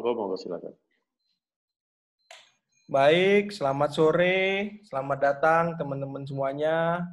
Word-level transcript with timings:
Monggo, 0.00 0.16
monggo 0.16 0.36
silakan. 0.40 0.72
Baik, 2.88 3.52
selamat 3.52 3.90
sore, 3.92 4.80
selamat 4.88 5.18
datang 5.20 5.64
teman-teman 5.76 6.24
semuanya. 6.24 7.04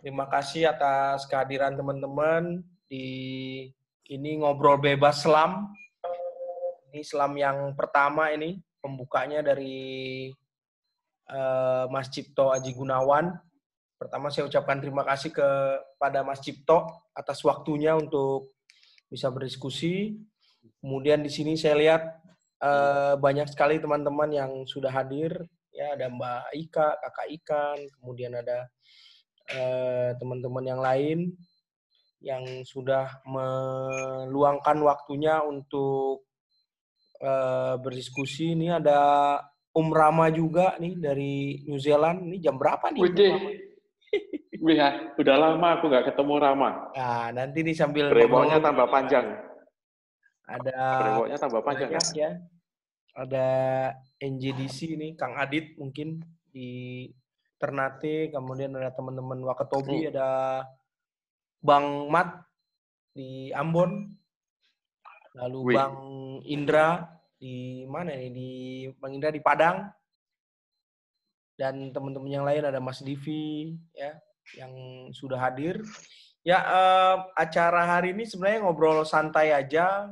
Terima 0.00 0.24
kasih 0.24 0.72
atas 0.72 1.28
kehadiran 1.28 1.76
teman-teman 1.76 2.64
di 2.88 3.68
ini 4.08 4.30
ngobrol 4.40 4.80
bebas 4.80 5.28
selam. 5.28 5.76
Ini 6.88 7.04
selam 7.04 7.36
yang 7.36 7.76
pertama 7.76 8.32
ini 8.32 8.56
pembukanya 8.80 9.44
dari 9.44 10.32
uh, 11.28 11.84
Mas 11.92 12.08
Cipto 12.08 12.48
Aji 12.48 12.72
Gunawan. 12.80 13.28
Pertama 14.00 14.32
saya 14.32 14.48
ucapkan 14.48 14.80
terima 14.80 15.04
kasih 15.04 15.36
kepada 15.36 16.24
Mas 16.24 16.40
Cipto 16.40 17.12
atas 17.12 17.44
waktunya 17.44 17.92
untuk 17.92 18.56
bisa 19.12 19.28
berdiskusi. 19.28 20.16
Kemudian 20.80 21.20
di 21.20 21.30
sini 21.32 21.56
saya 21.56 21.76
lihat 21.76 22.02
uh, 22.64 23.14
banyak 23.20 23.48
sekali 23.48 23.80
teman-teman 23.80 24.30
yang 24.32 24.50
sudah 24.64 24.92
hadir. 24.92 25.32
Ya 25.70 25.94
ada 25.96 26.10
Mbak 26.10 26.44
Ika, 26.56 26.88
Kakak 26.98 27.28
Ikan, 27.30 27.78
kemudian 27.94 28.34
ada 28.34 28.66
eh, 29.54 30.10
teman-teman 30.18 30.66
uh, 30.66 30.70
yang 30.74 30.80
lain 30.82 31.18
yang 32.20 32.44
sudah 32.66 33.22
meluangkan 33.24 34.76
waktunya 34.82 35.40
untuk 35.40 36.26
uh, 37.22 37.78
berdiskusi. 37.80 38.52
Ini 38.58 38.82
ada 38.82 39.00
Om 39.70 39.88
Rama 39.94 40.28
juga 40.28 40.76
nih 40.76 40.98
dari 41.00 41.62
New 41.64 41.80
Zealand. 41.80 42.28
Ini 42.28 42.50
jam 42.50 42.58
berapa 42.60 42.90
nih? 42.92 43.00
Wih, 44.60 44.76
ya, 44.76 45.16
udah 45.16 45.36
lama 45.38 45.80
aku 45.80 45.88
nggak 45.88 46.12
ketemu 46.12 46.34
Rama. 46.36 46.70
Nah, 46.92 47.28
nanti 47.32 47.64
nih 47.64 47.72
sambil 47.78 48.12
brewoknya 48.12 48.60
tambah 48.60 48.90
panjang. 48.92 49.49
Ada 50.50 50.78
brewoknya 51.06 51.38
tambah 51.38 51.62
panjang 51.62 51.90
ya. 51.94 52.02
ya. 52.14 52.30
Ada 53.14 53.48
NJDC 54.18 54.98
nih, 54.98 55.12
Kang 55.14 55.38
Adit 55.38 55.78
mungkin 55.78 56.22
di 56.50 57.06
Ternate, 57.60 58.32
kemudian 58.32 58.74
ada 58.74 58.90
teman-teman 58.90 59.38
Wakatobi, 59.46 60.08
hmm. 60.08 60.10
ada 60.16 60.28
Bang 61.60 62.08
Mat 62.08 62.42
di 63.12 63.52
Ambon, 63.52 64.10
lalu 65.36 65.58
Wih. 65.70 65.76
Bang 65.76 65.96
Indra 66.46 67.04
di 67.40 67.84
mana 67.88 68.16
nih 68.16 68.32
di 68.32 68.50
Bang 68.96 69.12
Indra 69.12 69.28
di 69.28 69.42
Padang, 69.44 69.86
dan 71.60 71.92
teman-teman 71.92 72.32
yang 72.32 72.48
lain 72.48 72.64
ada 72.64 72.80
Mas 72.80 73.04
Divi 73.04 73.76
ya 73.92 74.16
yang 74.56 74.72
sudah 75.12 75.36
hadir. 75.36 75.84
Ya 76.40 76.64
eh, 76.64 77.16
acara 77.36 77.84
hari 77.84 78.16
ini 78.16 78.24
sebenarnya 78.24 78.64
ngobrol 78.64 79.04
santai 79.04 79.52
aja 79.52 80.08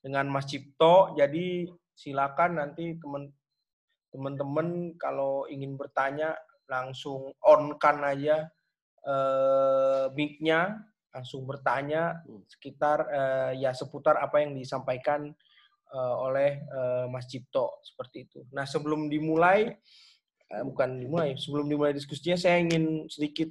dengan 0.00 0.26
Mas 0.28 0.48
Cipto. 0.48 1.14
Jadi 1.16 1.68
silakan 1.94 2.60
nanti 2.60 2.96
teman 2.96 3.28
teman-teman 4.10 4.98
kalau 4.98 5.46
ingin 5.46 5.78
bertanya 5.78 6.34
langsung 6.66 7.30
on 7.46 7.78
kan 7.78 8.02
aja 8.02 8.50
uh, 9.06 10.10
mic-nya 10.14 10.82
langsung 11.10 11.46
bertanya 11.46 12.22
hmm. 12.26 12.46
sekitar 12.46 12.98
uh, 13.10 13.50
ya 13.54 13.74
seputar 13.74 14.18
apa 14.22 14.42
yang 14.42 14.54
disampaikan 14.54 15.30
uh, 15.90 16.14
oleh 16.26 16.62
uh, 16.70 17.04
Mas 17.10 17.26
Cipto 17.26 17.82
seperti 17.82 18.30
itu. 18.30 18.46
Nah 18.54 18.66
sebelum 18.66 19.10
dimulai 19.10 19.74
uh, 20.54 20.64
bukan 20.66 21.02
dimulai 21.02 21.34
sebelum 21.34 21.66
dimulai 21.66 21.94
diskusinya 21.94 22.38
saya 22.38 22.62
ingin 22.62 23.10
sedikit 23.10 23.50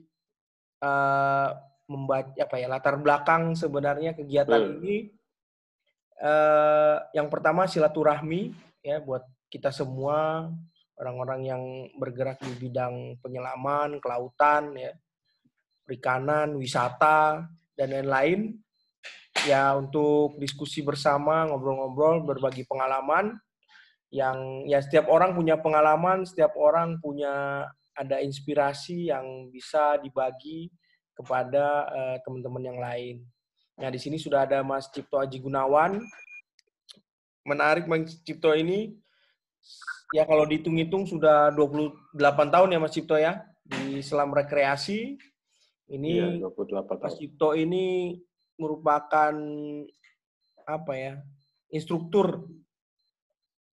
uh, 0.84 1.52
membaca 1.90 2.32
apa 2.40 2.56
ya 2.56 2.68
latar 2.72 2.96
belakang 3.02 3.56
sebenarnya 3.60 4.16
kegiatan 4.16 4.60
hmm. 4.60 4.76
ini. 4.80 4.98
Uh, 6.20 7.00
yang 7.16 7.32
pertama 7.32 7.64
silaturahmi 7.64 8.52
ya 8.84 9.00
buat 9.00 9.24
kita 9.48 9.72
semua 9.72 10.52
orang-orang 11.00 11.42
yang 11.48 11.64
bergerak 11.96 12.44
di 12.44 12.52
bidang 12.60 13.16
penyelaman, 13.24 14.04
kelautan, 14.04 14.76
ya, 14.76 14.92
perikanan, 15.88 16.60
wisata, 16.60 17.48
dan 17.74 17.88
lain-lain. 17.96 18.60
Ya 19.48 19.72
untuk 19.80 20.36
diskusi 20.36 20.84
bersama, 20.84 21.48
ngobrol-ngobrol, 21.48 22.28
berbagi 22.28 22.68
pengalaman. 22.68 23.40
Yang 24.12 24.38
ya 24.68 24.80
setiap 24.84 25.08
orang 25.08 25.32
punya 25.32 25.56
pengalaman, 25.56 26.28
setiap 26.28 26.52
orang 26.60 27.00
punya 27.00 27.64
ada 27.96 28.20
inspirasi 28.20 29.08
yang 29.08 29.48
bisa 29.48 29.96
dibagi 30.04 30.68
kepada 31.16 31.88
uh, 31.88 32.18
teman-teman 32.28 32.64
yang 32.64 32.80
lain. 32.80 33.24
Nah 33.80 33.88
di 33.88 34.00
sini 34.00 34.20
sudah 34.20 34.44
ada 34.44 34.60
Mas 34.60 34.92
Cipto 34.92 35.16
Aji 35.16 35.40
Gunawan. 35.40 36.04
Menarik 37.48 37.88
Mas 37.88 38.20
Cipto 38.28 38.52
ini 38.52 38.92
ya 40.12 40.28
kalau 40.28 40.44
dihitung-hitung 40.44 41.08
sudah 41.08 41.50
28 41.56 42.12
tahun 42.52 42.76
ya 42.76 42.80
Mas 42.84 42.94
Cipto 42.94 43.16
ya 43.16 43.40
di 43.64 44.04
selam 44.04 44.36
rekreasi. 44.36 45.16
Ini 45.90 46.12
ya, 46.44 46.52
28 46.52 47.00
Mas 47.00 47.16
Cipto 47.18 47.56
ini 47.56 48.20
merupakan 48.60 49.34
apa 50.68 50.94
ya? 50.94 51.16
instruktur 51.70 52.50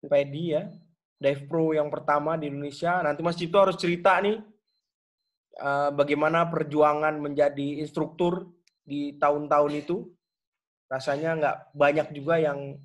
pedi 0.01 0.57
ya, 0.57 0.65
dive 1.21 1.45
pro 1.45 1.77
yang 1.77 1.93
pertama 1.93 2.35
di 2.35 2.49
Indonesia. 2.49 2.99
Nanti 3.05 3.21
Mas 3.21 3.37
Cipto 3.37 3.61
harus 3.61 3.77
cerita 3.77 4.17
nih 4.17 4.41
uh, 5.61 5.93
bagaimana 5.93 6.49
perjuangan 6.49 7.21
menjadi 7.21 7.79
instruktur 7.79 8.49
di 8.83 9.15
tahun-tahun 9.17 9.73
itu. 9.79 10.07
Rasanya 10.91 11.31
nggak 11.39 11.57
banyak 11.73 12.07
juga 12.13 12.37
yang 12.37 12.77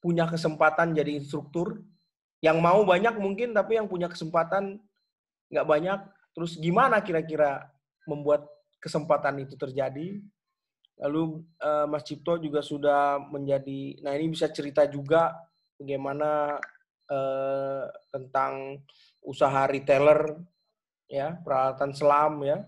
punya 0.00 0.28
kesempatan 0.28 0.96
jadi 0.96 1.18
instruktur. 1.18 1.82
Yang 2.40 2.58
mau 2.62 2.80
banyak 2.88 3.20
mungkin 3.20 3.52
tapi 3.52 3.76
yang 3.76 3.88
punya 3.88 4.08
kesempatan 4.08 4.80
nggak 5.52 5.66
banyak. 5.68 6.00
Terus 6.32 6.56
gimana 6.56 7.02
kira-kira 7.04 7.68
membuat 8.08 8.48
kesempatan 8.80 9.44
itu 9.44 9.58
terjadi? 9.58 10.22
Lalu 11.00 11.44
uh, 11.64 11.88
Mas 11.88 12.04
Cipto 12.04 12.36
juga 12.36 12.60
sudah 12.60 13.20
menjadi 13.32 14.00
nah 14.04 14.12
ini 14.12 14.36
bisa 14.36 14.52
cerita 14.52 14.84
juga 14.84 15.32
bagaimana 15.80 16.60
uh, 17.08 17.84
tentang 18.12 18.84
usaha 19.24 19.64
retailer 19.64 20.36
ya 21.08 21.40
peralatan 21.40 21.96
selam 21.96 22.44
ya 22.44 22.60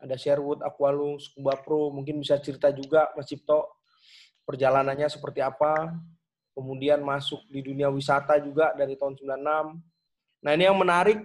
ada 0.00 0.16
Sherwood, 0.16 0.64
Aqualung, 0.64 1.20
Scuba 1.20 1.60
Pro 1.60 1.92
mungkin 1.92 2.18
bisa 2.18 2.40
cerita 2.40 2.72
juga 2.72 3.12
Mas 3.12 3.28
Cipto 3.28 3.68
perjalanannya 4.48 5.06
seperti 5.06 5.44
apa 5.44 5.94
kemudian 6.56 7.00
masuk 7.00 7.40
di 7.48 7.62
dunia 7.62 7.88
wisata 7.88 8.36
juga 8.42 8.74
dari 8.74 8.98
tahun 8.98 9.16
96. 9.16 10.44
Nah 10.44 10.50
ini 10.56 10.64
yang 10.66 10.76
menarik, 10.76 11.24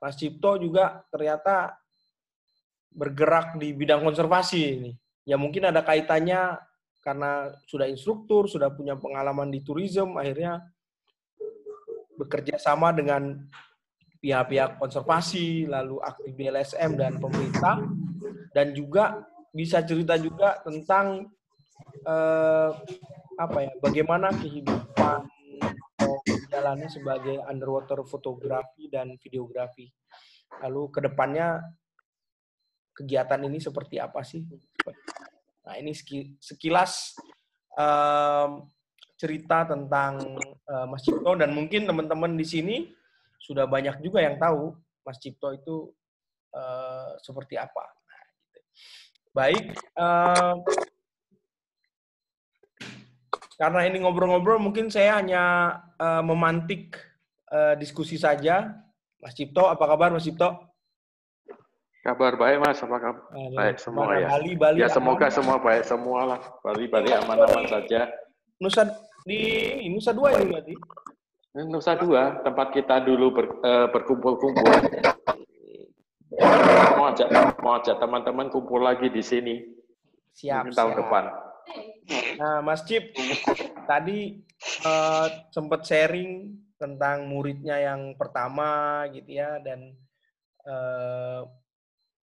Mas 0.00 0.16
Cipto 0.16 0.56
juga 0.60 1.04
ternyata 1.12 1.76
bergerak 2.90 3.56
di 3.56 3.70
bidang 3.70 4.02
konservasi 4.02 4.60
ini. 4.60 4.92
Ya 5.24 5.38
mungkin 5.38 5.68
ada 5.68 5.84
kaitannya 5.84 6.58
karena 7.00 7.54
sudah 7.64 7.86
instruktur, 7.88 8.50
sudah 8.50 8.68
punya 8.72 8.98
pengalaman 8.98 9.48
di 9.48 9.64
tourism, 9.64 10.18
akhirnya 10.20 10.60
bekerja 12.20 12.60
sama 12.60 12.92
dengan 12.92 13.48
pihak-pihak 14.20 14.76
konservasi, 14.76 15.64
lalu 15.64 15.96
aktif 16.04 16.32
di 16.36 16.44
LSM 16.52 16.96
dan 17.00 17.16
pemerintah, 17.16 17.80
dan 18.52 18.76
juga 18.76 19.24
bisa 19.50 19.82
cerita 19.82 20.14
juga 20.20 20.60
tentang 20.62 21.26
eh, 22.04 22.70
apa 23.40 23.58
ya 23.64 23.72
bagaimana 23.80 24.28
kehidupan 24.36 25.24
jalannya 26.50 26.90
sebagai 26.90 27.40
underwater 27.46 28.02
fotografi 28.04 28.90
dan 28.90 29.14
videografi. 29.16 29.88
Lalu 30.60 30.82
ke 30.90 31.00
depannya 31.06 31.62
kegiatan 32.92 33.40
ini 33.46 33.62
seperti 33.62 34.02
apa 34.02 34.20
sih? 34.26 34.42
Nah 35.64 35.74
ini 35.78 35.94
sekilas 36.42 37.16
um, 37.78 38.66
cerita 39.14 39.68
tentang 39.68 40.36
uh, 40.66 40.86
Mas 40.90 41.06
Cipto 41.06 41.38
dan 41.38 41.54
mungkin 41.54 41.86
teman-teman 41.86 42.34
di 42.34 42.44
sini 42.44 42.76
sudah 43.40 43.64
banyak 43.64 43.98
juga 44.04 44.20
yang 44.20 44.36
tahu 44.36 44.76
Mas 45.02 45.16
Cipto 45.16 45.56
itu 45.56 45.90
uh, 46.52 47.16
seperti 47.24 47.56
apa. 47.56 47.82
Nah, 47.82 48.22
gitu. 48.44 48.60
Baik, 49.32 49.64
uh, 49.96 50.54
karena 53.60 53.80
ini 53.88 54.00
ngobrol-ngobrol, 54.00 54.56
mungkin 54.56 54.88
saya 54.88 55.20
hanya 55.20 55.44
uh, 56.00 56.24
memantik 56.24 56.96
uh, 57.52 57.76
diskusi 57.76 58.16
saja. 58.16 58.72
Mas 59.20 59.36
Cipto, 59.36 59.68
apa 59.68 59.84
kabar 59.84 60.12
Mas 60.12 60.24
Cipto? 60.24 60.48
Kabar 62.00 62.32
baik 62.40 62.64
Mas, 62.64 62.80
apa 62.80 62.96
kabar? 62.96 63.24
Nah, 63.28 63.52
baik 63.52 63.76
semua 63.76 64.16
ya. 64.16 64.28
Bali, 64.32 64.52
Bali 64.56 64.78
ya 64.80 64.88
semoga 64.88 65.28
aman. 65.28 65.36
semua 65.36 65.56
baik 65.60 65.84
semua 65.84 66.20
lah. 66.24 66.40
Bali, 66.64 66.88
Bali 66.88 67.12
aman-aman 67.12 67.68
saja. 67.68 68.08
Nusa 68.56 68.88
di 69.28 69.40
Nusa 69.92 70.16
Dua 70.16 70.32
ini 70.40 70.48
berarti? 70.48 70.74
Nusa 71.50 71.98
Dua, 71.98 72.38
tempat 72.46 72.70
kita 72.70 73.02
dulu 73.02 73.34
ber, 73.34 73.46
uh, 73.66 73.86
berkumpul-kumpul. 73.90 74.70
Mau 76.94 77.10
ajak 77.10 77.28
mau 77.58 77.74
ajak 77.74 77.98
teman-teman 77.98 78.46
kumpul 78.54 78.78
lagi 78.78 79.10
di 79.10 79.18
sini. 79.18 79.58
Siap. 80.30 80.70
Tahun 80.70 80.94
siap. 80.94 81.00
depan. 81.02 81.24
Nah, 82.38 82.62
Mas 82.62 82.86
Cip, 82.86 83.10
tadi 83.90 84.38
uh, 84.86 85.26
sempat 85.50 85.82
sharing 85.82 86.54
tentang 86.78 87.26
muridnya 87.26 87.76
yang 87.76 88.14
pertama 88.14 89.04
gitu 89.12 89.36
ya 89.36 89.60
dan 89.60 89.92
uh, 90.64 91.44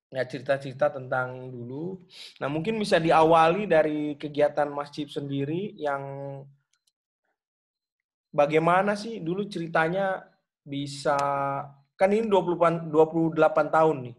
ya 0.07 0.23
cerita-cerita 0.23 0.95
tentang 0.95 1.51
dulu. 1.51 1.99
Nah 2.39 2.47
mungkin 2.47 2.79
bisa 2.79 2.97
diawali 2.97 3.67
dari 3.67 4.15
kegiatan 4.15 4.71
masjid 4.71 5.05
sendiri 5.05 5.75
yang 5.75 6.01
bagaimana 8.31 8.93
sih 8.93 9.19
dulu 9.23 9.47
ceritanya 9.47 10.23
bisa 10.63 11.17
kan 11.97 12.09
ini 12.13 12.29
20, 12.29 12.91
28 12.91 13.73
tahun 13.73 13.97
nih. 14.11 14.15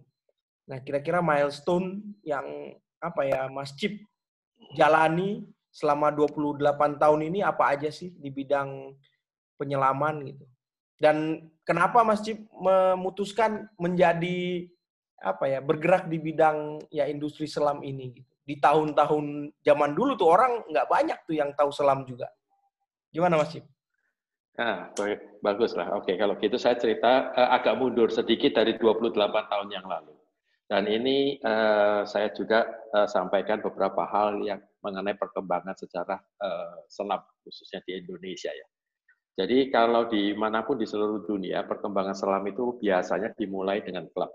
Nah 0.68 0.78
kira-kira 0.82 1.22
milestone 1.22 2.16
yang 2.26 2.74
apa 2.98 3.22
ya 3.22 3.46
masjid 3.46 3.94
jalani 4.74 5.46
selama 5.70 6.10
28 6.10 6.98
tahun 6.98 7.20
ini 7.30 7.40
apa 7.46 7.70
aja 7.76 7.88
sih 7.88 8.10
di 8.18 8.28
bidang 8.34 8.92
penyelaman 9.54 10.26
gitu. 10.26 10.44
Dan 10.98 11.46
kenapa 11.62 12.02
masjid 12.02 12.42
memutuskan 12.50 13.70
menjadi 13.78 14.66
apa 15.18 15.46
ya 15.46 15.58
bergerak 15.62 16.10
di 16.10 16.18
bidang 16.18 16.82
ya 16.90 17.06
industri 17.06 17.46
selam 17.46 17.82
ini 17.86 18.18
gitu. 18.18 18.32
Di 18.42 18.58
tahun-tahun 18.58 19.54
zaman 19.62 19.94
dulu 19.94 20.18
tuh 20.18 20.28
orang 20.34 20.66
nggak 20.66 20.88
banyak 20.90 21.18
tuh 21.28 21.36
yang 21.38 21.54
tahu 21.54 21.70
selam 21.70 22.02
juga. 22.02 22.26
Gimana 23.14 23.38
Mas 23.38 23.54
Cip? 23.54 23.64
Ah, 24.58 24.90
bagus 25.38 25.78
lah. 25.78 25.94
Oke, 25.94 26.18
kalau 26.18 26.34
gitu 26.42 26.58
saya 26.58 26.74
cerita 26.74 27.30
uh, 27.30 27.54
agak 27.54 27.78
mundur 27.78 28.10
sedikit 28.10 28.58
dari 28.58 28.74
28 28.74 29.14
tahun 29.14 29.68
yang 29.70 29.86
lalu. 29.86 30.18
Dan 30.66 30.90
ini 30.90 31.38
uh, 31.46 32.02
saya 32.02 32.34
juga 32.34 32.66
uh, 32.90 33.06
sampaikan 33.06 33.62
beberapa 33.62 34.02
hal 34.10 34.42
yang 34.42 34.58
mengenai 34.82 35.14
perkembangan 35.14 35.78
secara 35.78 36.18
uh, 36.42 36.82
selam, 36.90 37.22
khususnya 37.46 37.86
di 37.86 38.02
Indonesia 38.02 38.50
ya. 38.50 38.66
Jadi 39.38 39.70
kalau 39.70 40.10
di 40.10 40.34
mana 40.34 40.66
pun 40.66 40.74
di 40.74 40.90
seluruh 40.90 41.22
dunia, 41.22 41.62
perkembangan 41.62 42.18
selam 42.18 42.42
itu 42.50 42.74
biasanya 42.82 43.38
dimulai 43.38 43.78
dengan 43.86 44.10
klub. 44.10 44.34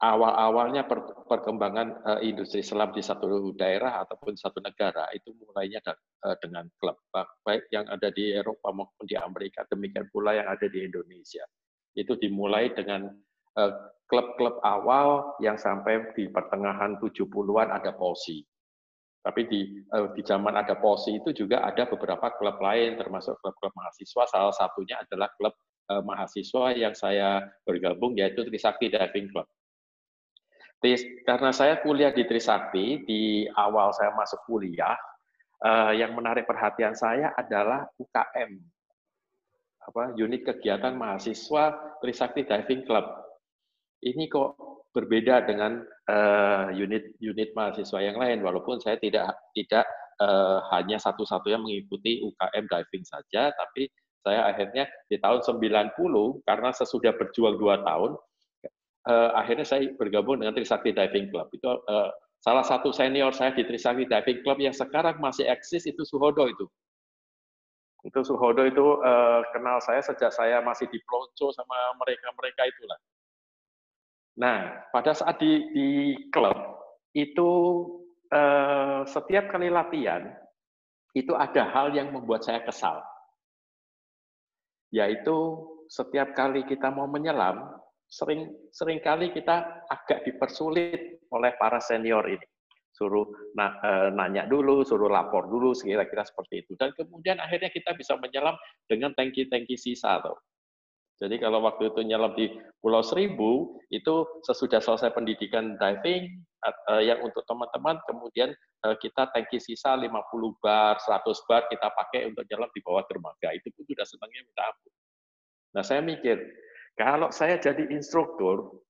Awal-awalnya 0.00 0.88
per, 0.88 1.28
perkembangan 1.28 1.88
uh, 2.08 2.20
industri 2.24 2.64
selam 2.64 2.88
di 2.88 3.04
satu 3.04 3.52
daerah 3.52 4.00
ataupun 4.00 4.32
satu 4.32 4.56
negara 4.64 5.04
itu 5.12 5.36
mulainya 5.36 5.76
uh, 6.24 6.32
dengan 6.40 6.72
klub, 6.80 6.96
baik 7.44 7.68
yang 7.68 7.84
ada 7.84 8.08
di 8.08 8.32
Eropa 8.32 8.72
maupun 8.72 9.04
di 9.04 9.12
Amerika, 9.20 9.68
demikian 9.68 10.08
pula 10.08 10.32
yang 10.32 10.48
ada 10.48 10.64
di 10.72 10.88
Indonesia. 10.88 11.44
Itu 11.92 12.16
dimulai 12.16 12.72
dengan 12.72 13.12
klub-klub 14.08 14.64
uh, 14.64 14.80
awal 14.80 15.36
yang 15.44 15.60
sampai 15.60 16.16
di 16.16 16.32
pertengahan 16.32 16.96
70-an 16.96 17.68
ada 17.68 17.92
POSI. 17.92 18.40
Tapi 19.20 19.40
di 19.52 19.84
di 20.16 20.22
zaman 20.24 20.56
ada 20.56 20.80
POSI 20.80 21.20
itu 21.20 21.44
juga 21.44 21.60
ada 21.60 21.84
beberapa 21.84 22.32
klub 22.40 22.56
lain, 22.56 22.96
termasuk 22.96 23.36
klub-klub 23.44 23.76
mahasiswa. 23.76 24.24
Salah 24.32 24.56
satunya 24.56 24.96
adalah 24.96 25.28
klub 25.36 25.52
mahasiswa 25.92 26.72
yang 26.72 26.96
saya 26.96 27.44
bergabung, 27.68 28.16
yaitu 28.16 28.48
Trisakti 28.48 28.88
Diving 28.88 29.28
Club. 29.28 29.44
Karena 31.28 31.52
saya 31.52 31.84
kuliah 31.84 32.10
di 32.10 32.24
Trisakti, 32.24 33.04
di 33.04 33.44
awal 33.52 33.92
saya 33.92 34.16
masuk 34.16 34.48
kuliah, 34.48 34.96
uh, 35.60 35.92
yang 35.92 36.16
menarik 36.16 36.48
perhatian 36.48 36.96
saya 36.96 37.36
adalah 37.36 37.84
UKM, 38.00 38.56
apa 39.84 40.02
unit 40.16 40.40
kegiatan 40.44 40.96
mahasiswa 40.96 41.96
Trisakti 42.00 42.48
Diving 42.48 42.88
Club. 42.88 43.04
Ini 44.00 44.24
kok 44.32 44.56
berbeda 44.90 45.46
dengan 45.46 45.84
unit-unit 46.74 47.48
uh, 47.52 47.54
mahasiswa 47.54 47.98
yang 48.02 48.18
lain 48.18 48.42
walaupun 48.42 48.82
saya 48.82 48.98
tidak 48.98 49.30
tidak 49.54 49.86
uh, 50.18 50.58
hanya 50.74 50.98
satu-satunya 50.98 51.62
mengikuti 51.62 52.18
UKM 52.26 52.66
diving 52.66 53.06
saja 53.06 53.54
tapi 53.54 53.86
saya 54.20 54.50
akhirnya 54.50 54.90
di 55.06 55.16
tahun 55.16 55.40
90 55.40 55.94
karena 56.42 56.70
sesudah 56.74 57.14
berjuang 57.16 57.56
dua 57.56 57.80
tahun 57.86 58.18
uh, 59.06 59.30
akhirnya 59.38 59.64
saya 59.64 59.88
bergabung 59.96 60.42
dengan 60.42 60.52
Trisakti 60.52 60.92
Diving 60.92 61.30
Club. 61.30 61.48
Itu 61.54 61.80
uh, 61.86 62.10
salah 62.42 62.64
satu 62.64 62.90
senior 62.90 63.32
saya 63.32 63.54
di 63.54 63.64
Trisakti 63.64 64.04
Diving 64.04 64.40
Club 64.44 64.58
yang 64.60 64.74
sekarang 64.74 65.16
masih 65.22 65.48
eksis 65.48 65.86
itu 65.88 66.02
Suhodo 66.04 66.48
itu. 66.50 66.66
Itu 68.04 68.24
Suhodo 68.24 68.64
itu 68.64 69.00
uh, 69.00 69.44
kenal 69.52 69.80
saya 69.84 70.00
sejak 70.00 70.32
saya 70.32 70.64
masih 70.64 70.88
di 70.88 70.98
Plonco 71.04 71.52
sama 71.52 71.76
mereka-mereka 72.00 72.64
itulah. 72.68 73.00
Nah, 74.40 74.88
pada 74.88 75.12
saat 75.12 75.36
di, 75.36 75.68
di 75.76 75.88
klub 76.32 76.56
itu 77.12 77.50
eh, 78.30 79.02
setiap 79.04 79.50
kali 79.52 79.68
latihan 79.68 80.30
itu 81.12 81.34
ada 81.34 81.66
hal 81.74 81.90
yang 81.92 82.14
membuat 82.14 82.46
saya 82.46 82.62
kesal, 82.62 83.02
yaitu 84.94 85.36
setiap 85.90 86.32
kali 86.38 86.62
kita 86.64 86.86
mau 86.88 87.10
menyelam, 87.10 87.66
sering 88.10 88.50
sering 88.74 88.98
kali 88.98 89.30
kita 89.30 89.86
agak 89.86 90.26
dipersulit 90.26 91.22
oleh 91.30 91.52
para 91.56 91.78
senior 91.78 92.26
ini. 92.26 92.46
Suruh 92.90 93.54
na, 93.54 93.78
e, 93.80 93.90
nanya 94.12 94.50
dulu, 94.50 94.82
suruh 94.82 95.06
lapor 95.06 95.46
dulu, 95.46 95.70
kira-kira 95.78 96.26
seperti 96.26 96.66
itu. 96.66 96.74
Dan 96.74 96.90
kemudian 96.98 97.38
akhirnya 97.38 97.70
kita 97.70 97.94
bisa 97.94 98.18
menyelam 98.18 98.58
dengan 98.90 99.14
tangki-tangki 99.14 99.78
sisa. 99.78 100.18
Tuh. 100.20 100.36
Jadi 101.22 101.36
kalau 101.38 101.62
waktu 101.62 101.92
itu 101.92 102.00
nyelam 102.02 102.32
di 102.34 102.50
Pulau 102.82 103.04
Seribu, 103.04 103.78
itu 103.94 104.24
sesudah 104.42 104.82
selesai 104.82 105.12
pendidikan 105.12 105.76
diving, 105.76 106.42
uh, 106.64 107.02
yang 107.04 107.20
untuk 107.20 107.44
teman-teman, 107.44 108.00
kemudian 108.08 108.56
uh, 108.88 108.96
kita 108.96 109.28
tangki 109.32 109.60
sisa 109.60 109.96
50 109.96 110.10
bar, 110.64 110.96
100 110.96 111.48
bar 111.48 111.68
kita 111.68 111.92
pakai 111.92 112.32
untuk 112.32 112.44
nyelam 112.48 112.72
di 112.72 112.80
bawah 112.80 113.04
dermaga. 113.04 113.52
Itu 113.52 113.68
pun 113.76 113.84
sudah 113.84 114.06
senangnya 114.08 114.40
minta 114.48 114.64
ampun. 114.64 114.92
Nah 115.76 115.82
saya 115.84 116.00
mikir, 116.00 116.40
kalau 116.98 117.28
saya 117.30 117.56
jadi 117.58 117.86
instruktur, 117.90 118.80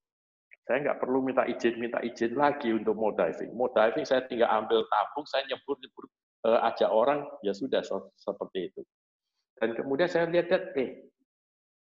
saya 0.65 0.87
nggak 0.87 0.99
perlu 1.01 1.25
minta 1.25 1.43
izin, 1.43 1.81
minta 1.81 1.99
izin 2.05 2.37
lagi 2.37 2.71
untuk 2.71 2.95
mau 2.95 3.11
diving. 3.11 3.51
Mau 3.57 3.67
diving 3.73 4.05
saya 4.05 4.23
tinggal 4.29 4.49
ambil 4.51 4.85
tabung, 4.87 5.25
saya 5.25 5.43
nyebur, 5.49 5.75
nyebur 5.81 6.05
uh, 6.47 6.67
ajak 6.71 6.89
orang, 6.89 7.25
ya 7.41 7.51
sudah 7.51 7.81
seperti 8.15 8.71
itu. 8.71 8.81
Dan 9.57 9.73
kemudian 9.77 10.09
saya 10.09 10.29
lihat, 10.29 10.73
eh 10.77 11.11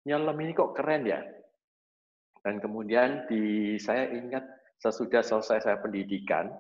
nyelam 0.04 0.38
ini 0.42 0.52
kok 0.52 0.76
keren 0.76 1.08
ya. 1.08 1.22
Dan 2.44 2.60
kemudian 2.60 3.24
di 3.32 3.76
saya 3.80 4.12
ingat 4.12 4.44
sesudah 4.84 5.24
selesai 5.24 5.64
saya 5.64 5.78
pendidikan, 5.80 6.52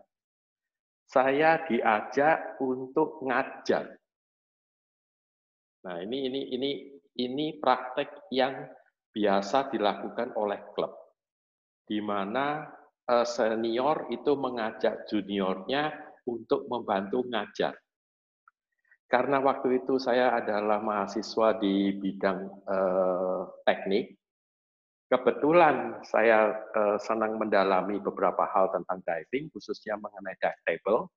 saya 1.11 1.59
diajak 1.67 2.55
untuk 2.63 3.19
ngajar. 3.27 3.99
Nah, 5.83 5.99
ini 5.99 6.31
ini 6.31 6.41
ini 6.55 6.71
ini 7.19 7.45
praktek 7.59 8.31
yang 8.31 8.63
biasa 9.13 9.69
dilakukan 9.69 10.33
oleh 10.33 10.59
klub. 10.73 10.91
Di 11.85 12.01
mana 12.01 12.65
eh, 13.05 13.27
senior 13.27 14.09
itu 14.09 14.33
mengajak 14.33 15.05
juniornya 15.05 15.93
untuk 16.25 16.65
membantu 16.65 17.21
ngajar. 17.29 17.77
Karena 19.05 19.37
waktu 19.45 19.85
itu 19.85 20.01
saya 20.01 20.33
adalah 20.33 20.81
mahasiswa 20.81 21.61
di 21.61 21.93
bidang 22.01 22.39
eh, 22.65 23.41
teknik, 23.61 24.17
kebetulan 25.05 26.01
saya 26.01 26.49
eh, 26.73 26.97
senang 26.97 27.37
mendalami 27.37 28.01
beberapa 28.01 28.49
hal 28.49 28.73
tentang 28.73 29.05
diving, 29.05 29.53
khususnya 29.53 30.01
mengenai 30.01 30.33
dive 30.41 30.61
table, 30.65 31.13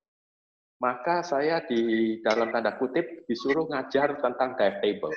maka 0.77 1.25
saya 1.25 1.65
di 1.65 2.21
dalam 2.21 2.53
tanda 2.53 2.77
kutip 2.77 3.25
disuruh 3.25 3.65
ngajar 3.65 4.21
tentang 4.21 4.53
dive 4.53 4.77
table. 4.77 5.15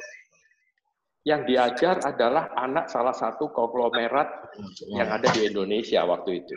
Yang 1.21 1.53
diajar 1.53 2.01
adalah 2.01 2.49
anak 2.57 2.89
salah 2.89 3.13
satu 3.13 3.53
konglomerat 3.53 4.57
yang 4.89 5.09
ada 5.13 5.29
di 5.29 5.53
Indonesia 5.53 6.01
waktu 6.09 6.41
itu. 6.45 6.57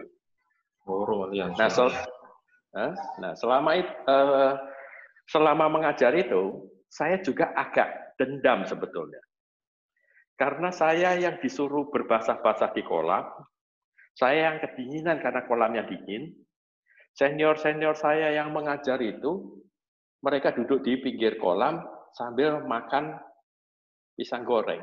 Oh, 0.87 1.27
nah, 1.31 1.67
so, 1.67 1.91
nah 3.19 3.35
selama 3.35 3.71
itu, 3.75 3.93
uh, 4.07 4.55
selama 5.27 5.67
mengajar 5.67 6.15
itu, 6.15 6.71
saya 6.87 7.19
juga 7.19 7.51
agak 7.55 8.15
dendam 8.15 8.63
sebetulnya. 8.63 9.19
Karena 10.39 10.71
saya 10.71 11.15
yang 11.19 11.39
disuruh 11.43 11.91
berbasah-basah 11.91 12.71
di 12.71 12.83
kolam, 12.87 13.23
saya 14.15 14.53
yang 14.53 14.57
kedinginan 14.61 15.19
karena 15.19 15.45
kolamnya 15.45 15.83
dingin, 15.85 16.33
senior-senior 17.17 17.95
saya 17.97 18.33
yang 18.33 18.49
mengajar 18.53 18.97
itu, 19.01 19.61
mereka 20.23 20.55
duduk 20.55 20.81
di 20.81 20.97
pinggir 21.03 21.35
kolam 21.37 21.83
sambil 22.15 22.63
makan 22.63 23.17
pisang 24.13 24.45
goreng. 24.45 24.81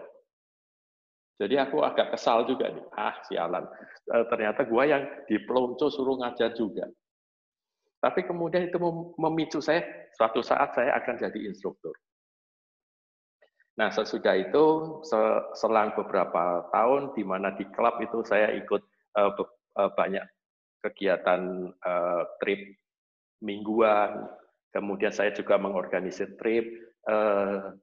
Jadi 1.41 1.57
aku 1.57 1.81
agak 1.81 2.13
kesal 2.13 2.45
juga 2.45 2.69
nih. 2.69 2.85
Ah, 2.93 3.17
sialan. 3.25 3.65
Eh, 4.13 4.25
ternyata 4.29 4.69
gua 4.69 4.85
yang 4.85 5.09
di 5.25 5.41
pelonco 5.41 5.89
suruh 5.89 6.21
ngajar 6.21 6.53
juga. 6.53 6.85
Tapi 8.01 8.29
kemudian 8.29 8.69
itu 8.69 8.77
memicu 9.17 9.61
saya, 9.61 9.85
suatu 10.17 10.45
saat 10.45 10.77
saya 10.77 10.97
akan 11.01 11.21
jadi 11.21 11.41
instruktur. 11.49 11.93
Nah, 13.77 13.89
sesudah 13.89 14.37
itu, 14.37 14.65
selang 15.57 15.97
beberapa 15.97 16.69
tahun, 16.73 17.17
di 17.17 17.25
mana 17.25 17.57
di 17.57 17.65
klub 17.73 17.97
itu 18.05 18.21
saya 18.25 18.53
ikut 18.57 18.83
uh, 19.17 19.33
uh, 19.77 19.91
banyak 19.97 20.25
kegiatan 20.81 21.73
trip 22.41 22.73
mingguan, 23.45 24.33
kemudian 24.73 25.13
saya 25.13 25.29
juga 25.37 25.61
mengorganisir 25.61 26.41
trip 26.41 26.73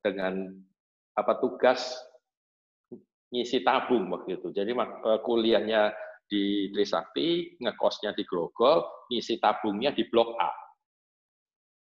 dengan 0.01 0.49
apa 1.17 1.41
tugas 1.41 1.97
ngisi 3.33 3.65
tabung 3.65 4.07
waktu 4.13 4.39
itu. 4.39 4.53
Jadi 4.53 4.71
eh, 4.71 5.19
kuliahnya 5.25 5.91
di 6.27 6.69
Trisakti, 6.71 7.59
ngekosnya 7.59 8.13
di 8.13 8.23
Grogol, 8.27 9.07
ngisi 9.11 9.39
tabungnya 9.41 9.91
di 9.91 10.05
Blok 10.07 10.35
A. 10.37 10.51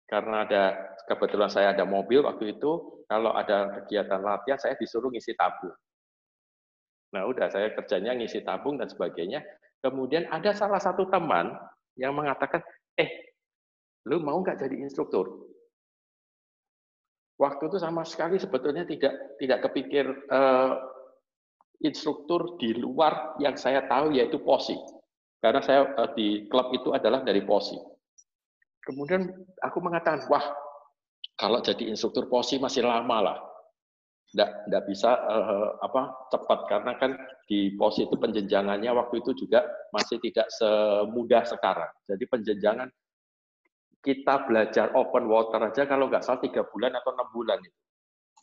Karena 0.10 0.44
ada 0.44 0.64
kebetulan 1.08 1.48
saya 1.48 1.72
ada 1.72 1.88
mobil 1.88 2.20
waktu 2.26 2.60
itu, 2.60 3.04
kalau 3.08 3.32
ada 3.32 3.72
kegiatan 3.82 4.20
latihan 4.20 4.60
saya 4.60 4.76
disuruh 4.76 5.08
ngisi 5.08 5.34
tabung. 5.40 5.74
Nah 7.16 7.28
udah 7.28 7.48
saya 7.48 7.72
kerjanya 7.76 8.16
ngisi 8.16 8.44
tabung 8.44 8.76
dan 8.76 8.92
sebagainya. 8.92 9.40
Kemudian 9.82 10.30
ada 10.30 10.52
salah 10.54 10.80
satu 10.80 11.08
teman 11.10 11.52
yang 11.98 12.14
mengatakan, 12.14 12.62
eh, 12.96 13.36
lu 14.08 14.22
mau 14.22 14.40
nggak 14.40 14.62
jadi 14.62 14.76
instruktur? 14.84 15.51
Waktu 17.42 17.74
itu 17.74 17.78
sama 17.82 18.06
sekali 18.06 18.38
sebetulnya 18.38 18.86
tidak 18.86 19.42
tidak 19.42 19.66
kepikir 19.66 20.06
uh, 20.30 20.78
instruktur 21.82 22.62
di 22.62 22.78
luar 22.78 23.34
yang 23.42 23.58
saya 23.58 23.90
tahu 23.90 24.14
yaitu 24.14 24.38
posi. 24.46 24.78
Karena 25.42 25.58
saya 25.66 25.90
uh, 25.98 26.14
di 26.14 26.46
klub 26.46 26.70
itu 26.70 26.94
adalah 26.94 27.26
dari 27.26 27.42
posi. 27.42 27.74
Kemudian 28.86 29.26
aku 29.58 29.82
mengatakan, 29.82 30.30
wah 30.30 30.54
kalau 31.34 31.66
jadi 31.66 31.90
instruktur 31.90 32.30
posi 32.30 32.62
masih 32.62 32.86
lama 32.86 33.18
lah. 33.26 33.38
Nggak 34.38 34.86
bisa 34.86 35.10
uh, 35.10 35.82
apa 35.82 36.14
cepat 36.30 36.60
karena 36.70 36.94
kan 37.02 37.18
di 37.50 37.74
posi 37.74 38.06
itu 38.06 38.16
penjenjangannya 38.22 38.94
waktu 38.94 39.18
itu 39.20 39.34
juga 39.34 39.66
masih 39.90 40.22
tidak 40.22 40.46
semudah 40.62 41.42
sekarang. 41.50 41.90
Jadi 42.06 42.24
penjenjangan 42.30 42.88
kita 44.02 44.50
belajar 44.50 44.90
open 44.98 45.30
water 45.30 45.62
aja 45.62 45.86
kalau 45.86 46.10
nggak 46.10 46.26
salah 46.26 46.42
tiga 46.42 46.66
bulan 46.66 46.98
atau 46.98 47.14
enam 47.14 47.30
bulan 47.30 47.62
itu. 47.62 47.80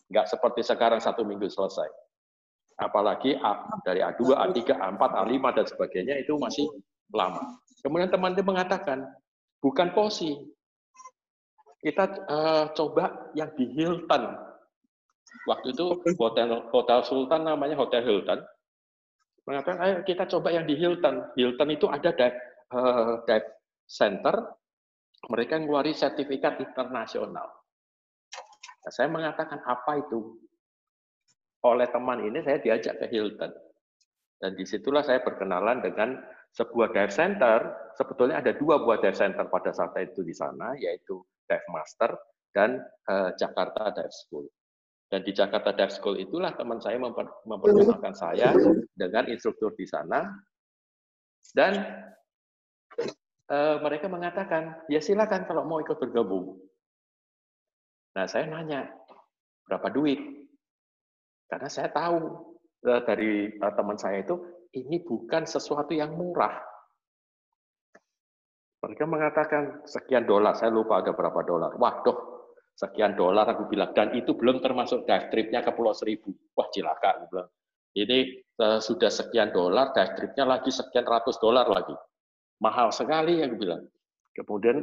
Nggak 0.09 0.27
seperti 0.31 0.63
sekarang 0.63 1.03
satu 1.03 1.27
minggu 1.27 1.51
selesai. 1.51 1.91
Apalagi 2.79 3.35
A, 3.43 3.67
dari 3.83 3.99
A2, 3.99 4.39
A3, 4.39 4.59
A4, 4.71 5.03
A5, 5.03 5.45
dan 5.51 5.67
sebagainya 5.67 6.15
itu 6.23 6.39
masih 6.39 6.63
lama. 7.11 7.59
Kemudian 7.83 8.07
teman-teman 8.07 8.55
mengatakan, 8.55 9.03
bukan 9.59 9.91
posi. 9.91 10.39
Kita 11.83 12.07
uh, 12.27 12.65
coba 12.75 13.35
yang 13.35 13.51
di 13.59 13.67
Hilton. 13.75 14.31
Waktu 15.51 15.75
itu 15.75 15.85
hotel, 16.19 16.71
hotel 16.71 16.99
Sultan 17.03 17.47
namanya 17.47 17.75
Hotel 17.75 18.03
Hilton. 18.07 18.41
Mengatakan, 19.43 19.79
ayo 19.83 19.97
kita 20.07 20.31
coba 20.31 20.55
yang 20.55 20.67
di 20.67 20.79
Hilton. 20.79 21.35
Hilton 21.35 21.69
itu 21.75 21.87
ada 21.91 22.11
dive, 22.15 22.39
uh, 22.75 23.23
dive 23.27 23.49
center 23.91 24.55
mereka 25.27 25.59
ngeluarin 25.59 25.97
sertifikat 25.99 26.63
internasional. 26.63 27.51
Nah, 28.87 28.93
saya 28.95 29.11
mengatakan 29.11 29.59
apa 29.67 29.99
itu? 29.99 30.39
Oleh 31.67 31.91
teman 31.91 32.23
ini 32.23 32.39
saya 32.47 32.63
diajak 32.63 33.03
ke 33.03 33.07
Hilton. 33.11 33.51
Dan 34.39 34.55
di 34.55 34.63
situlah 34.63 35.03
saya 35.03 35.19
berkenalan 35.27 35.83
dengan 35.83 36.15
sebuah 36.55 36.95
dive 36.95 37.11
center. 37.11 37.59
Sebetulnya 37.99 38.39
ada 38.39 38.55
dua 38.55 38.79
buah 38.79 39.03
dive 39.03 39.19
center 39.19 39.51
pada 39.51 39.75
saat 39.75 39.99
itu 39.99 40.23
di 40.23 40.31
sana, 40.31 40.79
yaitu 40.79 41.19
Dive 41.51 41.69
Master 41.75 42.15
dan 42.55 42.79
uh, 43.11 43.35
Jakarta 43.35 43.91
Dive 43.91 44.15
School. 44.15 44.47
Dan 45.09 45.25
di 45.25 45.33
Jakarta 45.35 45.75
Dive 45.75 45.91
School 45.91 46.21
itulah 46.21 46.53
teman 46.55 46.79
saya 46.79 47.01
memperkenalkan 47.01 48.15
saya 48.15 48.53
dengan 48.93 49.27
instruktur 49.27 49.73
di 49.75 49.89
sana. 49.89 50.29
Dan 51.49 51.81
uh, 53.49 53.77
mereka 53.83 54.07
mengatakan, 54.07 54.77
ya 54.93 55.01
silakan 55.01 55.49
kalau 55.49 55.65
mau 55.65 55.81
ikut 55.81 55.97
bergabung. 55.97 56.57
Nah, 58.17 58.27
saya 58.29 58.49
nanya, 58.49 58.89
berapa 59.69 59.89
duit? 59.93 60.21
Karena 61.49 61.69
saya 61.69 61.89
tahu 61.89 62.17
uh, 62.85 63.01
dari 63.05 63.53
uh, 63.57 63.73
teman 63.73 63.97
saya 63.97 64.25
itu, 64.25 64.37
ini 64.77 65.01
bukan 65.03 65.49
sesuatu 65.49 65.97
yang 65.97 66.13
murah. 66.15 66.61
Mereka 68.79 69.05
mengatakan 69.11 69.83
sekian 69.89 70.29
dolar, 70.29 70.55
saya 70.55 70.71
lupa 70.71 71.03
ada 71.03 71.11
berapa 71.11 71.43
dolar. 71.43 71.75
Waduh, 71.75 72.47
sekian 72.79 73.19
dolar 73.19 73.49
aku 73.49 73.67
bilang. 73.67 73.91
Dan 73.91 74.15
itu 74.15 74.39
belum 74.39 74.63
termasuk 74.63 75.03
dive 75.03 75.35
tripnya 75.35 75.67
ke 75.67 75.75
Pulau 75.75 75.91
Seribu. 75.91 76.31
Wah, 76.55 76.71
cilaka 76.71 77.19
aku 77.19 77.25
bilang. 77.35 77.49
Ini 77.99 78.19
sudah 78.79 79.11
sekian 79.11 79.51
dolar, 79.51 79.91
dive 79.91 80.15
tripnya 80.15 80.47
lagi 80.47 80.71
sekian 80.71 81.03
ratus 81.03 81.43
dolar 81.43 81.67
lagi 81.67 81.91
mahal 82.59 82.91
sekali 82.91 83.43
ya 83.43 83.51
bilang. 83.51 83.87
Kemudian 84.35 84.83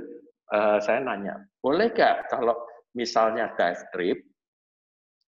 uh, 0.52 0.80
saya 0.84 1.00
nanya, 1.00 1.40
boleh 1.64 1.92
nggak 1.96 2.28
kalau 2.28 2.56
misalnya 2.92 3.56
dive 3.56 3.84
trip 3.96 4.18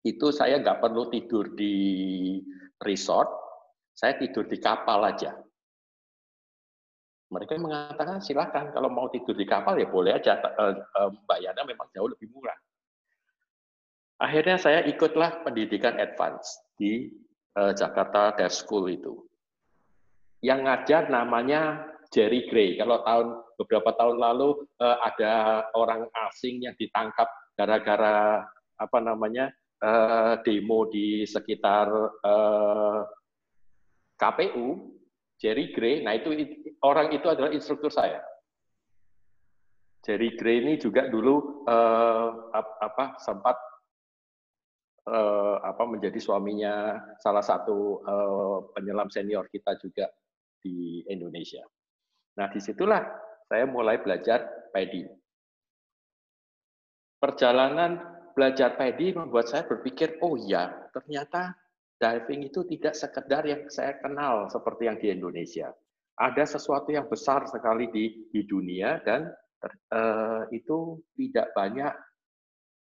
itu 0.04 0.28
saya 0.36 0.60
nggak 0.60 0.84
perlu 0.84 1.08
tidur 1.12 1.56
di 1.56 1.76
resort, 2.84 3.28
saya 3.96 4.20
tidur 4.20 4.48
di 4.48 4.60
kapal 4.60 5.04
aja. 5.08 5.36
Mereka 7.28 7.60
mengatakan 7.60 8.24
silakan 8.24 8.72
kalau 8.72 8.88
mau 8.88 9.12
tidur 9.12 9.36
di 9.36 9.44
kapal 9.44 9.76
ya 9.80 9.88
boleh 9.88 10.16
aja, 10.16 10.40
uh, 10.40 11.12
bayarnya 11.28 11.64
memang 11.68 11.88
jauh 11.92 12.12
lebih 12.12 12.32
murah. 12.32 12.56
Akhirnya 14.18 14.58
saya 14.58 14.82
ikutlah 14.88 15.46
pendidikan 15.46 16.02
advance 16.02 16.58
di 16.74 17.06
Jakarta 17.54 18.34
Dive 18.38 18.54
School 18.54 18.86
itu. 18.90 19.14
Yang 20.42 20.60
ngajar 20.66 21.04
namanya 21.10 21.86
Jerry 22.14 22.48
Gray. 22.48 22.80
Kalau 22.80 23.04
tahun 23.04 23.28
beberapa 23.60 23.92
tahun 23.96 24.18
lalu 24.22 24.68
uh, 24.80 24.98
ada 25.04 25.66
orang 25.76 26.08
asing 26.30 26.64
yang 26.64 26.76
ditangkap 26.80 27.28
gara-gara 27.58 28.46
apa 28.78 28.98
namanya 29.02 29.52
uh, 29.82 30.40
demo 30.46 30.88
di 30.88 31.26
sekitar 31.28 31.90
uh, 32.24 33.02
KPU, 34.18 34.98
Jerry 35.38 35.74
Gray. 35.76 36.02
Nah 36.06 36.16
itu 36.16 36.34
orang 36.86 37.12
itu 37.12 37.28
adalah 37.28 37.52
instruktur 37.52 37.92
saya. 37.92 38.22
Jerry 40.06 40.40
Gray 40.40 40.64
ini 40.64 40.80
juga 40.80 41.12
dulu 41.12 41.68
apa 41.68 43.20
sempat 43.20 43.60
uh, 45.08 45.58
apa 45.64 45.84
menjadi 45.88 46.20
suaminya 46.20 47.00
salah 47.20 47.44
satu 47.44 48.04
uh, 48.04 48.58
penyelam 48.76 49.08
senior 49.08 49.48
kita 49.48 49.80
juga 49.80 50.12
di 50.60 51.04
Indonesia. 51.08 51.64
Nah, 52.38 52.48
di 52.54 52.62
situlah 52.62 53.02
saya 53.50 53.66
mulai 53.66 53.98
belajar 53.98 54.70
pedi. 54.70 55.02
Perjalanan 57.18 57.98
belajar 58.38 58.78
pedi 58.78 59.18
membuat 59.18 59.50
saya 59.50 59.66
berpikir, 59.66 60.22
oh 60.22 60.38
ya, 60.38 60.70
ternyata 60.94 61.58
diving 61.98 62.46
itu 62.46 62.62
tidak 62.70 62.94
sekedar 62.94 63.42
yang 63.42 63.66
saya 63.74 63.98
kenal 63.98 64.46
seperti 64.54 64.86
yang 64.86 64.98
di 65.02 65.10
Indonesia. 65.10 65.74
Ada 66.18 66.46
sesuatu 66.58 66.94
yang 66.94 67.10
besar 67.10 67.50
sekali 67.50 67.90
di, 67.90 68.30
di 68.30 68.46
dunia 68.46 69.02
dan 69.02 69.34
uh, 69.90 70.46
itu 70.54 71.02
tidak 71.18 71.50
banyak 71.58 71.90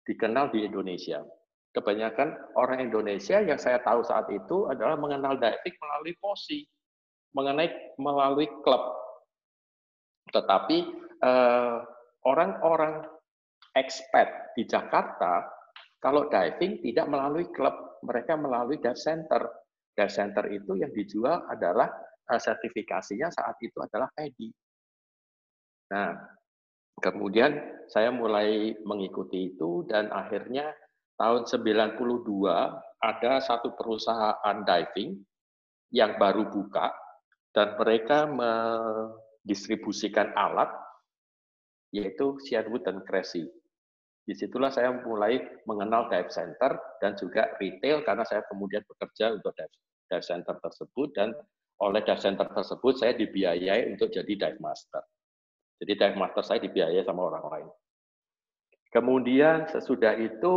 dikenal 0.06 0.54
di 0.54 0.70
Indonesia. 0.70 1.26
Kebanyakan 1.74 2.58
orang 2.58 2.86
Indonesia 2.86 3.42
yang 3.42 3.58
saya 3.58 3.82
tahu 3.82 4.02
saat 4.06 4.30
itu 4.30 4.70
adalah 4.70 4.98
mengenal 4.98 5.38
diving 5.38 5.78
melalui 5.78 6.14
posi, 6.18 6.66
mengenai 7.34 7.70
melalui 7.98 8.50
klub 8.66 9.09
tetapi 10.30 10.78
eh, 11.20 11.78
orang-orang 12.26 13.06
expat 13.74 14.54
di 14.58 14.66
Jakarta, 14.66 15.46
kalau 16.00 16.32
diving 16.32 16.80
tidak 16.82 17.06
melalui 17.10 17.50
klub, 17.52 18.00
mereka 18.06 18.40
melalui 18.40 18.80
dive 18.80 18.98
center. 18.98 19.50
Dive 19.94 20.14
center 20.14 20.46
itu 20.48 20.80
yang 20.80 20.94
dijual 20.94 21.46
adalah 21.50 21.90
eh, 22.30 22.40
sertifikasinya 22.40 23.28
saat 23.34 23.58
itu 23.60 23.78
adalah 23.82 24.08
PEDI. 24.16 24.50
Nah, 25.90 26.14
kemudian 27.02 27.84
saya 27.90 28.14
mulai 28.14 28.78
mengikuti 28.86 29.56
itu 29.56 29.84
dan 29.90 30.14
akhirnya 30.14 30.70
tahun 31.18 31.50
92 31.50 31.98
ada 33.00 33.32
satu 33.42 33.74
perusahaan 33.74 34.58
diving 34.64 35.18
yang 35.90 36.22
baru 36.22 36.46
buka 36.48 36.94
dan 37.56 37.74
mereka 37.80 38.30
distribusikan 39.50 40.30
alat, 40.38 40.70
yaitu 41.90 42.38
Sherwood 42.46 42.86
dan 42.86 43.02
Cressy. 43.02 43.50
Di 44.30 44.38
situlah 44.38 44.70
saya 44.70 44.94
mulai 44.94 45.42
mengenal 45.66 46.06
dive 46.06 46.30
center 46.30 46.78
dan 47.02 47.18
juga 47.18 47.50
retail 47.58 48.06
karena 48.06 48.22
saya 48.22 48.46
kemudian 48.46 48.86
bekerja 48.86 49.34
untuk 49.34 49.58
dive, 49.58 49.74
dive 50.06 50.22
center 50.22 50.54
tersebut 50.62 51.10
dan 51.18 51.34
oleh 51.82 52.06
dive 52.06 52.22
center 52.22 52.46
tersebut 52.46 52.94
saya 52.94 53.18
dibiayai 53.18 53.90
untuk 53.90 54.14
jadi 54.14 54.30
dive 54.30 54.62
master. 54.62 55.02
Jadi 55.82 55.98
dive 55.98 56.18
master 56.22 56.46
saya 56.46 56.60
dibiayai 56.62 57.02
sama 57.02 57.26
orang 57.26 57.46
lain. 57.50 57.70
Kemudian 58.94 59.66
sesudah 59.66 60.14
itu 60.22 60.54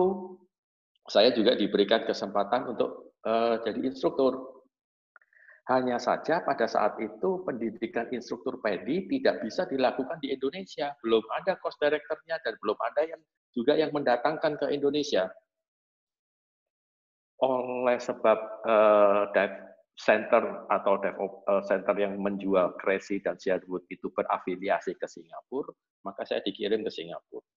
saya 1.09 1.33
juga 1.33 1.57
diberikan 1.57 2.05
kesempatan 2.05 2.77
untuk 2.77 3.17
uh, 3.25 3.57
jadi 3.65 3.89
instruktur. 3.89 4.62
Hanya 5.73 5.97
saja 5.97 6.45
pada 6.45 6.69
saat 6.69 7.01
itu 7.01 7.41
pendidikan 7.49 8.05
instruktur 8.13 8.61
PEDI 8.61 9.09
tidak 9.09 9.41
bisa 9.41 9.65
dilakukan 9.65 10.21
di 10.21 10.29
Indonesia. 10.37 10.93
Belum 11.01 11.25
ada 11.33 11.57
cost 11.65 11.81
director-nya 11.81 12.37
dan 12.45 12.61
belum 12.61 12.77
ada 12.93 13.09
yang 13.09 13.21
juga 13.57 13.81
yang 13.81 13.89
mendatangkan 13.89 14.61
ke 14.61 14.69
Indonesia. 14.69 15.33
Oleh 17.41 17.97
sebab 17.97 18.39
uh, 18.69 19.33
dev 19.33 19.53
center 19.97 20.69
atau 20.69 21.01
dev 21.01 21.17
uh, 21.49 21.65
center 21.65 21.97
yang 21.97 22.21
menjual 22.21 22.77
Crazy 22.77 23.25
dan 23.25 23.41
Sherwood 23.41 23.89
itu 23.89 24.13
berafiliasi 24.13 25.01
ke 25.01 25.09
Singapura, 25.09 25.73
maka 26.05 26.29
saya 26.29 26.45
dikirim 26.45 26.85
ke 26.85 26.93
Singapura. 26.93 27.49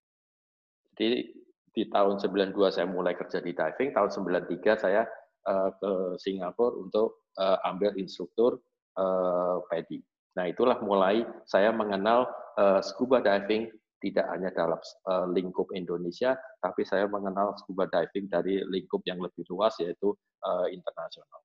Jadi 0.95 1.35
di 1.75 1.83
tahun 1.91 2.23
92 2.23 2.55
saya 2.71 2.87
mulai 2.87 3.11
kerja 3.19 3.43
di 3.43 3.51
diving, 3.51 3.91
tahun 3.91 4.07
93 4.07 4.55
saya 4.79 5.03
uh, 5.51 5.69
ke 5.75 5.91
Singapura 6.15 6.79
untuk 6.79 7.24
uh, 7.39 7.57
ambil 7.67 7.95
instruktur 7.95 8.59
uh, 8.99 9.61
PEDI. 9.71 9.99
Nah, 10.35 10.51
itulah 10.51 10.79
mulai 10.83 11.23
saya 11.47 11.71
mengenal 11.71 12.27
uh, 12.59 12.83
scuba 12.83 13.23
diving 13.23 13.71
tidak 14.03 14.27
hanya 14.29 14.51
dalam 14.51 14.77
uh, 15.07 15.25
lingkup 15.31 15.71
Indonesia, 15.71 16.35
tapi 16.59 16.83
saya 16.83 17.07
mengenal 17.07 17.55
scuba 17.57 17.87
diving 17.87 18.27
dari 18.27 18.61
lingkup 18.67 19.01
yang 19.07 19.23
lebih 19.23 19.47
luas 19.49 19.73
yaitu 19.79 20.11
uh, 20.43 20.67
internasional. 20.67 21.41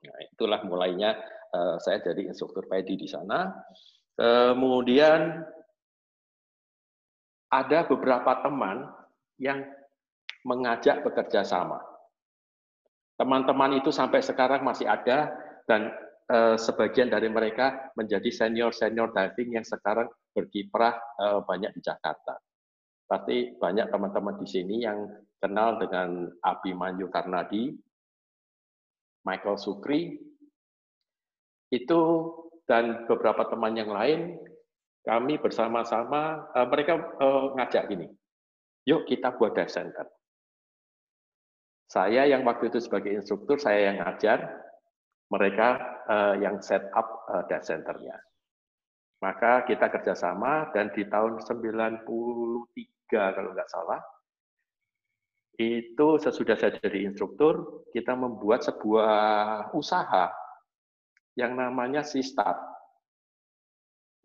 Nah, 0.00 0.20
itulah 0.26 0.60
mulainya 0.66 1.16
uh, 1.54 1.76
saya 1.78 2.02
jadi 2.02 2.28
instruktur 2.28 2.66
PEDI 2.66 2.94
di 2.98 3.08
sana. 3.08 3.52
Kemudian 4.20 5.40
ada 7.48 7.78
beberapa 7.88 8.44
teman 8.44 8.84
yang 9.40 9.64
mengajak 10.44 11.00
bekerja 11.00 11.40
sama. 11.40 11.80
Teman-teman 13.20 13.76
itu 13.76 13.92
sampai 13.92 14.24
sekarang 14.24 14.64
masih 14.64 14.88
ada 14.88 15.28
dan 15.68 15.92
eh, 16.32 16.56
sebagian 16.56 17.12
dari 17.12 17.28
mereka 17.28 17.92
menjadi 17.92 18.32
senior-senior 18.32 19.12
diving 19.12 19.60
yang 19.60 19.66
sekarang 19.68 20.08
berkiprah 20.32 20.96
eh, 20.96 21.40
banyak 21.44 21.76
di 21.76 21.84
Jakarta. 21.84 22.40
Pasti 23.04 23.60
banyak 23.60 23.92
teman-teman 23.92 24.40
di 24.40 24.48
sini 24.48 24.88
yang 24.88 25.04
kenal 25.36 25.76
dengan 25.76 26.32
Abimanyu 26.40 27.12
Karnadi, 27.12 27.76
Michael 29.28 29.60
Sukri, 29.60 30.16
itu 31.68 32.00
dan 32.64 33.04
beberapa 33.04 33.44
teman 33.52 33.76
yang 33.76 33.92
lain, 33.92 34.40
kami 35.04 35.36
bersama-sama, 35.36 36.48
eh, 36.56 36.66
mereka 36.72 36.96
eh, 37.20 37.44
ngajak 37.52 37.84
gini, 37.84 38.08
yuk 38.88 39.04
kita 39.04 39.36
buat 39.36 39.52
dive 39.52 39.68
center. 39.68 40.08
Saya 41.90 42.22
yang 42.22 42.46
waktu 42.46 42.70
itu 42.70 42.78
sebagai 42.78 43.10
instruktur, 43.10 43.58
saya 43.58 43.90
yang 43.90 43.98
ngajar, 43.98 44.46
mereka 45.26 45.98
uh, 46.06 46.34
yang 46.38 46.62
set 46.62 46.86
up 46.94 47.26
uh, 47.26 47.42
data 47.50 47.66
centernya. 47.66 48.14
Maka 49.18 49.66
kita 49.66 49.90
kerjasama 49.90 50.70
dan 50.70 50.94
di 50.94 51.02
tahun 51.10 51.42
93 51.42 52.06
kalau 53.10 53.50
nggak 53.50 53.70
salah, 53.74 53.98
itu 55.60 56.08
sesudah 56.22 56.56
saya 56.56 56.78
jadi 56.78 57.10
instruktur, 57.10 57.84
kita 57.90 58.14
membuat 58.14 58.64
sebuah 58.64 59.74
usaha 59.74 60.30
yang 61.36 61.58
namanya 61.58 62.06
Sistar. 62.06 62.56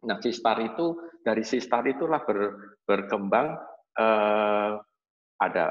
Nah, 0.06 0.22
Sistar 0.22 0.62
itu 0.64 0.96
dari 1.26 1.44
Sistar 1.44 1.84
itulah 1.90 2.24
ber, 2.24 2.80
berkembang 2.88 3.58
eh, 4.00 4.72
ada 5.42 5.66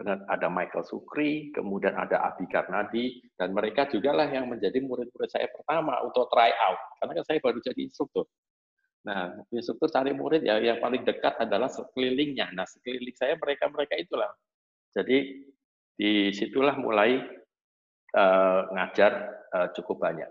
dengan 0.00 0.24
ada 0.32 0.48
Michael 0.48 0.88
Sukri, 0.88 1.52
kemudian 1.52 1.92
ada 1.92 2.24
Abi 2.24 2.48
Karnadi, 2.48 3.20
dan 3.36 3.52
mereka 3.52 3.84
juga 3.92 4.16
lah 4.16 4.32
yang 4.32 4.48
menjadi 4.48 4.80
murid-murid 4.80 5.28
saya 5.28 5.44
pertama 5.52 6.00
untuk 6.00 6.24
try 6.32 6.48
out, 6.56 6.80
karena 6.96 7.20
kan 7.20 7.24
saya 7.28 7.38
baru 7.44 7.60
jadi 7.60 7.80
instruktur. 7.84 8.24
Nah, 9.04 9.36
instruktur 9.52 9.92
cari 9.92 10.16
murid 10.16 10.44
ya 10.44 10.56
yang 10.60 10.80
paling 10.80 11.04
dekat 11.04 11.36
adalah 11.40 11.68
sekelilingnya. 11.68 12.52
Nah, 12.56 12.64
sekeliling 12.64 13.16
saya 13.16 13.36
mereka-mereka 13.36 13.96
itulah. 13.96 14.28
Jadi 14.92 15.44
di 15.96 16.32
situlah 16.32 16.76
mulai 16.80 17.20
uh, 18.16 18.60
ngajar 18.72 19.12
uh, 19.52 19.68
cukup 19.76 20.00
banyak. 20.00 20.28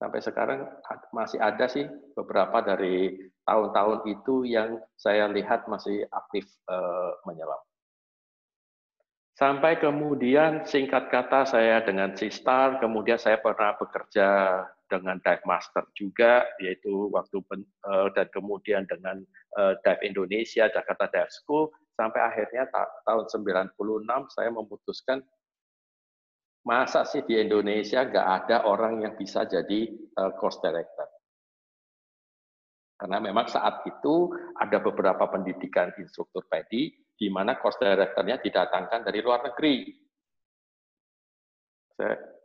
Sampai 0.00 0.20
sekarang 0.24 0.64
masih 1.12 1.36
ada 1.36 1.68
sih 1.68 1.84
beberapa 2.16 2.64
dari 2.64 3.20
tahun-tahun 3.44 4.08
itu 4.08 4.48
yang 4.48 4.80
saya 4.96 5.28
lihat 5.28 5.68
masih 5.68 6.08
aktif 6.08 6.48
uh, 6.72 7.20
menyelam. 7.28 7.60
Sampai 9.40 9.80
kemudian 9.80 10.68
singkat 10.68 11.08
kata 11.08 11.48
saya 11.48 11.80
dengan 11.80 12.12
Sistar, 12.12 12.76
kemudian 12.76 13.16
saya 13.16 13.40
pernah 13.40 13.72
bekerja 13.72 14.28
dengan 14.84 15.16
Dive 15.16 15.48
Master 15.48 15.88
juga, 15.96 16.44
yaitu 16.60 17.08
waktu 17.08 17.40
eh, 17.56 18.08
dan 18.12 18.28
kemudian 18.36 18.84
dengan 18.84 19.24
uh, 19.56 19.80
Dive 19.80 20.04
Indonesia, 20.04 20.68
Jakarta 20.68 21.08
Dive 21.08 21.32
School, 21.32 21.72
sampai 21.96 22.20
akhirnya 22.20 22.68
tahun 23.08 23.32
96 23.32 23.80
saya 24.28 24.52
memutuskan 24.52 25.24
masa 26.60 27.08
sih 27.08 27.24
di 27.24 27.40
Indonesia 27.40 28.04
nggak 28.04 28.28
ada 28.44 28.68
orang 28.68 29.08
yang 29.08 29.16
bisa 29.16 29.48
jadi 29.48 29.88
uh, 30.20 30.36
course 30.36 30.60
director. 30.60 31.08
Karena 33.00 33.16
memang 33.24 33.48
saat 33.48 33.88
itu 33.88 34.36
ada 34.60 34.84
beberapa 34.84 35.24
pendidikan 35.32 35.88
instruktur 35.96 36.44
PEDI 36.52 36.92
di 37.20 37.28
mana 37.28 37.60
cost 37.60 37.76
director-nya 37.76 38.40
didatangkan 38.40 39.04
dari 39.04 39.20
luar 39.20 39.44
negeri. 39.44 39.92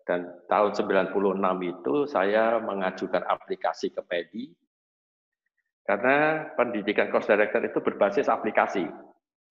Dan 0.04 0.44
tahun 0.52 0.76
96 0.76 1.16
itu 1.64 1.96
saya 2.12 2.60
mengajukan 2.60 3.24
aplikasi 3.24 3.96
ke 3.96 4.04
PEDI, 4.04 4.44
karena 5.88 6.50
pendidikan 6.60 7.08
cost 7.08 7.32
director 7.32 7.64
itu 7.64 7.80
berbasis 7.80 8.28
aplikasi. 8.28 8.84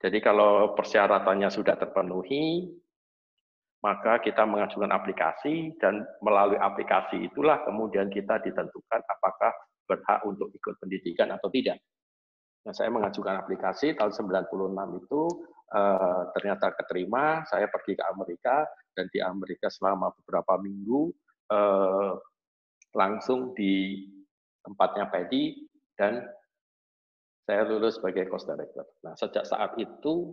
Jadi 0.05 0.19
kalau 0.21 0.77
persyaratannya 0.77 1.49
sudah 1.49 1.81
terpenuhi, 1.81 2.69
maka 3.81 4.21
kita 4.21 4.45
mengajukan 4.45 4.93
aplikasi 4.93 5.73
dan 5.81 6.05
melalui 6.21 6.61
aplikasi 6.61 7.33
itulah 7.33 7.65
kemudian 7.65 8.13
kita 8.13 8.43
ditentukan 8.45 9.01
apakah 9.09 9.53
berhak 9.89 10.21
untuk 10.29 10.53
ikut 10.53 10.75
pendidikan 10.83 11.33
atau 11.33 11.49
tidak. 11.49 11.81
Nah, 12.65 12.73
saya 12.73 12.89
mengajukan 12.89 13.45
aplikasi 13.45 13.93
tahun 13.93 14.13
96 14.13 15.01
itu 15.05 15.23
eh, 15.73 16.23
ternyata 16.33 16.73
keterima, 16.73 17.45
saya 17.45 17.69
pergi 17.69 17.93
ke 17.93 18.05
Amerika 18.09 18.65
dan 18.97 19.07
di 19.13 19.21
Amerika 19.21 19.69
selama 19.69 20.13
beberapa 20.17 20.57
minggu 20.57 21.13
eh, 21.53 22.13
langsung 22.97 23.53
di 23.53 24.07
tempatnya 24.65 25.13
Pedi 25.13 25.61
dan 25.93 26.25
saya 27.45 27.69
lulus 27.69 28.01
sebagai 28.01 28.33
cost 28.33 28.49
director. 28.49 28.89
Nah, 29.05 29.13
sejak 29.13 29.45
saat 29.45 29.77
itu 29.77 30.33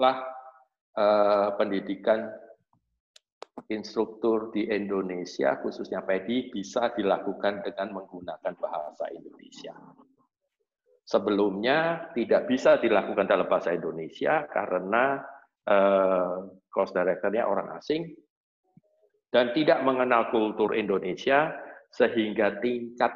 lah 0.00 0.24
eh, 0.96 1.48
pendidikan 1.60 2.32
instruktur 3.68 4.48
di 4.52 4.68
Indonesia, 4.68 5.60
khususnya 5.60 6.00
PEDI, 6.04 6.52
bisa 6.52 6.92
dilakukan 6.96 7.60
dengan 7.64 8.00
menggunakan 8.00 8.52
bahasa 8.56 9.08
Indonesia. 9.12 9.76
Sebelumnya 11.02 12.10
tidak 12.14 12.46
bisa 12.46 12.78
dilakukan 12.78 13.26
dalam 13.26 13.50
bahasa 13.50 13.74
Indonesia 13.74 14.46
karena 14.46 15.18
eh, 15.66 16.36
cost 16.70 16.94
director-nya 16.94 17.44
orang 17.44 17.74
asing 17.74 18.06
dan 19.34 19.50
tidak 19.56 19.82
mengenal 19.82 20.30
kultur 20.30 20.76
Indonesia 20.78 21.50
sehingga 21.90 22.62
tingkat 22.62 23.12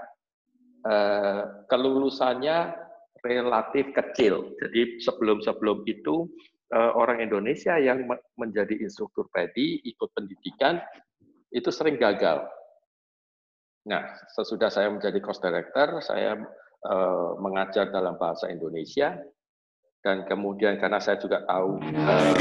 eh, 0.82 1.42
kelulusannya 1.70 2.74
relatif 3.22 3.94
kecil. 3.94 4.54
Jadi 4.58 4.98
sebelum-sebelum 5.00 5.86
itu 5.86 6.26
eh, 6.74 6.92
orang 6.94 7.22
Indonesia 7.22 7.78
yang 7.78 8.02
menjadi 8.34 8.82
instruktur 8.82 9.30
PEDI 9.30 9.86
ikut 9.86 10.10
pendidikan 10.10 10.82
itu 11.54 11.70
sering 11.70 12.02
gagal. 12.02 12.44
Nah, 13.86 14.02
sesudah 14.34 14.66
saya 14.66 14.90
menjadi 14.90 15.22
cost 15.22 15.38
director, 15.38 16.02
saya 16.02 16.34
Eh, 16.86 17.30
mengajar 17.42 17.90
dalam 17.90 18.14
bahasa 18.14 18.46
Indonesia. 18.46 19.18
Dan 20.06 20.22
kemudian 20.22 20.78
karena 20.78 21.02
saya 21.02 21.18
juga 21.18 21.42
tahu 21.42 21.82
uh, 21.82 22.38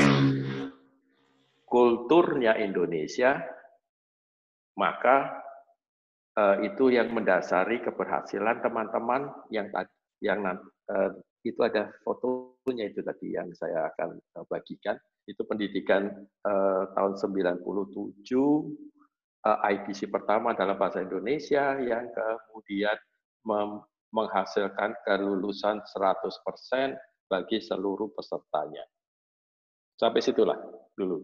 kulturnya 1.66 2.54
Indonesia 2.62 3.42
maka 4.78 5.42
uh, 6.38 6.62
itu 6.62 6.94
yang 6.94 7.10
mendasari 7.10 7.82
keberhasilan 7.82 8.62
teman-teman 8.62 9.34
yang 9.50 9.66
yang 10.22 10.46
itu 11.42 11.58
ada 11.66 11.90
fotonya 12.06 12.86
itu 12.86 13.02
tadi 13.02 13.34
yang 13.34 13.50
saya 13.58 13.90
akan 13.98 14.22
bagikan. 14.46 15.02
Itu 15.26 15.42
pendidikan 15.50 16.14
tahun 16.94 17.18
97 17.18 17.66
uh, 17.66 19.58
IBC 19.74 20.14
pertama 20.14 20.54
dalam 20.54 20.78
bahasa 20.78 21.02
Indonesia 21.02 21.82
yang 21.82 22.14
kemudian 22.14 22.94
menghasilkan 24.16 24.96
kelulusan 25.04 25.84
100% 25.84 26.96
bagi 27.28 27.60
seluruh 27.60 28.08
pesertanya. 28.16 28.88
Sampai 30.00 30.24
situlah 30.24 30.56
dulu. 30.96 31.20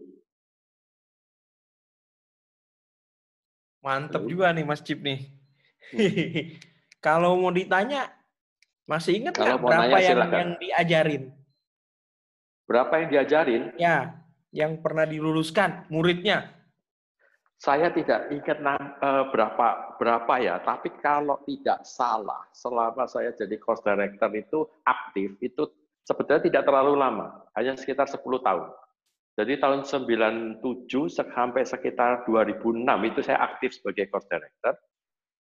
Mantep 3.80 4.28
juga 4.28 4.52
nih 4.52 4.64
Mas 4.68 4.84
Cip 4.84 5.00
nih. 5.00 5.24
Kalau 7.04 7.34
mau 7.40 7.50
ditanya, 7.50 8.12
masih 8.86 9.24
ingat 9.24 9.34
nggak 9.34 9.58
berapa 9.58 9.88
nanya, 9.90 9.98
yang, 9.98 10.20
yang 10.30 10.50
diajarin? 10.60 11.22
Berapa 12.68 12.92
yang 13.02 13.08
diajarin? 13.10 13.62
Ya, 13.74 14.22
yang 14.54 14.78
pernah 14.78 15.02
diluluskan 15.02 15.90
muridnya. 15.90 16.61
Saya 17.62 17.94
tidak 17.94 18.26
ingat 18.34 18.58
uh, 18.58 19.30
berapa 19.30 19.94
berapa 19.94 20.34
ya, 20.42 20.58
tapi 20.66 20.90
kalau 20.98 21.38
tidak 21.46 21.86
salah, 21.86 22.42
selama 22.50 23.06
saya 23.06 23.30
jadi 23.38 23.54
course 23.62 23.78
director 23.86 24.26
itu 24.34 24.66
aktif 24.82 25.38
itu 25.38 25.70
sebetulnya 26.02 26.42
tidak 26.42 26.66
terlalu 26.66 26.98
lama, 26.98 27.46
hanya 27.54 27.78
sekitar 27.78 28.10
10 28.10 28.18
tahun. 28.18 28.66
Jadi 29.38 29.62
tahun 29.62 29.86
97 29.86 30.58
sampai 31.06 31.62
sekitar 31.62 32.26
2006 32.26 32.82
itu 32.82 33.20
saya 33.22 33.38
aktif 33.46 33.78
sebagai 33.78 34.10
course 34.10 34.26
director. 34.26 34.74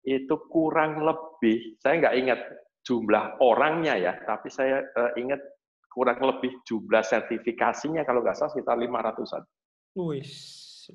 Itu 0.06 0.38
kurang 0.54 1.02
lebih, 1.02 1.82
saya 1.82 1.97
nggak 1.97 2.15
ingat 2.21 2.39
jumlah 2.86 3.41
orangnya 3.41 3.97
ya, 3.97 4.13
tapi 4.21 4.54
saya 4.54 4.86
uh, 4.86 5.17
ingat 5.17 5.41
kurang 5.89 6.21
lebih 6.21 6.62
jumlah 6.62 7.02
sertifikasinya 7.02 8.06
kalau 8.06 8.21
nggak 8.21 8.38
salah 8.38 8.54
sekitar 8.54 8.78
500-an. 8.78 9.43
Wih, 9.97 10.30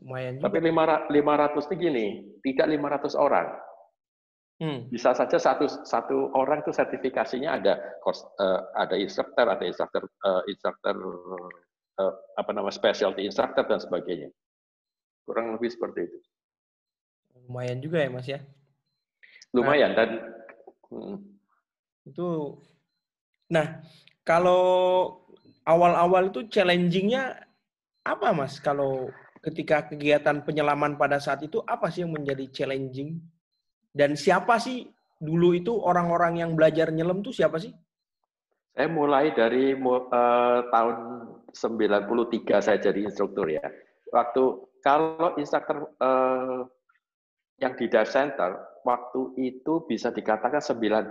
lumayan 0.02 0.36
juga. 0.36 0.44
Tapi 0.50 0.58
500 0.60 1.68
ini 1.70 1.76
gini, 1.80 2.06
tidak 2.44 2.66
500 2.68 3.16
orang. 3.16 3.48
Hmm. 4.58 4.90
Bisa 4.90 5.14
saja 5.14 5.38
satu 5.38 5.70
satu 5.86 6.34
orang 6.34 6.66
itu 6.66 6.74
sertifikasinya 6.74 7.62
ada 7.62 7.78
uh, 8.02 8.60
ada 8.74 8.98
instructor, 8.98 9.46
ada 9.46 9.62
instructor 9.62 10.02
uh, 10.26 10.42
instructor 10.50 10.98
uh, 11.94 12.14
apa 12.34 12.50
nama 12.50 12.66
specialty 12.74 13.22
instructor 13.22 13.62
dan 13.70 13.78
sebagainya. 13.78 14.34
Kurang 15.22 15.54
lebih 15.54 15.70
seperti 15.70 16.10
itu. 16.10 16.18
Lumayan 17.46 17.78
juga 17.78 18.02
ya 18.02 18.10
Mas 18.10 18.26
ya. 18.26 18.42
Lumayan 19.54 19.94
nah, 19.94 19.96
dan 19.96 20.10
hmm. 20.90 21.18
itu 22.10 22.28
nah 23.48 23.80
kalau 24.26 24.64
awal-awal 25.64 26.34
itu 26.34 26.50
challengingnya 26.50 27.46
apa 28.02 28.34
Mas 28.34 28.58
kalau 28.58 29.06
ketika 29.38 29.86
kegiatan 29.88 30.42
penyelaman 30.42 30.98
pada 30.98 31.22
saat 31.22 31.42
itu 31.46 31.62
apa 31.64 31.88
sih 31.88 32.02
yang 32.06 32.14
menjadi 32.14 32.46
challenging 32.50 33.18
dan 33.94 34.14
siapa 34.14 34.58
sih 34.60 34.86
dulu 35.18 35.54
itu 35.54 35.74
orang-orang 35.74 36.42
yang 36.42 36.54
belajar 36.54 36.94
nyelam 36.94 37.22
tuh 37.22 37.34
siapa 37.34 37.58
sih? 37.58 37.74
Saya 38.78 38.86
mulai 38.86 39.34
dari 39.34 39.74
uh, 39.74 40.60
tahun 40.70 40.96
93 41.50 42.62
saya 42.62 42.78
jadi 42.78 43.10
instruktur 43.10 43.50
ya. 43.50 43.64
Waktu 44.14 44.42
kalau 44.78 45.34
instruktur 45.34 45.90
uh, 45.98 46.62
yang 47.58 47.74
di 47.74 47.90
dive 47.90 48.06
center 48.06 48.78
waktu 48.86 49.34
itu 49.42 49.82
bisa 49.82 50.14
dikatakan 50.14 50.62
90% 50.62 51.10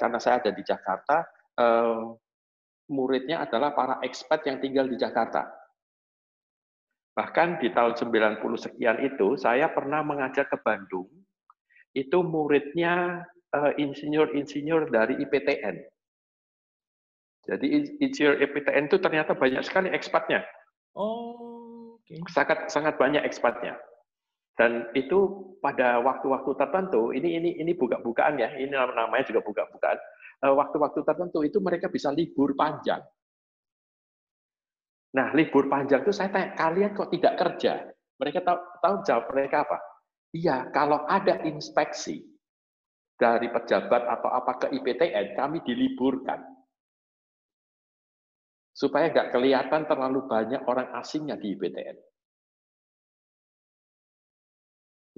karena 0.00 0.18
saya 0.18 0.40
ada 0.40 0.50
di 0.50 0.64
Jakarta 0.64 1.28
uh, 1.60 2.16
muridnya 2.88 3.44
adalah 3.44 3.76
para 3.76 4.00
expat 4.00 4.48
yang 4.48 4.56
tinggal 4.64 4.88
di 4.88 4.96
Jakarta. 4.96 5.44
Bahkan 7.18 7.58
di 7.58 7.74
tahun 7.74 7.98
90 7.98 8.38
sekian 8.62 9.02
itu 9.02 9.34
saya 9.34 9.66
pernah 9.74 10.06
mengajar 10.06 10.46
ke 10.46 10.54
Bandung 10.62 11.10
itu 11.90 12.22
muridnya 12.22 13.26
uh, 13.50 13.74
insinyur-insinyur 13.74 14.86
dari 14.86 15.18
IPTN. 15.26 15.82
Jadi 17.42 17.66
insinyur 17.98 18.38
IPTN 18.38 18.86
itu 18.86 19.02
ternyata 19.02 19.34
banyak 19.34 19.66
sekali 19.66 19.90
ekspatnya. 19.90 20.46
Oh, 20.94 21.98
okay. 21.98 22.22
sangat 22.30 22.70
sangat 22.70 22.94
banyak 22.94 23.26
ekspatnya. 23.26 23.74
Dan 24.54 24.86
itu 24.94 25.50
pada 25.58 25.98
waktu-waktu 25.98 26.54
tertentu, 26.54 27.10
ini 27.10 27.34
ini 27.34 27.50
ini 27.58 27.72
buka-bukaan 27.74 28.38
ya, 28.38 28.50
ini 28.58 28.74
namanya 28.74 29.26
juga 29.26 29.42
buka-bukaan. 29.42 29.98
Eh, 30.46 30.54
waktu-waktu 30.54 31.02
tertentu 31.02 31.42
itu 31.42 31.58
mereka 31.58 31.90
bisa 31.90 32.14
libur 32.14 32.54
panjang. 32.54 33.02
Nah, 35.16 35.32
libur 35.32 35.72
panjang 35.72 36.04
itu 36.04 36.12
saya 36.12 36.28
tanya, 36.28 36.52
kalian 36.52 36.92
kok 36.92 37.08
tidak 37.08 37.34
kerja? 37.40 37.80
Mereka 38.20 38.44
tahu, 38.44 38.58
tahu 38.84 38.96
jawab 39.08 39.24
mereka 39.32 39.64
apa? 39.64 39.78
Iya, 40.36 40.68
kalau 40.68 41.08
ada 41.08 41.40
inspeksi 41.48 42.20
dari 43.16 43.48
pejabat 43.48 44.04
atau 44.04 44.28
apa 44.28 44.52
ke 44.60 44.66
IPTN, 44.76 45.32
kami 45.32 45.64
diliburkan. 45.64 46.44
Supaya 48.76 49.10
nggak 49.10 49.32
kelihatan 49.32 49.88
terlalu 49.88 50.28
banyak 50.28 50.62
orang 50.68 50.92
asingnya 51.00 51.34
di 51.40 51.56
IPTN. 51.56 51.98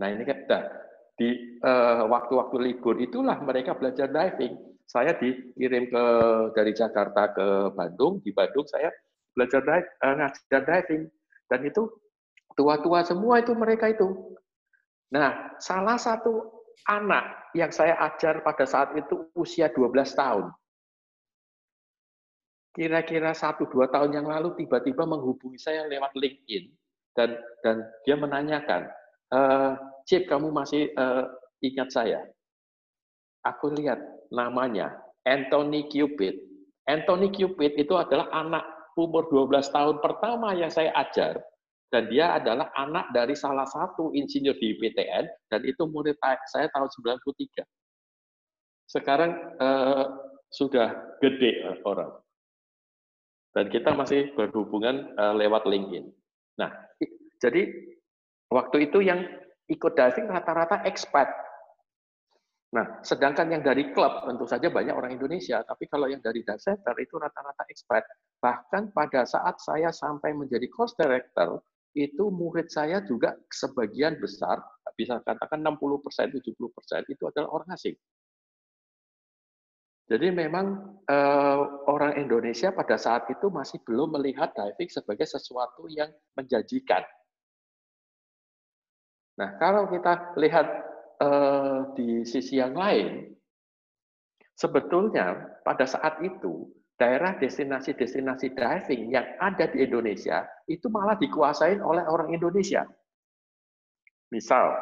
Nah 0.01 0.09
ini 0.09 0.25
kan 0.25 0.65
di 1.21 1.61
eh, 1.61 2.03
waktu-waktu 2.09 2.57
uh, 2.57 2.65
libur 2.65 2.97
itulah 2.97 3.37
mereka 3.45 3.77
belajar 3.77 4.09
diving. 4.09 4.57
Saya 4.89 5.13
dikirim 5.13 5.93
ke 5.93 6.05
dari 6.57 6.73
Jakarta 6.73 7.37
ke 7.37 7.47
Bandung, 7.77 8.25
di 8.25 8.33
Bandung 8.33 8.65
saya 8.65 8.89
belajar 9.37 9.63
uh, 10.03 10.15
ngajar 10.19 10.63
diving 10.67 11.05
dan 11.51 11.61
itu 11.67 11.87
tua-tua 12.55 13.07
semua 13.07 13.41
itu 13.41 13.55
mereka 13.55 13.91
itu 13.91 14.31
Nah, 15.11 15.59
salah 15.59 15.99
satu 15.99 16.63
anak 16.87 17.51
yang 17.59 17.75
saya 17.75 17.99
ajar 17.99 18.47
pada 18.47 18.63
saat 18.63 18.95
itu 18.95 19.27
usia 19.35 19.67
12 19.67 19.91
tahun. 20.15 20.47
Kira-kira 22.71 23.35
satu 23.35 23.67
dua 23.67 23.91
tahun 23.91 24.15
yang 24.15 24.31
lalu 24.31 24.55
tiba-tiba 24.55 25.03
menghubungi 25.03 25.59
saya 25.59 25.91
lewat 25.91 26.15
LinkedIn 26.15 26.71
dan 27.19 27.35
dan 27.67 27.83
dia 28.07 28.15
menanyakan, 28.15 28.87
e, 29.27 29.41
Chip 30.07 30.31
kamu 30.31 30.55
masih 30.55 30.87
uh, 30.95 31.27
ingat 31.67 31.91
saya? 31.91 32.23
Aku 33.43 33.75
lihat 33.75 33.99
namanya 34.31 35.03
Anthony 35.27 35.91
Cupid. 35.91 36.39
Anthony 36.87 37.35
Cupid 37.35 37.75
itu 37.75 37.95
adalah 37.99 38.31
anak 38.31 38.63
umur 38.99 39.27
12 39.29 39.71
tahun 39.71 39.97
pertama 40.03 40.55
yang 40.55 40.71
saya 40.71 40.91
ajar 40.97 41.39
dan 41.91 42.07
dia 42.07 42.39
adalah 42.39 42.71
anak 42.79 43.11
dari 43.11 43.35
salah 43.35 43.67
satu 43.67 44.15
insinyur 44.15 44.55
di 44.63 44.79
PTN 44.79 45.27
dan 45.51 45.61
itu 45.67 45.83
murid 45.91 46.15
saya 46.47 46.71
tahun 46.71 46.87
93. 46.87 47.67
Sekarang 48.87 49.31
eh, 49.59 50.05
sudah 50.55 51.19
gede 51.19 51.67
eh, 51.67 51.79
orang. 51.83 52.15
Dan 53.51 53.67
kita 53.67 53.91
masih 53.99 54.31
berhubungan 54.39 55.19
eh, 55.19 55.35
lewat 55.35 55.67
LinkedIn. 55.67 56.07
Nah, 56.63 56.71
jadi 57.43 57.67
waktu 58.55 58.87
itu 58.87 59.03
yang 59.03 59.27
ikut 59.67 59.93
diving 59.99 60.31
rata-rata 60.31 60.87
expat. 60.87 61.27
Nah, 62.71 63.03
sedangkan 63.03 63.51
yang 63.51 63.67
dari 63.67 63.91
klub 63.91 64.23
tentu 64.23 64.47
saja 64.47 64.71
banyak 64.71 64.95
orang 64.95 65.19
Indonesia, 65.19 65.59
tapi 65.67 65.91
kalau 65.91 66.07
yang 66.07 66.23
dari 66.23 66.47
dive 66.47 66.63
center 66.63 66.95
itu 67.03 67.19
rata-rata 67.19 67.67
expat. 67.67 68.07
Bahkan 68.39 68.95
pada 68.95 69.27
saat 69.27 69.59
saya 69.59 69.91
sampai 69.91 70.31
menjadi 70.39 70.71
course 70.71 70.95
director, 70.95 71.59
itu 71.99 72.31
murid 72.31 72.71
saya 72.71 73.03
juga 73.03 73.35
sebagian 73.51 74.23
besar, 74.23 74.63
bisa 74.95 75.19
katakan 75.19 75.67
60 75.67 75.99
persen, 75.99 76.31
70 76.31 76.71
persen 76.71 77.03
itu 77.11 77.27
adalah 77.27 77.51
orang 77.51 77.75
asing. 77.75 77.99
Jadi 80.07 80.31
memang 80.31 80.67
eh, 81.11 81.63
orang 81.91 82.23
Indonesia 82.23 82.71
pada 82.71 82.95
saat 82.99 83.27
itu 83.35 83.51
masih 83.51 83.83
belum 83.83 84.15
melihat 84.15 84.55
diving 84.55 84.91
sebagai 84.91 85.27
sesuatu 85.27 85.91
yang 85.91 86.11
menjanjikan. 86.39 87.03
Nah, 89.39 89.59
kalau 89.59 89.87
kita 89.91 90.35
lihat 90.39 90.90
eh, 91.21 91.79
di 91.95 92.25
sisi 92.25 92.57
yang 92.57 92.75
lain, 92.75 93.29
sebetulnya 94.57 95.61
pada 95.65 95.85
saat 95.85 96.21
itu 96.25 96.69
daerah 97.01 97.33
destinasi-destinasi 97.41 98.53
diving 98.53 99.09
yang 99.09 99.25
ada 99.41 99.65
di 99.73 99.89
Indonesia 99.89 100.45
itu 100.69 100.93
malah 100.93 101.17
dikuasain 101.17 101.81
oleh 101.81 102.05
orang 102.05 102.37
Indonesia. 102.37 102.85
Misal, 104.29 104.77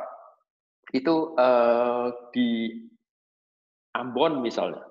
itu 0.91 1.39
uh, 1.39 2.11
di 2.35 2.75
Ambon 3.95 4.43
misalnya. 4.43 4.83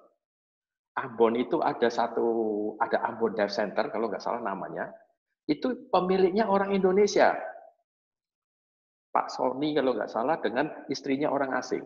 Ambon 0.98 1.38
itu 1.38 1.62
ada 1.62 1.92
satu, 1.92 2.26
ada 2.82 3.06
Ambon 3.06 3.38
Dive 3.38 3.54
Center 3.54 3.92
kalau 3.92 4.10
nggak 4.10 4.24
salah 4.24 4.42
namanya. 4.42 4.90
Itu 5.46 5.92
pemiliknya 5.94 6.50
orang 6.50 6.74
Indonesia. 6.74 7.38
Pak 9.12 9.32
Sony 9.34 9.74
kalau 9.74 9.96
nggak 9.96 10.12
salah 10.12 10.38
dengan 10.44 10.70
istrinya 10.92 11.32
orang 11.32 11.56
asing. 11.58 11.84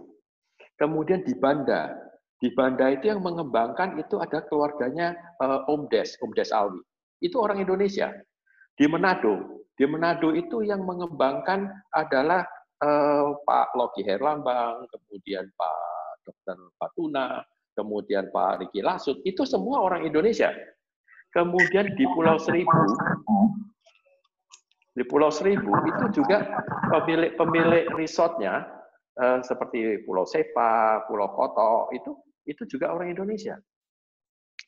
Kemudian 0.75 1.21
di 1.21 1.37
Banda, 1.37 1.93
di 2.41 2.49
Banda 2.57 2.89
itu 2.89 3.13
yang 3.13 3.21
mengembangkan 3.21 4.01
itu 4.01 4.17
ada 4.17 4.41
keluarganya 4.49 5.13
uh, 5.37 5.69
Om 5.69 5.85
Des, 5.93 6.17
Om 6.25 6.33
Des 6.33 6.49
Alwi. 6.49 6.81
Itu 7.21 7.37
orang 7.37 7.61
Indonesia. 7.61 8.09
Di 8.73 8.89
Manado, 8.89 9.61
di 9.77 9.85
Manado 9.85 10.33
itu 10.33 10.65
yang 10.65 10.81
mengembangkan 10.81 11.69
adalah 11.93 12.41
uh, 12.81 13.37
Pak 13.45 13.77
Loki 13.77 14.01
Herlambang, 14.01 14.89
kemudian 14.89 15.45
Pak 15.53 16.25
Dr. 16.25 16.57
Patuna, 16.81 17.45
kemudian 17.77 18.33
Pak 18.33 18.65
Riki 18.65 18.81
Lasut. 18.81 19.21
Itu 19.21 19.45
semua 19.45 19.85
orang 19.85 20.05
Indonesia. 20.05 20.49
Kemudian 21.31 21.93
di 21.95 22.03
Pulau 22.11 22.35
Seribu, 22.35 22.75
Di 24.91 25.03
Pulau 25.07 25.31
Seribu 25.31 25.71
itu 25.87 26.21
juga 26.21 26.43
pemilik-pemilik 26.91 27.95
resortnya 27.95 28.67
eh, 29.15 29.39
seperti 29.39 30.03
Pulau 30.03 30.27
Sepa, 30.27 31.07
Pulau 31.07 31.31
Koto 31.31 31.87
itu 31.95 32.11
itu 32.43 32.67
juga 32.67 32.91
orang 32.91 33.13
Indonesia. 33.15 33.55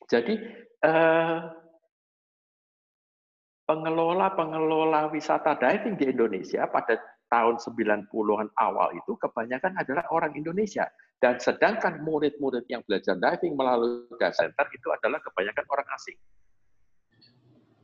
Jadi 0.08 0.34
eh, 0.84 1.38
pengelola-pengelola 3.64 5.08
wisata 5.12 5.56
diving 5.56 5.96
di 5.96 6.12
Indonesia 6.12 6.68
pada 6.68 7.00
tahun 7.32 7.56
90-an 7.58 8.48
awal 8.60 8.88
itu 8.94 9.16
kebanyakan 9.16 9.74
adalah 9.80 10.04
orang 10.12 10.32
Indonesia. 10.36 10.86
Dan 11.18 11.40
sedangkan 11.40 12.04
murid-murid 12.04 12.68
yang 12.68 12.84
belajar 12.84 13.16
diving 13.16 13.56
melalui 13.56 14.04
dive 14.20 14.36
center 14.36 14.66
itu 14.70 14.88
adalah 14.92 15.18
kebanyakan 15.24 15.64
orang 15.72 15.88
asing. 15.96 16.18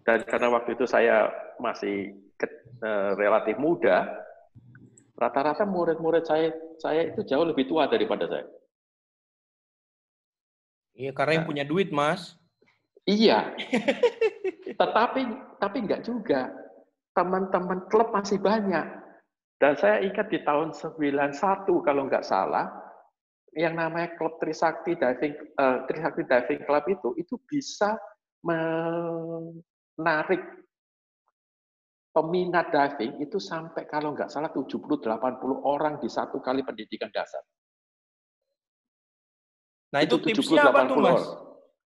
Dan 0.05 0.25
karena 0.25 0.49
waktu 0.53 0.75
itu 0.75 0.89
saya 0.89 1.29
masih 1.61 2.17
ke, 2.41 2.47
uh, 2.81 3.13
relatif 3.21 3.61
muda, 3.61 4.09
rata-rata 5.21 5.69
murid-murid 5.69 6.25
saya 6.25 6.49
saya 6.81 7.13
itu 7.13 7.21
jauh 7.29 7.45
lebih 7.45 7.69
tua 7.69 7.85
daripada 7.87 8.25
saya. 8.25 8.49
Iya, 10.97 11.13
karena 11.13 11.33
yang 11.41 11.45
nah. 11.47 11.51
punya 11.53 11.65
duit, 11.69 11.89
Mas. 11.93 12.37
Iya. 13.05 13.57
Tetapi 14.81 15.21
tapi 15.61 15.77
enggak 15.81 16.05
juga. 16.05 16.49
Teman-teman 17.17 17.89
klub 17.93 18.13
masih 18.13 18.41
banyak. 18.41 18.87
Dan 19.61 19.77
saya 19.77 20.01
ingat 20.01 20.33
di 20.33 20.41
tahun 20.41 20.73
91 20.73 21.37
kalau 21.85 22.09
enggak 22.09 22.25
salah, 22.25 22.69
yang 23.53 23.77
namanya 23.77 24.15
klub 24.17 24.39
Trisakti 24.39 24.95
Diving 24.95 25.35
uh, 25.59 25.85
Trisakti 25.85 26.23
Diving 26.25 26.63
Club 26.65 26.85
itu 26.87 27.09
itu 27.19 27.35
bisa 27.45 27.99
menarik 30.01 30.41
peminat 32.11 32.73
diving 32.73 33.21
itu 33.23 33.37
sampai 33.37 33.85
kalau 33.87 34.17
nggak 34.17 34.33
salah 34.33 34.51
70-80 34.51 35.05
orang 35.63 36.01
di 36.01 36.09
satu 36.09 36.41
kali 36.41 36.65
pendidikan 36.65 37.13
dasar. 37.13 37.45
Nah 39.93 40.01
itu, 40.03 40.19
itu 40.23 40.41
tipsnya 40.41 40.71
apa 40.71 40.89
tuh 40.89 40.97
mas? 40.99 41.25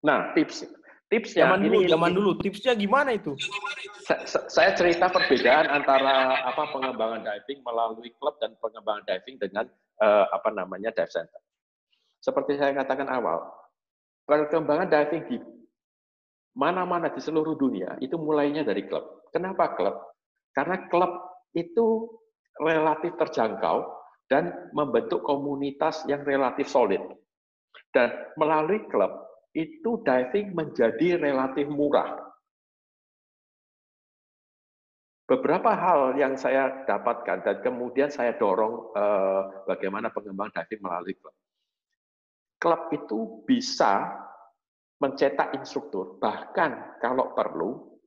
Nah 0.05 0.33
tips 0.33 0.65
tipsnya 1.09 1.45
zaman 1.49 1.61
dulu, 1.61 1.79
ini, 1.85 1.91
zaman 1.91 2.11
dulu 2.17 2.31
tipsnya 2.41 2.73
gimana 2.73 3.13
itu? 3.13 3.37
Saya 4.49 4.73
cerita 4.73 5.13
perbedaan 5.13 5.69
antara 5.69 6.41
apa 6.45 6.73
pengembangan 6.73 7.21
diving 7.25 7.61
melalui 7.61 8.09
klub 8.17 8.37
dan 8.41 8.57
pengembangan 8.61 9.05
diving 9.05 9.37
dengan 9.37 9.65
uh, 10.01 10.27
apa 10.33 10.49
namanya 10.53 10.93
dive 10.93 11.13
center. 11.13 11.41
Seperti 12.25 12.57
saya 12.57 12.73
katakan 12.73 13.09
awal, 13.13 13.45
perkembangan 14.25 14.89
diving 14.89 15.23
di 15.29 15.37
mana-mana 16.55 17.11
di 17.11 17.19
seluruh 17.19 17.59
dunia 17.59 17.99
itu 17.99 18.15
mulainya 18.15 18.63
dari 18.63 18.87
klub. 18.87 19.27
Kenapa 19.35 19.75
klub? 19.75 19.95
Karena 20.55 20.87
klub 20.87 21.11
itu 21.55 22.07
relatif 22.63 23.19
terjangkau 23.19 23.83
dan 24.31 24.71
membentuk 24.71 25.27
komunitas 25.27 26.07
yang 26.07 26.23
relatif 26.23 26.71
solid. 26.71 27.03
Dan 27.91 28.11
melalui 28.39 28.87
klub 28.87 29.11
itu 29.55 30.03
diving 30.03 30.55
menjadi 30.55 31.19
relatif 31.19 31.67
murah. 31.71 32.23
Beberapa 35.25 35.73
hal 35.73 36.21
yang 36.21 36.37
saya 36.37 36.85
dapatkan 36.85 37.39
dan 37.43 37.57
kemudian 37.65 38.13
saya 38.13 38.37
dorong 38.37 38.93
eh, 38.93 39.43
bagaimana 39.67 40.13
pengembangan 40.15 40.63
diving 40.63 40.83
melalui 40.85 41.15
klub. 41.19 41.35
Klub 42.61 42.83
itu 42.95 43.19
bisa 43.49 44.15
mencetak 45.05 45.53
instruktur. 45.53 46.17
Bahkan 46.17 46.97
kalau 47.05 47.37
perlu, 47.37 48.01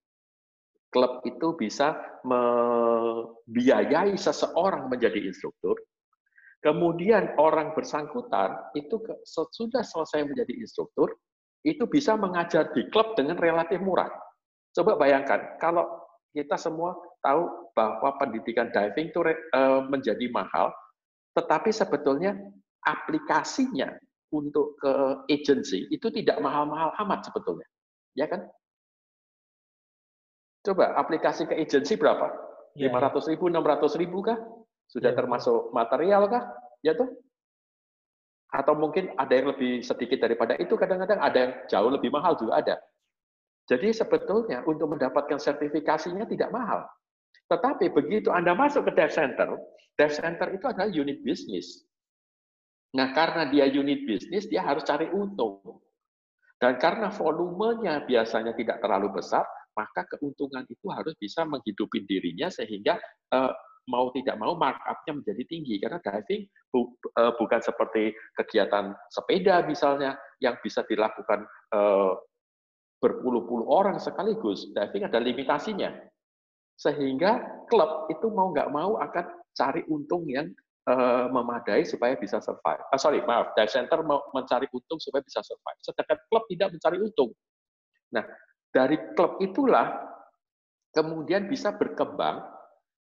klub 0.89 1.21
itu 1.29 1.53
bisa 1.53 1.93
membiayai 2.25 4.17
seseorang 4.17 4.89
menjadi 4.89 5.21
instruktur. 5.21 5.77
Kemudian 6.57 7.37
orang 7.37 7.77
bersangkutan 7.77 8.73
itu 8.73 8.97
sudah 9.29 9.85
selesai 9.85 10.25
menjadi 10.25 10.57
instruktur, 10.57 11.13
itu 11.61 11.85
bisa 11.85 12.17
mengajar 12.17 12.73
di 12.73 12.89
klub 12.89 13.13
dengan 13.13 13.37
relatif 13.37 13.77
murah. 13.77 14.09
Coba 14.73 14.97
bayangkan, 14.97 15.61
kalau 15.61 15.85
kita 16.33 16.57
semua 16.57 16.97
tahu 17.21 17.69
bahwa 17.77 18.17
pendidikan 18.17 18.73
diving 18.73 19.13
itu 19.13 19.21
eh, 19.29 19.81
menjadi 19.85 20.25
mahal, 20.33 20.73
tetapi 21.37 21.69
sebetulnya 21.69 22.33
aplikasinya 22.81 23.93
untuk 24.33 24.75
ke 24.79 25.23
agency 25.31 25.87
itu 25.87 26.11
tidak 26.11 26.37
mahal-mahal 26.43 26.91
amat 27.05 27.27
sebetulnya. 27.27 27.67
Ya 28.17 28.27
kan? 28.27 28.43
Coba 30.67 30.99
aplikasi 30.99 31.47
ke 31.47 31.55
agency 31.55 31.95
berapa? 31.95 32.27
Ya, 32.75 32.91
500 32.91 33.23
ya. 33.23 33.37
ribu, 33.37 33.45
600 33.47 34.01
ribu 34.01 34.19
kah? 34.19 34.37
Sudah 34.91 35.11
ya. 35.11 35.17
termasuk 35.17 35.71
material 35.71 36.27
kah? 36.27 36.43
Ya 36.83 36.91
tuh? 36.91 37.07
Atau 38.51 38.75
mungkin 38.75 39.11
ada 39.15 39.31
yang 39.31 39.55
lebih 39.55 39.83
sedikit 39.83 40.23
daripada 40.23 40.55
itu, 40.59 40.75
kadang-kadang 40.75 41.19
ada 41.19 41.37
yang 41.37 41.53
jauh 41.67 41.91
lebih 41.91 42.11
mahal 42.11 42.35
juga 42.35 42.59
ada. 42.59 42.75
Jadi 43.67 43.91
sebetulnya 43.91 44.63
untuk 44.63 44.95
mendapatkan 44.95 45.35
sertifikasinya 45.39 46.23
tidak 46.27 46.51
mahal. 46.55 46.87
Tetapi 47.47 47.91
begitu 47.91 48.31
Anda 48.31 48.55
masuk 48.55 48.87
ke 48.87 48.91
dev 48.95 49.11
center, 49.11 49.55
dev 49.99 50.11
center 50.11 50.47
itu 50.51 50.67
adalah 50.67 50.87
unit 50.87 51.19
bisnis. 51.23 51.86
Nah, 52.97 53.13
karena 53.13 53.45
dia 53.45 53.69
unit 53.69 54.09
bisnis, 54.09 54.49
dia 54.49 54.65
harus 54.65 54.81
cari 54.81 55.05
untung. 55.13 55.61
Dan 56.57 56.81
karena 56.81 57.13
volumenya 57.13 58.01
biasanya 58.09 58.57
tidak 58.57 58.81
terlalu 58.81 59.21
besar, 59.21 59.45
maka 59.77 60.09
keuntungan 60.09 60.65
itu 60.65 60.89
harus 60.89 61.13
bisa 61.21 61.45
menghidupi 61.45 62.01
dirinya 62.09 62.49
sehingga 62.49 62.97
uh, 63.29 63.53
mau 63.85 64.09
tidak 64.09 64.41
mau 64.41 64.57
markupnya 64.57 65.21
menjadi 65.21 65.43
tinggi. 65.45 65.77
Karena 65.77 66.01
diving 66.01 66.49
bu, 66.73 66.97
uh, 67.13 67.37
bukan 67.37 67.61
seperti 67.61 68.09
kegiatan 68.33 68.97
sepeda 69.13 69.61
misalnya 69.69 70.17
yang 70.41 70.57
bisa 70.65 70.81
dilakukan 70.89 71.45
uh, 71.77 72.17
berpuluh-puluh 72.97 73.69
orang 73.69 74.01
sekaligus. 74.01 74.73
Diving 74.73 75.05
ada 75.05 75.21
limitasinya. 75.21 75.93
Sehingga 76.73 77.61
klub 77.69 78.09
itu 78.09 78.33
mau 78.33 78.49
nggak 78.49 78.73
mau 78.73 78.97
akan 78.97 79.25
cari 79.53 79.85
untung 79.93 80.25
yang 80.25 80.49
uh, 80.87 81.27
memadai 81.29 81.83
supaya 81.83 82.15
bisa 82.15 82.39
survive. 82.39 82.81
Uh, 82.89 82.99
sorry, 82.99 83.19
maaf, 83.27 83.51
dive 83.53 83.69
center 83.69 84.01
mencari 84.31 84.65
untung 84.71 84.97
supaya 84.97 85.21
bisa 85.21 85.43
survive. 85.43 85.79
Sedangkan 85.83 86.17
klub 86.31 86.43
tidak 86.47 86.73
mencari 86.73 86.97
untung. 87.03 87.31
Nah, 88.15 88.23
dari 88.71 88.97
klub 89.13 89.37
itulah 89.43 89.91
kemudian 90.95 91.45
bisa 91.51 91.75
berkembang 91.75 92.41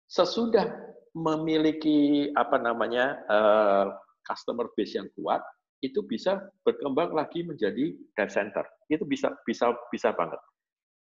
sesudah 0.09 0.65
memiliki 1.13 2.29
apa 2.33 2.57
namanya 2.59 3.21
uh, 3.29 3.85
customer 4.25 4.67
base 4.75 4.99
yang 4.99 5.07
kuat, 5.15 5.39
itu 5.79 6.01
bisa 6.03 6.41
berkembang 6.65 7.13
lagi 7.13 7.45
menjadi 7.45 7.93
dive 7.93 8.33
center. 8.33 8.65
Itu 8.89 9.05
bisa 9.05 9.33
bisa 9.45 9.71
bisa 9.93 10.11
banget. 10.13 10.41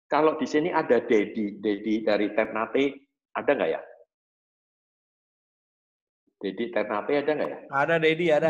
Kalau 0.06 0.38
di 0.38 0.46
sini 0.46 0.70
ada 0.70 1.02
Dedi, 1.02 1.58
Dedi 1.58 2.06
dari 2.06 2.30
Ternate, 2.38 2.94
ada 3.34 3.52
nggak 3.58 3.72
ya? 3.74 3.82
Dedi 6.46 6.70
Ternate 6.70 7.14
ada 7.18 7.32
nggak 7.34 7.50
ya? 7.50 7.60
Ada 7.74 7.96
Dedi, 7.98 8.26
ada. 8.30 8.50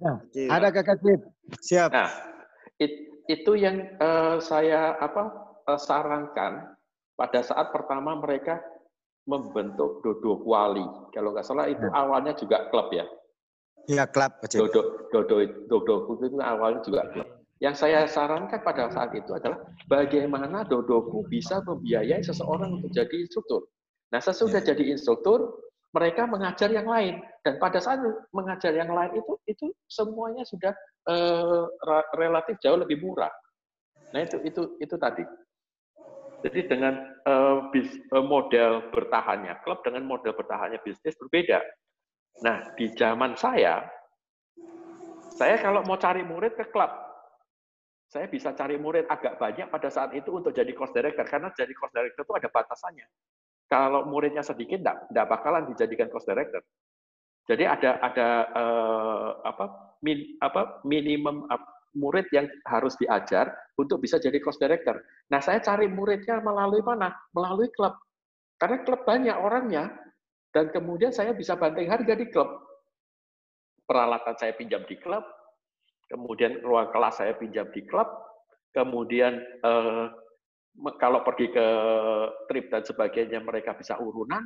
Ada, 0.00 0.10
ada 0.48 0.68
kakak 0.72 0.98
Sip. 1.04 1.20
Siap. 1.60 1.92
Nah, 1.92 2.08
it, 2.80 3.20
itu 3.28 3.52
yang 3.60 3.92
uh, 4.00 4.40
saya 4.40 4.96
apa 4.96 5.28
uh, 5.68 5.76
sarankan 5.76 6.72
pada 7.20 7.40
saat 7.44 7.68
pertama 7.68 8.16
mereka 8.16 8.64
membentuk 9.28 10.00
Dodo 10.00 10.40
Kuali. 10.40 11.12
Kalau 11.12 11.36
nggak 11.36 11.44
salah 11.44 11.68
itu 11.68 11.84
ya. 11.84 11.92
awalnya 11.92 12.32
juga 12.32 12.72
klub 12.72 12.88
ya. 12.96 13.04
Iya, 13.84 14.08
klub. 14.08 14.32
Dodo, 14.48 15.12
Dodo, 15.12 15.36
Dodo 15.68 15.94
itu 16.24 16.40
awalnya 16.40 16.80
juga 16.80 17.04
klub. 17.12 17.28
Yang 17.60 17.86
saya 17.86 18.08
sarankan 18.08 18.60
pada 18.64 18.88
saat 18.88 19.12
itu 19.12 19.30
adalah 19.36 19.62
bagaimana 19.86 20.64
Dodoku 20.64 21.28
bisa 21.28 21.60
membiayai 21.62 22.24
seseorang 22.24 22.80
untuk 22.80 22.90
jadi 22.90 23.14
instruktur. 23.24 23.68
Nah, 24.10 24.20
sesudah 24.20 24.60
ya. 24.64 24.74
jadi 24.74 24.96
instruktur, 24.96 25.63
mereka 25.94 26.26
mengajar 26.26 26.74
yang 26.74 26.90
lain 26.90 27.22
dan 27.46 27.54
pada 27.62 27.78
saat 27.78 28.02
mengajar 28.34 28.74
yang 28.74 28.90
lain 28.90 29.14
itu 29.14 29.32
itu 29.46 29.66
semuanya 29.86 30.42
sudah 30.42 30.74
uh, 31.06 31.70
relatif 32.18 32.58
jauh 32.58 32.74
lebih 32.74 32.98
murah. 32.98 33.30
Nah 34.10 34.26
itu 34.26 34.42
itu 34.42 34.74
itu 34.82 34.98
tadi. 34.98 35.22
Jadi 36.42 36.60
dengan 36.66 37.14
uh, 37.24 37.70
model 38.20 38.90
bertahannya 38.90 39.62
klub 39.62 39.86
dengan 39.86 40.02
model 40.02 40.34
bertahannya 40.34 40.82
bisnis 40.82 41.14
berbeda. 41.14 41.62
Nah 42.42 42.74
di 42.74 42.90
zaman 42.98 43.38
saya, 43.38 43.86
saya 45.38 45.56
kalau 45.62 45.86
mau 45.86 45.96
cari 45.96 46.26
murid 46.26 46.58
ke 46.58 46.74
klub, 46.74 46.90
saya 48.10 48.26
bisa 48.26 48.50
cari 48.50 48.82
murid 48.82 49.06
agak 49.06 49.38
banyak 49.38 49.70
pada 49.70 49.88
saat 49.94 50.10
itu 50.10 50.34
untuk 50.34 50.50
jadi 50.50 50.74
course 50.74 50.92
director 50.92 51.22
karena 51.22 51.54
jadi 51.54 51.70
course 51.70 51.94
director 51.94 52.26
itu 52.26 52.34
ada 52.34 52.48
batasannya 52.50 53.06
kalau 53.68 54.06
muridnya 54.06 54.44
sedikit 54.44 54.84
tidak 54.84 55.26
bakalan 55.26 55.66
dijadikan 55.68 56.08
course 56.12 56.28
director. 56.28 56.60
Jadi 57.44 57.64
ada 57.68 58.00
ada 58.00 58.28
uh, 58.56 59.30
apa 59.44 59.96
min, 60.00 60.36
apa 60.40 60.80
minimum 60.88 61.44
uh, 61.48 61.60
murid 61.94 62.26
yang 62.34 62.50
harus 62.66 62.98
diajar 62.98 63.52
untuk 63.78 64.02
bisa 64.02 64.18
jadi 64.18 64.36
course 64.42 64.58
director. 64.58 64.98
Nah, 65.30 65.40
saya 65.40 65.62
cari 65.62 65.86
muridnya 65.86 66.42
melalui 66.42 66.82
mana? 66.82 67.14
Melalui 67.32 67.70
klub. 67.70 67.94
Karena 68.58 68.82
klub 68.82 69.02
banyak 69.06 69.36
orangnya, 69.36 69.94
dan 70.54 70.70
kemudian 70.70 71.10
saya 71.10 71.34
bisa 71.34 71.58
banting 71.58 71.90
harga 71.90 72.14
di 72.14 72.30
klub. 72.30 72.48
Peralatan 73.84 74.34
saya 74.38 74.54
pinjam 74.56 74.86
di 74.86 74.96
klub, 74.96 75.26
kemudian 76.08 76.62
ruang 76.62 76.88
kelas 76.94 77.20
saya 77.20 77.34
pinjam 77.36 77.68
di 77.74 77.82
klub, 77.84 78.06
kemudian 78.72 79.42
eh, 79.42 80.06
kalau 80.98 81.22
pergi 81.22 81.54
ke 81.54 81.66
trip 82.50 82.66
dan 82.70 82.82
sebagainya 82.82 83.38
mereka 83.40 83.78
bisa 83.78 83.94
urunan. 83.98 84.42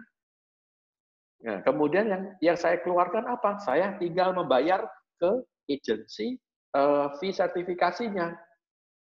Nah, 1.39 1.63
kemudian 1.63 2.11
yang 2.11 2.23
yang 2.43 2.59
saya 2.59 2.83
keluarkan 2.83 3.25
apa? 3.31 3.63
Saya 3.63 3.95
tinggal 3.97 4.35
membayar 4.35 4.85
ke 5.17 5.31
agensi 5.71 6.37
uh, 6.75 7.15
fee 7.17 7.33
sertifikasinya. 7.33 8.35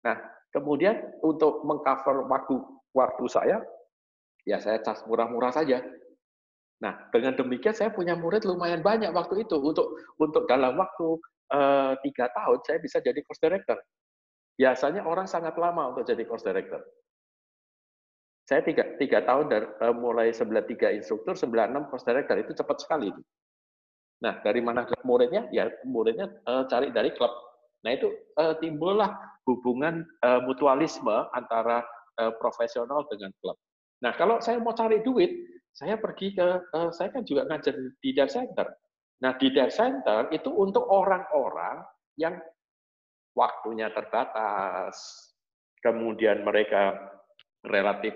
Nah, 0.05 0.17
kemudian 0.53 1.01
untuk 1.25 1.65
mengcover 1.65 2.29
waktu 2.29 2.55
waktu 2.93 3.25
saya, 3.27 3.57
ya 4.45 4.61
saya 4.61 4.79
cas 4.79 5.03
murah-murah 5.09 5.51
saja. 5.51 5.81
Nah, 6.77 7.09
dengan 7.09 7.33
demikian 7.33 7.73
saya 7.73 7.89
punya 7.89 8.13
murid 8.13 8.45
lumayan 8.45 8.85
banyak 8.85 9.09
waktu 9.09 9.43
itu 9.43 9.57
untuk 9.57 9.97
untuk 10.21 10.45
dalam 10.45 10.77
waktu 10.77 11.17
uh, 11.49 11.97
tiga 12.05 12.29
tahun 12.37 12.59
saya 12.61 12.77
bisa 12.77 13.01
jadi 13.01 13.17
course 13.25 13.41
director. 13.41 13.77
Biasanya 14.57 15.05
orang 15.05 15.25
sangat 15.25 15.57
lama 15.57 15.93
untuk 15.93 16.05
jadi 16.05 16.21
course 16.25 16.45
director. 16.45 16.81
Saya 18.47 18.63
tiga, 18.63 18.95
tiga 18.95 19.19
tahun 19.27 19.51
dari 19.51 19.67
uh, 19.83 19.91
mulai 19.91 20.31
93 20.31 21.03
instruktur, 21.03 21.35
96 21.35 21.91
course 21.91 22.07
director 22.07 22.35
itu 22.39 22.55
cepat 22.55 22.77
sekali. 22.79 23.11
Nah, 24.23 24.39
dari 24.39 24.63
mana 24.63 24.87
muridnya? 25.03 25.51
Ya, 25.51 25.67
muridnya 25.83 26.31
uh, 26.47 26.63
cari 26.71 26.95
dari 26.95 27.11
klub. 27.11 27.29
Nah, 27.83 27.91
itu 27.91 28.07
uh, 28.39 28.55
timbullah 28.63 29.11
hubungan 29.43 30.07
uh, 30.23 30.39
mutualisme 30.47 31.27
antara 31.35 31.83
uh, 32.23 32.31
profesional 32.39 33.03
dengan 33.11 33.35
klub. 33.43 33.59
Nah, 33.99 34.15
kalau 34.15 34.39
saya 34.39 34.63
mau 34.63 34.71
cari 34.71 35.03
duit, 35.03 35.27
saya 35.75 35.99
pergi 35.99 36.31
ke, 36.31 36.47
uh, 36.71 36.89
saya 36.95 37.11
kan 37.11 37.27
juga 37.27 37.51
ngajar 37.51 37.75
di 37.99 38.09
dive 38.15 38.31
center. 38.31 38.67
Nah, 39.27 39.35
di 39.35 39.51
dive 39.51 39.75
center 39.75 40.31
itu 40.31 40.55
untuk 40.55 40.87
orang-orang 40.87 41.83
yang 42.15 42.39
waktunya 43.35 43.91
terbatas, 43.91 44.95
kemudian 45.83 46.47
mereka 46.47 46.95
relatif 47.65 48.13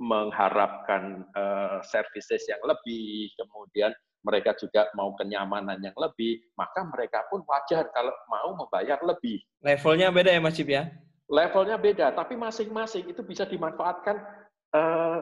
mengharapkan 0.00 1.22
uh, 1.38 1.78
services 1.86 2.42
yang 2.50 2.60
lebih, 2.66 3.30
kemudian 3.38 3.94
mereka 4.22 4.54
juga 4.54 4.86
mau 4.94 5.14
kenyamanan 5.18 5.82
yang 5.82 5.94
lebih, 5.98 6.42
maka 6.54 6.86
mereka 6.86 7.26
pun 7.26 7.42
wajar 7.46 7.90
kalau 7.90 8.14
mau 8.30 8.54
membayar 8.54 8.98
lebih. 9.02 9.42
Levelnya 9.62 10.14
beda 10.14 10.30
ya 10.30 10.40
Mas 10.42 10.54
Cip 10.54 10.70
ya? 10.70 10.90
Levelnya 11.26 11.78
beda, 11.78 12.14
tapi 12.14 12.38
masing-masing 12.38 13.08
itu 13.10 13.22
bisa 13.26 13.48
dimanfaatkan 13.48 14.20
uh, 14.74 15.18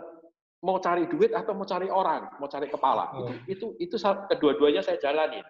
mau 0.61 0.77
cari 0.77 1.09
duit 1.09 1.33
atau 1.33 1.57
mau 1.57 1.65
cari 1.65 1.89
orang, 1.89 2.29
mau 2.37 2.49
cari 2.49 2.69
kepala. 2.69 3.09
Oh. 3.17 3.33
Itu 3.49 3.77
itu, 3.79 3.97
itu 3.97 4.09
kedua-duanya 4.29 4.85
saya 4.85 5.01
jalani. 5.01 5.41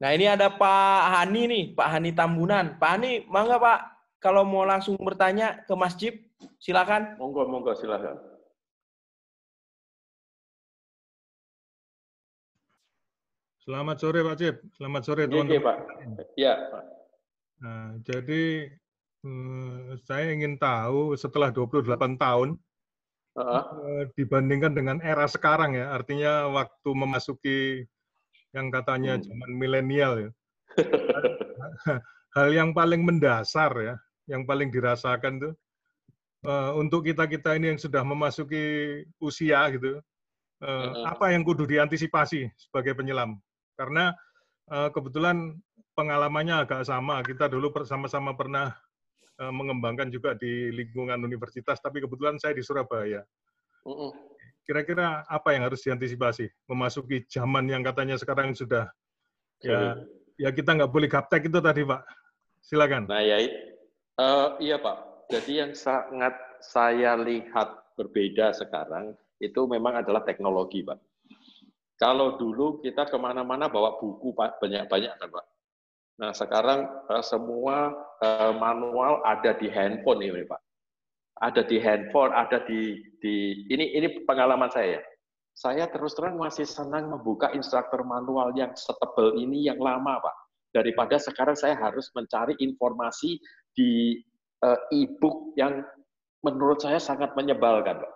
Nah 0.00 0.16
ini 0.16 0.24
ada 0.24 0.48
Pak 0.48 1.00
Hani 1.12 1.42
nih, 1.44 1.64
Pak 1.76 1.88
Hani 1.92 2.10
Tambunan. 2.16 2.80
Pak 2.80 2.88
Hani, 2.96 3.28
mangga 3.28 3.60
Pak, 3.60 3.78
kalau 4.16 4.48
mau 4.48 4.64
langsung 4.64 4.96
bertanya 4.96 5.60
ke 5.68 5.76
Mas 5.76 5.92
Cip, 6.00 6.29
Silakan. 6.60 7.16
Monggo, 7.20 7.44
monggo, 7.48 7.72
silakan. 7.76 8.16
Selamat 13.60 13.96
sore 14.00 14.24
Pak 14.24 14.36
Cip. 14.40 14.56
Selamat 14.74 15.02
sore 15.04 15.22
teman-teman. 15.28 15.52
Iya 16.34 16.52
Pak. 16.56 16.72
Pak. 16.72 16.84
Nah, 17.60 17.86
jadi 18.02 18.72
hmm, 19.20 20.00
saya 20.08 20.32
ingin 20.32 20.56
tahu 20.56 21.12
setelah 21.14 21.52
28 21.52 22.16
tahun 22.16 22.56
uh 23.36 23.40
-huh. 23.40 23.64
dibandingkan 24.16 24.72
dengan 24.72 24.98
era 25.04 25.28
sekarang 25.28 25.76
ya, 25.76 25.92
artinya 25.92 26.48
waktu 26.48 26.90
memasuki 26.96 27.84
yang 28.56 28.72
katanya 28.74 29.20
hmm. 29.20 29.24
zaman 29.28 29.50
milenial 29.54 30.12
ya. 30.18 30.30
Hal 32.34 32.48
yang 32.50 32.72
paling 32.72 33.04
mendasar 33.04 33.70
ya, 33.76 33.94
yang 34.26 34.48
paling 34.48 34.72
dirasakan 34.72 35.38
tuh 35.38 35.52
uh, 36.44 36.76
untuk 36.76 37.04
kita 37.08 37.28
kita 37.28 37.56
ini 37.56 37.76
yang 37.76 37.80
sudah 37.80 38.04
memasuki 38.04 39.02
usia 39.20 39.60
gitu, 39.72 40.00
uh, 40.64 40.66
uh 40.66 41.04
apa 41.08 41.32
yang 41.32 41.44
kudu 41.44 41.68
diantisipasi 41.68 42.48
sebagai 42.56 42.96
penyelam? 42.96 43.36
Karena 43.76 44.12
uh, 44.68 44.88
kebetulan 44.92 45.56
pengalamannya 45.96 46.64
agak 46.64 46.84
sama. 46.88 47.20
Kita 47.24 47.48
dulu 47.48 47.72
bersama-sama 47.72 48.32
pernah 48.36 48.72
uh, 49.40 49.52
mengembangkan 49.52 50.08
juga 50.08 50.36
di 50.36 50.72
lingkungan 50.72 51.20
universitas, 51.20 51.80
tapi 51.80 52.00
kebetulan 52.00 52.40
saya 52.40 52.56
di 52.56 52.64
Surabaya. 52.64 53.24
Kira-kira 54.64 55.24
apa 55.26 55.56
yang 55.56 55.66
harus 55.66 55.82
diantisipasi 55.82 56.46
memasuki 56.70 57.26
zaman 57.26 57.66
yang 57.66 57.82
katanya 57.82 58.14
sekarang 58.20 58.54
sudah 58.54 58.86
ya 59.60 59.98
ya 60.40 60.48
kita 60.54 60.72
nggak 60.72 60.92
boleh 60.92 61.08
gaptek 61.10 61.48
itu 61.48 61.58
tadi 61.58 61.82
Pak. 61.82 62.00
Silakan. 62.60 63.08
Nah 63.08 63.24
ya 63.24 63.40
uh, 64.20 64.54
iya 64.60 64.76
Pak 64.78 65.09
jadi 65.30 65.52
yang 65.64 65.72
sangat 65.78 66.34
saya 66.58 67.14
lihat 67.14 67.94
berbeda 67.94 68.50
sekarang 68.50 69.14
itu 69.38 69.64
memang 69.64 70.02
adalah 70.02 70.26
teknologi, 70.26 70.82
Pak. 70.84 70.98
Kalau 71.96 72.36
dulu 72.36 72.82
kita 72.82 73.06
ke 73.08 73.16
mana-mana 73.16 73.70
bawa 73.70 73.96
buku 73.96 74.34
banyak-banyak 74.34 75.12
kan, 75.16 75.28
Pak. 75.30 75.46
Nah 76.20 76.32
sekarang 76.36 76.80
eh, 77.08 77.24
semua 77.24 77.94
eh, 78.20 78.52
manual 78.58 79.24
ada 79.24 79.56
di 79.56 79.70
handphone 79.70 80.20
ini, 80.20 80.44
Pak. 80.44 80.60
Ada 81.40 81.64
di 81.64 81.80
handphone, 81.80 82.36
ada 82.36 82.60
di 82.66 83.00
di 83.22 83.64
ini 83.72 83.96
ini 83.96 84.26
pengalaman 84.28 84.68
saya. 84.68 85.00
Saya 85.56 85.88
terus 85.88 86.16
terang 86.16 86.36
masih 86.40 86.64
senang 86.64 87.08
membuka 87.08 87.52
instruktur 87.52 88.04
manual 88.04 88.52
yang 88.56 88.72
setebal 88.76 89.36
ini 89.36 89.68
yang 89.68 89.80
lama, 89.80 90.20
Pak. 90.20 90.36
Daripada 90.70 91.16
sekarang 91.18 91.56
saya 91.56 91.74
harus 91.74 92.12
mencari 92.14 92.54
informasi 92.60 93.40
di 93.74 94.20
e-book 94.92 95.56
yang 95.56 95.80
menurut 96.44 96.80
saya 96.80 97.00
sangat 97.00 97.32
menyebalkan, 97.36 98.00
Pak. 98.00 98.12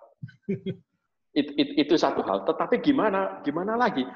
It, 1.35 1.51
it, 1.59 1.75
itu 1.75 1.99
satu 1.99 2.23
hal. 2.23 2.47
Tetapi 2.47 2.79
gimana 2.79 3.43
gimana 3.43 3.75
lagi? 3.75 4.07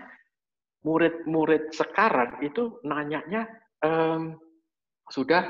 Murid-murid 0.88 1.76
sekarang 1.76 2.40
itu 2.40 2.80
nanyanya 2.88 3.44
um, 3.84 4.40
sudah 5.12 5.44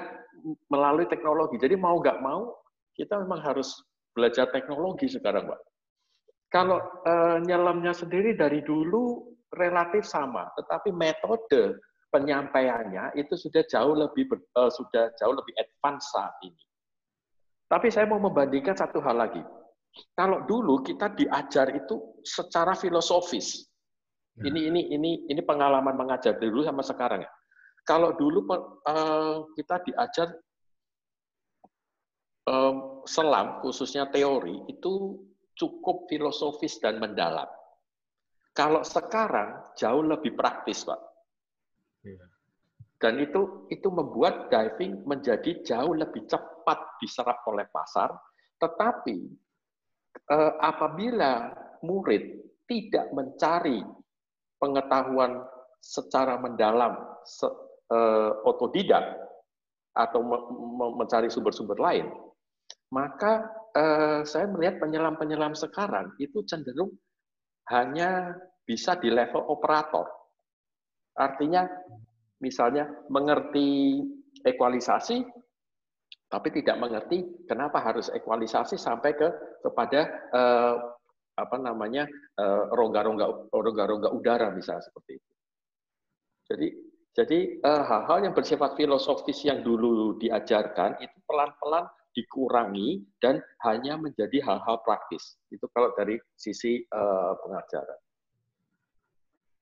melalui 0.73 1.05
teknologi. 1.05 1.61
Jadi 1.61 1.77
mau 1.77 2.01
nggak 2.01 2.25
mau 2.25 2.57
kita 2.97 3.21
memang 3.21 3.45
harus 3.45 3.77
belajar 4.17 4.49
teknologi 4.49 5.13
sekarang, 5.13 5.45
Pak. 5.45 5.61
Kalau 6.49 6.81
uh, 7.05 7.37
nyelamnya 7.37 7.93
sendiri 7.93 8.33
dari 8.33 8.65
dulu 8.65 9.29
relatif 9.53 10.09
sama, 10.09 10.49
tetapi 10.57 10.89
metode 10.89 11.77
penyampaiannya 12.09 13.13
itu 13.13 13.37
sudah 13.37 13.61
jauh 13.69 13.93
lebih 13.93 14.25
uh, 14.57 14.73
sudah 14.73 15.13
jauh 15.21 15.37
lebih 15.37 15.53
advance 15.61 16.09
saat 16.09 16.33
ini. 16.41 16.68
Tapi 17.69 17.93
saya 17.93 18.09
mau 18.09 18.17
membandingkan 18.17 18.73
satu 18.73 18.97
hal 19.05 19.13
lagi. 19.13 19.45
Kalau 20.17 20.41
dulu 20.49 20.81
kita 20.81 21.13
diajar 21.13 21.69
itu 21.77 22.17
secara 22.25 22.73
filosofis. 22.73 23.69
Ya. 24.41 24.49
Ini 24.49 24.73
ini 24.73 24.81
ini 24.89 25.11
ini 25.29 25.41
pengalaman 25.45 25.93
mengajar 25.93 26.41
dulu 26.41 26.65
sama 26.65 26.81
sekarang 26.81 27.21
ya. 27.21 27.31
Kalau 27.85 28.17
dulu 28.17 28.45
uh, 28.49 29.45
kita 29.53 29.85
diajar 29.85 30.33
um, 32.49 33.05
selam 33.05 33.61
khususnya 33.61 34.09
teori 34.09 34.65
itu 34.65 35.21
cukup 35.53 36.09
filosofis 36.09 36.81
dan 36.81 36.97
mendalam. 36.97 37.47
Kalau 38.57 38.81
sekarang 38.81 39.61
jauh 39.77 40.03
lebih 40.03 40.33
praktis, 40.33 40.83
Pak. 40.83 40.99
Ya. 42.01 42.25
Dan 42.99 43.23
itu 43.23 43.69
itu 43.71 43.87
membuat 43.87 44.51
diving 44.51 45.07
menjadi 45.07 45.63
jauh 45.63 45.95
lebih 45.95 46.27
cepat 46.27 46.58
diserap 46.99 47.45
oleh 47.47 47.69
pasar. 47.69 48.11
Tetapi 48.59 49.17
eh, 50.29 50.53
apabila 50.59 51.53
murid 51.85 52.23
tidak 52.67 53.09
mencari 53.15 53.81
pengetahuan 54.59 55.41
secara 55.79 56.37
mendalam, 56.37 56.99
eh, 57.89 58.31
otodidak 58.43 59.15
atau 59.95 60.21
me, 60.21 60.37
me, 60.53 60.85
mencari 61.01 61.31
sumber-sumber 61.31 61.79
lain, 61.79 62.11
maka 62.91 63.47
eh, 63.73 64.21
saya 64.27 64.45
melihat 64.51 64.81
penyelam-penyelam 64.83 65.55
sekarang 65.55 66.13
itu 66.19 66.43
cenderung 66.45 66.93
hanya 67.69 68.33
bisa 68.65 68.97
di 68.97 69.09
level 69.09 69.45
operator. 69.49 70.05
Artinya 71.17 71.65
misalnya 72.41 72.87
mengerti 73.11 73.99
ekualisasi, 74.45 75.25
tapi 76.29 76.53
tidak 76.53 76.77
mengerti 76.77 77.25
kenapa 77.49 77.81
harus 77.81 78.07
ekualisasi 78.13 78.77
sampai 78.77 79.17
ke 79.17 79.27
kepada 79.65 80.01
eh, 80.29 80.75
apa 81.35 81.57
namanya 81.57 82.05
eh, 82.37 82.63
rongga-rongga 82.69 83.49
rongga-rongga 83.49 84.09
udara 84.13 84.53
bisa 84.53 84.77
seperti 84.77 85.17
itu. 85.17 85.31
Jadi 86.49 86.67
jadi 87.17 87.39
eh, 87.57 87.83
hal-hal 87.83 88.29
yang 88.29 88.37
bersifat 88.37 88.77
filosofis 88.77 89.41
yang 89.41 89.65
dulu 89.65 90.21
diajarkan 90.21 91.01
itu 91.01 91.17
pelan-pelan 91.25 91.89
dikurangi 92.13 93.05
dan 93.21 93.41
hanya 93.65 93.97
menjadi 93.97 94.41
hal-hal 94.45 94.81
praktis. 94.85 95.37
Itu 95.53 95.69
kalau 95.71 95.93
dari 95.93 96.17
sisi 96.33 96.81
uh, 96.89 97.37
pengajaran. 97.37 97.99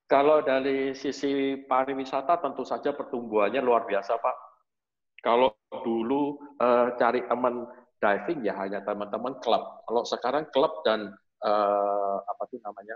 Kalau 0.07 0.39
dari 0.39 0.95
sisi 0.95 1.59
pariwisata 1.68 2.39
tentu 2.39 2.63
saja 2.63 2.95
pertumbuhannya 2.95 3.59
luar 3.59 3.84
biasa, 3.84 4.15
Pak. 4.15 4.47
Kalau 5.22 5.53
dulu 5.84 6.38
uh, 6.61 6.93
cari 6.95 7.26
teman 7.26 7.65
diving 7.97 8.45
ya 8.45 8.53
hanya 8.61 8.86
teman-teman 8.86 9.41
klub. 9.41 9.84
Kalau 9.89 10.03
sekarang 10.05 10.45
klub 10.53 10.86
dan 10.86 11.13
uh, 11.41 12.18
apa 12.22 12.43
tuh 12.49 12.61
namanya 12.61 12.95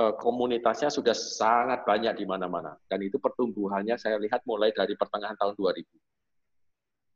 uh, 0.00 0.12
komunitasnya 0.16 0.88
sudah 0.88 1.12
sangat 1.12 1.84
banyak 1.84 2.16
di 2.16 2.24
mana-mana. 2.24 2.72
Dan 2.88 3.04
itu 3.04 3.20
pertumbuhannya 3.20 4.00
saya 4.00 4.16
lihat 4.16 4.42
mulai 4.48 4.72
dari 4.72 4.96
pertengahan 4.96 5.36
tahun 5.36 5.54
2000. 5.54 5.84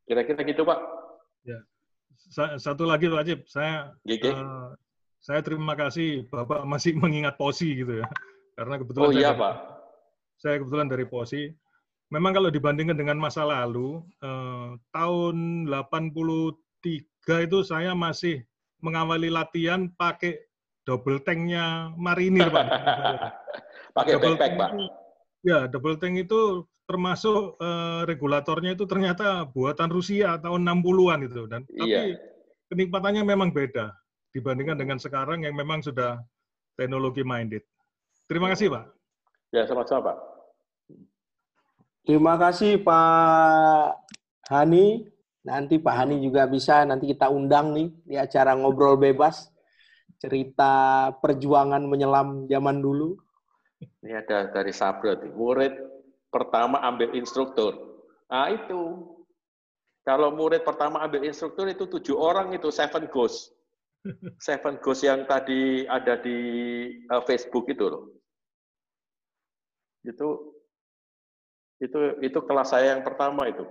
Kira-kira 0.02 0.42
gitu, 0.44 0.62
Pak. 0.68 0.80
Ya. 1.48 1.58
Satu 2.60 2.84
lagi, 2.84 3.08
Pak 3.08 3.20
Ajib. 3.24 3.40
Saya 3.48 3.96
uh, 4.04 4.76
saya 5.22 5.38
terima 5.38 5.78
kasih 5.78 6.26
Bapak 6.26 6.66
masih 6.66 6.98
mengingat 7.02 7.38
posi 7.38 7.78
gitu 7.78 8.02
ya. 8.02 8.06
Karena 8.58 8.76
kebetulan 8.76 9.08
oh, 9.08 9.14
iya, 9.14 9.30
saya, 9.32 9.40
Pak. 9.40 9.54
saya 10.36 10.54
kebetulan 10.60 10.88
dari 10.90 11.04
POSI. 11.08 11.42
Memang 12.12 12.36
kalau 12.36 12.52
dibandingkan 12.52 12.92
dengan 12.92 13.16
masa 13.16 13.48
lalu, 13.48 14.04
eh, 14.20 14.76
tahun 14.92 15.64
83 15.64 17.48
itu 17.48 17.58
saya 17.64 17.96
masih 17.96 18.44
mengawali 18.84 19.32
latihan 19.32 19.88
pakai 19.96 20.44
double 20.84 21.24
tanknya 21.24 21.88
marinir, 21.96 22.52
Pak. 22.52 22.66
pakai 23.96 24.12
double 24.20 24.36
backpack, 24.36 24.52
Pak. 24.60 24.70
Ya, 25.40 25.64
double 25.72 25.96
tank 25.96 26.20
itu 26.20 26.68
termasuk 26.84 27.56
eh, 27.56 28.00
regulatornya 28.04 28.76
itu 28.76 28.84
ternyata 28.84 29.48
buatan 29.48 29.88
Rusia 29.88 30.36
tahun 30.36 30.68
60-an 30.68 31.20
itu 31.24 31.42
dan 31.48 31.64
iya. 31.72 31.80
tapi 31.80 32.12
kenikmatannya 32.68 33.22
memang 33.24 33.54
beda 33.54 33.94
dibandingkan 34.36 34.76
dengan 34.76 35.00
sekarang 35.00 35.48
yang 35.48 35.56
memang 35.56 35.80
sudah 35.80 36.20
teknologi 36.76 37.24
minded. 37.24 37.64
Terima 38.28 38.52
kasih, 38.52 38.68
Pak. 38.68 38.84
Ya, 39.56 39.64
sama-sama, 39.64 40.12
Pak. 40.12 40.31
Terima 42.02 42.34
kasih, 42.34 42.82
Pak 42.82 43.94
Hani. 44.50 45.06
Nanti 45.42 45.78
Pak 45.78 45.94
Hani 45.94 46.22
juga 46.22 46.46
bisa, 46.46 46.86
nanti 46.86 47.10
kita 47.10 47.26
undang 47.26 47.74
nih 47.74 47.88
di 48.06 48.14
acara 48.14 48.54
ngobrol 48.54 48.94
bebas. 48.94 49.50
Cerita 50.22 51.10
perjuangan 51.18 51.82
menyelam 51.82 52.46
zaman 52.46 52.78
dulu. 52.78 53.18
Ini 54.02 54.22
ada 54.22 54.54
dari 54.54 54.70
Sabrot, 54.70 55.26
murid 55.34 55.74
pertama 56.30 56.78
ambil 56.86 57.10
instruktur. 57.18 57.74
Nah 58.30 58.46
itu, 58.54 59.10
kalau 60.06 60.30
murid 60.30 60.62
pertama 60.62 61.02
ambil 61.02 61.26
instruktur 61.26 61.66
itu 61.66 61.90
tujuh 61.90 62.14
orang 62.14 62.54
itu 62.54 62.70
seven 62.70 63.10
ghost. 63.10 63.50
Seven 64.38 64.78
ghost 64.78 65.02
yang 65.02 65.26
tadi 65.26 65.86
ada 65.90 66.18
di 66.18 66.38
uh, 67.10 67.22
Facebook 67.26 67.66
itu 67.70 67.86
loh 67.86 68.22
itu 70.02 70.28
itu 71.82 72.22
itu 72.22 72.38
kelas 72.46 72.70
saya 72.70 72.94
yang 72.94 73.02
pertama 73.02 73.50
itu. 73.50 73.66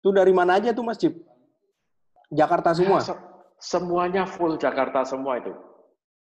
Itu 0.00 0.08
dari 0.16 0.32
mana 0.32 0.56
aja 0.56 0.72
tuh 0.72 0.86
Mas 0.86 0.96
Cip? 0.96 1.12
Jakarta 2.32 2.72
semua? 2.72 3.04
Se 3.04 3.12
semuanya 3.60 4.24
full 4.24 4.56
Jakarta 4.56 5.04
semua 5.04 5.36
itu. 5.36 5.52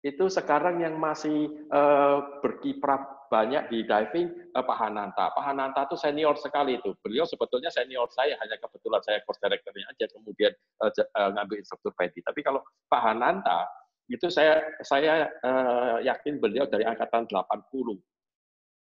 Itu 0.04 0.28
sekarang 0.28 0.84
yang 0.84 1.00
masih 1.00 1.68
uh, 1.72 2.40
berkiprah 2.44 3.20
banyak 3.30 3.70
di 3.70 3.86
diving 3.86 4.28
uh, 4.52 4.64
Pak 4.64 4.76
Hananta. 4.76 5.30
Pak 5.32 5.44
Hananta 5.44 5.86
itu 5.86 5.96
senior 5.96 6.34
sekali 6.36 6.76
itu. 6.76 6.92
Beliau 7.00 7.24
sebetulnya 7.24 7.70
senior 7.70 8.10
saya, 8.10 8.34
hanya 8.42 8.58
kebetulan 8.58 9.00
saya 9.06 9.22
course 9.22 9.38
directornya 9.38 9.86
aja 9.86 10.04
kemudian 10.12 10.52
uh, 10.82 10.90
uh, 10.90 11.30
ngambil 11.38 11.56
instruktur 11.62 11.94
pedi. 11.94 12.20
Tapi 12.26 12.40
kalau 12.42 12.60
Pak 12.90 13.00
Hananta 13.00 13.70
itu 14.10 14.26
saya 14.26 14.58
saya 14.82 15.30
uh, 15.46 16.02
yakin 16.02 16.42
beliau 16.42 16.66
dari 16.66 16.82
angkatan 16.82 17.30
80 17.30 18.09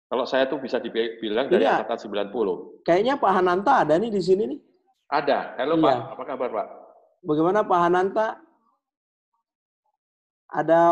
kalau 0.07 0.22
saya 0.22 0.46
tuh 0.46 0.62
bisa 0.62 0.78
dibilang 0.78 1.50
dari 1.50 1.66
iya. 1.66 1.82
angkatan 1.82 2.30
90. 2.30 2.86
Kayaknya 2.86 3.14
Pak 3.18 3.32
Hananta 3.34 3.72
ada 3.82 3.98
nih 3.98 4.11
di 4.14 4.22
sini 4.22 4.42
nih. 4.54 4.61
Ada. 5.11 5.59
Halo 5.59 5.74
iya. 5.78 5.82
Pak, 5.82 5.96
apa 6.14 6.22
kabar 6.22 6.48
Pak? 6.54 6.66
Bagaimana 7.26 7.61
Pak 7.66 7.80
Hananta? 7.82 8.26
Ada 10.46 10.82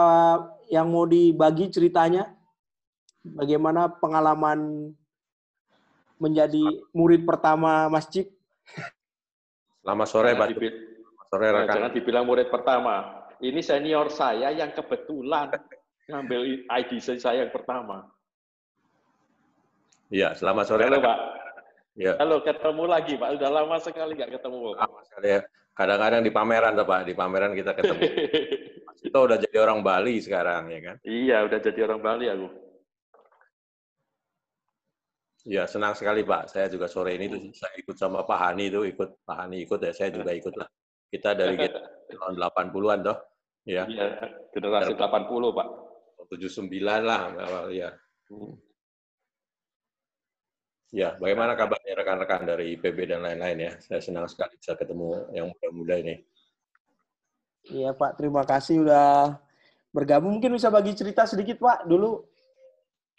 yang 0.66 0.90
mau 0.90 1.06
dibagi 1.06 1.70
ceritanya? 1.70 2.26
Bagaimana 3.22 3.86
pengalaman 3.86 4.90
menjadi 6.18 6.82
murid 6.90 7.22
pertama 7.22 7.86
masjid? 7.86 8.26
Selamat 9.86 10.08
sore 10.10 10.34
Pak. 10.34 10.58
Selamat 10.58 11.26
sore 11.30 11.46
rekan. 11.54 11.74
Jangan 11.78 11.92
dibilang 11.94 12.24
murid 12.26 12.50
pertama. 12.50 13.22
Ini 13.38 13.62
senior 13.62 14.10
saya 14.10 14.50
yang 14.50 14.74
kebetulan 14.74 15.54
ngambil 16.10 16.66
ID 16.66 16.98
saya 16.98 17.46
yang 17.46 17.54
pertama. 17.54 18.10
Iya, 20.14 20.30
selamat 20.38 20.64
sore. 20.70 20.86
Halo, 20.86 21.02
Pak. 21.02 21.18
Ya. 21.98 22.14
Halo, 22.22 22.38
ketemu 22.46 22.86
lagi, 22.86 23.18
Pak. 23.18 23.34
Udah 23.34 23.50
lama 23.50 23.82
sekali 23.82 24.14
nggak 24.14 24.38
ketemu. 24.38 24.78
Lama 24.78 25.00
sekali 25.10 25.26
ya. 25.34 25.40
Kadang-kadang 25.74 26.22
di 26.22 26.30
pameran, 26.30 26.78
Pak. 26.78 27.00
Di 27.02 27.14
pameran 27.18 27.50
kita 27.58 27.74
ketemu. 27.74 28.02
Itu 29.10 29.18
udah 29.18 29.42
jadi 29.42 29.58
orang 29.58 29.82
Bali 29.82 30.22
sekarang, 30.22 30.70
ya 30.70 30.80
kan? 30.86 30.96
Iya, 31.02 31.42
udah 31.50 31.58
jadi 31.58 31.80
orang 31.90 31.98
Bali 31.98 32.30
aku. 32.30 32.46
Iya, 35.50 35.66
senang 35.66 35.98
sekali, 35.98 36.22
Pak. 36.22 36.46
Saya 36.46 36.70
juga 36.70 36.86
sore 36.86 37.18
ini 37.18 37.26
tuh 37.26 37.50
saya 37.50 37.74
ikut 37.74 37.98
sama 37.98 38.22
Pak 38.22 38.38
Hani 38.38 38.70
itu, 38.70 38.86
ikut 38.86 39.26
Pak 39.26 39.36
Hani 39.44 39.66
ikut 39.66 39.82
ya, 39.82 39.90
saya 39.90 40.14
juga 40.14 40.30
ikut 40.30 40.54
lah. 40.54 40.70
Kita 41.10 41.34
dari 41.34 41.58
tahun 42.14 42.38
80-an 42.38 42.98
toh. 43.02 43.18
Ya. 43.66 43.82
Iya, 43.90 44.30
generasi 44.54 44.94
80, 44.94 45.58
Pak. 45.58 45.68
79 46.30 47.02
lah, 47.02 47.34
ya. 47.74 47.90
Hmm. 48.30 48.63
Ya, 50.90 51.16
bagaimana 51.18 51.54
kabarnya 51.54 51.94
rekan-rekan 51.96 52.42
dari 52.44 52.76
IPB 52.76 53.08
dan 53.08 53.24
lain-lain 53.24 53.58
ya? 53.58 53.72
Saya 53.82 54.00
senang 54.04 54.26
sekali 54.30 54.58
bisa 54.58 54.76
ketemu 54.76 55.28
yang 55.34 55.50
muda-muda 55.50 55.94
ini. 55.98 56.22
Iya 57.72 57.96
Pak, 57.96 58.20
terima 58.20 58.44
kasih 58.44 58.84
udah 58.84 59.40
bergabung. 59.94 60.36
Mungkin 60.36 60.54
bisa 60.54 60.68
bagi 60.68 60.92
cerita 60.92 61.24
sedikit 61.24 61.62
Pak 61.62 61.88
dulu. 61.88 62.20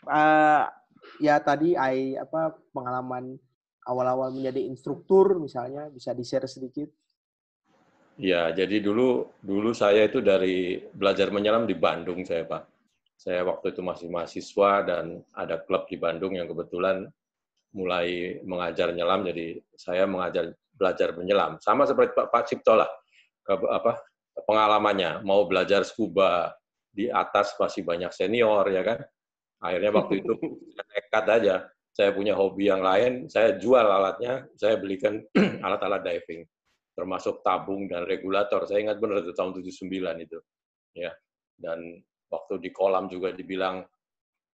Uh, 0.06 0.70
ya 1.18 1.42
tadi 1.42 1.74
I, 1.74 2.14
apa 2.20 2.54
pengalaman 2.76 3.40
awal-awal 3.86 4.34
menjadi 4.34 4.62
instruktur 4.66 5.38
misalnya 5.42 5.90
bisa 5.90 6.14
di-share 6.14 6.50
sedikit. 6.50 6.90
Ya, 8.16 8.48
jadi 8.56 8.80
dulu 8.80 9.28
dulu 9.44 9.76
saya 9.76 10.08
itu 10.08 10.24
dari 10.24 10.80
belajar 10.96 11.30
menyelam 11.36 11.68
di 11.68 11.76
Bandung 11.76 12.24
saya 12.24 12.48
Pak. 12.48 12.64
Saya 13.16 13.44
waktu 13.48 13.72
itu 13.76 13.82
masih 13.84 14.08
mahasiswa 14.12 14.72
dan 14.88 15.20
ada 15.36 15.60
klub 15.64 15.88
di 15.88 16.00
Bandung 16.00 16.36
yang 16.36 16.48
kebetulan 16.48 17.08
mulai 17.76 18.40
mengajar 18.48 18.96
nyelam, 18.96 19.28
jadi 19.28 19.60
saya 19.76 20.08
mengajar 20.08 20.56
belajar 20.72 21.12
menyelam. 21.12 21.60
Sama 21.60 21.84
seperti 21.84 22.16
Pak, 22.16 22.32
Pak 22.32 22.44
Cipto 22.48 22.80
lah, 22.80 22.88
ke, 23.44 23.52
apa 23.52 24.00
pengalamannya. 24.48 25.24
Mau 25.28 25.44
belajar 25.44 25.84
scuba 25.84 26.56
di 26.88 27.12
atas 27.12 27.52
masih 27.60 27.84
banyak 27.84 28.16
senior, 28.16 28.64
ya 28.72 28.82
kan? 28.84 29.00
Akhirnya 29.60 29.92
waktu 29.92 30.24
itu 30.24 30.34
nekat 30.96 31.26
aja. 31.28 31.56
Saya 31.96 32.12
punya 32.12 32.36
hobi 32.36 32.68
yang 32.68 32.84
lain, 32.84 33.32
saya 33.32 33.56
jual 33.56 33.84
alatnya, 33.84 34.44
saya 34.60 34.76
belikan 34.76 35.24
alat-alat 35.66 36.04
diving, 36.04 36.44
termasuk 36.92 37.40
tabung 37.40 37.88
dan 37.88 38.04
regulator. 38.04 38.68
Saya 38.68 38.84
ingat 38.84 39.00
benar 39.00 39.24
itu 39.24 39.32
tahun 39.32 39.56
79 39.64 40.28
itu. 40.28 40.40
Ya. 40.92 41.16
Dan 41.56 42.04
waktu 42.28 42.60
di 42.60 42.76
kolam 42.76 43.08
juga 43.08 43.32
dibilang, 43.32 43.80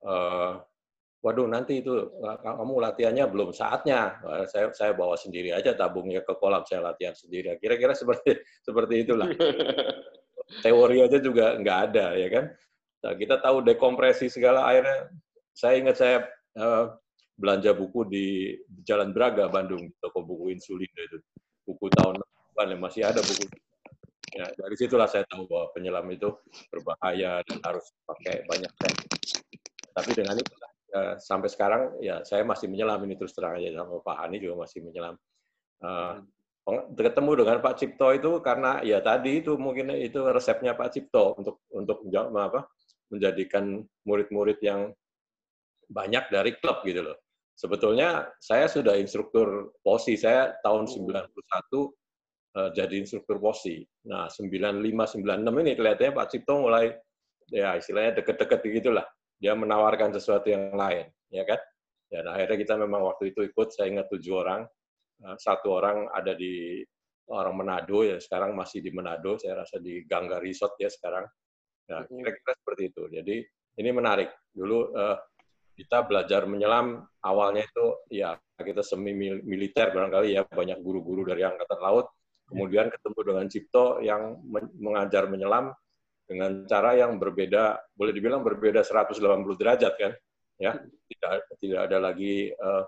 uh, 0.08 0.56
waduh 1.26 1.50
nanti 1.50 1.82
itu 1.82 1.90
kamu 2.22 2.78
latihannya 2.78 3.26
belum 3.26 3.50
saatnya. 3.50 4.22
Saya 4.46 4.70
saya 4.70 4.94
bawa 4.94 5.18
sendiri 5.18 5.50
aja 5.50 5.74
tabungnya 5.74 6.22
ke 6.22 6.38
kolam 6.38 6.62
saya 6.62 6.86
latihan 6.86 7.18
sendiri. 7.18 7.58
Kira-kira 7.58 7.98
seperti 7.98 8.38
seperti 8.62 9.02
itulah. 9.02 9.26
Teori 10.62 11.02
aja 11.02 11.18
juga 11.18 11.58
nggak 11.58 11.78
ada 11.90 12.14
ya 12.14 12.30
kan. 12.30 12.44
Nah, 13.02 13.12
kita 13.18 13.42
tahu 13.42 13.66
dekompresi 13.66 14.30
segala 14.30 14.70
airnya. 14.70 15.10
Saya 15.50 15.74
ingat 15.82 15.96
saya 15.98 16.16
uh, 16.62 16.94
belanja 17.34 17.74
buku 17.74 18.06
di 18.06 18.26
Jalan 18.86 19.10
Braga 19.10 19.50
Bandung 19.50 19.90
toko 19.98 20.22
buku 20.22 20.54
insulin 20.54 20.88
itu 20.88 21.18
buku 21.66 21.90
tahun 21.92 22.22
80 22.54 22.80
masih 22.80 23.02
ada 23.04 23.20
buku 23.20 23.44
ya 24.32 24.48
dari 24.56 24.76
situlah 24.76 25.04
saya 25.04 25.28
tahu 25.28 25.44
bahwa 25.44 25.68
penyelam 25.76 26.08
itu 26.08 26.32
berbahaya 26.72 27.44
dan 27.44 27.58
harus 27.60 27.92
pakai 28.08 28.40
banyak 28.48 28.72
teknik 28.80 29.12
tapi 29.92 30.10
dengan 30.16 30.40
itu 30.40 30.52
uh, 30.96 31.14
sampai 31.20 31.52
sekarang 31.52 32.00
ya 32.00 32.24
saya 32.24 32.42
masih 32.48 32.72
menyelam 32.72 33.04
ini 33.04 33.20
terus 33.20 33.36
terang 33.36 33.60
aja 33.60 33.68
sama 33.76 34.00
Pak 34.00 34.16
Hani 34.16 34.40
juga 34.40 34.64
masih 34.64 34.80
menyelam. 34.80 35.14
Uh, 35.84 36.24
ketemu 36.98 37.46
dengan 37.46 37.62
Pak 37.62 37.74
Cipto 37.78 38.10
itu 38.10 38.30
karena 38.42 38.82
ya 38.82 38.98
tadi 38.98 39.44
itu 39.44 39.54
mungkin 39.54 39.94
itu 39.94 40.18
resepnya 40.26 40.74
Pak 40.74 40.90
Cipto 40.90 41.38
untuk 41.38 41.62
untuk 41.70 42.02
apa 42.10 42.66
menjadikan 43.12 43.86
murid-murid 44.02 44.58
yang 44.64 44.90
banyak 45.86 46.26
dari 46.26 46.58
klub 46.58 46.82
gitu 46.82 47.06
loh. 47.06 47.16
Sebetulnya 47.54 48.28
saya 48.42 48.66
sudah 48.66 48.98
instruktur 48.98 49.72
posi 49.80 50.18
saya 50.18 50.58
tahun 50.60 50.90
91 50.90 51.06
uh, 51.06 51.88
uh, 52.58 52.68
jadi 52.74 52.94
instruktur 52.98 53.38
posi. 53.38 53.86
Nah, 54.10 54.26
95 54.28 55.22
96 55.22 55.62
ini 55.62 55.72
kelihatannya 55.78 56.12
Pak 56.12 56.28
Cipto 56.34 56.66
mulai 56.66 56.92
ya 57.54 57.78
istilahnya 57.78 58.20
deket-deket 58.20 58.60
gitulah. 58.82 59.06
Dia 59.36 59.52
menawarkan 59.52 60.16
sesuatu 60.16 60.48
yang 60.48 60.72
lain, 60.72 61.06
ya 61.28 61.44
kan? 61.44 61.60
Dan 62.08 62.30
akhirnya 62.30 62.56
kita 62.56 62.74
memang 62.78 63.04
waktu 63.04 63.34
itu 63.34 63.44
ikut, 63.44 63.74
saya 63.74 63.92
ingat 63.92 64.08
tujuh 64.08 64.34
orang, 64.40 64.64
satu 65.36 65.76
orang 65.76 66.08
ada 66.12 66.36
di 66.36 66.80
orang 67.32 67.54
Manado 67.58 68.06
ya 68.06 68.22
sekarang 68.22 68.54
masih 68.54 68.84
di 68.84 68.94
Manado, 68.94 69.34
saya 69.40 69.66
rasa 69.66 69.82
di 69.82 70.06
Gangga 70.06 70.38
Resort 70.38 70.78
ya 70.78 70.86
sekarang. 70.86 71.26
Nah, 71.90 72.06
kira-kira 72.06 72.52
seperti 72.54 72.82
itu. 72.94 73.02
Jadi 73.10 73.36
ini 73.82 73.90
menarik. 73.90 74.30
Dulu 74.54 74.78
uh, 74.94 75.16
kita 75.76 76.08
belajar 76.08 76.48
menyelam 76.48 77.04
awalnya 77.20 77.68
itu 77.68 77.86
ya 78.08 78.34
kita 78.56 78.80
semi 78.80 79.12
militer 79.44 79.92
barangkali 79.92 80.32
ya 80.32 80.42
banyak 80.48 80.80
guru-guru 80.80 81.28
dari 81.28 81.44
angkatan 81.44 81.76
laut 81.84 82.08
kemudian 82.48 82.88
ketemu 82.88 83.20
dengan 83.20 83.46
Cipto 83.52 84.00
yang 84.00 84.40
mengajar 84.80 85.28
menyelam 85.28 85.76
dengan 86.26 86.66
cara 86.66 86.98
yang 86.98 87.16
berbeda 87.22 87.78
boleh 87.94 88.12
dibilang 88.12 88.42
berbeda 88.42 88.82
180 88.82 89.22
derajat 89.56 89.94
kan 89.94 90.12
ya. 90.58 90.74
Tidak 90.82 91.30
tidak 91.62 91.80
ada 91.86 91.98
lagi 92.02 92.50
uh, 92.50 92.84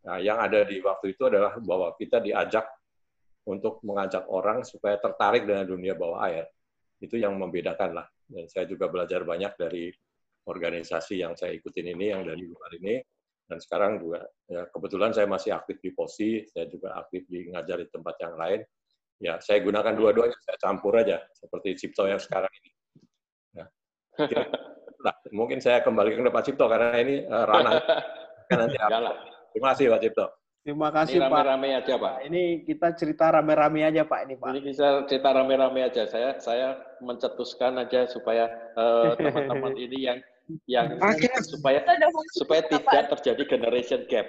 nah 0.00 0.16
yang 0.16 0.40
ada 0.40 0.64
di 0.64 0.80
waktu 0.80 1.12
itu 1.12 1.28
adalah 1.28 1.60
bahwa 1.60 1.92
kita 1.94 2.24
diajak 2.24 2.64
untuk 3.46 3.80
mengajak 3.86 4.26
orang 4.28 4.66
supaya 4.66 5.00
tertarik 5.00 5.48
dengan 5.48 5.64
dunia 5.64 5.96
bawah 5.96 6.26
air. 6.28 6.46
Itu 7.00 7.16
yang 7.16 7.36
membedakan 7.40 7.96
lah. 7.96 8.06
Dan 8.28 8.46
saya 8.46 8.68
juga 8.68 8.86
belajar 8.86 9.24
banyak 9.24 9.56
dari 9.56 9.88
organisasi 10.46 11.20
yang 11.20 11.34
saya 11.34 11.56
ikutin 11.56 11.96
ini 11.96 12.12
yang 12.12 12.22
dari 12.26 12.44
luar 12.44 12.70
ini. 12.76 13.00
Dan 13.50 13.58
sekarang 13.58 13.98
juga 13.98 14.22
ya 14.46 14.62
kebetulan 14.70 15.10
saya 15.10 15.26
masih 15.26 15.50
aktif 15.50 15.82
di 15.82 15.90
POSI, 15.90 16.46
saya 16.46 16.70
juga 16.70 16.94
aktif 16.94 17.26
di 17.26 17.50
ngajar 17.50 17.82
di 17.82 17.88
tempat 17.90 18.14
yang 18.22 18.34
lain. 18.38 18.60
Ya, 19.20 19.36
saya 19.44 19.60
gunakan 19.60 19.92
dua-duanya, 19.92 20.32
saya 20.40 20.56
campur 20.56 20.96
aja 20.96 21.20
seperti 21.36 21.76
Cipto 21.76 22.08
yang 22.08 22.16
sekarang 22.16 22.48
ini. 22.56 22.70
Ya. 23.52 23.64
Nah, 25.04 25.14
mungkin 25.38 25.60
saya 25.60 25.84
kembali 25.84 26.16
ke 26.16 26.32
Pak 26.32 26.44
Cipto 26.48 26.64
karena 26.72 26.96
ini 26.96 27.28
uh, 27.28 27.44
ranah 27.44 27.72
kan 28.48 28.56
nanti 28.64 28.76
Terima 29.52 29.76
kasih 29.76 29.92
Pak 29.92 30.00
Cipto. 30.00 30.26
Terima 30.60 30.88
kasih 30.92 31.16
ini 31.16 31.24
rame 31.24 31.40
-rame 31.40 31.68
Pak. 31.72 31.80
aja 31.84 31.94
Pak. 31.96 32.14
Ini 32.28 32.42
kita 32.68 32.88
cerita 32.92 33.24
rame-rame 33.32 33.80
aja 33.80 34.02
Pak 34.04 34.20
ini 34.28 34.34
Pak. 34.36 34.48
Ini 34.52 34.60
kita 34.72 34.86
cerita 35.08 35.28
rame-rame 35.32 35.80
aja. 35.84 36.02
Saya 36.04 36.36
saya 36.40 36.68
mencetuskan 37.00 37.80
aja 37.80 38.04
supaya 38.08 38.48
eh, 38.76 39.10
teman-teman 39.24 39.72
uh, 39.72 39.84
ini 39.84 39.98
yang 40.04 40.18
yang 40.68 40.86
supaya 41.44 41.80
supaya 42.36 42.60
tidak 42.68 43.04
terjadi 43.16 43.42
generation 43.56 44.00
gap. 44.08 44.26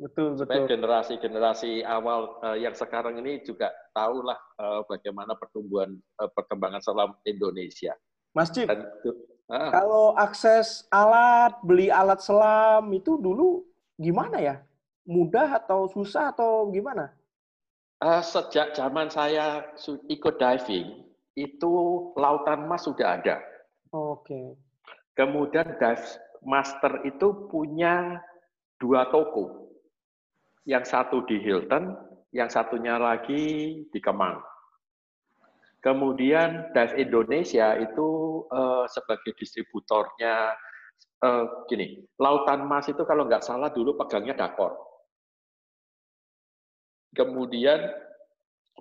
Betul, 0.00 0.36
supaya 0.40 0.64
generasi-generasi 0.64 1.84
awal 1.84 2.40
uh, 2.40 2.56
yang 2.56 2.72
sekarang 2.72 3.20
ini 3.20 3.44
juga 3.44 3.68
tahulah 3.92 4.38
uh, 4.56 4.80
bagaimana 4.88 5.36
pertumbuhan 5.36 6.00
uh, 6.16 6.30
perkembangan 6.32 6.80
selam 6.80 7.12
Indonesia. 7.28 7.92
Mas 8.32 8.48
Cip, 8.48 8.70
Dan, 8.70 8.88
uh, 9.52 9.70
kalau 9.74 10.16
akses 10.16 10.88
alat, 10.88 11.52
beli 11.60 11.92
alat 11.92 12.24
selam 12.24 12.88
itu 12.96 13.20
dulu 13.20 13.66
gimana 14.00 14.40
ya? 14.40 14.56
Mudah 15.04 15.60
atau 15.60 15.90
susah 15.92 16.32
atau 16.32 16.72
gimana? 16.72 17.12
Uh, 18.00 18.24
sejak 18.24 18.72
zaman 18.72 19.12
saya 19.12 19.68
ikut 20.08 20.40
diving, 20.40 21.04
itu 21.36 21.72
lautan 22.16 22.64
mas 22.64 22.88
sudah 22.88 23.20
ada. 23.20 23.36
Oke. 23.92 24.32
Okay. 24.32 24.46
Kemudian 25.18 25.76
Dive 25.76 26.08
Master 26.40 27.04
itu 27.04 27.50
punya 27.52 28.24
dua 28.80 29.12
toko. 29.12 29.69
Yang 30.68 30.84
satu 30.92 31.24
di 31.24 31.40
Hilton, 31.40 31.96
yang 32.30 32.48
satunya 32.52 33.00
lagi 33.00 33.42
di 33.90 34.00
Kemang. 34.00 34.38
Kemudian 35.80 36.70
Dive 36.76 37.00
Indonesia 37.00 37.72
itu 37.80 38.08
uh, 38.52 38.84
sebagai 38.84 39.32
distributornya 39.40 40.52
uh, 41.24 41.64
gini, 41.64 42.04
Lautan 42.20 42.68
Mas 42.68 42.84
itu 42.92 43.00
kalau 43.08 43.24
nggak 43.24 43.40
salah 43.40 43.72
dulu 43.72 43.96
pegangnya 43.96 44.36
Dakor. 44.36 44.76
Kemudian 47.16 47.80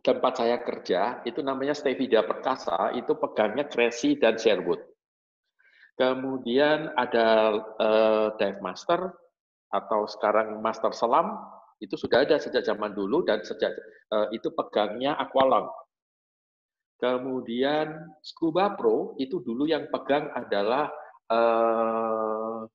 tempat 0.04 0.44
saya 0.44 0.60
kerja 0.60 1.24
itu 1.24 1.40
namanya 1.40 1.72
Stevida 1.72 2.28
Perkasa, 2.28 2.92
itu 2.92 3.16
pegangnya 3.16 3.72
Tracy 3.72 4.20
dan 4.20 4.36
Sherwood. 4.36 4.84
Kemudian 5.96 6.96
ada 7.00 7.60
uh, 7.80 8.28
dive 8.36 8.60
master 8.60 9.12
atau 9.72 10.04
sekarang 10.08 10.60
master 10.60 10.92
selam 10.92 11.59
itu 11.80 11.96
sudah 11.96 12.28
ada 12.28 12.36
sejak 12.40 12.64
zaman 12.64 12.92
dulu 12.92 13.24
dan 13.24 13.44
sejak 13.44 13.72
uh, 14.12 14.28
itu 14.36 14.52
pegangnya 14.52 15.16
Aqualung. 15.16 15.72
Kemudian 17.00 17.96
Scuba 18.20 18.76
Pro 18.76 19.16
itu 19.16 19.40
dulu 19.40 19.64
yang 19.64 19.88
pegang 19.88 20.28
adalah 20.36 20.92
uh, 21.32 22.68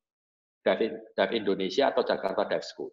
Dive, 0.65 1.13
Dive 1.13 1.35
Indonesia 1.37 1.93
atau 1.93 2.01
Jakarta 2.01 2.49
Dive 2.49 2.65
School 2.65 2.89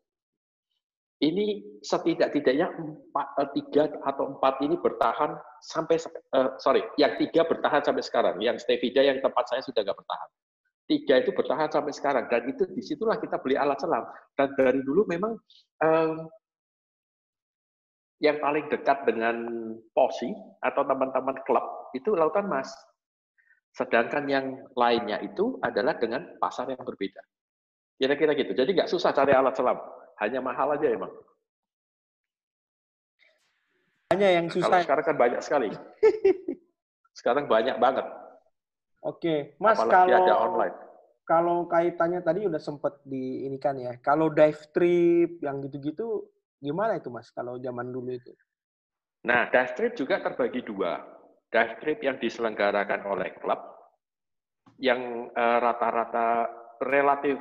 ini 1.22 1.62
setidak-tidaknya 1.86 2.74
empat, 2.74 3.28
eh, 3.38 3.50
tiga 3.62 3.84
atau 4.02 4.34
empat 4.38 4.58
ini 4.66 4.76
bertahan 4.82 5.38
sampai 5.62 6.02
uh, 6.34 6.58
sorry, 6.58 6.82
yang 6.98 7.14
tiga 7.22 7.46
bertahan 7.46 7.86
sampai 7.86 8.02
sekarang, 8.02 8.36
yang 8.42 8.58
Stevida 8.58 9.06
yang 9.06 9.22
tempat 9.22 9.46
saya 9.46 9.62
sudah 9.62 9.86
nggak 9.86 9.94
bertahan. 10.02 10.30
Tiga 10.92 11.24
itu 11.24 11.32
bertahan 11.32 11.72
sampai 11.72 11.96
sekarang 11.96 12.28
dan 12.28 12.44
itu 12.52 12.68
di 12.68 12.84
situlah 12.84 13.16
kita 13.16 13.40
beli 13.40 13.56
alat 13.56 13.80
selam 13.80 14.04
dan 14.36 14.52
dari 14.60 14.84
dulu 14.84 15.08
memang 15.08 15.40
um, 15.80 16.28
yang 18.20 18.36
paling 18.44 18.68
dekat 18.68 19.08
dengan 19.08 19.48
posi 19.96 20.36
atau 20.60 20.84
teman-teman 20.84 21.40
klub 21.48 21.96
itu 21.96 22.12
lautan 22.12 22.52
mas. 22.52 22.68
Sedangkan 23.72 24.28
yang 24.28 24.68
lainnya 24.76 25.24
itu 25.24 25.56
adalah 25.64 25.96
dengan 25.96 26.28
pasar 26.44 26.68
yang 26.68 26.84
berbeda. 26.84 27.24
Kira-kira 27.96 28.36
gitu. 28.36 28.52
Jadi 28.52 28.76
nggak 28.76 28.92
susah 28.92 29.16
cari 29.16 29.32
alat 29.32 29.56
selam 29.56 29.80
hanya 30.20 30.44
mahal 30.44 30.76
aja 30.76 30.92
emang. 30.92 31.16
Hanya 34.12 34.28
yang 34.44 34.52
susah. 34.52 34.68
Kalau 34.68 34.84
sekarang 34.84 35.06
kan 35.08 35.16
banyak 35.16 35.40
sekali. 35.40 35.70
sekarang 37.24 37.48
banyak 37.48 37.80
banget. 37.80 38.04
Oke, 39.02 39.58
Mas 39.58 39.82
Apalagi 39.82 40.14
kalau 40.14 40.18
ada 40.22 40.36
online. 40.38 40.78
Kalau 41.26 41.58
kaitannya 41.66 42.22
tadi 42.22 42.46
udah 42.46 42.62
sempet 42.62 43.02
di 43.08 43.48
ini 43.50 43.58
kan 43.58 43.78
ya. 43.78 43.98
Kalau 43.98 44.30
dive 44.30 44.62
trip 44.74 45.42
yang 45.42 45.64
gitu-gitu 45.64 46.28
gimana 46.62 47.02
itu 47.02 47.10
Mas 47.10 47.34
kalau 47.34 47.58
zaman 47.58 47.90
dulu 47.90 48.14
itu? 48.14 48.30
Nah, 49.26 49.50
dive 49.50 49.74
trip 49.74 49.94
juga 49.98 50.22
terbagi 50.22 50.62
dua. 50.62 51.02
Dive 51.50 51.78
trip 51.82 52.00
yang 52.06 52.18
diselenggarakan 52.22 53.02
oleh 53.10 53.34
klub 53.42 53.60
yang 54.82 55.30
eh, 55.30 55.58
rata-rata 55.62 56.18
uh, 56.18 56.46
relatif 56.90 57.38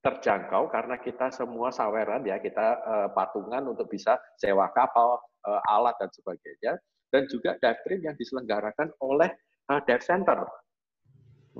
terjangkau 0.00 0.72
karena 0.72 0.96
kita 0.98 1.30
semua 1.30 1.70
saweran 1.70 2.24
ya 2.24 2.40
kita 2.40 2.66
uh, 2.82 3.08
patungan 3.12 3.62
untuk 3.68 3.86
bisa 3.86 4.16
sewa 4.40 4.72
kapal, 4.74 5.20
uh, 5.44 5.60
alat 5.70 5.94
dan 6.00 6.08
sebagainya 6.10 6.72
dan 7.12 7.28
juga 7.28 7.54
dive 7.60 7.80
trip 7.84 8.00
yang 8.00 8.16
diselenggarakan 8.16 8.90
oleh 9.04 9.30
uh, 9.70 9.78
dive 9.84 10.02
center. 10.02 10.40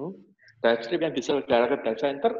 Hmm? 0.00 0.16
Dive 0.60 0.82
trip 0.84 1.00
yang 1.04 1.12
diselenggarakan 1.12 1.80
dive 1.84 2.00
center 2.00 2.32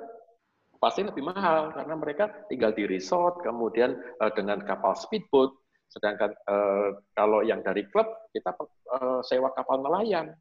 pasti 0.80 1.04
lebih 1.04 1.20
mahal 1.20 1.76
karena 1.76 1.92
mereka 1.92 2.24
tinggal 2.48 2.72
di 2.72 2.88
resort 2.88 3.44
kemudian 3.44 4.00
uh, 4.24 4.32
dengan 4.32 4.64
kapal 4.64 4.96
speedboat 4.96 5.52
sedangkan 5.92 6.32
uh, 6.48 6.96
kalau 7.12 7.44
yang 7.44 7.60
dari 7.60 7.84
klub 7.92 8.08
kita 8.32 8.56
uh, 8.96 9.20
sewa 9.20 9.52
kapal 9.52 9.84
nelayan. 9.84 10.32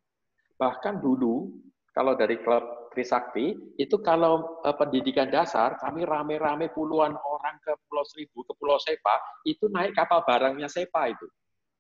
Bahkan 0.56 1.04
dulu 1.04 1.52
kalau 1.92 2.16
dari 2.16 2.40
klub 2.40 2.80
Trisakti, 2.90 3.54
itu 3.78 4.02
kalau 4.02 4.62
uh, 4.66 4.74
pendidikan 4.74 5.30
dasar, 5.30 5.78
kami 5.78 6.06
rame-rame 6.06 6.74
puluhan 6.74 7.14
orang 7.14 7.56
ke 7.62 7.74
Pulau 7.86 8.06
Seribu, 8.06 8.42
ke 8.46 8.54
Pulau 8.58 8.82
Sepa, 8.82 9.20
itu 9.46 9.70
naik 9.70 9.94
kapal 9.94 10.26
barangnya 10.26 10.66
Sepa 10.66 11.10
itu. 11.10 11.26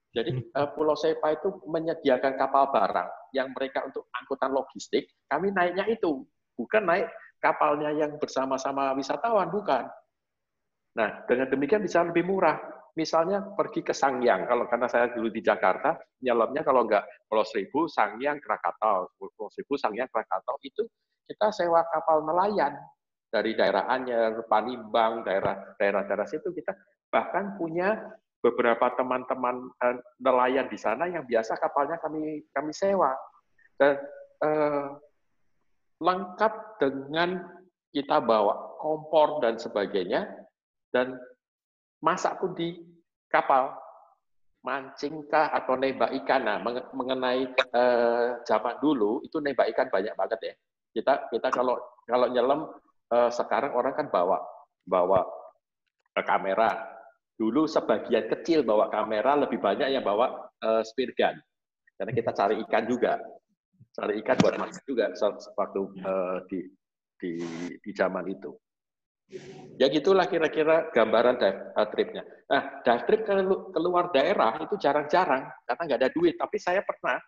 Jadi 0.09 0.41
uh, 0.57 0.69
Pulau 0.73 0.97
Sepa 0.97 1.37
itu 1.37 1.53
menyediakan 1.69 2.33
kapal 2.33 2.73
barang 2.73 3.09
yang 3.37 3.53
mereka 3.53 3.85
untuk 3.85 4.09
angkutan 4.17 4.49
logistik, 4.49 5.05
kami 5.29 5.53
naiknya 5.53 5.85
itu, 5.85 6.25
bukan 6.57 6.81
naik 6.81 7.07
kapalnya 7.37 7.93
yang 7.93 8.17
bersama-sama 8.17 8.91
wisatawan, 8.97 9.53
bukan. 9.53 9.85
Nah, 10.97 11.23
dengan 11.29 11.47
demikian 11.53 11.85
bisa 11.85 12.01
lebih 12.01 12.25
murah. 12.25 12.57
Misalnya 12.97 13.45
pergi 13.55 13.85
ke 13.85 13.93
Sangyang, 13.93 14.49
kalau 14.49 14.65
karena 14.65 14.89
saya 14.89 15.13
dulu 15.13 15.29
di 15.29 15.39
Jakarta, 15.39 15.95
nyelamnya 16.25 16.65
kalau 16.65 16.83
nggak 16.83 17.29
Pulau 17.29 17.45
Seribu, 17.45 17.85
Sangyang, 17.85 18.41
Krakatau. 18.41 19.13
Pulau 19.15 19.47
Seribu, 19.53 19.77
Sangyang, 19.77 20.09
Krakatau, 20.09 20.57
itu 20.65 20.83
kita 21.29 21.53
sewa 21.53 21.85
kapal 21.85 22.25
nelayan 22.25 22.73
dari 23.29 23.53
daerah 23.53 23.85
Anyer, 23.85 24.43
Panimbang, 24.49 25.21
daerah 25.21 25.77
daerah-daerah 25.77 26.25
situ. 26.25 26.49
Kita 26.49 26.73
bahkan 27.13 27.55
punya 27.55 27.93
beberapa 28.39 28.91
teman-teman 28.95 29.67
eh, 29.83 29.97
nelayan 30.23 30.67
di 30.71 30.79
sana 30.79 31.07
yang 31.07 31.27
biasa 31.27 31.59
kapalnya 31.59 31.99
kami 31.99 32.43
kami 32.55 32.71
sewa 32.71 33.11
dan 33.75 33.99
eh, 34.43 34.87
lengkap 35.99 36.53
dengan 36.79 37.43
kita 37.91 38.23
bawa 38.23 38.79
kompor 38.79 39.43
dan 39.43 39.59
sebagainya 39.59 40.25
dan 40.95 41.19
masak 41.99 42.39
pun 42.39 42.55
di 42.55 42.79
kapal. 43.29 43.75
mancing 44.59 45.23
kah 45.31 45.55
atau 45.55 45.79
nembak 45.79 46.11
ikan. 46.19 46.43
Nah, 46.43 46.59
mengenai 46.91 47.47
uh, 47.71 48.43
zaman 48.43 48.75
dulu 48.83 49.23
itu 49.23 49.39
nembak 49.39 49.71
ikan 49.71 49.87
banyak 49.87 50.11
banget 50.19 50.39
ya. 50.43 50.53
Kita 50.99 51.31
kita 51.31 51.47
kalau 51.47 51.79
kalau 52.03 52.27
nyelam 52.27 52.67
uh, 53.07 53.31
sekarang 53.31 53.71
orang 53.71 53.95
kan 53.95 54.11
bawa 54.11 54.43
bawa 54.83 55.23
uh, 56.11 56.25
kamera. 56.27 56.98
Dulu 57.39 57.63
sebagian 57.71 58.27
kecil 58.27 58.67
bawa 58.67 58.91
kamera, 58.91 59.39
lebih 59.39 59.63
banyak 59.63 59.95
yang 59.95 60.03
bawa 60.03 60.51
uh, 60.59 60.83
spear 60.83 61.15
gun. 61.15 61.39
Karena 61.95 62.11
kita 62.11 62.35
cari 62.35 62.59
ikan 62.67 62.83
juga. 62.83 63.15
Cari 63.95 64.19
ikan 64.19 64.35
buat 64.43 64.59
makan 64.59 64.83
juga 64.83 65.15
waktu 65.55 65.81
uh, 66.03 66.37
di 66.51 66.67
di 67.15 67.31
di 67.79 67.91
zaman 67.95 68.27
itu. 68.27 68.51
Ya 69.79 69.87
gitulah 69.87 70.27
kira-kira 70.27 70.91
gambaran 70.91 71.39
dive 71.39 71.59
uh, 71.79 71.87
tripnya. 71.87 72.23
Nah, 72.51 72.83
dive 72.83 73.03
trip 73.07 73.21
ke 73.23 73.33
keluar 73.71 74.11
daerah 74.11 74.59
itu 74.59 74.75
jarang-jarang 74.75 75.47
karena 75.63 75.81
nggak 75.87 75.99
ada 76.03 76.11
duit. 76.11 76.35
Tapi 76.35 76.57
saya 76.59 76.83
pernah 76.83 77.23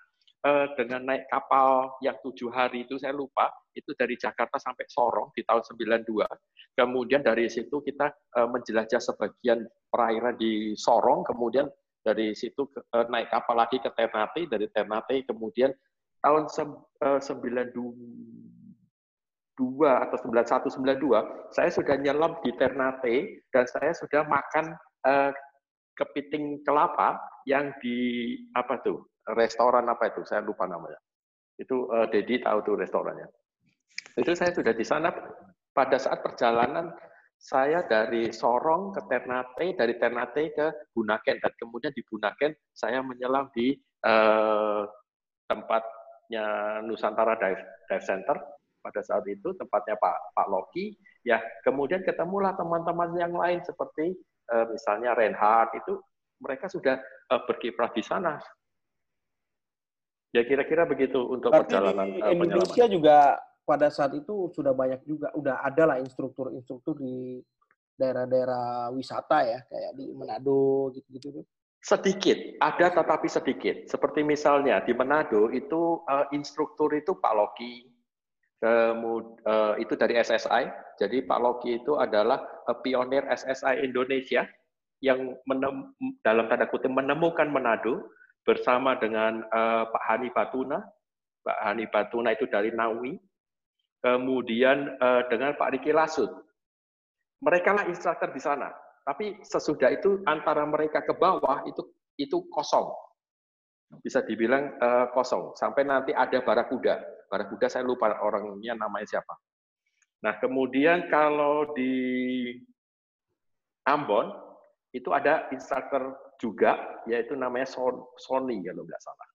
uh, 0.45 0.67
dengan 0.77 1.05
naik 1.05 1.29
kapal 1.29 1.97
yang 2.01 2.17
tujuh 2.21 2.49
hari 2.49 2.85
itu 2.85 2.97
saya 2.97 3.13
lupa 3.13 3.49
itu 3.77 3.93
dari 3.95 4.17
Jakarta 4.17 4.57
sampai 4.59 4.85
Sorong 4.89 5.31
di 5.37 5.45
tahun 5.45 5.63
92. 5.63 6.27
Kemudian 6.75 7.21
dari 7.23 7.47
situ 7.47 7.83
kita 7.83 8.11
uh, 8.37 8.47
menjelajah 8.49 8.99
sebagian 8.99 9.63
perairan 9.91 10.35
di 10.35 10.73
Sorong. 10.75 11.23
Kemudian 11.27 11.69
dari 12.01 12.33
situ 12.33 12.67
uh, 12.93 13.05
naik 13.07 13.29
kapal 13.29 13.55
lagi 13.61 13.77
ke 13.79 13.89
Ternate. 13.93 14.49
Dari 14.49 14.67
Ternate 14.73 15.23
kemudian 15.29 15.71
tahun 16.21 16.45
uh, 16.49 17.19
92 17.21 17.77
atau 19.85 20.17
91 20.17 20.73
92 20.73 21.53
saya 21.53 21.69
sudah 21.69 21.95
nyelam 22.01 22.33
di 22.41 22.49
Ternate 22.57 23.45
dan 23.53 23.65
saya 23.69 23.93
sudah 23.93 24.25
makan 24.25 24.73
uh, 25.05 25.29
kepiting 25.97 26.63
kelapa 26.65 27.19
yang 27.45 27.73
di 27.81 28.37
apa 28.57 28.79
tuh 28.81 29.11
restoran 29.36 29.88
apa 29.88 30.11
itu? 30.11 30.21
Saya 30.27 30.43
lupa 30.43 30.67
namanya. 30.67 30.99
Itu 31.55 31.88
uh, 31.91 32.07
Dedi 32.09 32.41
tahu 32.41 32.59
tuh 32.65 32.75
restorannya. 32.79 33.27
Itu 34.17 34.32
saya 34.36 34.51
sudah 34.51 34.73
di 34.75 34.86
sana. 34.86 35.11
Pada 35.71 35.95
saat 35.95 36.19
perjalanan 36.19 36.91
saya 37.39 37.88
dari 37.88 38.27
Sorong 38.36 38.91
ke 38.91 39.01
Ternate 39.07 39.71
dari 39.73 39.95
Ternate 39.95 40.51
ke 40.51 40.67
Bunaken 40.91 41.39
dan 41.39 41.53
kemudian 41.55 41.95
di 41.95 42.03
Bunaken 42.03 42.51
saya 42.75 42.99
menyelam 42.99 43.47
di 43.55 43.71
uh, 44.03 44.84
tempatnya 45.47 46.45
Nusantara 46.84 47.39
Dive, 47.39 47.63
Dive 47.88 48.03
Center. 48.03 48.36
Pada 48.84 48.99
saat 48.99 49.23
itu 49.32 49.55
tempatnya 49.55 49.95
Pak 49.95 50.36
Pak 50.36 50.47
Loki. 50.51 50.91
Ya 51.23 51.39
kemudian 51.63 52.03
ketemulah 52.03 52.51
teman-teman 52.59 53.15
yang 53.15 53.32
lain 53.32 53.63
seperti 53.63 54.11
uh, 54.51 54.67
misalnya 54.67 55.15
Reinhard 55.15 55.71
itu. 55.79 56.03
Mereka 56.41 56.73
sudah 56.73 56.97
berkiprah 57.45 57.93
di 57.93 58.01
sana 58.01 58.41
ya 60.32 60.41
kira-kira 60.47 60.88
begitu 60.88 61.19
untuk 61.27 61.51
Berarti 61.51 61.75
perjalanan 61.75 62.07
di 62.15 62.19
uh, 62.23 62.32
Indonesia 62.32 62.88
penyelaman. 62.88 62.95
juga 62.95 63.17
pada 63.67 63.88
saat 63.91 64.11
itu 64.17 64.51
sudah 64.51 64.73
banyak 64.73 65.03
juga 65.05 65.29
udah 65.38 65.63
ada 65.63 65.84
lah 65.95 65.97
instruktur-instruktur 65.99 66.97
di 66.99 67.39
daerah-daerah 67.99 68.89
wisata 68.95 69.45
ya 69.45 69.59
kayak 69.69 69.91
di 69.93 70.09
Manado 70.15 70.89
gitu-gitu 70.95 71.45
Sedikit, 71.82 72.38
ada 72.61 72.93
tetapi 72.93 73.25
sedikit. 73.25 73.89
Seperti 73.89 74.21
misalnya 74.21 74.86
di 74.86 74.93
Manado 74.93 75.49
itu 75.49 76.05
uh, 76.05 76.29
instruktur 76.29 76.93
itu 76.93 77.17
Pak 77.17 77.34
Loki, 77.34 77.89
uh, 78.61 79.73
itu 79.82 79.93
dari 79.97 80.13
SSI. 80.21 80.69
Jadi 81.01 81.25
Pak 81.25 81.41
Loki 81.41 81.82
itu 81.82 81.97
adalah 81.97 82.38
uh, 82.69 82.77
pionir 82.86 83.25
SSI 83.25 83.82
Indonesia 83.82 84.45
yang 85.01 85.34
menem, 85.49 85.97
dalam 86.21 86.45
tanda 86.53 86.69
kutip 86.69 86.93
menemukan 86.93 87.49
Manado 87.49 88.13
bersama 88.45 88.97
dengan 88.97 89.45
uh, 89.49 89.89
Pak 89.89 90.03
Hani 90.07 90.29
Batuna. 90.33 90.79
Pak 91.41 91.57
Hani 91.61 91.85
Batuna 91.89 92.33
itu 92.33 92.45
dari 92.49 92.73
Nawi. 92.73 93.17
Kemudian 94.01 94.97
uh, 94.97 95.25
dengan 95.29 95.53
Pak 95.57 95.77
Riki 95.77 95.93
Lasut. 95.93 96.29
Mereka 97.41 97.73
lah 97.73 97.85
instruktur 97.89 98.33
di 98.33 98.41
sana. 98.41 98.69
Tapi 99.01 99.41
sesudah 99.41 99.89
itu 99.89 100.21
antara 100.29 100.61
mereka 100.65 101.01
ke 101.01 101.13
bawah 101.17 101.65
itu 101.65 101.81
itu 102.21 102.45
kosong 102.53 102.93
bisa 103.99 104.23
dibilang 104.23 104.79
uh, 104.79 105.11
kosong 105.11 105.51
sampai 105.59 105.83
nanti 105.83 106.15
ada 106.15 106.39
barakuda. 106.39 107.27
Barakuda 107.27 107.67
saya 107.67 107.83
lupa 107.83 108.15
orangnya 108.23 108.77
namanya 108.79 109.19
siapa. 109.19 109.35
Nah, 110.21 110.37
kemudian 110.39 111.09
kalau 111.09 111.73
di 111.73 111.91
Ambon 113.83 114.29
itu 114.91 115.09
ada 115.15 115.47
instruktur 115.55 116.19
juga 116.35 117.03
yaitu 117.07 117.35
namanya 117.35 117.67
Sony 118.19 118.59
kalau 118.63 118.83
nggak 118.83 119.01
salah. 119.01 119.27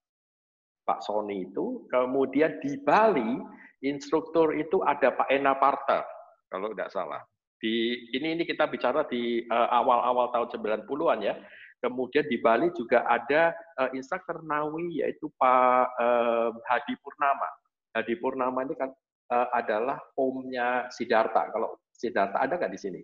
Pak 0.87 1.03
Sony 1.03 1.49
itu. 1.49 1.83
Kemudian 1.91 2.63
di 2.63 2.79
Bali 2.79 3.41
instruktur 3.83 4.55
itu 4.55 4.79
ada 4.87 5.11
Pak 5.11 5.27
Ena 5.27 5.57
Parta 5.57 6.07
kalau 6.47 6.71
nggak 6.71 6.93
salah. 6.93 7.19
Di 7.57 8.07
ini 8.13 8.37
ini 8.37 8.43
kita 8.45 8.69
bicara 8.69 9.03
di 9.09 9.41
eh, 9.43 9.69
awal-awal 9.73 10.29
tahun 10.31 10.61
90-an 10.61 11.19
ya. 11.25 11.35
Kemudian 11.77 12.25
di 12.25 12.41
Bali 12.41 12.73
juga 12.73 13.05
ada 13.05 13.53
uh, 13.77 13.93
instruktur 13.93 14.41
Nawi 14.41 14.97
yaitu 14.97 15.29
Pak 15.37 15.85
uh, 15.93 16.49
Hadi 16.73 16.97
Purnama. 16.97 17.49
Hadi 17.93 18.17
Purnama 18.17 18.65
ini 18.65 18.73
kan 18.73 18.89
uh, 19.29 19.47
adalah 19.53 20.01
omnya 20.17 20.89
Siddhartha. 20.89 21.53
Kalau 21.53 21.77
Siddhartha 21.93 22.41
ada 22.41 22.57
nggak 22.57 22.73
di 22.73 22.79
sini? 22.81 23.01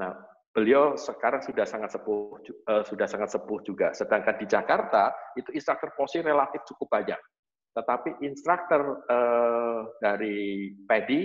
Nah, 0.00 0.16
beliau 0.50 0.98
sekarang 0.98 1.42
sudah 1.46 1.62
sangat 1.62 1.94
sepuh 1.94 2.42
uh, 2.66 2.82
sudah 2.82 3.06
sangat 3.06 3.30
sepuh 3.30 3.58
juga. 3.62 3.94
Sedangkan 3.94 4.34
di 4.38 4.46
Jakarta 4.50 5.14
itu 5.38 5.54
instruktur 5.54 5.94
posi 5.94 6.18
relatif 6.20 6.66
cukup 6.66 6.90
banyak. 6.90 7.20
Tetapi 7.70 8.18
instruktur 8.26 9.06
uh, 9.06 9.86
dari 10.02 10.74
PEDI 10.90 11.22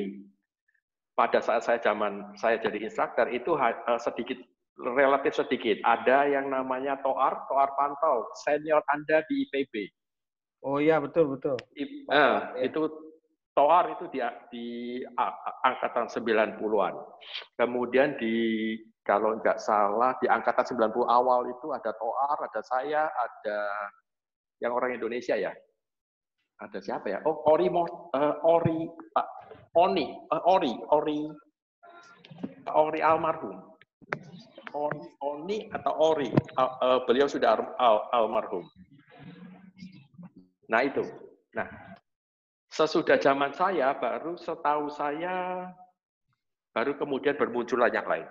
pada 1.18 1.42
saat 1.42 1.66
saya 1.66 1.82
zaman 1.82 2.38
saya 2.38 2.62
jadi 2.62 2.86
instruktur 2.86 3.26
itu 3.34 3.58
uh, 3.58 3.98
sedikit 3.98 4.38
relatif 4.78 5.34
sedikit. 5.34 5.82
Ada 5.82 6.30
yang 6.30 6.52
namanya 6.52 7.00
Toar, 7.02 7.48
Toar 7.48 7.74
Pantau, 7.74 8.30
senior 8.46 8.84
Anda 8.92 9.24
di 9.26 9.48
IPB. 9.48 9.74
Oh 10.66 10.82
iya, 10.82 11.00
betul, 11.00 11.38
betul. 11.38 11.56
I, 11.78 12.04
ya. 12.10 12.52
itu 12.60 12.90
Toar 13.56 13.96
itu 13.96 14.12
di, 14.12 14.20
di 14.52 14.68
angkatan 15.64 16.12
90-an. 16.12 16.94
Kemudian 17.56 18.20
di 18.20 18.36
kalau 19.06 19.38
nggak 19.38 19.62
salah 19.62 20.18
di 20.18 20.26
angkatan 20.26 20.66
90 20.66 21.06
awal 21.06 21.46
itu 21.46 21.70
ada 21.70 21.94
Toar, 21.94 22.38
ada 22.42 22.62
saya, 22.66 23.06
ada 23.06 23.60
yang 24.58 24.74
orang 24.74 24.98
Indonesia 24.98 25.38
ya. 25.38 25.54
Ada 26.58 26.82
siapa 26.82 27.14
ya? 27.14 27.20
Oh, 27.30 27.46
Ori 27.54 27.70
uh, 27.70 28.36
Ori 28.42 28.90
Pak 29.14 29.28
Oni, 29.78 30.10
uh, 30.10 30.44
Ori, 30.50 30.74
Ori 30.90 31.20
Ori 32.74 33.00
almarhum. 33.06 33.62
Oni 35.22 35.70
atau 35.72 35.94
Ori, 36.12 36.34
uh, 36.58 37.00
beliau 37.06 37.30
sudah 37.30 37.56
al 37.78 38.10
almarhum. 38.12 38.66
Nah 40.68 40.82
itu. 40.82 41.06
Nah, 41.56 41.70
sesudah 42.74 43.16
zaman 43.22 43.56
saya, 43.56 43.96
baru 43.96 44.36
setahu 44.36 44.92
saya, 44.92 45.70
baru 46.76 47.00
kemudian 47.00 47.40
bermunculan 47.40 47.94
yang 47.94 48.04
lain. 48.04 48.28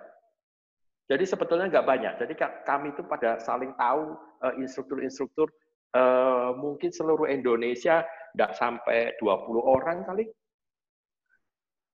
Jadi 1.05 1.23
sebetulnya 1.23 1.69
nggak 1.69 1.87
banyak. 1.87 2.13
Jadi 2.17 2.33
kami 2.65 2.93
itu 2.97 3.05
pada 3.05 3.37
saling 3.37 3.77
tahu 3.77 4.17
instruktur-instruktur 4.57 5.53
uh, 5.95 6.51
mungkin 6.59 6.91
seluruh 6.91 7.31
Indonesia 7.31 8.03
nggak 8.35 8.51
sampai 8.59 9.15
20 9.23 9.63
orang 9.63 10.03
kali. 10.03 10.27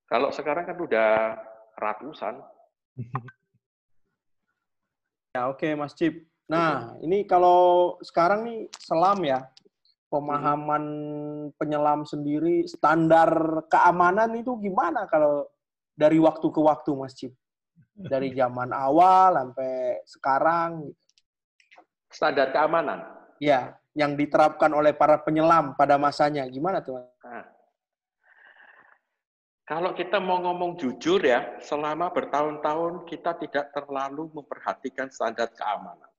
Kalau 0.10 0.34
sekarang 0.34 0.68
kan 0.68 0.78
udah 0.82 1.12
ratusan. 1.78 2.36
Ya, 5.32 5.48
oke 5.48 5.64
okay, 5.64 5.80
Mas 5.80 5.96
Cip. 5.96 6.28
Nah, 6.52 7.00
ini 7.00 7.24
kalau 7.24 7.96
sekarang 8.04 8.44
nih 8.44 8.68
selam 8.76 9.24
ya, 9.24 9.48
pemahaman 10.12 10.84
penyelam 11.56 12.04
sendiri, 12.04 12.68
standar 12.68 13.64
keamanan 13.72 14.36
itu 14.36 14.60
gimana 14.60 15.08
kalau 15.08 15.48
dari 15.96 16.20
waktu 16.20 16.44
ke 16.52 16.60
waktu 16.60 16.92
Mas 17.00 17.16
Cip? 17.16 17.32
Dari 18.08 18.34
zaman 18.34 18.72
awal 18.74 19.38
sampai 19.38 20.02
sekarang. 20.06 20.90
Standar 22.12 22.52
keamanan? 22.52 23.00
Ya, 23.40 23.78
yang 23.96 24.16
diterapkan 24.16 24.72
oleh 24.72 24.92
para 24.96 25.20
penyelam 25.22 25.76
pada 25.76 25.96
masanya. 25.96 26.44
Gimana 26.48 26.84
tuh? 26.84 27.00
Nah, 27.00 27.46
kalau 29.72 29.96
kita 29.96 30.20
mau 30.20 30.44
ngomong 30.44 30.76
jujur 30.76 31.24
ya, 31.24 31.56
selama 31.64 32.12
bertahun-tahun 32.12 33.08
kita 33.08 33.40
tidak 33.40 33.72
terlalu 33.72 34.28
memperhatikan 34.36 35.08
standar 35.08 35.48
keamanan. 35.56 36.12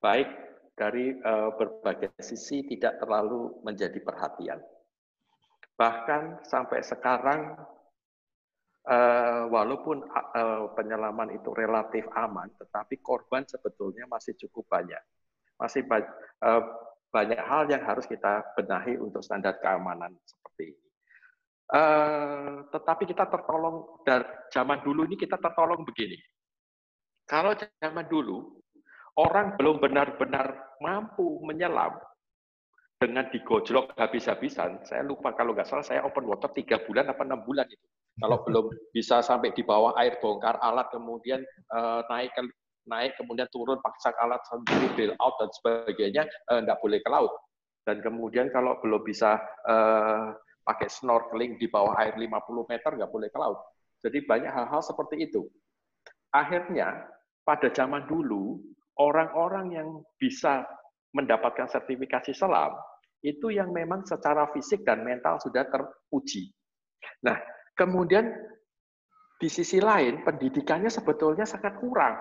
Baik 0.00 0.32
dari 0.72 1.12
uh, 1.20 1.52
berbagai 1.52 2.16
sisi 2.16 2.64
tidak 2.64 2.96
terlalu 2.96 3.60
menjadi 3.60 4.00
perhatian. 4.00 4.56
Bahkan 5.76 6.48
sampai 6.48 6.80
sekarang 6.80 7.60
uh, 8.88 9.46
walaupun 9.46 10.02
uh, 10.10 10.70
penyelaman 10.74 11.34
itu 11.36 11.50
relatif 11.54 12.06
aman, 12.14 12.50
tetapi 12.58 12.98
korban 12.98 13.46
sebetulnya 13.46 14.08
masih 14.10 14.34
cukup 14.46 14.66
banyak. 14.66 15.02
Masih 15.58 15.86
ba 15.86 16.02
uh, 16.42 16.62
banyak 17.12 17.38
hal 17.38 17.68
yang 17.68 17.84
harus 17.84 18.08
kita 18.08 18.42
benahi 18.56 18.96
untuk 18.96 19.20
standar 19.20 19.60
keamanan 19.60 20.16
seperti 20.24 20.72
ini. 20.72 20.88
Uh, 21.72 22.68
tetapi 22.68 23.08
kita 23.08 23.28
tertolong 23.28 24.02
dari 24.04 24.26
zaman 24.52 24.80
dulu 24.80 25.04
ini 25.08 25.16
kita 25.16 25.36
tertolong 25.38 25.84
begini. 25.84 26.16
Kalau 27.28 27.54
zaman 27.56 28.08
dulu 28.08 28.60
orang 29.20 29.56
belum 29.60 29.80
benar-benar 29.80 30.76
mampu 30.80 31.40
menyelam 31.44 31.96
dengan 32.96 33.28
digojlok 33.28 33.98
habis-habisan, 33.98 34.84
saya 34.84 35.02
lupa 35.04 35.32
kalau 35.34 35.52
nggak 35.56 35.68
salah 35.68 35.84
saya 35.84 36.00
open 36.04 36.28
water 36.28 36.48
tiga 36.52 36.80
bulan 36.82 37.08
apa 37.08 37.22
enam 37.24 37.40
bulan 37.44 37.68
itu. 37.68 37.86
Kalau 38.20 38.44
belum 38.44 38.66
bisa 38.92 39.24
sampai 39.24 39.56
di 39.56 39.64
bawah 39.64 39.96
air 39.96 40.20
bongkar 40.20 40.60
alat 40.60 40.92
kemudian 40.92 41.40
uh, 41.72 42.04
naik 42.12 42.32
ke 42.36 42.44
naik 42.84 43.16
kemudian 43.16 43.48
turun 43.54 43.78
paksa 43.80 44.12
alat 44.20 44.42
sendiri 44.50 44.90
bail 44.98 45.12
out 45.22 45.38
dan 45.40 45.48
sebagainya 45.54 46.22
uh, 46.52 46.60
nggak 46.60 46.78
boleh 46.84 47.00
ke 47.00 47.08
laut. 47.08 47.32
Dan 47.82 48.04
kemudian 48.04 48.52
kalau 48.52 48.78
belum 48.84 49.02
bisa 49.02 49.40
uh, 49.66 50.36
pakai 50.62 50.86
snorkeling 50.86 51.58
di 51.58 51.66
bawah 51.66 51.96
air 51.98 52.14
50 52.14 52.28
meter 52.70 52.90
nggak 52.94 53.10
boleh 53.10 53.28
ke 53.32 53.38
laut. 53.40 53.58
Jadi 54.02 54.18
banyak 54.26 54.50
hal-hal 54.50 54.82
seperti 54.82 55.30
itu. 55.30 55.46
Akhirnya 56.34 57.06
pada 57.42 57.70
zaman 57.72 58.06
dulu 58.06 58.60
orang-orang 58.98 59.66
yang 59.72 59.88
bisa 60.20 60.62
mendapatkan 61.12 61.68
sertifikasi 61.68 62.32
selam 62.32 62.72
itu 63.22 63.54
yang 63.54 63.70
memang 63.70 64.02
secara 64.02 64.50
fisik 64.50 64.82
dan 64.82 65.06
mental 65.06 65.38
sudah 65.38 65.62
teruji. 65.70 66.50
Nah, 67.22 67.38
kemudian 67.76 68.30
di 69.42 69.48
sisi 69.50 69.82
lain 69.82 70.22
pendidikannya 70.22 70.86
sebetulnya 70.86 71.42
sangat 71.42 71.78
kurang. 71.82 72.14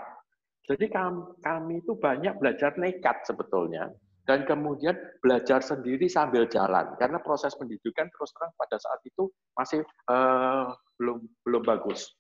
Jadi 0.66 0.90
kami, 0.94 1.82
itu 1.82 1.98
banyak 1.98 2.38
belajar 2.38 2.78
nekat 2.78 3.26
sebetulnya 3.26 3.90
dan 4.30 4.46
kemudian 4.46 4.94
belajar 5.20 5.66
sendiri 5.66 6.06
sambil 6.06 6.46
jalan 6.46 6.94
karena 7.02 7.18
proses 7.18 7.58
pendidikan 7.58 8.06
terus 8.14 8.30
terang 8.38 8.54
pada 8.54 8.78
saat 8.78 9.02
itu 9.04 9.28
masih 9.58 9.82
uh, 10.08 10.70
belum 11.02 11.26
belum 11.42 11.64
bagus. 11.66 12.14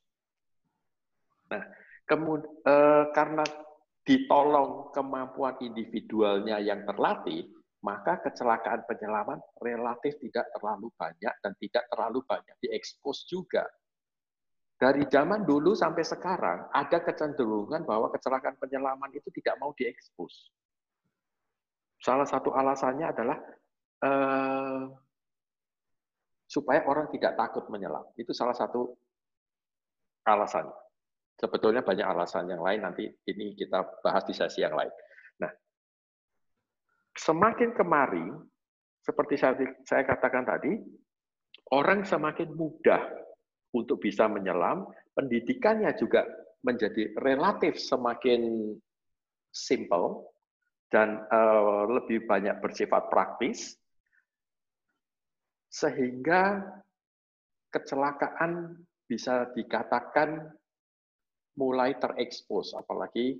Nah, 1.53 1.61
kemudian 2.09 2.49
uh, 2.65 3.13
karena 3.13 3.45
ditolong 4.01 4.89
kemampuan 4.97 5.61
individualnya 5.61 6.57
yang 6.57 6.81
terlatih, 6.89 7.45
maka 7.81 8.21
kecelakaan 8.21 8.85
penyelaman 8.85 9.41
relatif 9.57 10.17
tidak 10.21 10.45
terlalu 10.53 10.93
banyak 10.93 11.33
dan 11.41 11.53
tidak 11.57 11.83
terlalu 11.89 12.21
banyak 12.29 12.55
diekspos 12.61 13.25
juga. 13.25 13.65
Dari 14.77 15.05
zaman 15.05 15.45
dulu 15.45 15.77
sampai 15.77 16.01
sekarang 16.01 16.69
ada 16.73 16.97
kecenderungan 17.05 17.85
bahwa 17.85 18.09
kecelakaan 18.13 18.57
penyelaman 18.57 19.13
itu 19.13 19.29
tidak 19.33 19.57
mau 19.61 19.73
diekspos. 19.77 20.49
Salah 22.01 22.25
satu 22.25 22.49
alasannya 22.49 23.05
adalah 23.05 23.37
uh, 24.01 24.89
supaya 26.49 26.81
orang 26.89 27.13
tidak 27.13 27.37
takut 27.37 27.69
menyelam. 27.69 28.09
Itu 28.17 28.33
salah 28.33 28.57
satu 28.57 28.89
alasannya. 30.25 30.73
Sebetulnya 31.37 31.81
banyak 31.81 32.05
alasan 32.05 32.49
yang 32.49 32.61
lain, 32.61 32.85
nanti 32.85 33.09
ini 33.25 33.57
kita 33.57 33.81
bahas 34.05 34.21
di 34.29 34.33
sesi 34.33 34.61
yang 34.61 34.77
lain. 34.77 34.93
Semakin 37.17 37.75
kemari, 37.75 38.23
seperti 39.03 39.35
saya, 39.37 40.03
katakan 40.07 40.47
tadi, 40.47 40.79
orang 41.75 42.07
semakin 42.07 42.55
mudah 42.55 43.01
untuk 43.75 43.99
bisa 43.99 44.31
menyelam, 44.31 44.87
pendidikannya 45.15 45.91
juga 45.99 46.23
menjadi 46.63 47.11
relatif 47.19 47.81
semakin 47.81 48.73
simple, 49.51 50.31
dan 50.91 51.23
uh, 51.31 51.87
lebih 51.87 52.27
banyak 52.27 52.59
bersifat 52.59 53.07
praktis, 53.07 53.79
sehingga 55.71 56.59
kecelakaan 57.71 58.75
bisa 59.07 59.47
dikatakan 59.55 60.51
mulai 61.55 61.95
terekspos, 61.95 62.75
apalagi 62.75 63.39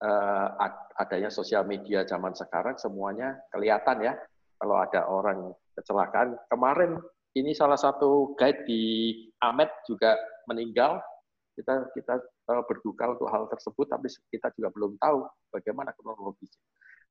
uh, 0.00 0.48
adanya 0.96 1.28
sosial 1.32 1.64
media 1.64 2.04
zaman 2.04 2.32
sekarang 2.32 2.76
semuanya 2.76 3.40
kelihatan 3.52 4.00
ya 4.04 4.12
kalau 4.60 4.76
ada 4.76 5.08
orang 5.08 5.52
kecelakaan. 5.76 6.36
Kemarin 6.52 7.00
ini 7.36 7.56
salah 7.56 7.80
satu 7.80 8.36
guide 8.36 8.64
di 8.68 8.82
Amet 9.40 9.70
juga 9.88 10.16
meninggal. 10.44 11.00
Kita 11.56 11.92
kita 11.92 12.20
uh, 12.52 12.62
berduka 12.64 13.12
untuk 13.12 13.28
hal 13.28 13.44
tersebut, 13.48 13.86
tapi 13.88 14.08
kita 14.32 14.52
juga 14.56 14.68
belum 14.72 14.96
tahu 15.00 15.24
bagaimana 15.52 15.92
kronologisnya. 15.96 16.64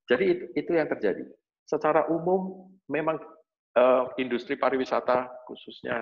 Jadi 0.10 0.26
itu, 0.26 0.44
itu 0.58 0.72
yang 0.74 0.90
terjadi. 0.90 1.22
Secara 1.70 2.10
umum 2.10 2.66
memang 2.90 3.22
uh, 3.78 4.10
industri 4.18 4.58
pariwisata 4.58 5.30
khususnya 5.46 6.02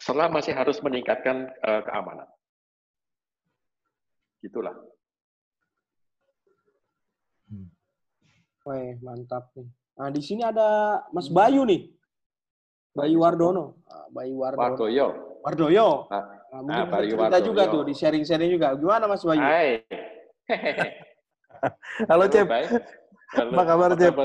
setelah 0.00 0.32
masih 0.32 0.56
harus 0.56 0.80
meningkatkan 0.80 1.44
keamanan. 1.60 2.24
Gitulah. 4.40 4.72
Hmm. 7.50 7.68
Wah, 8.64 8.92
mantap 9.00 9.48
nih. 9.56 9.68
Nah, 9.96 10.08
di 10.12 10.20
sini 10.20 10.44
ada 10.44 11.00
Mas 11.12 11.32
Bayu 11.32 11.64
nih. 11.64 11.88
Bayu 12.92 13.24
Wardono. 13.24 13.80
Ah, 13.88 14.08
Bayu 14.12 14.36
Wardono. 14.40 14.64
Wardoyo. 14.76 15.06
Wardoyo. 15.40 15.88
Nah, 16.12 16.24
nah 16.52 16.60
mungkin 16.60 16.84
nah, 16.84 16.92
Bayu 16.92 17.12
cerita 17.16 17.24
Wardoyo. 17.40 17.48
juga 17.48 17.62
tuh 17.72 17.82
di 17.88 17.94
sharing-sharing 17.96 18.50
juga. 18.52 18.76
Gimana 18.76 19.04
Mas 19.08 19.24
Bayu? 19.24 19.40
Hai. 19.40 19.80
Halo, 22.10 22.24
Cep. 22.28 22.48
Apa 23.32 23.62
kabar, 23.64 23.90
Cep? 23.96 24.14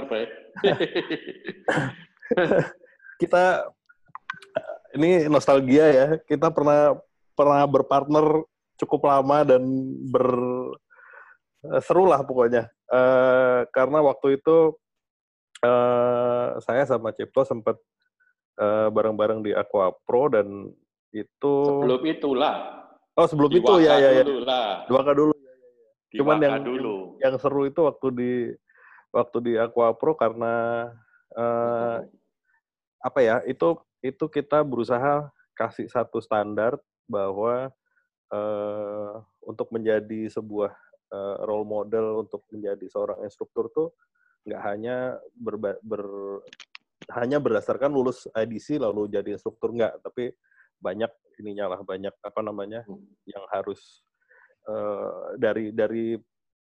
kita 3.22 3.44
ini 4.96 5.28
nostalgia 5.32 5.86
ya. 5.92 6.08
Kita 6.24 6.52
pernah 6.52 7.00
pernah 7.36 7.64
berpartner 7.68 8.44
cukup 8.80 9.08
lama 9.08 9.48
dan 9.48 9.64
ber 10.12 10.28
seru 11.82 12.10
lah 12.10 12.22
pokoknya. 12.26 12.70
Uh, 12.90 13.66
karena 13.74 14.00
waktu 14.04 14.38
itu 14.38 14.78
uh, 15.66 16.58
saya 16.62 16.84
sama 16.86 17.12
Cipto 17.12 17.42
sempat 17.46 17.78
uh, 18.62 18.88
bareng-bareng 18.94 19.42
di 19.42 19.52
Aqua 19.56 19.94
Pro 20.06 20.30
dan 20.30 20.70
itu 21.16 21.54
sebelum 21.66 22.02
itulah. 22.06 22.56
Oh 23.16 23.26
sebelum 23.26 23.52
itu 23.56 23.74
ya 23.82 23.96
ya 23.98 24.10
ya. 24.22 24.24
Dulu 24.24 24.42
lah. 24.44 24.84
Dua 24.92 25.02
dulu 25.16 25.34
Cuman 26.16 26.40
yang, 26.40 26.64
dulu. 26.64 27.20
yang 27.20 27.36
seru 27.36 27.68
itu 27.68 27.84
waktu 27.84 28.08
di 28.16 28.32
waktu 29.12 29.38
di 29.44 29.54
Aqua 29.60 29.92
Pro 29.92 30.16
karena 30.16 30.88
uh, 31.36 32.00
apa 33.04 33.20
ya 33.20 33.44
itu 33.44 33.76
itu 34.00 34.26
kita 34.32 34.64
berusaha 34.64 35.28
kasih 35.56 35.92
satu 35.92 36.24
standar 36.24 36.80
bahwa 37.08 37.72
uh, 38.32 39.24
untuk 39.44 39.72
menjadi 39.76 40.32
sebuah 40.32 40.72
uh, 41.12 41.44
role 41.46 41.68
model 41.68 42.26
untuk 42.26 42.46
menjadi 42.50 42.86
seorang 42.90 43.22
instruktur 43.26 43.70
tuh 43.74 43.94
nggak 44.46 44.62
hanya 44.62 45.18
ber, 45.34 45.58
ber 45.82 46.04
hanya 47.14 47.38
berdasarkan 47.42 47.90
lulus 47.90 48.30
IDC 48.34 48.78
lalu 48.82 49.10
jadi 49.10 49.38
instruktur 49.38 49.74
nggak 49.74 50.02
tapi 50.06 50.34
banyak 50.82 51.10
ininya 51.42 51.76
lah 51.76 51.82
banyak 51.82 52.14
apa 52.22 52.42
namanya 52.42 52.86
hmm. 52.86 53.26
yang 53.30 53.44
harus 53.50 54.06
uh, 54.70 55.34
dari 55.38 55.74
dari 55.74 56.18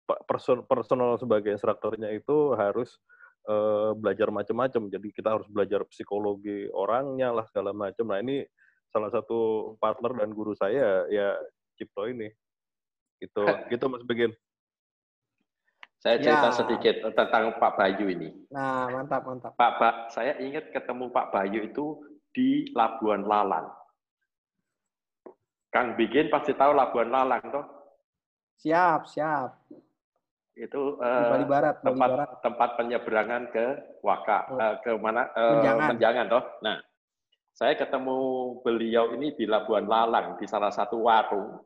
person, 0.07 0.63
personal 0.65 1.19
sebagai 1.19 1.51
instrukturnya 1.53 2.15
itu 2.15 2.55
harus 2.55 2.97
uh, 3.51 3.93
belajar 3.99 4.31
macam-macam. 4.31 4.89
Jadi 4.91 5.09
kita 5.11 5.35
harus 5.39 5.49
belajar 5.51 5.83
psikologi 5.91 6.71
orangnya 6.71 7.35
lah 7.35 7.45
segala 7.51 7.75
macam. 7.75 8.07
Nah 8.07 8.23
ini 8.23 8.47
salah 8.91 9.11
satu 9.11 9.75
partner 9.83 10.23
dan 10.23 10.31
guru 10.31 10.55
saya 10.55 11.05
ya 11.11 11.35
Cipto 11.77 12.07
ini. 12.07 12.31
Gitu, 13.21 13.43
gitu 13.73 13.85
Mas 13.89 14.05
Begin. 14.05 14.33
Saya 16.07 16.23
cerita 16.23 16.49
ya. 16.53 16.57
sedikit 16.57 16.95
tentang 17.17 17.57
Pak 17.59 17.73
Bayu 17.81 18.07
ini. 18.07 18.31
Nah, 18.53 18.87
mantap, 18.93 19.27
mantap. 19.27 19.59
Pak, 19.59 19.73
Pak, 19.81 19.95
saya 20.15 20.39
ingat 20.39 20.71
ketemu 20.71 21.11
Pak 21.11 21.35
Bayu 21.35 21.67
itu 21.67 21.99
di 22.31 22.71
Labuan 22.77 23.27
Lalang. 23.27 23.73
Kang 25.73 25.99
Bikin 25.99 26.31
pasti 26.31 26.55
tahu 26.55 26.77
Labuan 26.77 27.11
Lalang, 27.11 27.43
toh? 27.51 27.67
Siap, 28.61 29.09
siap. 29.11 29.67
Itu 30.57 30.97
uh, 31.01 31.37
Bali 31.37 31.45
Barat, 31.45 31.85
Bali 31.85 31.87
tempat 31.93 32.11
Barat. 32.13 32.29
tempat 32.41 32.71
penyeberangan 32.81 33.43
ke 33.53 33.67
Waka, 34.01 34.39
oh. 34.49 34.57
uh, 34.57 34.75
ke 34.81 34.91
mana? 34.97 35.29
Uh, 35.37 35.61
Menjangan. 35.61 35.89
Menjangan, 35.93 36.27
toh. 36.33 36.45
Nah, 36.65 36.77
saya 37.53 37.73
ketemu 37.77 38.19
beliau 38.65 39.13
ini 39.17 39.37
di 39.37 39.45
Labuan 39.45 39.85
Lalang 39.85 40.41
di 40.41 40.49
salah 40.49 40.73
satu 40.73 41.03
warung. 41.03 41.61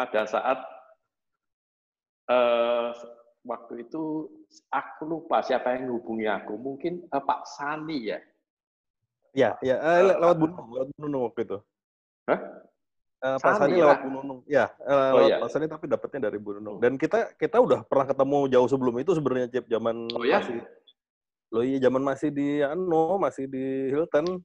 Pada 0.00 0.24
saat 0.24 0.56
uh, 2.32 2.88
waktu 3.44 3.84
itu 3.84 4.32
aku 4.72 5.04
lupa 5.04 5.44
siapa 5.44 5.76
yang 5.76 5.92
hubungi 5.92 6.24
aku, 6.24 6.56
mungkin 6.56 7.04
uh, 7.12 7.20
Pak 7.20 7.44
Sani 7.44 8.08
ya. 8.08 8.18
Ya, 9.36 9.60
ya 9.60 9.76
uh, 9.76 10.16
lewat 10.24 10.36
Bunung, 10.40 10.68
lewat 10.72 10.88
Bunung 10.96 11.22
waktu 11.28 11.40
itu. 11.44 11.58
Hah? 12.32 12.40
Uh, 13.20 13.36
Pak 13.44 13.52
Sani 13.60 13.76
lewat 13.76 14.00
Bunung. 14.08 14.40
Ya, 14.48 14.72
uh, 14.88 14.88
oh, 14.88 15.20
lewat 15.20 15.28
iya. 15.28 15.36
Pak 15.44 15.50
Sani 15.52 15.66
tapi 15.68 15.84
dapatnya 15.84 16.32
dari 16.32 16.40
Bunung. 16.40 16.80
Dan 16.80 16.96
kita 16.96 17.36
kita 17.36 17.60
udah 17.60 17.84
pernah 17.84 18.08
ketemu 18.08 18.48
jauh 18.56 18.68
sebelum 18.72 18.96
itu 19.04 19.12
sebenarnya 19.12 19.52
Cip 19.52 19.68
zaman 19.68 20.08
oh, 20.16 20.24
ya? 20.24 20.40
masih 20.40 20.64
Loh 21.52 21.66
iya 21.66 21.76
zaman 21.76 22.00
masih 22.00 22.32
di 22.32 22.64
ano, 22.64 23.20
masih 23.20 23.44
di 23.50 23.92
Hilton. 23.92 24.40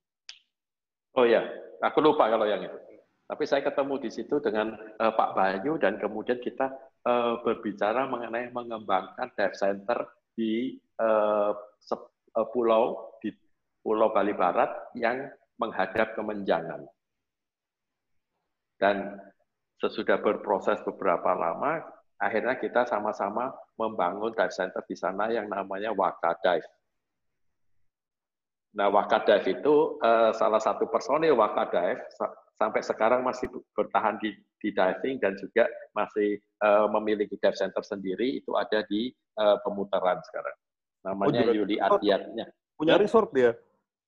Oh 1.16 1.24
iya, 1.24 1.47
aku 1.80 2.03
lupa 2.03 2.28
kalau 2.28 2.43
yang 2.43 2.60
itu. 2.60 2.78
Tapi 3.26 3.44
saya 3.50 3.66
ketemu 3.66 3.98
di 3.98 4.10
situ 4.14 4.38
dengan 4.38 4.78
uh, 5.02 5.14
Pak 5.18 5.34
Bayu 5.34 5.82
dan 5.82 5.98
kemudian 5.98 6.38
kita 6.38 6.70
uh, 7.10 7.42
berbicara 7.42 8.06
mengenai 8.06 8.54
mengembangkan 8.54 9.34
dive 9.34 9.58
center 9.58 10.06
di 10.38 10.78
uh, 11.02 11.50
pulau 12.54 13.18
di 13.18 13.34
Pulau 13.82 14.14
Bali 14.14 14.34
Barat 14.38 14.94
yang 14.94 15.26
menghadap 15.58 16.14
ke 16.14 16.22
Menjangan. 16.22 16.86
Dan 18.78 19.18
sesudah 19.82 20.22
berproses 20.22 20.82
beberapa 20.86 21.34
lama, 21.34 21.82
akhirnya 22.22 22.62
kita 22.62 22.86
sama-sama 22.86 23.54
membangun 23.78 24.34
dive 24.38 24.54
center 24.54 24.86
di 24.86 24.94
sana 24.94 25.34
yang 25.34 25.50
namanya 25.50 25.94
Waka 25.94 26.34
Dive. 26.44 26.70
Nah, 28.76 28.92
Waka 28.92 29.24
Dive 29.24 29.56
itu 29.56 30.02
salah 30.36 30.60
satu 30.60 30.92
personil 30.92 31.38
Waka 31.38 31.72
Dive 31.72 32.04
sampai 32.56 32.82
sekarang 32.82 33.22
masih 33.24 33.51
bertahan 33.76 34.16
di, 34.24 34.32
di 34.64 34.72
diving 34.72 35.20
dan 35.20 35.36
juga 35.36 35.68
masih 35.91 36.39
uh, 36.64 36.88
memiliki 36.88 37.36
dive 37.36 37.58
center 37.58 37.84
sendiri 37.84 38.39
itu 38.39 38.56
ada 38.56 38.84
di 38.88 39.12
uh, 39.39 39.60
pemutaran 39.62 40.20
sekarang. 40.24 40.56
Namanya 41.06 41.41
oh, 41.45 41.53
Yuli. 41.53 41.76
Punya 42.76 42.95
resort 42.95 43.30
dia? 43.36 43.51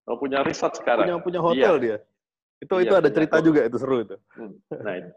Oh, 0.08 0.16
punya 0.16 0.42
resort 0.42 0.80
sekarang. 0.80 1.08
Punya 1.08 1.18
punya 1.20 1.42
hotel 1.44 1.76
iya. 1.78 1.84
dia. 1.84 1.98
Itu 2.58 2.74
iya, 2.80 2.84
itu 2.90 2.94
ada 2.96 3.10
cerita 3.12 3.38
juga 3.44 3.62
itu 3.68 3.78
seru 3.78 4.02
itu. 4.02 4.18
Hmm. 4.34 4.56
Nah, 4.82 4.96
itu 4.98 5.12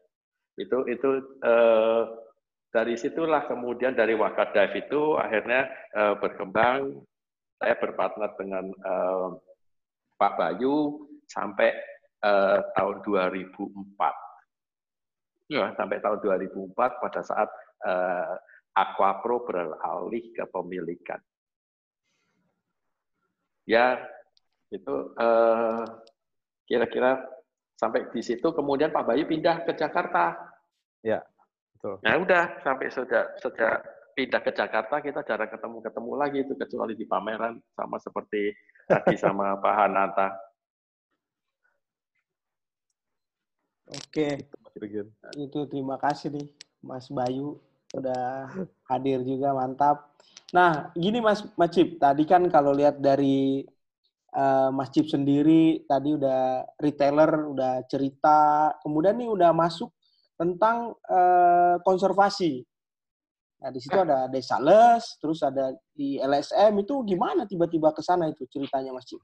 itu, 0.61 0.79
itu 0.93 1.11
uh, 1.47 2.03
dari 2.71 2.95
situlah 2.99 3.47
kemudian 3.49 3.97
dari 3.97 4.13
Waka 4.15 4.53
Dive 4.53 4.87
itu 4.87 5.17
akhirnya 5.17 5.71
uh, 5.97 6.15
berkembang 6.21 7.01
saya 7.57 7.75
berpartner 7.79 8.31
dengan 8.37 8.65
uh, 8.85 9.29
Pak 10.21 10.33
Bayu 10.37 11.07
sampai 11.31 11.73
uh, 12.25 12.59
tahun 12.77 12.97
2004. 13.05 13.51
Ya, 15.51 15.75
sampai 15.75 15.99
tahun 15.99 16.23
2004 16.23 16.79
pada 16.79 17.21
saat 17.27 17.51
uh, 17.83 18.39
Aquapro 18.71 19.43
beralih 19.43 20.31
ke 20.31 20.47
pemilikan. 20.47 21.19
Ya, 23.67 23.99
itu 24.71 24.95
eh, 25.19 25.83
kira-kira 26.67 27.19
sampai 27.75 28.07
di 28.15 28.23
situ 28.23 28.55
kemudian 28.55 28.95
Pak 28.95 29.11
Bayu 29.11 29.27
pindah 29.27 29.67
ke 29.67 29.75
Jakarta. 29.75 30.39
Ya, 31.03 31.23
betul. 31.75 31.99
Nah 32.07 32.15
udah 32.23 32.63
sampai 32.63 32.87
sudah 32.91 33.35
sejak 33.43 33.83
pindah 34.15 34.43
ke 34.43 34.55
Jakarta 34.55 35.03
kita 35.03 35.27
jarang 35.27 35.51
ketemu-ketemu 35.51 36.13
lagi 36.15 36.39
itu 36.47 36.55
kecuali 36.55 36.95
di 36.95 37.07
pameran 37.07 37.59
sama 37.75 37.99
seperti 37.99 38.55
tadi 38.87 39.19
sama 39.19 39.59
Pak 39.59 39.75
Hananta. 39.75 40.50
Oke, 43.91 44.47
itu 45.35 45.59
terima 45.67 45.99
kasih 45.99 46.31
nih 46.31 46.47
Mas 46.79 47.11
Bayu 47.11 47.59
udah 47.91 48.47
hadir 48.87 49.27
juga 49.27 49.51
mantap. 49.51 50.15
Nah 50.55 50.95
gini 50.95 51.19
Mas 51.19 51.43
Macip, 51.59 51.99
tadi 51.99 52.23
kan 52.23 52.47
kalau 52.47 52.71
lihat 52.71 53.03
dari 53.03 53.67
uh, 54.35 54.71
Mas 54.71 54.95
Cip 54.95 55.11
sendiri 55.11 55.83
tadi 55.91 56.15
udah 56.15 56.63
retailer, 56.79 57.51
udah 57.51 57.83
cerita, 57.91 58.71
kemudian 58.79 59.19
nih 59.19 59.31
udah 59.31 59.51
masuk 59.51 59.91
tentang 60.39 60.95
uh, 61.11 61.83
konservasi. 61.83 62.63
Nah, 63.61 63.69
di 63.69 63.77
situ 63.83 63.93
ada 63.93 64.25
Desa 64.31 64.57
Les, 64.57 65.05
terus 65.21 65.45
ada 65.45 65.75
di 65.93 66.17
LSM 66.17 66.81
itu 66.81 67.05
gimana 67.05 67.45
tiba-tiba 67.45 67.93
ke 67.93 68.01
sana 68.01 68.31
itu 68.31 68.49
ceritanya 68.49 68.95
Mas 68.95 69.05
Cip? 69.05 69.21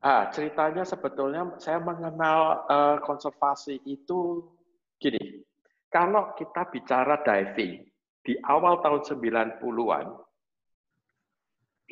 Ah, 0.00 0.32
ceritanya 0.32 0.80
sebetulnya 0.80 1.44
saya 1.60 1.76
mengenal 1.76 2.64
uh, 2.72 2.96
konservasi 3.04 3.84
itu 3.84 4.48
gini. 4.96 5.44
Kalau 5.92 6.32
kita 6.40 6.72
bicara 6.72 7.20
diving 7.20 7.84
di 8.24 8.32
awal 8.48 8.80
tahun 8.80 9.04
90-an, 9.04 10.06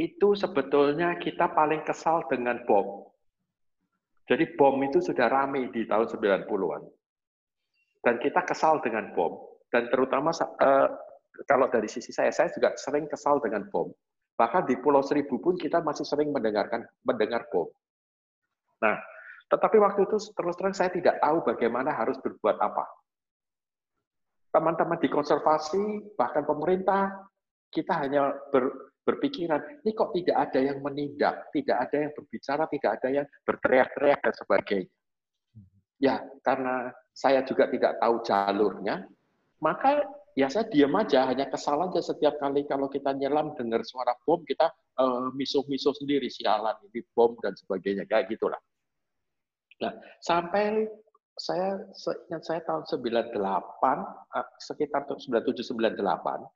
itu 0.00 0.28
sebetulnya 0.32 1.20
kita 1.20 1.52
paling 1.52 1.84
kesal 1.84 2.24
dengan 2.32 2.64
bom. 2.64 3.12
Jadi 4.24 4.56
bom 4.56 4.80
itu 4.80 5.04
sudah 5.04 5.28
ramai 5.28 5.68
di 5.68 5.84
tahun 5.84 6.08
90-an. 6.08 6.82
Dan 8.08 8.14
kita 8.24 8.40
kesal 8.48 8.80
dengan 8.80 9.12
bom. 9.12 9.36
Dan 9.68 9.92
terutama 9.92 10.32
uh, 10.32 10.88
kalau 11.44 11.68
dari 11.68 11.92
sisi 11.92 12.08
saya, 12.08 12.32
saya 12.32 12.48
juga 12.56 12.72
sering 12.80 13.04
kesal 13.04 13.36
dengan 13.44 13.68
bom. 13.68 13.92
Bahkan 14.38 14.64
di 14.64 14.80
Pulau 14.80 15.04
Seribu 15.04 15.36
pun 15.44 15.60
kita 15.60 15.84
masih 15.84 16.08
sering 16.08 16.32
mendengarkan 16.32 16.88
mendengar 17.04 17.44
bom. 17.52 17.68
Nah, 18.82 18.96
tetapi 19.48 19.76
waktu 19.80 20.04
itu 20.04 20.16
terus 20.36 20.54
terang 20.60 20.76
saya 20.76 20.92
tidak 20.92 21.18
tahu 21.18 21.40
bagaimana 21.42 21.94
harus 21.96 22.20
berbuat 22.20 22.60
apa. 22.60 22.84
Teman-teman 24.52 25.00
di 25.00 25.08
konservasi, 25.12 26.14
bahkan 26.16 26.44
pemerintah, 26.44 27.28
kita 27.68 28.00
hanya 28.00 28.32
ber, 28.48 28.92
berpikiran, 29.04 29.60
ini 29.84 29.92
kok 29.92 30.12
tidak 30.12 30.36
ada 30.48 30.60
yang 30.60 30.78
menindak, 30.84 31.48
tidak 31.52 31.88
ada 31.88 31.96
yang 32.08 32.12
berbicara, 32.12 32.64
tidak 32.68 32.90
ada 33.00 33.08
yang 33.08 33.26
berteriak-teriak 33.44 34.20
dan 34.20 34.34
sebagainya. 34.36 34.92
Ya, 35.98 36.16
karena 36.44 36.94
saya 37.10 37.42
juga 37.42 37.66
tidak 37.72 37.98
tahu 37.98 38.22
jalurnya, 38.22 39.04
maka 39.58 40.06
ya 40.38 40.46
saya 40.46 40.70
diam 40.70 40.94
aja, 40.94 41.26
hanya 41.26 41.50
kesal 41.50 41.82
aja 41.82 41.98
setiap 41.98 42.38
kali 42.38 42.62
kalau 42.70 42.86
kita 42.86 43.10
nyelam 43.10 43.58
dengar 43.58 43.82
suara 43.82 44.14
bom, 44.22 44.46
kita 44.46 44.70
uh, 45.02 45.34
misuh-misuh 45.34 45.90
sendiri, 45.98 46.30
sialan, 46.30 46.78
ini 46.86 47.02
bom 47.10 47.34
dan 47.42 47.58
sebagainya, 47.58 48.06
kayak 48.06 48.30
gitulah. 48.30 48.62
Nah, 49.82 49.98
sampai 50.22 50.86
saya 51.34 51.82
seingat 51.94 52.42
saya 52.46 52.60
tahun 52.62 52.86
98, 52.86 53.34
eh, 54.38 54.46
sekitar 54.62 55.10
97 55.10 55.74
98, 55.74 56.46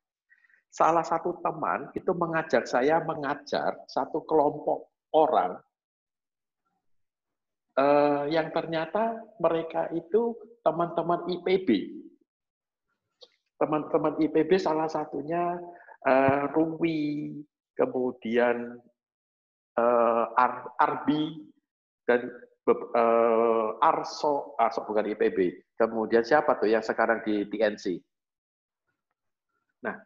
salah 0.70 1.02
satu 1.02 1.42
teman 1.42 1.90
itu 1.94 2.10
mengajak 2.14 2.66
saya 2.66 3.02
mengajar 3.02 3.78
satu 3.86 4.22
kelompok 4.26 4.90
orang 5.14 5.58
eh, 7.78 8.24
yang 8.30 8.50
ternyata 8.50 9.22
mereka 9.42 9.90
itu 9.90 10.34
teman-teman 10.62 11.26
IPB. 11.30 11.98
Teman-teman 13.62 14.18
IPB 14.18 14.58
salah 14.58 14.90
satunya 14.90 15.54
eh, 16.02 16.42
Ruwi, 16.50 17.30
kemudian 17.78 18.74
Ar 20.34 20.68
Arbi, 20.82 21.46
dan 22.04 22.26
eh, 22.66 23.68
Arso, 23.78 24.58
Arso 24.58 24.82
bukan 24.82 25.06
IPB. 25.14 25.70
Kemudian 25.78 26.26
siapa 26.26 26.58
tuh 26.58 26.66
yang 26.66 26.82
sekarang 26.82 27.22
di 27.22 27.46
TNC? 27.46 28.02
Nah, 29.86 29.98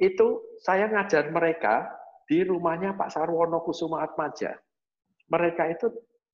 itu 0.00 0.56
saya 0.60 0.88
ngajar 0.88 1.32
mereka 1.32 1.88
di 2.26 2.42
rumahnya 2.42 2.96
Pak 2.96 3.12
Sarwono 3.12 3.60
Kusuma 3.60 4.00
Atmaja. 4.00 4.56
Mereka 5.28 5.62
itu 5.68 5.86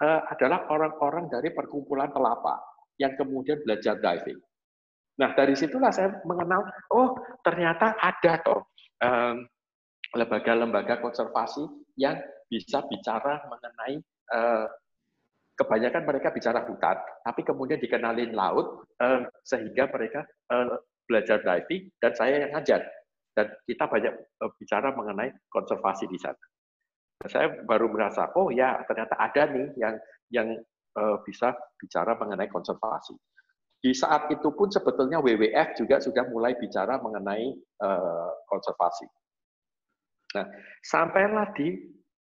uh, 0.02 0.22
adalah 0.30 0.70
orang-orang 0.70 1.26
dari 1.26 1.50
perkumpulan 1.50 2.10
pelapa 2.14 2.58
yang 2.98 3.14
kemudian 3.18 3.58
belajar 3.66 3.98
diving. 3.98 4.38
Nah, 5.18 5.34
dari 5.34 5.54
situlah 5.58 5.90
saya 5.90 6.14
mengenal, 6.22 6.62
oh 6.94 7.18
ternyata 7.42 7.98
ada 7.98 8.38
toh 8.42 8.62
lembaga-lembaga 10.14 11.02
konservasi 11.04 11.66
yang 12.00 12.16
bisa 12.48 12.80
bicara 12.88 13.44
mengenai 13.50 14.00
uh, 14.32 14.66
kebanyakan 15.58 16.02
mereka 16.06 16.32
bicara 16.32 16.64
hutan, 16.64 16.96
tapi 17.26 17.44
kemudian 17.44 17.82
dikenalin 17.82 18.32
laut 18.32 18.88
uh, 19.02 19.26
sehingga 19.44 19.90
mereka 19.90 20.24
uh, 20.54 20.80
belajar 21.08 21.40
diving 21.40 21.88
dan 21.98 22.12
saya 22.12 22.44
yang 22.44 22.52
ngajar. 22.52 22.84
Dan 23.32 23.48
kita 23.64 23.86
banyak 23.86 24.12
eh, 24.18 24.50
bicara 24.58 24.90
mengenai 24.92 25.30
konservasi 25.48 26.10
di 26.10 26.18
sana. 26.18 26.42
Saya 27.26 27.50
baru 27.66 27.86
merasa, 27.86 28.30
oh 28.34 28.50
ya 28.50 28.82
ternyata 28.86 29.14
ada 29.14 29.46
nih 29.46 29.66
yang 29.78 29.94
yang 30.34 30.48
eh, 30.98 31.16
bisa 31.22 31.54
bicara 31.78 32.18
mengenai 32.18 32.50
konservasi. 32.50 33.14
Di 33.78 33.94
saat 33.94 34.26
itu 34.34 34.50
pun 34.50 34.66
sebetulnya 34.66 35.22
WWF 35.22 35.78
juga 35.78 36.02
sudah 36.02 36.26
mulai 36.26 36.58
bicara 36.58 36.98
mengenai 36.98 37.54
uh, 37.78 38.30
konservasi. 38.50 39.06
Nah, 40.34 40.46
sampailah 40.82 41.54
di 41.54 41.78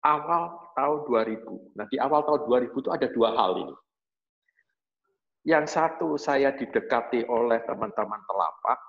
awal 0.06 0.72
tahun 0.78 1.00
2000. 1.10 1.78
Nah, 1.78 1.86
di 1.90 1.98
awal 1.98 2.22
tahun 2.30 2.46
2000 2.46 2.78
itu 2.78 2.90
ada 2.94 3.08
dua 3.10 3.30
hal 3.34 3.52
ini. 3.58 3.76
Yang 5.42 5.74
satu 5.74 6.22
saya 6.22 6.54
didekati 6.54 7.26
oleh 7.26 7.58
teman-teman 7.66 8.22
telapak 8.30 8.80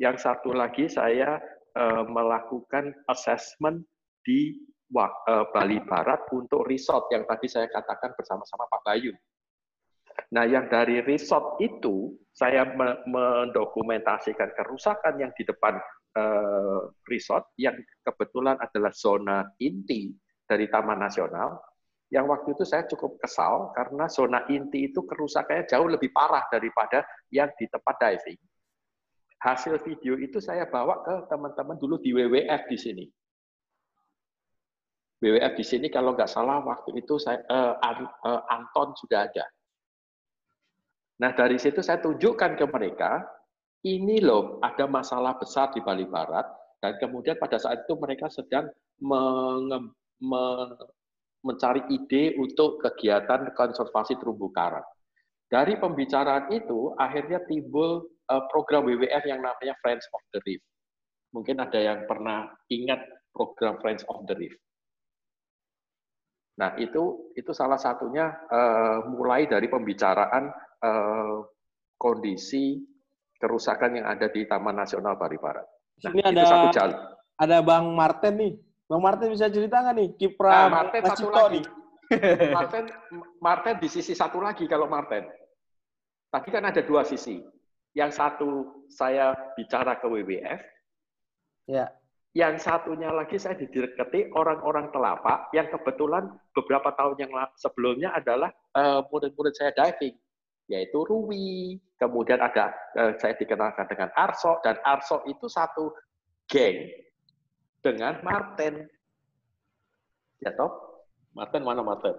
yang 0.00 0.16
satu 0.16 0.56
lagi 0.56 0.88
saya 0.88 1.36
uh, 1.76 2.04
melakukan 2.08 2.96
assessment 3.12 3.84
di 4.24 4.56
uh, 4.96 5.44
Bali 5.52 5.82
Barat 5.84 6.24
untuk 6.32 6.64
resort 6.64 7.12
yang 7.12 7.28
tadi 7.28 7.50
saya 7.50 7.68
katakan 7.68 8.16
bersama-sama 8.16 8.64
Pak 8.72 8.82
Bayu. 8.86 9.12
Nah, 10.34 10.44
yang 10.44 10.68
dari 10.68 11.00
resort 11.06 11.56
itu 11.62 12.12
saya 12.34 12.68
mendokumentasikan 13.06 14.54
kerusakan 14.54 15.18
yang 15.18 15.32
di 15.34 15.42
depan 15.46 15.78
uh, 16.18 16.90
resort 17.08 17.50
yang 17.58 17.74
kebetulan 18.04 18.58
adalah 18.60 18.92
zona 18.94 19.46
inti 19.62 20.12
dari 20.44 20.66
Taman 20.68 21.00
Nasional. 21.00 21.58
Yang 22.08 22.24
waktu 22.24 22.48
itu 22.56 22.64
saya 22.64 22.88
cukup 22.88 23.20
kesal 23.20 23.68
karena 23.76 24.08
zona 24.08 24.40
inti 24.48 24.88
itu 24.88 25.04
kerusakannya 25.04 25.68
jauh 25.68 25.88
lebih 25.92 26.08
parah 26.08 26.44
daripada 26.48 27.04
yang 27.28 27.52
di 27.60 27.68
tempat 27.68 28.00
diving. 28.00 28.40
Hasil 29.38 29.76
video 29.84 30.16
itu 30.16 30.40
saya 30.40 30.64
bawa 30.66 31.04
ke 31.04 31.14
teman-teman 31.28 31.76
dulu 31.76 32.00
di 32.00 32.10
WWF 32.16 32.62
di 32.72 32.78
sini. 32.80 33.04
WWF 35.20 35.52
di 35.58 35.64
sini 35.66 35.86
kalau 35.92 36.16
nggak 36.16 36.30
salah 36.30 36.64
waktu 36.64 36.96
itu 36.96 37.20
saya 37.20 37.44
uh, 37.50 37.76
uh, 38.24 38.42
Anton 38.56 38.96
sudah 38.96 39.28
ada. 39.28 39.44
Nah 41.18 41.30
dari 41.34 41.58
situ 41.58 41.82
saya 41.82 41.98
tunjukkan 41.98 42.54
ke 42.54 42.64
mereka, 42.70 43.26
ini 43.86 44.22
loh 44.22 44.62
ada 44.62 44.86
masalah 44.86 45.34
besar 45.38 45.70
di 45.74 45.82
Bali 45.82 46.06
Barat, 46.06 46.46
dan 46.78 46.94
kemudian 47.02 47.38
pada 47.38 47.58
saat 47.58 47.82
itu 47.86 47.94
mereka 47.98 48.30
sedang 48.30 48.70
menge, 49.02 49.94
me, 50.22 50.44
mencari 51.42 51.82
ide 51.90 52.38
untuk 52.38 52.82
kegiatan 52.82 53.50
konservasi 53.54 54.18
terumbu 54.18 54.50
karang. 54.54 54.86
Dari 55.48 55.80
pembicaraan 55.80 56.52
itu 56.52 56.92
akhirnya 57.00 57.40
timbul 57.48 58.04
uh, 58.28 58.42
program 58.52 58.84
WWF 58.84 59.24
yang 59.24 59.40
namanya 59.40 59.74
Friends 59.80 60.04
of 60.12 60.22
the 60.34 60.38
Reef. 60.44 60.60
Mungkin 61.32 61.56
ada 61.58 61.78
yang 61.78 62.04
pernah 62.04 62.52
ingat 62.68 63.00
program 63.32 63.80
Friends 63.80 64.04
of 64.12 64.22
the 64.28 64.36
Reef. 64.36 64.54
Nah, 66.58 66.74
itu 66.74 67.32
itu 67.38 67.54
salah 67.54 67.78
satunya 67.78 68.34
uh, 68.50 69.06
mulai 69.06 69.46
dari 69.46 69.70
pembicaraan 69.70 70.50
uh, 70.82 71.46
kondisi 71.94 72.82
kerusakan 73.38 74.02
yang 74.02 74.06
ada 74.10 74.26
di 74.26 74.42
Taman 74.42 74.74
Nasional 74.74 75.14
Bali 75.14 75.38
Barat. 75.38 75.62
Nah, 76.02 76.10
Ini 76.10 76.22
ada 76.34 76.42
satu 76.42 76.68
jalan. 76.74 76.98
Ada 77.38 77.58
Bang 77.62 77.94
Martin 77.94 78.34
nih. 78.34 78.52
Bang 78.90 79.02
Martin 79.06 79.30
bisa 79.30 79.46
cerita 79.46 79.78
nggak 79.78 79.94
nih 79.94 80.08
kiprah 80.18 80.66
nah, 80.66 80.82
Martin 80.82 81.02
satu 81.06 81.28
lagi. 81.30 81.62
Nih? 81.62 81.64
Martin 82.58 82.84
Martin 83.38 83.74
di 83.78 83.88
sisi 83.90 84.18
satu 84.18 84.42
lagi 84.42 84.66
kalau 84.66 84.90
Martin. 84.90 85.22
Tadi 86.28 86.48
kan 86.50 86.66
ada 86.66 86.82
dua 86.82 87.06
sisi. 87.06 87.38
Yang 87.94 88.18
satu 88.18 88.50
saya 88.90 89.30
bicara 89.54 89.94
ke 90.02 90.06
WWF. 90.10 90.60
Ya. 91.70 91.86
Yang 92.36 92.68
satunya 92.68 93.08
lagi 93.08 93.40
saya 93.40 93.56
didekati 93.56 94.30
orang-orang 94.36 94.92
telapak 94.92 95.48
yang 95.56 95.66
kebetulan 95.72 96.28
beberapa 96.52 96.92
tahun 96.92 97.16
yang 97.16 97.32
sebelumnya 97.56 98.12
adalah 98.12 98.52
uh, 98.76 99.00
murid-murid 99.08 99.56
saya 99.56 99.72
diving, 99.72 100.12
yaitu 100.68 101.00
Rui. 101.08 101.80
Kemudian 101.98 102.38
ada 102.38 102.70
uh, 102.94 103.16
saya 103.18 103.34
dikenalkan 103.34 103.88
dengan 103.90 104.12
Arso 104.14 104.60
dan 104.62 104.76
Arso 104.84 105.24
itu 105.26 105.48
satu 105.48 105.90
geng 106.46 106.92
dengan 107.82 108.20
Martin. 108.22 108.86
Ya 110.38 110.54
toh? 110.54 110.70
Martin 111.34 111.64
mana 111.64 111.82
Martin? 111.82 112.14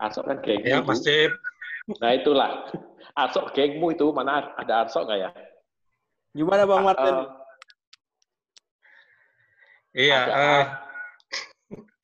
Arso 0.00 0.24
kan 0.24 0.40
geng. 0.42 0.64
Ya, 0.64 0.80
pasti. 0.80 1.28
Nah 2.02 2.16
itulah. 2.16 2.72
Arso 3.14 3.46
gengmu 3.52 3.94
itu 3.94 4.10
mana 4.10 4.50
ada 4.58 4.88
Arso 4.88 5.04
nggak 5.06 5.20
ya? 5.22 5.30
Gimana 6.34 6.66
Bang 6.66 6.82
Martin? 6.82 7.14
Uh, 7.14 7.45
Iya. 9.96 10.20
uh, 10.28 10.64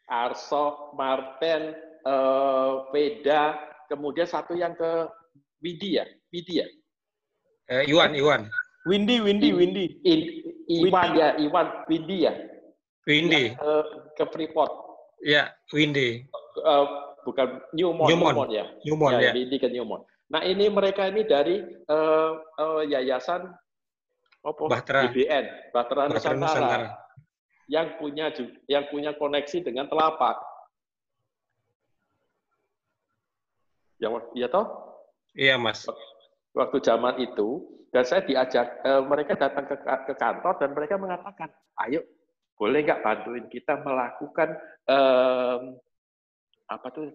Arso, 0.09 0.97
Martin, 0.97 1.77
uh, 2.09 2.89
Veda, 2.89 3.61
kemudian 3.93 4.25
satu 4.25 4.57
yang 4.57 4.73
ke 4.73 5.13
Widi 5.61 6.01
ya, 6.01 6.09
Widi 6.33 6.65
ya. 6.65 6.67
Uh, 7.69 7.85
Iwan, 7.85 8.17
Iwan. 8.17 8.43
Windy, 8.89 9.21
Windy, 9.21 9.53
Windy. 9.53 9.87
In, 10.09 10.21
Iwan 10.73 11.13
Windy. 11.13 11.21
ya, 11.21 11.29
Iwan, 11.37 11.67
Windy 11.87 12.17
ya. 12.25 12.33
Windy. 13.05 13.45
ke, 13.55 13.73
ke 14.17 14.25
Freeport. 14.33 14.73
Ya, 15.21 15.53
Windy. 15.71 16.25
Uh, 16.65 17.13
bukan 17.29 17.61
Newmont, 17.77 18.09
Newmont, 18.09 18.35
Newmont 18.35 18.51
ya. 18.51 18.65
Newmont 18.89 19.15
ya. 19.21 19.31
ya. 19.31 19.33
Windy 19.37 19.57
ke 19.61 19.69
Newmont. 19.69 20.03
Nah 20.33 20.41
ini 20.49 20.73
mereka 20.73 21.13
ini 21.13 21.29
dari 21.29 21.61
uh, 21.93 22.41
uh, 22.57 22.83
yayasan 22.89 23.53
apa? 24.43 24.63
Bahtera. 24.65 25.13
BBN, 25.13 25.45
Bahtera 25.71 26.09
Nusantara. 26.09 26.41
Nusantara 26.41 27.02
yang 27.73 27.97
punya 27.97 28.29
yang 28.69 28.85
punya 28.93 29.17
koneksi 29.17 29.65
dengan 29.65 29.89
telapak. 29.89 30.37
Ya, 33.97 34.13
ya 34.37 34.49
toh? 34.53 34.67
Iya, 35.33 35.57
Mas. 35.57 35.89
Waktu 36.53 36.85
zaman 36.85 37.17
itu, 37.17 37.65
dan 37.97 38.05
saya 38.05 38.21
diajak, 38.29 38.85
eh, 38.85 39.03
mereka 39.09 39.33
datang 39.41 39.65
ke, 39.65 39.77
ke 39.81 40.15
kantor 40.21 40.61
dan 40.61 40.71
mereka 40.77 41.01
mengatakan, 41.01 41.49
ayo, 41.89 42.05
boleh 42.61 42.85
nggak 42.85 43.01
bantuin 43.01 43.49
kita 43.49 43.81
melakukan 43.81 44.53
eh, 44.85 45.59
apa 46.69 46.87
tuh 46.93 47.09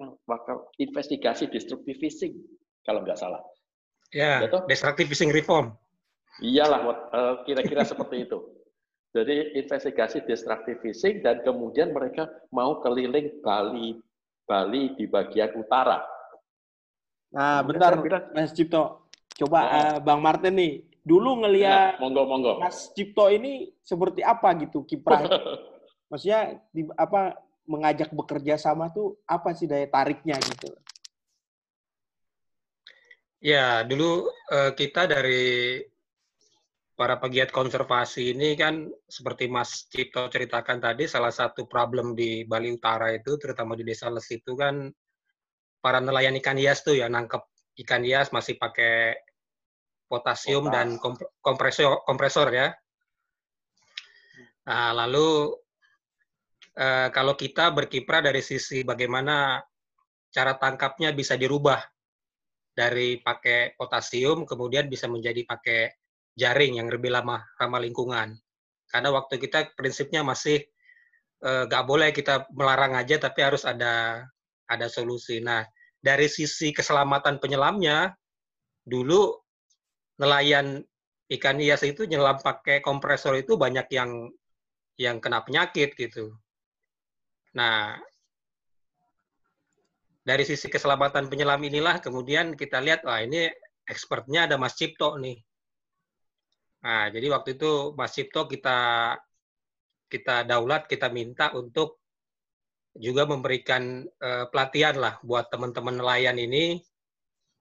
investigasi 0.81 1.49
destructive 1.53 2.01
fishing 2.01 2.33
kalau 2.81 3.05
nggak 3.05 3.19
salah. 3.19 3.45
Ya, 4.09 4.41
ya 4.41 4.65
destructive 4.65 5.11
fishing 5.11 5.29
reform. 5.29 5.77
Iyalah, 6.41 6.81
eh, 7.13 7.35
kira-kira 7.45 7.85
seperti 7.85 8.25
itu. 8.25 8.56
Jadi 9.17 9.57
investigasi 9.57 10.21
destructive 10.29 10.77
fishing 10.85 11.25
dan 11.25 11.41
kemudian 11.41 11.89
mereka 11.89 12.29
mau 12.53 12.77
keliling 12.85 13.41
Bali 13.41 13.97
Bali 14.47 14.95
di 14.95 15.09
bagian 15.09 15.51
utara. 15.59 15.99
Nah, 17.35 17.59
bentar 17.67 17.99
bilang, 17.99 18.31
Mas 18.31 18.55
Cipto. 18.55 19.11
Coba 19.37 19.59
oh. 19.59 19.67
uh, 19.67 19.97
Bang 19.99 20.23
Martin 20.23 20.55
nih, 20.55 20.73
dulu 21.03 21.43
ngelihat 21.43 21.99
nah, 21.99 22.01
monggo 22.01 22.23
monggo. 22.23 22.53
Mas 22.63 22.89
Cipto 22.95 23.27
ini 23.27 23.75
seperti 23.83 24.23
apa 24.23 24.55
gitu 24.63 24.87
kiprah? 24.87 25.27
Maksudnya 26.09 26.63
di, 26.71 26.87
apa 26.95 27.35
mengajak 27.67 28.15
bekerja 28.15 28.55
sama 28.55 28.87
tuh 28.87 29.19
apa 29.27 29.51
sih 29.51 29.67
daya 29.67 29.85
tariknya 29.91 30.39
gitu? 30.39 30.71
Ya, 33.43 33.83
dulu 33.83 34.31
uh, 34.49 34.71
kita 34.73 35.05
dari 35.05 35.83
para 36.97 37.21
pegiat 37.21 37.53
konservasi 37.53 38.33
ini 38.33 38.57
kan 38.57 38.89
seperti 39.05 39.45
Mas 39.45 39.85
Cipto 39.85 40.33
ceritakan 40.33 40.81
tadi 40.81 41.05
salah 41.05 41.29
satu 41.29 41.69
problem 41.69 42.17
di 42.17 42.41
Bali 42.41 42.73
Utara 42.73 43.13
itu 43.13 43.37
terutama 43.37 43.77
di 43.77 43.85
Desa 43.85 44.09
Les 44.09 44.25
itu 44.33 44.57
kan 44.57 44.89
para 45.77 46.01
nelayan 46.01 46.33
ikan 46.41 46.57
hias 46.57 46.81
tuh 46.81 46.97
ya 46.97 47.05
nangkep 47.05 47.45
ikan 47.85 48.01
hias 48.01 48.33
masih 48.33 48.57
pakai 48.57 49.13
potasium 50.09 50.65
Potas. 50.65 50.73
dan 50.73 50.87
kompresor 51.37 52.01
kompresor 52.01 52.49
ya. 52.49 52.73
Nah, 54.65 54.91
lalu 54.97 55.53
eh, 56.81 57.13
kalau 57.13 57.37
kita 57.37 57.77
berkiprah 57.77 58.25
dari 58.25 58.41
sisi 58.41 58.81
bagaimana 58.81 59.61
cara 60.33 60.57
tangkapnya 60.57 61.13
bisa 61.13 61.37
dirubah 61.37 61.77
dari 62.73 63.21
pakai 63.21 63.77
potasium 63.77 64.49
kemudian 64.49 64.89
bisa 64.89 65.05
menjadi 65.05 65.45
pakai 65.45 65.93
jaring 66.37 66.77
yang 66.77 66.87
lebih 66.87 67.09
lama 67.09 67.41
ramah 67.57 67.81
lingkungan. 67.81 68.37
Karena 68.87 69.09
waktu 69.11 69.41
kita 69.41 69.73
prinsipnya 69.73 70.21
masih 70.23 70.63
eh, 71.43 71.63
nggak 71.67 71.83
uh, 71.83 71.87
boleh 71.89 72.13
kita 72.13 72.47
melarang 72.53 72.95
aja, 72.95 73.17
tapi 73.19 73.43
harus 73.43 73.65
ada 73.65 74.23
ada 74.69 74.87
solusi. 74.87 75.41
Nah, 75.41 75.65
dari 75.97 76.29
sisi 76.29 76.71
keselamatan 76.71 77.41
penyelamnya, 77.41 78.13
dulu 78.85 79.33
nelayan 80.21 80.79
ikan 81.27 81.59
hias 81.59 81.83
itu 81.83 82.07
nyelam 82.07 82.39
pakai 82.39 82.79
kompresor 82.79 83.35
itu 83.35 83.59
banyak 83.59 83.87
yang 83.91 84.31
yang 84.97 85.17
kena 85.19 85.43
penyakit 85.43 85.93
gitu. 85.93 86.33
Nah, 87.53 87.97
dari 90.27 90.43
sisi 90.43 90.67
keselamatan 90.67 91.31
penyelam 91.31 91.61
inilah 91.63 92.03
kemudian 92.03 92.55
kita 92.59 92.83
lihat, 92.83 93.07
wah 93.07 93.23
ini 93.23 93.47
expertnya 93.87 94.49
ada 94.49 94.59
Mas 94.59 94.75
Cipto 94.75 95.15
nih. 95.15 95.39
Nah, 96.85 97.09
jadi 97.09 97.27
waktu 97.33 97.57
itu 97.57 97.97
Mas 97.97 98.13
Cipto 98.13 98.45
kita 98.45 99.13
kita 100.07 100.47
daulat, 100.47 100.87
kita 100.87 101.11
minta 101.11 101.51
untuk 101.57 101.99
juga 102.97 103.29
memberikan 103.29 104.05
uh, 104.23 104.45
pelatihan 104.49 104.97
lah 104.97 105.21
buat 105.21 105.53
teman-teman 105.53 106.01
nelayan 106.01 106.37
ini 106.41 106.81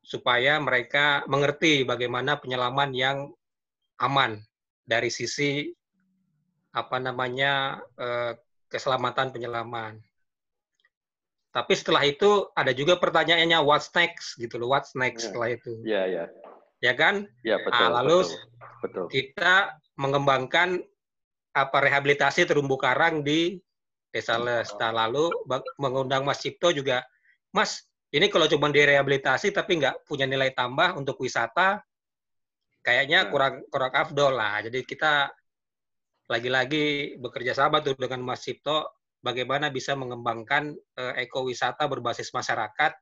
supaya 0.01 0.57
mereka 0.62 1.27
mengerti 1.29 1.83
bagaimana 1.83 2.39
penyelaman 2.39 2.95
yang 2.95 3.19
aman 4.01 4.41
dari 4.87 5.11
sisi 5.11 5.67
apa 6.73 6.97
namanya 7.01 7.83
uh, 7.99 8.33
keselamatan 8.71 9.33
penyelaman. 9.35 9.99
Tapi 11.51 11.73
setelah 11.73 12.05
itu 12.05 12.53
ada 12.53 12.71
juga 12.77 13.01
pertanyaannya 13.01 13.59
what's 13.64 13.89
next 13.97 14.37
gitu 14.37 14.61
loh, 14.61 14.77
what's 14.77 14.93
next 14.93 15.25
ya. 15.25 15.27
setelah 15.33 15.49
itu. 15.57 15.73
Iya, 15.83 16.03
iya. 16.05 16.25
Ya 16.85 16.93
kan? 16.93 17.24
Ya, 17.41 17.57
betul. 17.62 17.81
Nah, 17.81 17.91
lalu 18.03 18.18
betul 18.24 18.57
Betul. 18.87 19.09
kita 19.11 19.77
mengembangkan 19.97 20.79
apa 21.57 21.79
rehabilitasi 21.81 22.45
terumbu 22.45 22.77
karang 22.77 23.24
di 23.24 23.57
Desa 24.12 24.37
Lesta. 24.37 24.93
Lalu 24.93 25.33
mengundang 25.81 26.22
Mas 26.24 26.41
Cipto 26.45 26.72
juga, 26.72 27.05
Mas, 27.53 27.85
ini 28.12 28.29
kalau 28.29 28.47
cuma 28.47 28.68
direhabilitasi 28.68 29.51
tapi 29.53 29.81
nggak 29.81 30.05
punya 30.07 30.29
nilai 30.29 30.53
tambah 30.53 30.97
untuk 30.97 31.20
wisata, 31.20 31.81
kayaknya 32.85 33.27
nah. 33.27 33.31
kurang 33.33 33.55
kurang 33.72 33.93
afdol 33.93 34.33
lah. 34.37 34.61
Jadi 34.68 34.85
kita 34.85 35.33
lagi-lagi 36.31 37.16
bekerja 37.18 37.57
sama 37.57 37.81
tuh 37.81 37.97
dengan 37.97 38.20
Mas 38.22 38.45
Cipto, 38.45 39.03
bagaimana 39.24 39.72
bisa 39.72 39.97
mengembangkan 39.97 40.77
uh, 41.01 41.14
ekowisata 41.16 41.89
berbasis 41.89 42.31
masyarakat 42.31 42.93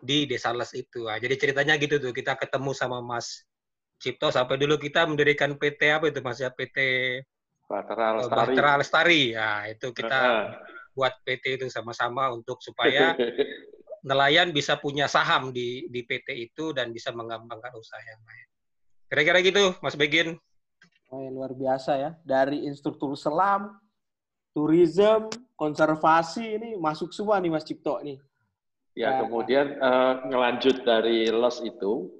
di 0.00 0.24
Desa 0.24 0.54
Les 0.56 0.72
itu. 0.72 1.04
Nah, 1.04 1.20
jadi 1.20 1.34
ceritanya 1.36 1.74
gitu 1.76 2.00
tuh, 2.00 2.14
kita 2.14 2.38
ketemu 2.38 2.70
sama 2.72 3.04
Mas 3.04 3.44
Cipto 4.00 4.34
sampai 4.34 4.58
dulu 4.58 4.80
kita 4.80 5.06
mendirikan 5.06 5.54
PT 5.54 5.80
apa 5.92 6.10
itu 6.10 6.18
Mas 6.24 6.42
ya 6.42 6.50
PT 6.50 6.78
Bahtera 7.70 8.18
Lestari. 8.18 8.34
Bahtera 8.34 8.72
Lestari. 8.80 9.22
Ya, 9.36 9.50
itu 9.70 9.94
kita 9.94 10.20
uh 10.20 10.80
buat 10.92 11.12
PT 11.24 11.60
itu 11.60 11.66
sama-sama 11.72 12.28
untuk 12.32 12.60
supaya 12.60 13.16
nelayan 14.08 14.52
bisa 14.52 14.76
punya 14.76 15.08
saham 15.08 15.50
di 15.54 15.88
di 15.88 16.04
PT 16.04 16.52
itu 16.52 16.76
dan 16.76 16.92
bisa 16.92 17.10
mengembangkan 17.14 17.72
usaha 17.72 18.00
yang 18.02 18.20
lain. 18.20 18.48
Kira-kira 19.08 19.38
gitu, 19.44 19.76
Mas 19.84 19.96
Begin. 19.96 20.40
Oh, 21.12 21.20
ya, 21.20 21.28
luar 21.28 21.52
biasa 21.52 22.00
ya. 22.00 22.10
Dari 22.24 22.64
instruktur 22.64 23.12
selam, 23.12 23.76
tourism, 24.56 25.28
konservasi 25.56 26.56
ini 26.56 26.70
masuk 26.80 27.12
semua 27.12 27.36
nih 27.36 27.52
Mas 27.52 27.68
Cipto 27.68 28.00
nih. 28.00 28.16
Ya, 28.92 29.16
ya. 29.16 29.24
kemudian 29.24 29.80
uh, 29.80 30.28
ngelanjut 30.28 30.84
dari 30.84 31.32
los 31.32 31.64
itu, 31.64 32.12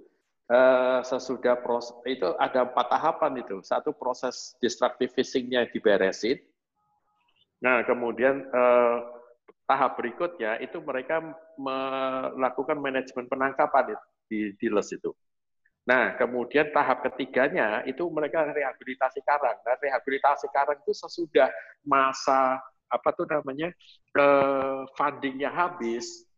uh, 0.49 1.05
sesudah 1.05 1.61
proses 1.61 1.93
itu 2.09 2.33
ada 2.41 2.65
empat 2.65 2.87
tahapan 2.89 3.45
itu. 3.45 3.61
Satu 3.61 3.93
proses 3.93 4.57
destructive 4.65 5.13
fishingnya 5.13 5.69
diberesin. 5.69 6.41
Nah, 7.61 7.85
kemudian 7.85 8.49
uh, 8.51 8.99
tahap 9.69 10.01
berikutnya 10.01 10.59
itu 10.65 10.81
mereka 10.83 11.23
melakukan 11.61 12.81
manajemen 12.81 13.29
penangkapan 13.31 13.95
di, 14.27 14.53
di 14.57 14.67
les 14.69 14.89
itu. 14.91 15.13
Nah, 15.83 16.15
kemudian 16.15 16.71
tahap 16.71 17.03
ketiganya 17.03 17.83
itu 17.85 18.07
mereka 18.07 18.47
rehabilitasi 18.47 19.19
karang. 19.27 19.59
Nah, 19.67 19.75
rehabilitasi 19.83 20.47
karang 20.55 20.79
itu 20.79 20.95
sesudah 20.95 21.51
masa 21.83 22.63
apa 22.87 23.09
tuh 23.17 23.27
namanya 23.27 23.73
uh, 24.15 24.87
fundingnya 24.95 25.51
habis, 25.51 26.29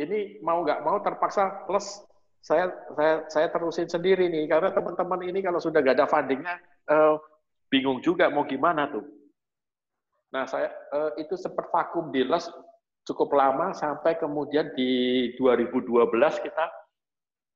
ini 0.00 0.40
mau 0.40 0.64
nggak 0.64 0.80
mau 0.80 0.98
terpaksa 1.04 1.68
plus 1.68 2.00
saya 2.40 2.72
saya 2.96 3.14
saya 3.28 3.46
terusin 3.52 3.84
sendiri 3.84 4.32
nih 4.32 4.48
karena 4.48 4.72
teman-teman 4.72 5.20
ini 5.28 5.44
kalau 5.44 5.60
sudah 5.60 5.84
nggak 5.84 5.96
ada 6.00 6.08
fundingnya 6.08 6.56
uh, 6.88 7.20
bingung 7.68 8.00
juga 8.00 8.32
mau 8.32 8.48
gimana 8.48 8.88
tuh. 8.88 9.04
Nah 10.32 10.48
saya 10.48 10.72
uh, 10.96 11.12
itu 11.20 11.36
sempat 11.36 11.68
vakum 11.68 12.08
di 12.08 12.24
les 12.24 12.48
cukup 13.04 13.32
lama 13.36 13.76
sampai 13.76 14.16
kemudian 14.16 14.72
di 14.72 15.32
2012 15.36 15.90
kita 16.44 16.66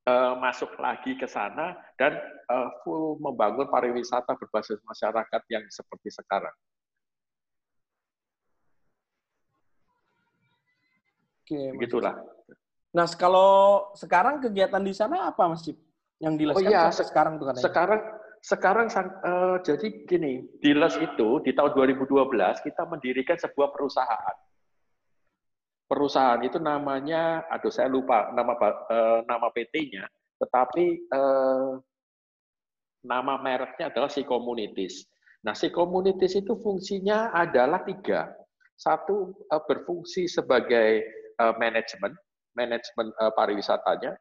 uh, 0.08 0.32
masuk 0.40 0.76
lagi 0.76 1.16
ke 1.16 1.24
sana 1.24 1.76
dan 1.96 2.16
uh, 2.52 2.68
full 2.84 3.16
membangun 3.20 3.68
pariwisata 3.68 4.36
berbasis 4.36 4.80
masyarakat 4.84 5.42
yang 5.48 5.64
seperti 5.72 6.12
sekarang. 6.12 6.52
Oke, 11.44 11.76
Begitulah. 11.76 12.33
Nah, 12.94 13.10
kalau 13.18 13.90
sekarang 13.98 14.38
kegiatan 14.38 14.78
di 14.78 14.94
sana 14.94 15.26
apa, 15.34 15.50
Mas 15.50 15.66
Cip? 15.66 15.74
Yang 16.22 16.34
di 16.38 16.44
Les 16.46 16.54
oh, 16.54 16.62
iya, 16.62 16.86
se 16.94 17.02
sekarang 17.02 17.42
tuh 17.42 17.50
katanya. 17.50 17.66
Sekarang 17.66 18.00
sekarang 18.44 18.86
uh, 19.24 19.56
jadi 19.66 20.06
gini, 20.06 20.46
di 20.62 20.70
Les 20.70 20.94
itu 21.02 21.42
di 21.42 21.50
tahun 21.50 21.74
2012 21.74 22.06
kita 22.62 22.82
mendirikan 22.86 23.34
sebuah 23.34 23.74
perusahaan. 23.74 24.36
Perusahaan 25.90 26.40
itu 26.46 26.62
namanya, 26.62 27.44
aduh 27.50 27.68
saya 27.68 27.90
lupa 27.90 28.30
nama 28.30 28.54
uh, 28.56 29.20
nama 29.26 29.50
PT-nya, 29.50 30.06
tetapi 30.38 31.10
uh, 31.10 31.82
nama 33.04 33.34
mereknya 33.42 33.90
adalah 33.90 34.08
si 34.08 34.22
Communities. 34.22 35.02
Nah, 35.44 35.52
si 35.52 35.68
Communities 35.68 36.40
itu 36.40 36.56
fungsinya 36.56 37.34
adalah 37.34 37.84
tiga. 37.84 38.32
Satu 38.78 39.34
uh, 39.50 39.62
berfungsi 39.66 40.24
sebagai 40.30 41.04
uh, 41.36 41.52
manajemen, 41.60 42.16
manajemen 42.54 43.10
uh, 43.20 43.32
pariwisatanya. 43.34 44.14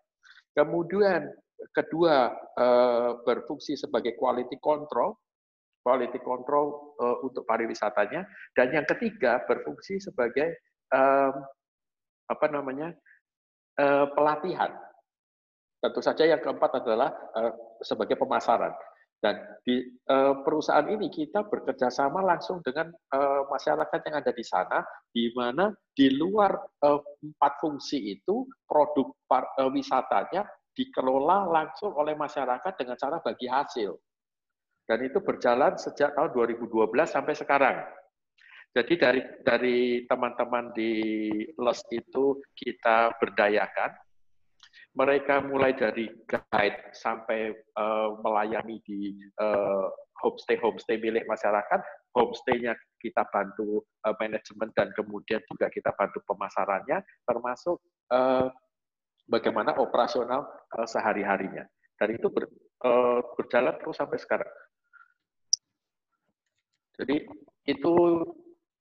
Kemudian 0.53 1.29
kedua 1.73 2.29
uh, 2.57 3.21
berfungsi 3.25 3.79
sebagai 3.79 4.13
quality 4.19 4.59
control, 4.61 5.17
quality 5.81 6.19
control 6.21 6.97
uh, 7.01 7.17
untuk 7.25 7.47
pariwisatanya. 7.47 8.25
Dan 8.53 8.73
yang 8.73 8.85
ketiga 8.85 9.41
berfungsi 9.45 9.97
sebagai 9.97 10.61
um, 10.93 11.33
apa 12.29 12.45
namanya 12.49 12.93
uh, 13.79 14.09
pelatihan. 14.13 14.73
Tentu 15.83 15.99
saja 15.99 16.23
yang 16.23 16.39
keempat 16.39 16.79
adalah 16.79 17.11
uh, 17.35 17.51
sebagai 17.83 18.15
pemasaran. 18.15 18.71
Dan 19.23 19.39
di 19.63 19.79
uh, 20.11 20.43
perusahaan 20.43 20.83
ini 20.83 21.07
kita 21.07 21.47
bekerja 21.47 21.87
sama 21.87 22.19
langsung 22.19 22.59
dengan 22.59 22.91
uh, 22.91 23.47
masyarakat 23.47 23.99
yang 24.11 24.19
ada 24.19 24.35
di 24.35 24.43
sana, 24.43 24.83
di 25.15 25.31
mana 25.31 25.71
di 25.95 26.11
luar 26.11 26.51
uh, 26.59 26.99
empat 27.23 27.53
fungsi 27.63 28.19
itu 28.19 28.43
produk 28.67 29.15
par, 29.23 29.47
uh, 29.63 29.71
wisatanya 29.71 30.43
dikelola 30.75 31.47
langsung 31.47 31.95
oleh 31.95 32.19
masyarakat 32.19 32.75
dengan 32.75 32.99
cara 32.99 33.23
bagi 33.23 33.47
hasil. 33.47 33.95
Dan 34.83 34.99
itu 35.07 35.23
berjalan 35.23 35.79
sejak 35.79 36.11
tahun 36.19 36.35
2012 36.35 36.91
sampai 37.07 37.31
sekarang. 37.31 37.79
Jadi 38.75 38.93
dari 38.99 39.21
dari 39.39 39.77
teman-teman 40.03 40.75
di 40.75 40.91
LES 41.55 41.79
itu 41.95 42.43
kita 42.51 43.15
berdayakan 43.23 43.95
mereka 44.93 45.41
mulai 45.41 45.73
dari 45.73 46.05
guide 46.29 46.93
sampai 46.93 47.49
uh, 47.77 48.13
melayani 48.21 48.77
di 48.85 49.17
uh, 49.41 49.89
homestay 50.21 50.55
homestay 50.61 51.01
milik 51.01 51.25
masyarakat, 51.25 51.81
homestaynya 52.13 52.77
kita 53.01 53.25
bantu 53.33 53.81
uh, 54.05 54.13
manajemen 54.21 54.69
dan 54.77 54.93
kemudian 54.93 55.41
juga 55.49 55.67
kita 55.73 55.89
bantu 55.97 56.21
pemasarannya, 56.29 57.01
termasuk 57.25 57.81
uh, 58.13 58.47
bagaimana 59.25 59.73
operasional 59.81 60.45
uh, 60.77 60.87
sehari 60.87 61.25
harinya. 61.25 61.65
Dan 61.97 62.13
itu 62.13 62.29
ber, 62.29 62.45
uh, 62.85 63.19
berjalan 63.33 63.73
terus 63.81 63.97
sampai 63.97 64.21
sekarang. 64.21 64.53
Jadi 66.93 67.25
itu 67.65 67.93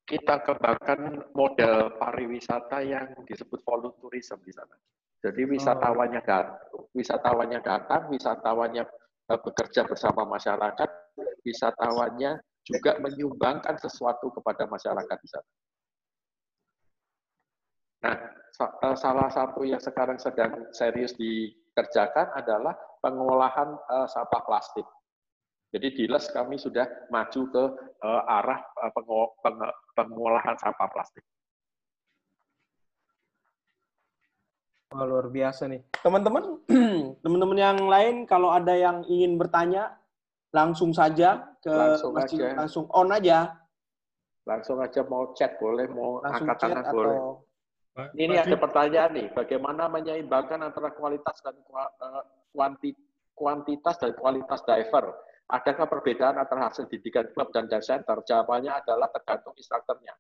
kita 0.05 0.45
kembangkan 0.45 1.33
model 1.33 1.97
pariwisata 1.97 2.85
yang 2.85 3.17
disebut 3.25 3.65
volunteerism 3.65 4.37
di 4.45 4.53
sana. 4.53 4.77
Jadi 5.23 5.43
wisatawannya 5.47 6.21
datang, 6.27 6.59
wisatawannya 6.99 7.61
datang, 7.63 8.11
wisatawannya 8.11 8.85
eh, 9.31 9.39
bekerja 9.39 9.87
bersama 9.87 10.27
masyarakat, 10.27 10.91
wisatawannya 11.47 12.43
juga 12.67 12.99
menyumbangkan 12.99 13.79
sesuatu 13.79 14.35
kepada 14.35 14.67
masyarakat 14.67 15.19
di 15.23 15.29
sana. 15.31 15.51
Nah, 18.03 18.17
eh, 18.67 18.97
salah 18.99 19.31
satu 19.31 19.63
yang 19.63 19.79
sekarang 19.79 20.19
sedang 20.19 20.75
serius 20.75 21.15
dikerjakan 21.15 22.35
adalah 22.35 22.75
pengolahan 23.03 23.75
uh, 23.91 24.07
sampah 24.07 24.43
plastik. 24.47 24.87
Jadi 25.75 25.89
di 25.91 26.05
LES 26.07 26.31
kami 26.31 26.55
sudah 26.55 26.87
maju 27.11 27.43
ke 27.51 27.65
uh, 28.07 28.23
arah 28.39 28.63
uh, 28.79 28.93
pengolahan 29.99 30.55
sampah 30.55 30.89
plastik. 30.95 31.27
Wah, 34.93 35.05
luar 35.09 35.27
biasa 35.33 35.67
nih. 35.73 35.81
Teman-teman, 36.05 36.45
teman-teman 37.25 37.59
yang 37.59 37.79
lain 37.89 38.15
kalau 38.29 38.53
ada 38.53 38.77
yang 38.77 39.01
ingin 39.09 39.41
bertanya, 39.41 39.97
langsung 40.53 40.93
saja 40.93 41.57
ke 41.65 41.73
langsung 41.73 42.13
masjid, 42.13 42.39
aja. 42.45 42.57
langsung 42.61 42.85
on 42.93 43.09
aja. 43.09 43.39
Langsung 44.45 44.77
aja 44.85 45.01
mau 45.09 45.33
chat 45.33 45.57
boleh, 45.57 45.89
mau 45.89 46.21
langsung 46.21 46.45
angkat 46.45 46.57
tangan 46.61 46.85
atau... 46.85 46.97
boleh. 46.97 47.19
Ini 48.17 48.41
ada 48.41 48.57
pertanyaan 48.57 49.13
nih, 49.13 49.27
bagaimana 49.37 49.85
menyeimbangkan 49.85 50.65
antara 50.65 50.97
kualitas 50.97 51.45
dan 51.45 51.61
eh, 51.61 52.25
kuantitas 53.37 53.97
dan 54.01 54.13
kualitas 54.17 54.65
diver? 54.65 55.13
Adakah 55.53 55.85
perbedaan 55.85 56.41
antara 56.41 56.73
hasil 56.73 56.89
didikan 56.89 57.29
klub 57.37 57.53
dan 57.53 57.69
dive 57.69 57.85
center? 57.85 58.25
Jawabannya 58.25 58.73
adalah 58.73 59.13
tergantung 59.13 59.53
instrukturnya. 59.53 60.17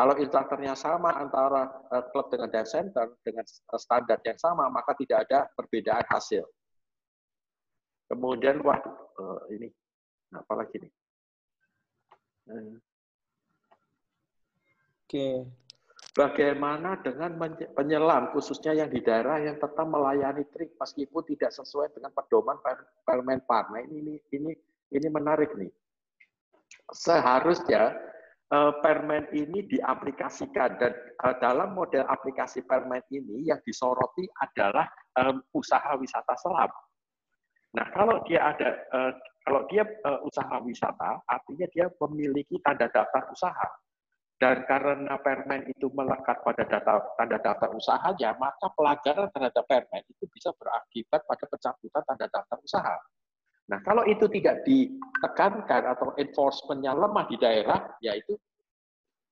Kalau 0.00 0.16
instrukturnya 0.16 0.72
sama 0.72 1.12
antara 1.12 1.68
uh, 1.92 2.04
klub 2.08 2.32
dengan 2.32 2.48
dive 2.48 2.64
center 2.64 3.20
dengan 3.20 3.44
standar 3.76 4.16
yang 4.24 4.40
sama, 4.40 4.64
maka 4.72 4.96
tidak 4.96 5.28
ada 5.28 5.44
perbedaan 5.52 6.08
hasil. 6.08 6.48
Kemudian, 8.08 8.64
wah, 8.64 8.80
uh, 8.80 9.44
ini, 9.52 9.68
apa 10.32 10.52
lagi 10.56 10.80
nih? 10.80 10.92
Uh. 12.48 12.80
Oke. 15.04 15.44
Bagaimana 16.16 16.96
dengan 17.04 17.36
penyelam, 17.76 18.32
khususnya 18.32 18.72
yang 18.72 18.88
di 18.88 19.04
daerah 19.04 19.36
yang 19.36 19.60
tetap 19.60 19.84
melayani 19.84 20.48
trik 20.48 20.80
meskipun 20.80 21.28
tidak 21.28 21.52
sesuai 21.52 21.92
dengan 21.92 22.08
pedoman 22.16 22.56
permen 23.04 23.44
par. 23.44 23.68
Nah, 23.68 23.84
ini, 23.84 24.00
ini, 24.00 24.14
ini, 24.32 24.52
ini 24.96 25.08
menarik 25.12 25.52
nih. 25.60 25.68
seharusnya 26.90 27.94
permen 28.50 29.30
ini 29.30 29.62
diaplikasikan 29.62 30.74
dan 30.82 30.92
uh, 31.22 31.38
dalam 31.38 31.70
model 31.70 32.02
aplikasi 32.10 32.66
permen 32.66 32.98
ini 33.14 33.46
yang 33.46 33.62
disoroti 33.62 34.26
adalah 34.42 34.90
usaha 35.54 35.94
wisata 35.94 36.34
selam. 36.34 36.70
Nah, 37.78 37.86
kalau 37.94 38.18
dia 38.26 38.50
ada 38.50 38.74
uh, 38.90 39.12
kalau 39.46 39.62
dia 39.70 39.86
usaha 40.26 40.58
wisata, 40.60 41.22
artinya 41.24 41.66
dia 41.72 41.86
memiliki 42.02 42.58
tanda 42.60 42.90
daftar 42.90 43.30
usaha. 43.32 43.68
Dan 44.40 44.64
karena 44.64 45.20
permen 45.20 45.68
itu 45.68 45.92
melekat 45.92 46.40
pada 46.40 46.64
data, 46.64 46.96
tanda 47.20 47.36
daftar 47.36 47.76
usahanya, 47.76 48.32
maka 48.40 48.72
pelanggaran 48.72 49.28
terhadap 49.36 49.64
permen 49.68 50.00
itu 50.08 50.24
bisa 50.32 50.48
berakibat 50.56 51.20
pada 51.28 51.44
pencabutan 51.44 52.02
tanda 52.08 52.26
daftar 52.32 52.58
usaha. 52.64 52.96
Nah, 53.70 53.78
kalau 53.86 54.02
itu 54.02 54.26
tidak 54.26 54.66
ditekankan 54.66 55.94
atau 55.94 56.10
enforcement-nya 56.18 56.90
lemah 56.90 57.24
di 57.30 57.36
daerah, 57.38 57.86
yaitu 58.02 58.34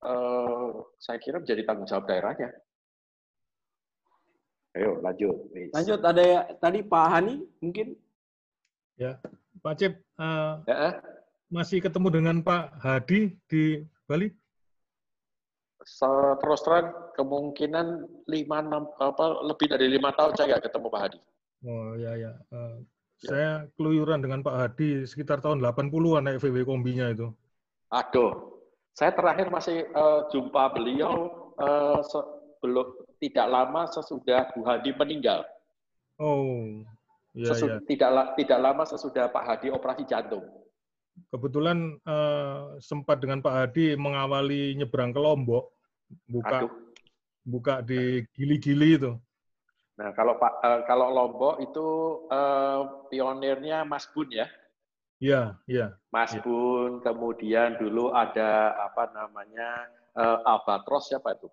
eh, 0.06 0.69
saya 1.02 1.19
kira 1.19 1.43
menjadi 1.43 1.66
tanggung 1.66 1.90
jawab 1.90 2.06
daerahnya. 2.06 2.55
Ayo 4.78 5.02
lanjut. 5.02 5.36
Please. 5.51 5.74
Lanjut 5.74 6.01
ada 6.06 6.23
ya, 6.23 6.40
tadi 6.62 6.86
Pak 6.86 7.06
Hani 7.10 7.43
mungkin. 7.59 7.98
Ya, 8.94 9.19
Pak 9.62 9.74
Cip, 9.78 9.94
uh, 10.19 10.62
ya. 10.66 10.98
masih 11.51 11.78
ketemu 11.82 12.10
dengan 12.10 12.36
Pak 12.43 12.82
Hadi 12.82 13.35
di 13.47 13.82
Bali? 14.10 14.31
Terus 15.78 16.60
terang 16.66 17.15
kemungkinan 17.15 17.86
lima 18.27 18.59
enam 18.60 18.90
apa 18.98 19.40
lebih 19.47 19.70
dari 19.70 19.86
lima 19.86 20.10
tahun 20.15 20.35
saya 20.35 20.47
nggak 20.55 20.70
ketemu 20.70 20.86
Pak 20.90 21.02
Hadi. 21.06 21.19
Oh 21.62 21.94
ya 21.94 22.12
ya. 22.19 22.32
Uh, 22.51 22.82
Ya. 23.19 23.28
Saya 23.28 23.53
keluyuran 23.74 24.23
dengan 24.23 24.47
Pak 24.47 24.55
Hadi 24.55 25.03
sekitar 25.03 25.43
tahun 25.43 25.59
80-an 25.59 26.23
naik 26.23 26.39
VW 26.39 26.62
kombinya 26.62 27.11
itu. 27.11 27.35
Aduh, 27.90 28.62
saya 28.95 29.11
terakhir 29.11 29.51
masih 29.51 29.90
uh, 29.90 30.31
jumpa 30.31 30.70
beliau 30.70 31.31
uh, 31.59 31.99
belum 32.62 32.86
tidak 33.19 33.47
lama 33.51 33.90
sesudah 33.90 34.55
Bu 34.55 34.62
Hadi 34.62 34.95
meninggal. 34.95 35.43
Oh, 36.19 36.82
ya, 37.35 37.55
Sesu 37.55 37.66
ya. 37.66 37.78
Tidak 37.82 38.39
tidak 38.39 38.59
lama 38.59 38.86
sesudah 38.86 39.31
Pak 39.31 39.45
Hadi 39.47 39.70
operasi 39.74 40.07
jantung. 40.07 40.47
Kebetulan 41.35 41.99
uh, 42.07 42.78
sempat 42.78 43.19
dengan 43.19 43.43
Pak 43.43 43.55
Hadi 43.55 43.99
mengawali 43.99 44.78
nyebrang 44.78 45.11
ke 45.11 45.19
Lombok, 45.19 45.74
buka 46.31 46.66
Aduh. 46.66 46.70
buka 47.43 47.74
di 47.82 48.23
Gili-Gili 48.35 48.90
itu. 48.95 49.12
Nah, 49.98 50.14
kalau 50.14 50.38
Pak 50.38 50.52
uh, 50.62 50.80
kalau 50.86 51.10
Lombok 51.10 51.58
itu 51.58 51.86
uh, 52.30 53.02
pionirnya 53.10 53.82
Mas 53.82 54.06
Bun 54.14 54.30
ya. 54.30 54.46
Iya, 55.18 55.58
iya. 55.66 55.90
Mas 56.14 56.30
ya. 56.30 56.40
Bun, 56.46 57.02
kemudian 57.02 57.74
dulu 57.82 58.14
ada 58.14 58.78
apa 58.78 59.10
namanya 59.10 59.90
uh, 60.14 60.38
Albatros 60.46 61.10
siapa 61.10 61.34
itu? 61.34 61.50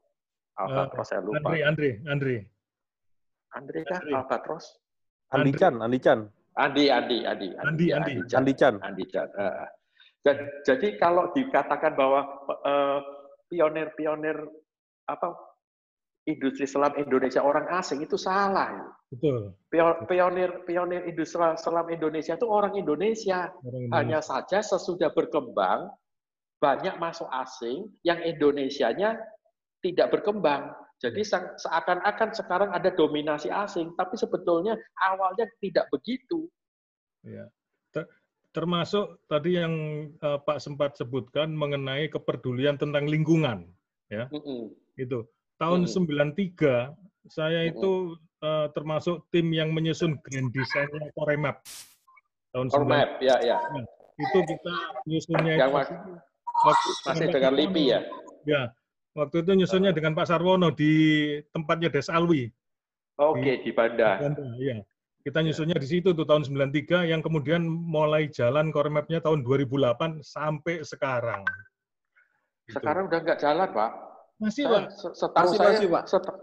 Albatros 0.61 1.09
uh, 1.09 1.09
saya 1.09 1.21
lupa. 1.25 1.41
Andre, 1.41 1.65
Andre, 1.65 1.89
Andre. 2.05 2.35
Andre 3.57 3.79
kah 3.81 3.97
Andre. 3.97 4.13
Albatros? 4.13 4.65
Andi 5.33 5.51
Chan, 5.57 5.73
Andi 5.81 5.97
Chan. 5.97 6.19
Andi, 6.53 6.85
Andi, 6.93 7.17
Andi, 7.25 7.47
Andi, 7.57 7.85
Andi, 7.89 8.13
Andi 8.29 8.53
Chan. 8.53 8.77
Andi 8.77 9.03
Chan. 9.09 9.27
Uh, 9.33 9.65
jadi 10.61 11.01
kalau 11.01 11.33
dikatakan 11.33 11.97
bahwa 11.97 12.45
pionir-pionir 13.49 14.37
uh, 14.37 14.53
apa 15.09 15.33
industri 16.25 16.65
selam 16.65 16.93
Indonesia 16.97 17.41
orang 17.41 17.69
asing 17.77 18.01
itu 18.01 18.17
salah. 18.17 18.89
Betul. 19.13 19.53
Pionir 20.09 20.65
pionir 20.65 21.05
industri 21.05 21.37
selam 21.61 21.87
Indonesia 21.87 22.33
itu 22.33 22.47
orang 22.49 22.73
Indonesia. 22.73 23.53
orang 23.61 23.81
Indonesia. 23.85 23.95
Hanya 23.95 24.19
saja 24.25 24.59
sesudah 24.65 25.13
berkembang 25.13 25.93
banyak 26.59 26.97
masuk 26.97 27.29
asing 27.29 27.93
yang 28.01 28.17
Indonesianya 28.25 29.21
tidak 29.85 30.09
berkembang. 30.17 30.73
Jadi 30.97 31.21
ya. 31.21 31.45
seakan-akan 31.59 32.29
sekarang 32.33 32.69
ada 32.73 32.89
dominasi 32.89 33.51
asing, 33.51 33.93
tapi 33.93 34.15
sebetulnya 34.17 34.73
awalnya 34.97 35.45
tidak 35.61 35.85
begitu. 35.93 36.49
Ya. 37.21 37.45
Termasuk 38.55 39.19
tadi 39.27 39.59
yang 39.59 40.07
uh, 40.23 40.39
Pak 40.39 40.63
sempat 40.63 40.95
sebutkan 40.95 41.51
mengenai 41.51 42.07
kepedulian 42.07 42.79
tentang 42.79 43.03
lingkungan, 43.03 43.67
ya. 44.07 44.31
Mm 44.31 44.39
-mm. 44.39 44.61
Itu 44.95 45.27
tahun 45.59 45.87
hmm. 45.87 46.95
93 47.27 47.31
saya 47.31 47.65
itu 47.65 48.13
uh, 48.45 48.67
termasuk 48.73 49.25
tim 49.33 49.49
yang 49.49 49.73
menyusun 49.73 50.17
grand 50.21 50.49
desainnya 50.53 51.09
Coremap. 51.17 51.65
Tahun 52.53 52.67
Coremap, 52.69 53.17
ya, 53.19 53.35
ya. 53.41 53.57
Nah, 53.73 53.85
itu 54.15 54.37
kita 54.45 54.75
nyusunnya 55.09 55.53
yang 55.59 55.71
itu, 55.73 55.77
waktu, 56.63 56.89
masih 57.09 57.27
dengan 57.33 57.53
LIPI 57.57 57.83
ya? 57.89 57.99
Ya, 58.45 58.61
waktu 59.17 59.41
itu 59.41 59.51
nyusunnya 59.57 59.91
dengan 59.91 60.13
Pak 60.13 60.29
Sarwono 60.29 60.69
di 60.71 60.93
tempatnya 61.49 61.89
Des 61.89 62.07
Alwi. 62.07 62.47
Oke, 63.15 63.39
okay, 63.41 63.55
di, 63.63 63.71
di 63.71 63.71
Banda. 63.73 64.21
Banda. 64.21 64.43
Ya. 64.59 64.83
Kita 65.25 65.41
nyusunnya 65.41 65.81
di 65.81 65.87
situ 65.89 66.13
tuh 66.13 66.21
tahun 66.21 66.45
93 66.45 67.09
yang 67.09 67.25
kemudian 67.25 67.65
mulai 67.65 68.29
jalan 68.29 68.69
Coremapnya 68.69 69.25
tahun 69.25 69.41
2008 69.41 70.21
sampai 70.21 70.85
sekarang. 70.85 71.41
Sekarang 72.69 73.09
udah 73.09 73.19
nggak 73.25 73.41
jalan, 73.41 73.69
Pak. 73.73 73.91
Masih, 74.39 74.63
Pak. 74.67 74.83
Setahu 75.15 75.47
masih, 75.47 75.57
saya, 75.57 75.69
masih, 75.71 75.87
Pak. 75.87 76.03
Set, 76.11 76.23
oh, 76.27 76.33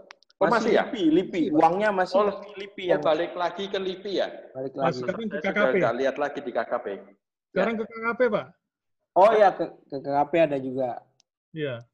masih, 0.49 0.51
masih 0.51 0.71
ya? 0.73 0.83
Lipi, 0.89 1.03
Lipi. 1.13 1.43
Uangnya 1.53 1.89
masih 1.93 2.17
oh, 2.17 2.41
Lipi 2.57 2.83
yang... 2.89 3.01
Oh, 3.01 3.05
balik 3.05 3.33
lagi 3.37 3.69
ke 3.69 3.77
Lipi 3.77 4.11
ya? 4.17 4.27
Balik 4.53 4.73
lagi. 4.73 4.99
Sekarang 5.01 5.29
ke 5.29 5.37
KKP. 5.41 5.73
Saya 5.77 5.93
lihat 5.93 6.15
lagi 6.17 6.39
di 6.41 6.51
KKP. 6.51 6.87
Sekarang 7.53 7.73
ya. 7.75 7.79
ke 7.79 7.85
KKP, 7.85 8.21
Pak. 8.33 8.45
Oh 9.13 9.29
ya, 9.29 9.49
ke, 9.53 9.65
ke 9.69 9.97
KKP 10.01 10.33
ada 10.41 10.57
juga. 10.57 10.89
Iya. 11.53 11.85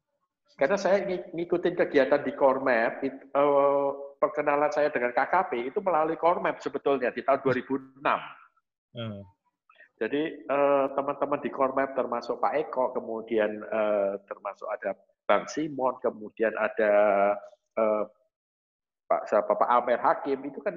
Karena 0.56 0.76
saya 0.76 1.04
ngikutin 1.32 1.74
kegiatan 1.76 2.20
di 2.20 2.32
Coremap, 2.36 3.00
it, 3.04 3.16
uh, 3.32 4.16
perkenalan 4.20 4.68
saya 4.68 4.92
dengan 4.92 5.16
KKP 5.16 5.72
itu 5.72 5.80
melalui 5.80 6.20
Coremap 6.20 6.60
sebetulnya 6.60 7.08
di 7.08 7.24
tahun 7.24 7.40
2006. 7.40 8.04
Hmm. 8.90 9.22
Jadi 10.00 10.22
eh, 10.48 10.86
teman-teman 10.96 11.40
uh, 11.40 11.44
di 11.44 11.50
Coremap 11.52 11.92
termasuk 11.92 12.40
Pak 12.40 12.56
Eko, 12.56 12.88
kemudian 12.96 13.60
uh, 13.68 14.16
termasuk 14.24 14.64
ada 14.72 14.96
Bang 15.30 15.46
Simon, 15.46 15.94
kemudian 16.02 16.50
ada 16.58 16.90
uh, 17.78 18.02
Pak 19.06 19.30
siapa 19.30 19.54
Pak 19.54 19.70
Amer 19.70 20.02
Hakim, 20.02 20.42
itu 20.42 20.58
kan 20.58 20.74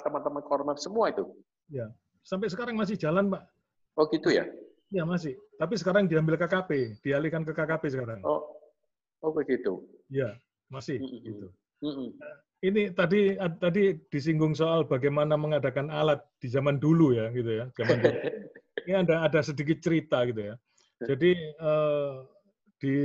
teman-teman 0.00 0.40
Kormap 0.40 0.80
semua 0.80 1.12
itu. 1.12 1.28
Ya, 1.68 1.92
sampai 2.24 2.48
sekarang 2.48 2.80
masih 2.80 2.96
jalan, 2.96 3.28
Pak. 3.28 3.44
Oh 4.00 4.08
gitu 4.08 4.32
ya? 4.32 4.48
Ya 4.88 5.04
masih. 5.04 5.36
Tapi 5.60 5.76
sekarang 5.76 6.08
diambil 6.08 6.40
KKP, 6.40 6.96
dialihkan 7.04 7.44
ke 7.44 7.52
KKP 7.52 7.92
sekarang. 7.92 8.24
Oh, 8.24 8.56
oh 9.20 9.32
begitu. 9.36 9.84
Ya, 10.08 10.32
masih. 10.72 10.96
Mm 10.96 11.08
-hmm. 11.08 11.20
gitu. 11.28 11.46
Mm 11.84 11.92
-hmm. 11.92 12.08
Ini 12.60 12.82
tadi 12.92 13.20
tadi 13.60 13.96
disinggung 14.12 14.52
soal 14.56 14.84
bagaimana 14.84 15.36
mengadakan 15.36 15.92
alat 15.92 16.20
di 16.40 16.48
zaman 16.48 16.80
dulu 16.80 17.12
ya, 17.12 17.28
gitu 17.36 17.52
ya. 17.52 17.68
Zaman 17.76 17.96
dulu. 18.00 18.16
Ini 18.84 18.92
ada 19.04 19.28
ada 19.28 19.40
sedikit 19.44 19.80
cerita 19.84 20.24
gitu 20.24 20.52
ya. 20.52 20.54
Jadi 21.00 21.32
uh, 21.60 22.24
di 22.80 22.96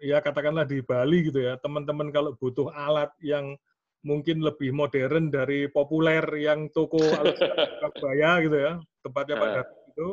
ya 0.00 0.18
katakanlah 0.24 0.64
di 0.64 0.80
Bali 0.80 1.28
gitu 1.28 1.44
ya 1.44 1.60
teman-teman 1.60 2.08
kalau 2.08 2.32
butuh 2.40 2.72
alat 2.72 3.12
yang 3.20 3.52
mungkin 4.02 4.42
lebih 4.42 4.74
modern 4.74 5.30
dari 5.30 5.70
populer 5.70 6.24
yang 6.40 6.72
toko 6.72 6.98
alat 6.98 7.36
Surabaya 7.38 8.32
gitu 8.42 8.56
ya 8.56 8.72
tempatnya 9.04 9.36
Pak 9.38 9.50
Datuk 9.54 9.78
itu 9.92 10.08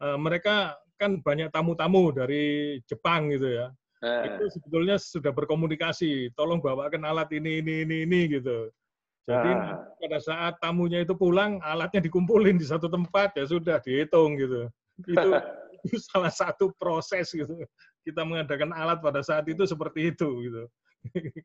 uh, 0.00 0.18
mereka 0.18 0.78
kan 0.96 1.18
banyak 1.20 1.50
tamu-tamu 1.50 2.14
dari 2.14 2.78
Jepang 2.86 3.34
gitu 3.34 3.50
ya 3.50 3.66
uh. 4.06 4.22
itu 4.24 4.42
sebetulnya 4.54 4.96
sudah 4.96 5.34
berkomunikasi 5.34 6.32
tolong 6.38 6.62
bawakan 6.62 7.02
alat 7.04 7.28
ini 7.34 7.60
ini 7.60 7.82
ini 7.82 7.96
ini 8.06 8.20
gitu 8.38 8.70
jadi 9.28 9.50
uh. 9.58 9.76
pada 9.98 10.18
saat 10.22 10.54
tamunya 10.62 11.02
itu 11.02 11.12
pulang 11.18 11.58
alatnya 11.66 12.06
dikumpulin 12.06 12.56
di 12.56 12.64
satu 12.64 12.86
tempat 12.86 13.34
ya 13.36 13.44
sudah 13.44 13.76
dihitung 13.82 14.38
gitu 14.38 14.70
itu 15.02 15.12
itu 15.14 15.30
salah 16.10 16.32
satu 16.32 16.72
proses 16.76 17.30
gitu. 17.30 17.64
Kita 18.02 18.22
mengadakan 18.24 18.72
alat 18.72 18.98
pada 19.02 19.20
saat 19.22 19.44
itu 19.48 19.64
seperti 19.64 20.14
itu 20.14 20.28
gitu. 20.48 20.64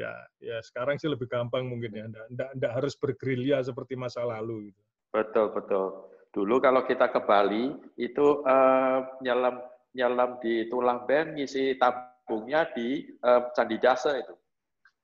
ya, 0.00 0.12
ya 0.40 0.56
sekarang 0.60 1.00
sih 1.00 1.08
lebih 1.08 1.28
gampang 1.28 1.66
mungkin 1.68 1.90
ya. 1.92 2.04
Nggak, 2.06 2.50
nggak, 2.56 2.72
harus 2.72 2.94
bergerilya 2.96 3.64
seperti 3.64 3.96
masa 3.96 4.24
lalu 4.24 4.72
gitu. 4.72 4.82
Betul, 5.10 5.46
betul. 5.56 5.86
Dulu 6.30 6.62
kalau 6.62 6.86
kita 6.86 7.10
ke 7.10 7.20
Bali 7.26 7.74
itu 7.98 8.46
uh, 8.46 9.02
nyelam 9.18 9.58
nyelam 9.90 10.38
di 10.38 10.70
tulang 10.70 11.02
ben 11.02 11.34
ngisi 11.34 11.74
tabungnya 11.74 12.70
di 12.70 13.02
uh, 13.26 13.50
Candi 13.50 13.76
Dasa 13.82 14.14
itu. 14.14 14.34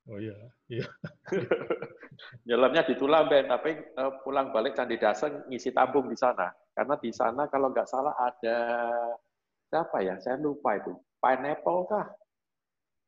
Oh 0.06 0.22
iya, 0.22 0.38
iya. 0.72 0.86
Nyelamnya 2.48 2.86
di 2.88 2.94
Tulamben, 2.96 3.44
tapi 3.50 3.76
uh, 4.00 4.22
pulang 4.24 4.50
balik 4.50 4.72
Candi 4.72 4.96
Dasar 4.96 5.44
ngisi 5.50 5.70
tabung 5.70 6.08
di 6.08 6.16
sana. 6.16 6.48
Karena 6.72 6.96
di 6.96 7.10
sana 7.12 7.44
kalau 7.48 7.72
nggak 7.72 7.88
salah 7.88 8.14
ada 8.16 8.58
siapa 9.68 10.00
ya? 10.00 10.16
Saya 10.20 10.40
lupa 10.40 10.76
itu. 10.80 10.96
Pineapple 11.20 11.80
kah? 11.88 12.06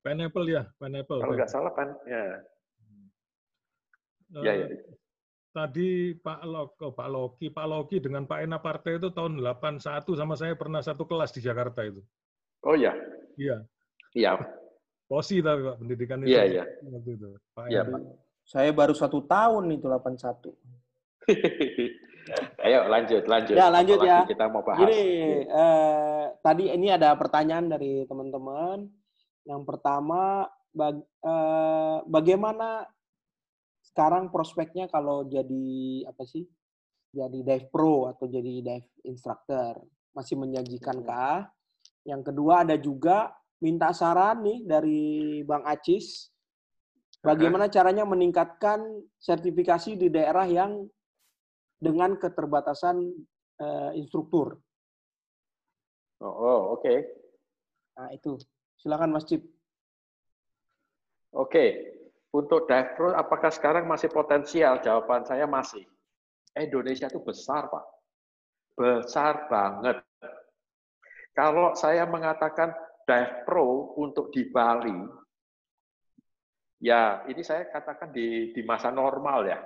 Pineapple 0.05 0.47
ya, 0.49 0.63
pineapple. 0.77 1.21
Kalau 1.21 1.35
nggak 1.35 1.51
salah 1.51 1.73
pan 1.73 1.89
ya. 2.05 2.23
Uh, 4.29 4.45
ya, 4.45 4.53
ya. 4.61 4.67
tadi 5.57 6.13
Pak 6.21 6.45
Loko, 6.45 6.93
Pak 6.93 7.09
Loki, 7.09 7.49
Pak 7.49 7.65
Loki 7.65 7.97
dengan 7.97 8.29
Pak 8.29 8.45
Ena 8.45 8.61
Partai 8.61 9.01
itu 9.01 9.09
tahun 9.09 9.41
81 9.41 10.05
sama 10.05 10.37
saya 10.37 10.53
pernah 10.53 10.85
satu 10.85 11.09
kelas 11.09 11.33
di 11.33 11.41
Jakarta 11.41 11.81
itu. 11.89 12.05
Oh 12.67 12.77
iya. 12.77 12.93
Iya. 13.41 13.65
Iya. 14.13 14.37
Posi 15.09 15.41
tapi 15.41 15.65
Pak 15.65 15.77
pendidikan 15.81 16.21
itu. 16.21 16.37
Iya, 16.37 16.43
iya. 16.45 16.65
Waktu 16.85 17.11
itu. 17.17 17.29
Pak 17.57 17.65
iya, 17.73 17.81
Pak. 17.81 18.01
Saya 18.45 18.71
baru 18.77 18.93
satu 18.93 19.25
tahun 19.25 19.73
itu 19.73 19.89
81. 19.89 20.53
Ayo 22.65 22.93
lanjut, 22.93 23.25
lanjut. 23.25 23.57
Ya 23.57 23.73
lanjut 23.73 23.99
ya. 24.05 24.29
Kita 24.29 24.53
mau 24.53 24.61
bahas. 24.61 24.85
Jadi 24.85 25.01
eh, 25.49 26.25
tadi 26.45 26.69
ini 26.69 26.93
ada 26.93 27.17
pertanyaan 27.17 27.73
dari 27.73 28.05
teman-teman. 28.05 28.85
Yang 29.49 29.63
pertama, 29.65 30.45
bag, 30.77 31.01
eh, 31.25 31.99
bagaimana 32.05 32.85
sekarang 33.81 34.29
prospeknya 34.29 34.93
kalau 34.93 35.25
jadi 35.25 36.05
apa 36.05 36.29
sih? 36.29 36.45
Jadi 37.09 37.41
dive 37.41 37.73
pro 37.73 38.13
atau 38.13 38.29
jadi 38.29 38.61
dive 38.61 38.89
instructor 39.09 39.81
masih 40.13 40.37
menjanjikan 40.37 41.01
kah? 41.01 41.49
Yang 42.05 42.29
kedua 42.29 42.69
ada 42.69 42.77
juga 42.77 43.33
minta 43.59 43.91
saran 43.91 44.43
nih 44.43 44.59
dari 44.67 45.01
Bang 45.43 45.67
Acis. 45.67 46.31
Bagaimana 47.19 47.67
caranya 47.67 48.07
meningkatkan 48.07 49.03
sertifikasi 49.19 49.99
di 49.99 50.09
daerah 50.09 50.47
yang 50.47 50.87
dengan 51.83 52.15
keterbatasan 52.15 53.03
uh, 53.59 53.91
instruktur? 53.99 54.55
Oh, 56.23 56.31
oh 56.31 56.61
oke. 56.79 56.83
Okay. 56.83 56.99
Nah, 57.99 58.15
itu. 58.15 58.39
Silakan 58.79 59.11
Mas 59.11 59.27
Cip. 59.27 59.43
Oke. 61.35 61.51
Okay. 61.51 61.71
Untuk 62.29 62.69
pro, 62.69 63.17
apakah 63.17 63.49
sekarang 63.51 63.89
masih 63.89 64.13
potensial? 64.13 64.79
Jawaban 64.85 65.25
saya 65.25 65.49
masih. 65.49 65.83
Indonesia 66.55 67.09
itu 67.09 67.19
besar, 67.25 67.73
Pak. 67.73 67.85
Besar 68.79 69.49
banget. 69.49 70.05
Kalau 71.33 71.73
saya 71.73 72.05
mengatakan 72.05 72.75
dive 73.09 73.49
pro 73.49 73.97
untuk 73.97 74.29
di 74.29 74.53
Bali, 74.53 75.01
ya 76.85 77.25
ini 77.25 77.41
saya 77.41 77.65
katakan 77.73 78.13
di, 78.13 78.53
di 78.53 78.61
masa 78.69 78.93
normal 78.93 79.49
ya. 79.49 79.59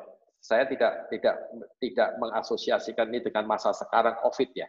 Saya 0.43 0.67
tidak 0.67 1.07
tidak 1.11 1.37
tidak 1.79 2.09
mengasosiasikan 2.19 3.11
ini 3.11 3.23
dengan 3.23 3.47
masa 3.47 3.75
sekarang 3.75 4.19
COVID 4.23 4.51
ya. 4.55 4.67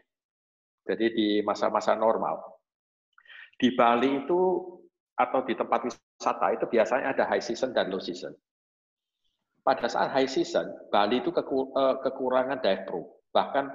Jadi 0.86 1.06
di 1.14 1.28
masa-masa 1.41 1.98
normal. 1.98 2.41
Di 3.58 3.74
Bali 3.74 4.26
itu 4.26 4.41
atau 5.18 5.41
di 5.45 5.54
tempat 5.54 5.86
wisata 5.86 6.54
itu 6.54 6.66
biasanya 6.70 7.14
ada 7.14 7.26
high 7.26 7.41
season 7.41 7.74
dan 7.74 7.90
low 7.90 8.02
season. 8.02 8.34
Pada 9.64 9.88
saat 9.88 10.12
high 10.12 10.30
season, 10.30 10.68
Bali 10.91 11.24
itu 11.24 11.32
eh, 11.32 11.95
kekurangan 12.04 12.60
dive 12.60 12.84
pro, 12.84 13.02
bahkan 13.32 13.72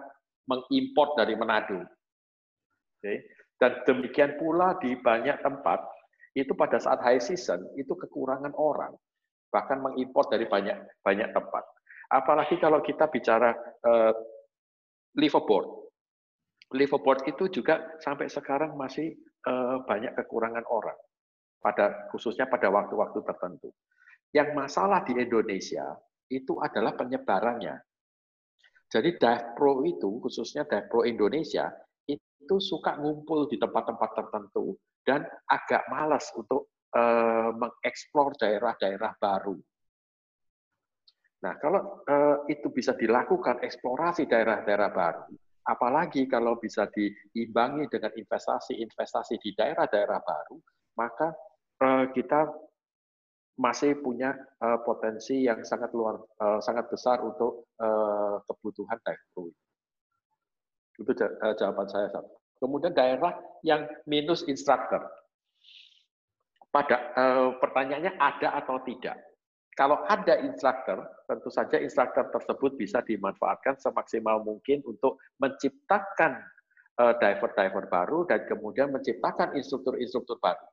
mengimpor 0.46 1.16
dari 1.16 1.34
Manado. 1.34 1.82
Okay. 2.98 3.24
Dan 3.58 3.82
demikian 3.82 4.38
pula 4.38 4.78
di 4.78 4.94
banyak 4.94 5.42
tempat, 5.42 5.82
itu 6.38 6.54
pada 6.54 6.78
saat 6.78 7.02
high 7.02 7.18
season, 7.18 7.66
itu 7.74 7.90
kekurangan 7.98 8.54
orang. 8.54 8.94
Bahkan 9.50 9.78
mengimpor 9.82 10.30
dari 10.30 10.46
banyak 10.46 11.02
banyak 11.02 11.34
tempat. 11.34 11.64
Apalagi 12.08 12.56
kalau 12.62 12.78
kita 12.80 13.10
bicara 13.10 13.52
uh, 13.84 14.14
liveaboard. 15.18 15.90
Liveaboard 16.72 17.26
itu 17.26 17.50
juga 17.50 17.98
sampai 17.98 18.30
sekarang 18.30 18.78
masih 18.78 19.12
uh, 19.48 19.82
banyak 19.84 20.14
kekurangan 20.14 20.64
orang. 20.70 20.96
pada 21.58 22.06
Khususnya 22.14 22.46
pada 22.46 22.70
waktu-waktu 22.70 23.18
tertentu. 23.26 23.74
Yang 24.30 24.54
masalah 24.54 25.02
di 25.02 25.18
Indonesia 25.18 25.98
itu 26.30 26.54
adalah 26.62 26.94
penyebarannya. 26.94 27.74
Jadi 28.88 29.20
Dive 29.20 29.46
Pro 29.52 29.84
itu, 29.84 30.22
khususnya 30.22 30.64
Dive 30.64 30.88
Pro 30.88 31.04
Indonesia, 31.04 31.68
itu 32.08 32.56
suka 32.56 32.96
ngumpul 32.96 33.44
di 33.46 33.60
tempat-tempat 33.60 34.10
tertentu 34.16 34.74
dan 35.04 35.28
agak 35.44 35.84
malas 35.92 36.32
untuk 36.32 36.72
uh, 36.96 37.52
mengeksplor 37.52 38.32
daerah-daerah 38.40 39.12
baru. 39.20 39.56
Nah, 41.38 41.54
kalau 41.62 42.02
uh, 42.08 42.42
itu 42.50 42.66
bisa 42.74 42.96
dilakukan 42.98 43.62
eksplorasi 43.62 44.26
daerah-daerah 44.26 44.90
baru, 44.90 45.30
apalagi 45.68 46.26
kalau 46.26 46.58
bisa 46.58 46.90
diimbangi 46.90 47.86
dengan 47.86 48.10
investasi-investasi 48.16 49.38
di 49.38 49.54
daerah-daerah 49.54 50.18
baru, 50.18 50.56
maka 50.98 51.30
uh, 51.84 52.10
kita 52.10 52.50
masih 53.58 53.98
punya 54.02 54.34
uh, 54.62 54.82
potensi 54.86 55.46
yang 55.46 55.66
sangat 55.66 55.90
luar 55.90 56.14
uh, 56.38 56.62
sangat 56.62 56.86
besar 56.94 57.18
untuk 57.26 57.66
uh, 57.82 58.38
kebutuhan 58.46 58.98
dive 59.02 59.50
Itu 60.98 61.14
jawaban 61.56 61.86
saya. 61.86 62.10
Kemudian 62.58 62.90
daerah 62.90 63.38
yang 63.62 63.86
minus 64.04 64.42
instruktur. 64.50 65.06
Pada 66.68 66.96
eh, 67.16 67.48
pertanyaannya 67.56 68.18
ada 68.18 68.58
atau 68.60 68.82
tidak. 68.84 69.16
Kalau 69.78 70.02
ada 70.10 70.42
instruktur, 70.42 71.06
tentu 71.30 71.48
saja 71.54 71.78
instruktur 71.78 72.26
tersebut 72.34 72.74
bisa 72.74 72.98
dimanfaatkan 73.06 73.78
semaksimal 73.78 74.42
mungkin 74.42 74.82
untuk 74.82 75.22
menciptakan 75.38 76.42
eh, 76.98 77.14
diver-diver 77.14 77.86
baru 77.86 78.26
dan 78.26 78.42
kemudian 78.50 78.90
menciptakan 78.90 79.54
instruktur-instruktur 79.54 80.42
baru. 80.42 80.66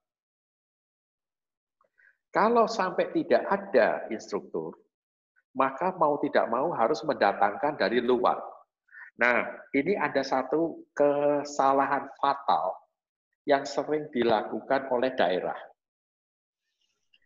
Kalau 2.33 2.67
sampai 2.67 3.15
tidak 3.15 3.47
ada 3.47 4.11
instruktur, 4.11 4.75
maka 5.55 5.95
mau 5.95 6.19
tidak 6.19 6.51
mau 6.51 6.67
harus 6.75 6.99
mendatangkan 7.07 7.79
dari 7.79 8.03
luar. 8.03 8.54
Nah, 9.15 9.47
ini 9.71 9.95
ada 9.95 10.19
satu 10.21 10.91
kesalahan 10.91 12.11
fatal 12.19 12.75
yang 13.47 13.63
sering 13.63 14.11
dilakukan 14.11 14.91
oleh 14.91 15.15
daerah. 15.15 15.55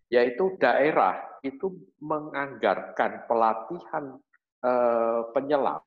Yaitu 0.09 0.57
daerah 0.61 1.17
itu 1.41 1.73
menganggarkan 2.01 3.25
pelatihan 3.25 4.17
eh, 4.65 5.21
penyelam 5.33 5.81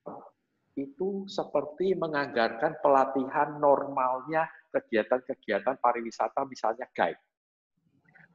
itu 0.73 1.29
seperti 1.29 1.93
menganggarkan 1.93 2.81
pelatihan 2.81 3.61
normalnya 3.61 4.49
kegiatan-kegiatan 4.73 5.77
pariwisata 5.77 6.49
misalnya 6.49 6.89
guide. 6.97 7.20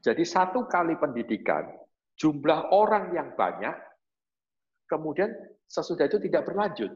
Jadi 0.06 0.22
satu 0.22 0.70
kali 0.70 0.94
pendidikan, 1.02 1.66
jumlah 2.14 2.70
orang 2.70 3.10
yang 3.18 3.34
banyak, 3.34 3.74
kemudian 4.86 5.34
sesudah 5.66 6.06
itu 6.06 6.22
tidak 6.22 6.46
berlanjut. 6.46 6.94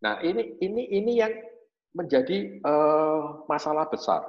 Nah, 0.00 0.16
ini 0.24 0.56
ini 0.64 0.82
ini 0.96 1.12
yang 1.20 1.32
menjadi 1.92 2.60
uh, 2.64 3.44
masalah 3.44 3.84
besar. 3.92 4.24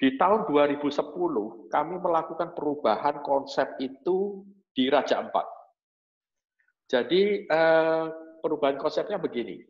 Di 0.00 0.16
tahun 0.16 0.48
2010 0.48 0.96
kami 1.68 1.94
melakukan 2.00 2.56
perubahan 2.56 3.20
konsep 3.20 3.76
itu 3.84 4.40
di 4.72 4.88
Raja 4.88 5.20
Empat. 5.20 5.44
Jadi 6.88 7.44
uh, 7.52 8.08
perubahan 8.40 8.80
konsepnya 8.80 9.20
begini. 9.20 9.60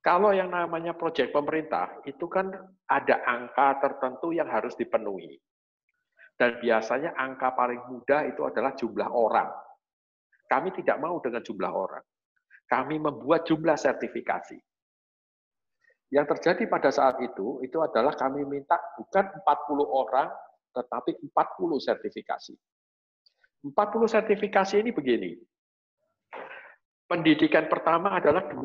Kalau 0.00 0.32
yang 0.32 0.48
namanya 0.48 0.96
proyek 0.96 1.28
pemerintah 1.28 2.00
itu 2.08 2.24
kan 2.24 2.48
ada 2.88 3.20
angka 3.28 3.84
tertentu 3.84 4.32
yang 4.32 4.48
harus 4.48 4.72
dipenuhi. 4.80 5.36
Dan 6.40 6.56
biasanya 6.56 7.12
angka 7.20 7.52
paling 7.52 7.84
mudah 7.84 8.24
itu 8.24 8.48
adalah 8.48 8.72
jumlah 8.72 9.12
orang. 9.12 9.52
Kami 10.48 10.72
tidak 10.72 10.96
mau 11.04 11.20
dengan 11.20 11.44
jumlah 11.44 11.68
orang 11.68 12.04
kami 12.70 13.02
membuat 13.02 13.42
jumlah 13.50 13.74
sertifikasi. 13.74 14.54
Yang 16.10 16.26
terjadi 16.38 16.70
pada 16.70 16.90
saat 16.94 17.18
itu, 17.22 17.58
itu 17.66 17.78
adalah 17.82 18.14
kami 18.14 18.46
minta 18.46 18.78
bukan 18.94 19.26
40 19.42 19.86
orang, 19.90 20.30
tetapi 20.70 21.18
40 21.18 21.78
sertifikasi. 21.82 22.54
40 23.66 23.74
sertifikasi 24.06 24.74
ini 24.78 24.90
begini. 24.94 25.34
Pendidikan 27.10 27.66
pertama 27.66 28.14
adalah 28.14 28.46
20 28.46 28.62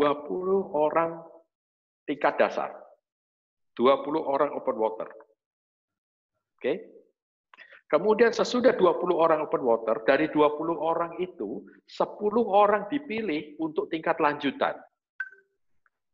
orang 0.78 1.18
tingkat 2.06 2.38
dasar. 2.38 2.70
20 3.74 4.06
orang 4.22 4.54
open 4.54 4.78
water. 4.78 5.10
Oke? 5.10 6.62
Okay? 6.62 6.78
Kemudian 7.86 8.34
sesudah 8.34 8.74
20 8.74 9.14
orang 9.14 9.46
open 9.46 9.62
water, 9.62 10.02
dari 10.10 10.26
20 10.34 10.74
orang 10.74 11.22
itu, 11.22 11.62
10 11.86 12.18
orang 12.50 12.90
dipilih 12.90 13.62
untuk 13.62 13.94
tingkat 13.94 14.18
lanjutan. 14.18 14.74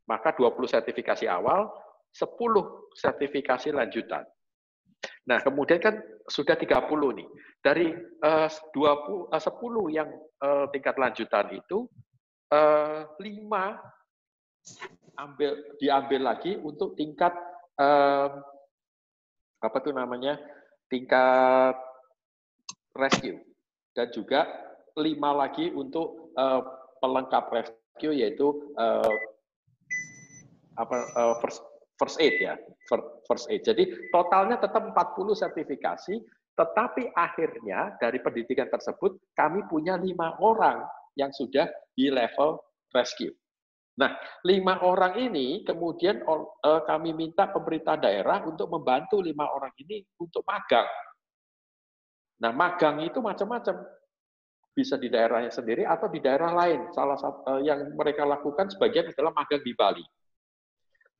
Maka 0.04 0.36
20 0.36 0.68
sertifikasi 0.68 1.32
awal, 1.32 1.72
10 2.12 2.92
sertifikasi 2.92 3.72
lanjutan. 3.72 4.28
Nah, 5.32 5.40
kemudian 5.40 5.80
kan 5.80 5.96
sudah 6.28 6.60
30 6.60 6.92
nih. 7.16 7.28
Dari 7.64 7.88
uh, 8.20 8.50
20, 8.52 9.32
uh, 9.32 9.40
10 9.40 9.96
yang 9.96 10.10
uh, 10.44 10.68
tingkat 10.76 11.00
lanjutan 11.00 11.56
itu, 11.56 11.88
uh, 12.52 13.08
5 13.16 13.48
ambil 15.18 15.52
diambil 15.80 16.22
lagi 16.36 16.58
untuk 16.60 16.94
tingkat 17.00 17.32
uh, 17.80 18.30
apa 19.62 19.78
tuh 19.80 19.94
namanya? 19.94 20.36
Tingkat 20.92 21.76
rescue 22.94 23.40
dan 23.96 24.12
juga 24.12 24.46
lima 25.00 25.32
lagi 25.32 25.72
untuk 25.72 26.36
uh, 26.36 26.62
pelengkap 27.00 27.48
rescue 27.50 28.12
yaitu 28.12 28.52
uh, 28.76 29.16
apa 30.76 30.98
uh, 31.16 31.36
first 31.40 31.64
first 31.96 32.20
aid 32.20 32.36
ya 32.44 32.60
first 33.24 33.48
aid. 33.48 33.64
Jadi 33.64 33.88
totalnya 34.12 34.60
tetap 34.60 34.92
40 34.92 35.32
sertifikasi, 35.32 36.20
tetapi 36.60 37.16
akhirnya 37.16 37.96
dari 38.04 38.20
pendidikan 38.20 38.68
tersebut 38.68 39.16
kami 39.38 39.64
punya 39.72 39.96
lima 39.96 40.36
orang 40.44 40.84
yang 41.16 41.32
sudah 41.32 41.72
di 41.96 42.12
level 42.12 42.60
rescue. 42.92 43.32
Nah, 44.02 44.18
lima 44.50 44.82
orang 44.82 45.14
ini 45.22 45.62
kemudian 45.62 46.26
uh, 46.26 46.82
kami 46.90 47.14
minta 47.14 47.54
pemerintah 47.54 48.02
daerah 48.02 48.42
untuk 48.42 48.66
membantu 48.74 49.22
lima 49.22 49.46
orang 49.54 49.70
ini 49.78 50.02
untuk 50.18 50.42
magang. 50.42 50.90
Nah, 52.42 52.50
magang 52.50 53.06
itu 53.06 53.22
macam-macam. 53.22 53.78
Bisa 54.72 54.96
di 54.98 55.12
daerahnya 55.12 55.52
sendiri 55.54 55.86
atau 55.86 56.10
di 56.10 56.18
daerah 56.18 56.50
lain. 56.50 56.90
Salah 56.96 57.20
satu 57.20 57.46
uh, 57.46 57.62
yang 57.62 57.94
mereka 57.94 58.26
lakukan 58.26 58.74
sebagian 58.74 59.14
adalah 59.14 59.36
magang 59.38 59.62
di 59.62 59.78
Bali. 59.78 60.02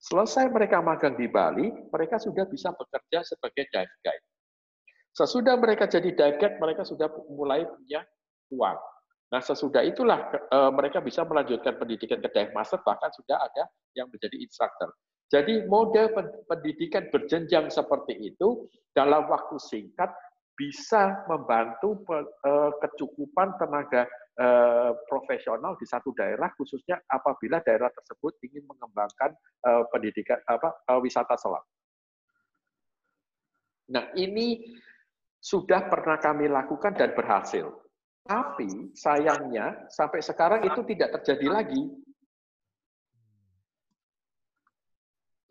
Selesai 0.02 0.50
mereka 0.50 0.82
magang 0.82 1.14
di 1.14 1.30
Bali, 1.30 1.70
mereka 1.70 2.18
sudah 2.18 2.50
bisa 2.50 2.74
bekerja 2.74 3.22
sebagai 3.22 3.70
dive 3.70 3.96
guide. 4.02 4.26
Sesudah 5.14 5.54
mereka 5.62 5.86
jadi 5.86 6.10
dive 6.10 6.42
guide, 6.42 6.58
mereka 6.58 6.82
sudah 6.82 7.06
mulai 7.30 7.62
punya 7.70 8.02
uang. 8.50 8.80
Nah, 9.32 9.40
sesudah 9.40 9.80
itulah 9.88 10.28
e, 10.28 10.58
mereka 10.76 11.00
bisa 11.00 11.24
melanjutkan 11.24 11.80
pendidikan 11.80 12.20
ke 12.20 12.28
dive 12.36 12.52
master, 12.52 12.84
bahkan 12.84 13.08
sudah 13.16 13.40
ada 13.40 13.64
yang 13.96 14.12
menjadi 14.12 14.36
instructor. 14.36 14.92
Jadi 15.32 15.64
model 15.72 16.12
pendidikan 16.44 17.08
berjenjang 17.08 17.72
seperti 17.72 18.20
itu 18.20 18.68
dalam 18.92 19.32
waktu 19.32 19.56
singkat 19.56 20.12
bisa 20.60 21.24
membantu 21.32 22.04
e, 22.12 22.52
kecukupan 22.84 23.56
tenaga 23.56 24.04
e, 24.36 24.48
profesional 25.08 25.80
di 25.80 25.88
satu 25.88 26.12
daerah, 26.12 26.52
khususnya 26.60 27.00
apabila 27.08 27.64
daerah 27.64 27.88
tersebut 27.88 28.36
ingin 28.44 28.68
mengembangkan 28.68 29.32
pendidikan 29.94 30.42
apa 30.50 30.74
wisata 31.00 31.38
selam. 31.38 31.62
Nah, 33.92 34.10
ini 34.18 34.60
sudah 35.38 35.88
pernah 35.88 36.18
kami 36.20 36.52
lakukan 36.52 36.96
dan 36.96 37.14
berhasil. 37.16 37.91
Tapi 38.22 38.94
sayangnya 38.94 39.90
sampai 39.90 40.22
sekarang 40.22 40.62
itu 40.66 40.82
tidak 40.86 41.20
terjadi 41.20 41.48
lagi. 41.50 41.82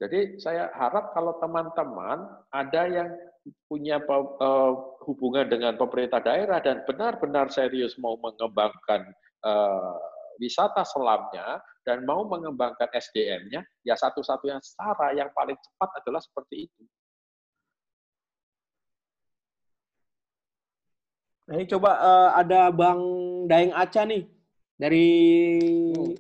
Jadi 0.01 0.41
saya 0.41 0.73
harap 0.73 1.13
kalau 1.13 1.37
teman-teman 1.37 2.25
ada 2.49 2.83
yang 2.89 3.09
punya 3.69 4.01
uh, 4.01 4.73
hubungan 5.05 5.45
dengan 5.45 5.77
pemerintah 5.77 6.25
daerah 6.25 6.57
dan 6.65 6.81
benar-benar 6.89 7.53
serius 7.53 8.01
mau 8.01 8.17
mengembangkan 8.17 9.13
uh, 9.45 10.01
wisata 10.41 10.89
selamnya 10.89 11.61
dan 11.85 12.05
mau 12.09 12.25
mengembangkan 12.25 12.89
SDM-nya, 12.93 13.61
ya 13.85 13.95
satu-satunya 13.97 14.61
cara 14.61 15.17
yang 15.17 15.29
paling 15.37 15.57
cepat 15.57 15.91
adalah 16.01 16.21
seperti 16.21 16.69
itu. 16.69 16.83
Nah, 21.51 21.59
ini 21.59 21.67
coba 21.67 21.99
uh, 21.99 22.31
ada 22.39 22.71
Bang 22.71 23.03
Daeng 23.51 23.75
Aca 23.75 24.07
nih 24.07 24.23
dari 24.79 25.09
hmm. 25.91 26.15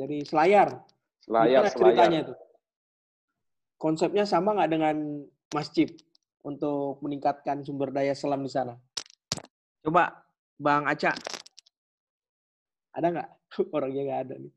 dari 0.00 0.24
Selayar. 0.24 0.80
Selayar, 1.20 1.68
Gimana 1.68 1.76
ceritanya 1.76 2.18
itu? 2.24 2.34
Konsepnya 3.76 4.24
sama 4.24 4.56
nggak 4.56 4.72
dengan 4.72 4.96
Mas 5.52 5.68
Cip 5.76 5.92
untuk 6.40 7.04
meningkatkan 7.04 7.60
sumber 7.60 7.92
daya 7.92 8.16
selam 8.16 8.40
di 8.40 8.48
sana? 8.48 8.72
Coba 9.84 10.24
Bang 10.56 10.88
Aca. 10.88 11.12
Ada 12.96 13.06
nggak? 13.12 13.28
Orangnya 13.76 14.02
nggak 14.08 14.20
ada 14.24 14.34
nih. 14.40 14.52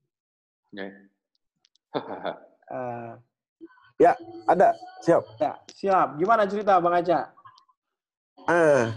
uh, 2.72 3.12
ya, 4.08 4.16
ada. 4.48 4.80
Siap. 5.04 5.24
Ya, 5.44 5.60
siap. 5.76 6.16
Gimana 6.16 6.48
cerita 6.48 6.80
Bang 6.80 7.04
Aca? 7.04 7.36
Uh, 8.48 8.96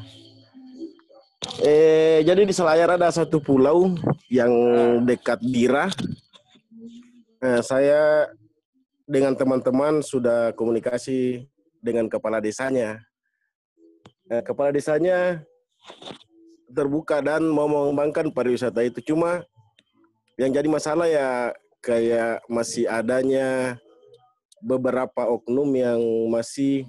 Eh, 1.56 2.20
jadi 2.28 2.44
di 2.44 2.52
Selayar 2.52 3.00
ada 3.00 3.08
satu 3.08 3.40
pulau 3.40 3.96
yang 4.28 4.52
dekat 5.08 5.40
Dira. 5.40 5.88
Eh, 7.40 7.60
saya 7.64 8.28
dengan 9.08 9.32
teman-teman 9.32 10.04
sudah 10.04 10.52
komunikasi 10.52 11.48
dengan 11.80 12.04
kepala 12.12 12.44
desanya. 12.44 13.00
Eh, 14.28 14.44
kepala 14.44 14.68
desanya 14.68 15.40
terbuka 16.68 17.24
dan 17.24 17.48
mau 17.48 17.64
mengembangkan 17.64 18.28
pariwisata 18.28 18.84
itu. 18.84 19.00
Cuma 19.00 19.40
yang 20.36 20.52
jadi 20.52 20.68
masalah 20.68 21.08
ya 21.08 21.56
kayak 21.80 22.44
masih 22.52 22.84
adanya 22.84 23.80
beberapa 24.60 25.24
oknum 25.24 25.70
yang 25.72 26.00
masih 26.28 26.84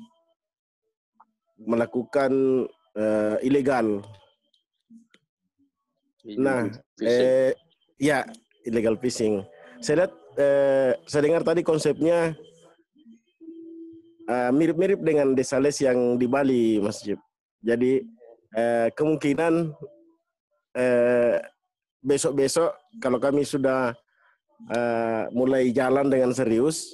melakukan 1.59 2.31
uh, 2.95 3.35
ilegal 3.43 4.03
Nah, 6.37 6.69
eh, 7.01 7.55
ya 7.97 8.27
illegal 8.67 8.99
fishing. 8.99 9.41
Saya 9.81 10.05
lihat, 10.05 10.13
eh, 10.37 10.91
saya 11.07 11.21
dengar 11.25 11.41
tadi 11.41 11.63
konsepnya 11.63 12.35
eh, 14.29 14.51
mirip-mirip 14.53 14.99
dengan 15.01 15.33
desales 15.33 15.79
yang 15.81 16.19
di 16.19 16.27
Bali, 16.29 16.77
Mas 16.77 17.01
Jib. 17.01 17.17
Jadi 17.63 18.03
eh, 18.53 18.87
kemungkinan 18.93 19.73
eh, 20.77 21.41
besok-besok 22.03 22.99
kalau 23.01 23.17
kami 23.17 23.47
sudah 23.47 23.95
eh, 24.69 25.23
mulai 25.33 25.71
jalan 25.73 26.11
dengan 26.11 26.35
serius, 26.35 26.93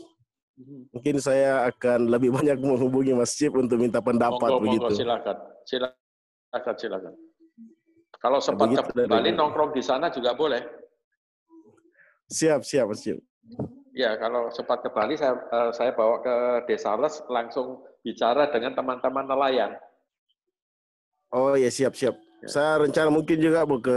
mungkin 0.95 1.19
saya 1.19 1.67
akan 1.67 2.07
lebih 2.07 2.31
banyak 2.37 2.57
menghubungi 2.61 3.11
Mas 3.17 3.35
Jib 3.35 3.57
untuk 3.57 3.81
minta 3.81 3.99
pendapat 3.99 4.49
monggo, 4.49 4.63
begitu. 4.63 4.87
Monggo, 4.87 4.97
silakan, 4.97 5.37
silakan, 5.65 6.75
silakan. 6.79 7.13
Kalau 8.26 8.41
sempat 8.41 8.73
Begitu, 8.73 8.89
ke 8.89 9.06
Bali 9.06 9.30
nongkrong 9.38 9.69
di 9.69 9.85
sana 9.85 10.10
juga 10.10 10.34
boleh. 10.34 10.65
Siap, 12.26 12.65
siap, 12.65 12.89
siap. 12.97 13.22
Ya, 13.93 14.18
kalau 14.18 14.49
sempat 14.49 14.81
ke 14.81 14.89
Bali 14.89 15.14
saya 15.14 15.38
uh, 15.53 15.69
saya 15.69 15.93
bawa 15.93 16.26
ke 16.26 16.35
Desa 16.65 16.97
Les 16.97 17.22
langsung 17.30 17.85
bicara 18.02 18.49
dengan 18.49 18.73
teman-teman 18.73 19.30
nelayan. 19.30 19.77
Oh 21.30 21.53
ya 21.53 21.69
siap 21.69 21.93
siap. 21.93 22.18
Ya. 22.41 22.49
Saya 22.49 22.81
rencana 22.81 23.14
mungkin 23.14 23.38
juga 23.38 23.61
mau 23.61 23.77
ke 23.77 23.93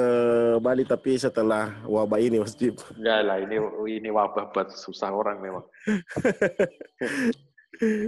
Bali 0.61 0.85
tapi 0.85 1.17
setelah 1.17 1.81
wabah 1.89 2.21
ini 2.21 2.37
Mas 2.37 2.53
Jip. 2.53 2.77
Enggak 3.01 3.25
lah, 3.25 3.41
ini 3.41 3.57
ini 3.89 4.13
wabah 4.13 4.53
buat 4.53 4.69
susah 4.77 5.09
orang 5.09 5.41
memang. 5.41 5.65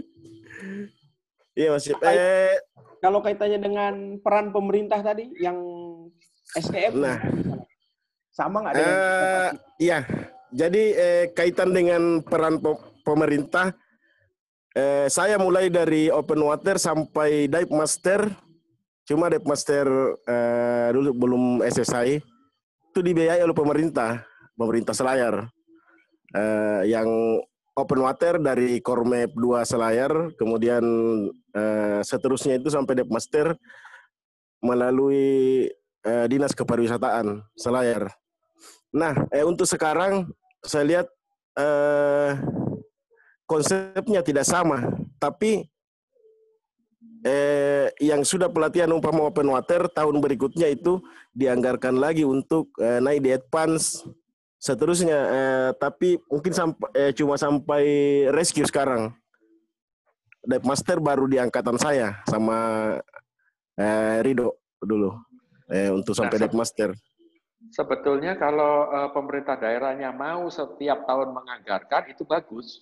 Iya 1.56 1.74
Mas 1.74 1.88
Jip. 1.88 1.96
Eh, 2.04 2.60
kalau 3.00 3.24
kaitannya 3.24 3.58
dengan 3.60 3.94
peran 4.20 4.52
pemerintah 4.52 5.00
tadi 5.00 5.32
yang 5.40 5.56
SDM 6.56 6.92
nah, 7.00 7.18
sama 8.30 8.62
nggak 8.64 8.74
dengan? 8.76 8.92
Uh, 8.94 9.50
iya, 9.80 9.98
jadi 10.50 10.82
eh, 10.94 11.24
kaitan 11.30 11.70
dengan 11.70 12.20
peran 12.26 12.58
pemerintah, 13.06 13.70
eh, 14.74 15.06
saya 15.06 15.38
mulai 15.38 15.70
dari 15.70 16.10
open 16.10 16.42
water 16.42 16.74
sampai 16.76 17.46
dive 17.46 17.70
master, 17.70 18.34
cuma 19.06 19.30
dive 19.30 19.46
master 19.46 19.86
eh, 20.26 20.88
dulu 20.90 21.10
belum 21.14 21.44
SSI, 21.62 22.18
itu 22.90 23.00
dibiayai 23.00 23.46
oleh 23.46 23.54
pemerintah, 23.54 24.26
pemerintah 24.58 24.90
Selayar, 24.90 25.46
eh, 26.34 26.82
yang 26.90 27.06
open 27.74 28.00
water 28.02 28.38
dari 28.42 28.78
Kormep 28.82 29.34
2 29.34 29.62
Selayar, 29.68 30.12
kemudian 30.34 30.82
eh, 31.54 32.00
seterusnya 32.02 32.58
itu 32.58 32.68
sampai 32.68 33.00
dive 33.00 33.12
master 33.12 33.54
melalui 34.60 35.66
eh, 36.04 36.26
Dinas 36.28 36.52
Kepariwisataan 36.52 37.40
Selayar. 37.54 38.10
Nah, 38.90 39.14
eh, 39.30 39.46
untuk 39.46 39.64
sekarang 39.64 40.28
saya 40.60 40.84
lihat 40.84 41.06
eh, 41.56 42.30
konsepnya 43.46 44.20
tidak 44.22 44.46
sama, 44.46 44.90
tapi 45.22 45.66
eh, 47.24 47.88
yang 48.00 48.24
sudah 48.24 48.48
pelatihan 48.48 48.90
umpama 48.92 49.28
open 49.28 49.48
water 49.52 49.88
tahun 49.90 50.20
berikutnya 50.20 50.72
itu 50.72 51.00
dianggarkan 51.36 51.96
lagi 51.96 52.26
untuk 52.26 52.72
eh, 52.80 52.98
naik 52.98 53.20
di 53.24 53.30
advance 53.34 54.04
seterusnya. 54.60 55.18
Eh, 55.18 55.70
tapi 55.80 56.20
mungkin 56.28 56.52
sampai 56.52 56.88
eh, 56.92 57.12
cuma 57.16 57.40
sampai 57.40 57.84
rescue 58.30 58.68
sekarang. 58.68 59.10
Dive 60.40 60.64
master 60.64 61.00
baru 61.00 61.28
di 61.28 61.36
angkatan 61.40 61.76
saya 61.80 62.20
sama 62.28 62.56
eh, 63.76 64.20
Rido 64.20 64.60
dulu 64.80 65.16
eh, 65.72 65.88
untuk 65.88 66.12
sampai 66.12 66.36
nah, 66.36 66.52
master. 66.52 66.92
Sebetulnya 67.70 68.40
kalau 68.40 68.88
uh, 68.88 69.12
pemerintah 69.12 69.60
daerahnya 69.60 70.16
mau 70.16 70.48
setiap 70.48 71.04
tahun 71.04 71.36
menganggarkan 71.36 72.08
itu 72.08 72.24
bagus. 72.24 72.80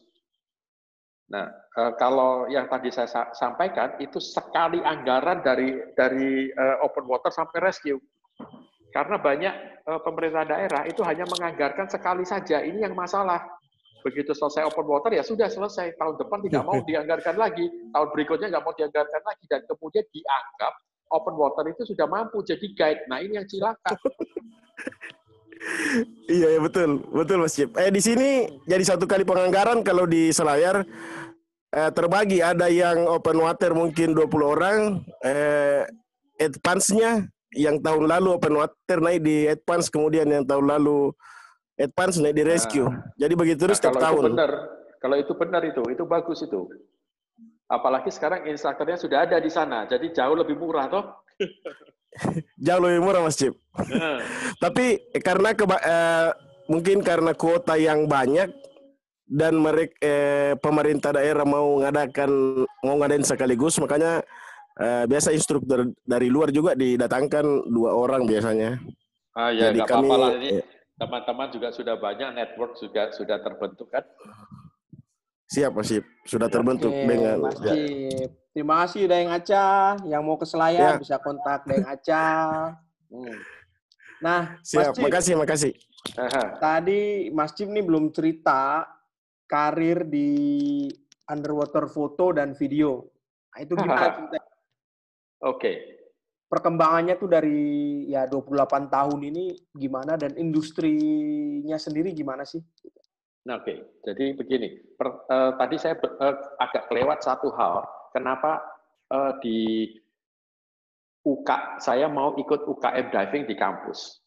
Nah, 1.29 1.51
uh, 1.75 1.93
kalau 1.99 2.47
yang 2.47 2.71
tadi 2.71 2.89
saya 2.95 3.11
sa 3.11 3.29
sampaikan 3.35 3.99
itu 3.99 4.23
sekali 4.23 4.79
anggaran 4.81 5.43
dari 5.43 5.77
dari 5.99 6.55
uh, 6.55 6.87
open 6.87 7.11
water 7.11 7.35
sampai 7.35 7.59
rescue. 7.59 7.99
Karena 8.89 9.21
banyak 9.21 9.55
uh, 9.85 10.01
pemerintah 10.01 10.49
daerah 10.49 10.83
itu 10.89 11.05
hanya 11.05 11.29
menganggarkan 11.29 11.93
sekali 11.93 12.25
saja. 12.25 12.65
Ini 12.65 12.89
yang 12.89 12.97
masalah. 12.97 13.45
Begitu 13.99 14.31
selesai 14.31 14.63
open 14.63 14.87
water 14.87 15.11
ya 15.11 15.27
sudah 15.27 15.51
selesai. 15.51 15.99
Tahun 15.99 16.15
depan 16.17 16.39
tidak 16.47 16.63
mau 16.65 16.79
dianggarkan 16.81 17.35
lagi, 17.35 17.67
tahun 17.91 18.09
berikutnya 18.15 18.47
nggak 18.55 18.65
mau 18.65 18.73
dianggarkan 18.73 19.23
lagi, 19.27 19.45
dan 19.51 19.61
kemudian 19.67 20.07
dianggap 20.15 20.73
open 21.11 21.35
water 21.35 21.65
itu 21.67 21.83
sudah 21.83 22.07
mampu 22.07 22.39
jadi 22.47 22.67
guide. 22.79 23.03
Nah 23.11 23.19
ini 23.21 23.43
yang 23.43 23.49
cilaka. 23.51 23.99
iya 26.31 26.57
ya 26.57 26.61
betul, 26.63 27.03
betul 27.11 27.43
Mas 27.43 27.59
Cip. 27.59 27.75
Eh 27.75 27.91
di 27.91 27.99
sini 27.99 28.47
jadi 28.71 28.87
satu 28.87 29.11
kali 29.11 29.27
penganggaran 29.27 29.83
kalau 29.83 30.07
di 30.07 30.31
Selayar 30.31 30.87
eh, 31.75 31.91
terbagi 31.91 32.39
ada 32.39 32.71
yang 32.71 33.03
open 33.11 33.43
water 33.43 33.75
mungkin 33.75 34.15
20 34.15 34.31
orang, 34.47 35.03
eh, 35.27 35.83
advance-nya 36.39 37.27
yang 37.57 37.81
tahun 37.81 38.05
lalu 38.05 38.37
open 38.37 38.55
water 38.61 38.99
naik 39.01 39.25
di 39.25 39.49
advance 39.49 39.89
kemudian 39.89 40.29
yang 40.29 40.45
tahun 40.45 40.69
lalu 40.69 41.13
advance 41.81 42.21
naik 42.21 42.37
di 42.37 42.45
rescue. 42.45 42.85
Nah, 42.85 43.09
Jadi 43.17 43.35
begitu 43.39 43.59
terus 43.65 43.79
nah, 43.81 43.89
setiap 43.89 44.03
tahun. 44.03 44.23
Itu 44.23 44.31
benar, 44.35 44.53
kalau 44.99 45.17
itu 45.17 45.33
benar 45.39 45.63
itu, 45.65 45.83
itu 45.89 46.05
bagus 46.05 46.39
itu. 46.45 46.69
Apalagi 47.69 48.11
sekarang 48.13 48.49
instrukturnya 48.49 48.97
sudah 48.97 49.29
ada 49.29 49.37
di 49.41 49.53
sana, 49.53 49.85
jadi 49.85 50.09
jauh 50.13 50.37
lebih 50.37 50.57
murah 50.57 50.89
toh. 50.89 51.05
jauh 52.67 52.81
lebih 52.81 53.01
murah 53.05 53.21
Mas 53.21 53.37
Cip. 53.37 53.55
Nah. 53.77 54.21
Tapi 54.65 55.13
karena 55.21 55.53
keba 55.53 55.77
eh, 55.81 56.29
mungkin 56.69 57.05
karena 57.05 57.33
kuota 57.37 57.77
yang 57.77 58.09
banyak 58.09 58.49
dan 59.29 59.61
mereka 59.61 59.93
eh, 60.01 60.53
pemerintah 60.57 61.13
daerah 61.13 61.45
mau 61.45 61.77
ngadakan 61.85 62.65
mau 62.85 62.97
ngadain 63.05 63.25
sekaligus, 63.25 63.77
makanya 63.77 64.25
eh, 64.79 65.05
biasa 65.11 65.35
instruktur 65.35 65.91
dari 66.07 66.31
luar 66.31 66.55
juga 66.55 66.79
didatangkan 66.79 67.69
dua 67.69 67.95
orang 67.95 68.25
biasanya. 68.25 68.79
Ah 69.35 69.51
ya, 69.55 69.71
Jadi 69.71 69.81
kami, 69.87 70.09
ini. 70.11 70.49
Eh, 70.59 70.65
teman-teman 70.99 71.51
juga 71.55 71.71
sudah 71.71 71.95
banyak 71.95 72.35
network 72.35 72.75
juga 72.79 73.11
sudah 73.15 73.39
terbentuk 73.39 73.87
kan? 73.91 74.03
Siap 75.49 75.73
Mas 75.73 75.89
sudah 76.29 76.49
terbentuk 76.53 76.93
Oke, 76.93 77.09
dengan 77.09 77.41
Mas 77.41 77.57
ya. 77.65 77.73
terima 78.53 78.85
kasih 78.85 79.09
Dayang 79.09 79.33
Aca. 79.33 79.97
Yang 80.05 80.23
mau 80.27 80.37
ke 80.37 80.45
Selayar 80.45 80.99
ya. 80.99 81.01
bisa 81.01 81.17
kontak 81.23 81.65
Dayang 81.65 81.89
Aca. 81.89 82.27
Hmm. 83.09 83.39
nah 84.19 84.59
siap. 84.67 84.93
Mas 84.93 85.01
makasih 85.01 85.35
makasih. 85.39 85.73
Tadi 86.61 87.31
Mas 87.33 87.55
Cip 87.55 87.71
nih 87.71 87.87
belum 87.87 88.11
cerita 88.13 88.85
karir 89.49 90.05
di 90.05 90.31
underwater 91.25 91.89
foto 91.89 92.37
dan 92.37 92.53
video. 92.53 93.09
Nah, 93.55 93.59
itu 93.65 93.73
gimana 93.75 94.07
Oke 95.39 95.57
okay 95.57 95.77
perkembangannya 96.49 97.21
tuh 97.21 97.29
dari 97.29 97.61
ya 98.09 98.25
28 98.25 98.89
tahun 98.89 99.21
ini 99.21 99.45
gimana 99.77 100.17
dan 100.17 100.33
industrinya 100.41 101.77
sendiri 101.77 102.17
gimana 102.17 102.43
sih? 102.43 102.65
Nah, 103.45 103.61
Oke, 103.61 103.73
okay. 103.73 103.79
jadi 104.05 104.25
begini. 104.37 104.69
Per, 104.97 105.09
uh, 105.29 105.53
tadi 105.57 105.77
saya 105.77 105.97
uh, 106.01 106.37
agak 106.61 106.89
kelewat 106.89 107.21
satu 107.21 107.53
hal. 107.55 107.85
Kenapa 108.13 108.61
uh, 109.13 109.37
di 109.41 109.89
UK 111.25 111.81
saya 111.81 112.09
mau 112.09 112.37
ikut 112.37 112.65
UKM 112.65 113.13
diving 113.13 113.45
di 113.49 113.57
kampus? 113.57 114.21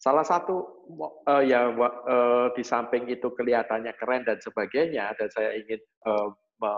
Salah 0.00 0.24
satu 0.24 0.84
uh, 1.00 1.40
ya 1.44 1.72
uh, 1.72 2.52
di 2.52 2.60
samping 2.60 3.08
itu 3.08 3.32
kelihatannya 3.32 3.92
keren 3.96 4.24
dan 4.28 4.36
sebagainya, 4.36 5.16
dan 5.16 5.28
saya 5.32 5.56
ingin 5.56 5.80
uh, 6.04 6.28
me 6.60 6.72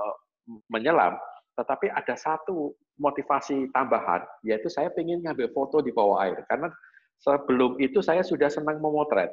menyelam, 0.71 1.19
tetapi 1.57 1.89
ada 1.89 2.13
satu 2.15 2.77
motivasi 3.01 3.73
tambahan, 3.73 4.21
yaitu 4.45 4.69
saya 4.69 4.93
ingin 5.01 5.25
ngambil 5.25 5.49
foto 5.57 5.81
di 5.81 5.89
bawah 5.89 6.21
air. 6.29 6.45
Karena 6.45 6.69
sebelum 7.17 7.81
itu 7.81 8.05
saya 8.05 8.21
sudah 8.21 8.53
senang 8.53 8.77
memotret. 8.77 9.33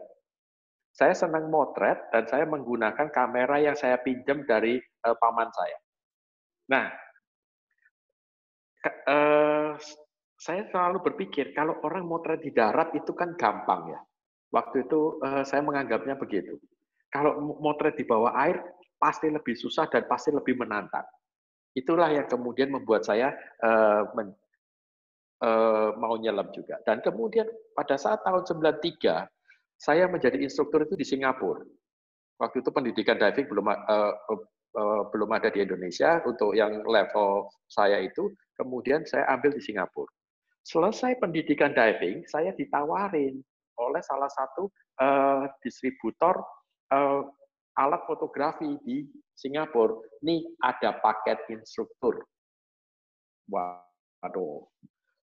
Saya 0.94 1.12
senang 1.12 1.52
motret 1.52 2.00
dan 2.16 2.24
saya 2.30 2.48
menggunakan 2.48 3.12
kamera 3.12 3.60
yang 3.60 3.76
saya 3.76 4.00
pinjam 4.00 4.46
dari 4.48 4.80
uh, 5.04 5.16
paman 5.18 5.50
saya. 5.52 5.78
Nah, 6.70 6.86
ke, 8.80 8.92
uh, 9.10 9.74
saya 10.38 10.70
selalu 10.70 11.02
berpikir 11.02 11.52
kalau 11.52 11.82
orang 11.84 12.06
motret 12.06 12.40
di 12.46 12.54
darat 12.54 12.94
itu 12.96 13.12
kan 13.12 13.36
gampang 13.36 13.90
ya. 13.90 14.00
Waktu 14.54 14.86
itu 14.86 15.18
uh, 15.20 15.42
saya 15.42 15.66
menganggapnya 15.66 16.14
begitu. 16.16 16.62
Kalau 17.10 17.42
motret 17.58 17.98
di 17.98 18.06
bawah 18.06 18.32
air 18.38 18.62
pasti 19.02 19.28
lebih 19.34 19.58
susah 19.58 19.90
dan 19.90 20.06
pasti 20.06 20.30
lebih 20.30 20.56
menantang. 20.56 21.04
Itulah 21.74 22.10
yang 22.14 22.30
kemudian 22.30 22.70
membuat 22.70 23.06
saya 23.06 23.34
uh, 23.66 24.06
mau 25.98 26.16
nyelam 26.16 26.48
juga. 26.54 26.80
Dan 26.86 27.02
kemudian 27.04 27.50
pada 27.76 27.98
saat 28.00 28.24
tahun 28.24 28.46
93, 28.46 29.28
saya 29.76 30.08
menjadi 30.08 30.40
instruktur 30.40 30.86
itu 30.88 30.96
di 30.96 31.04
Singapura. 31.04 31.66
Waktu 32.40 32.64
itu 32.64 32.70
pendidikan 32.72 33.20
diving 33.20 33.48
belum 33.50 33.66
uh, 33.68 34.14
uh, 34.78 35.04
belum 35.12 35.30
ada 35.34 35.52
di 35.54 35.62
Indonesia 35.62 36.22
untuk 36.24 36.56
yang 36.56 36.82
level 36.88 37.50
saya 37.68 38.00
itu. 38.00 38.32
Kemudian 38.54 39.04
saya 39.04 39.26
ambil 39.34 39.58
di 39.58 39.62
Singapura. 39.66 40.10
Selesai 40.64 41.20
pendidikan 41.20 41.76
diving, 41.76 42.24
saya 42.30 42.56
ditawarin 42.56 43.44
oleh 43.76 44.02
salah 44.06 44.30
satu 44.32 44.70
uh, 45.02 45.50
distributor 45.60 46.38
uh, 46.94 47.26
alat 47.78 48.06
fotografi 48.06 48.78
di 48.86 49.06
Singapura. 49.34 49.98
Nih 50.26 50.46
ada 50.62 50.98
paket 51.02 51.42
instruktur. 51.50 52.22
Waduh, 53.50 54.66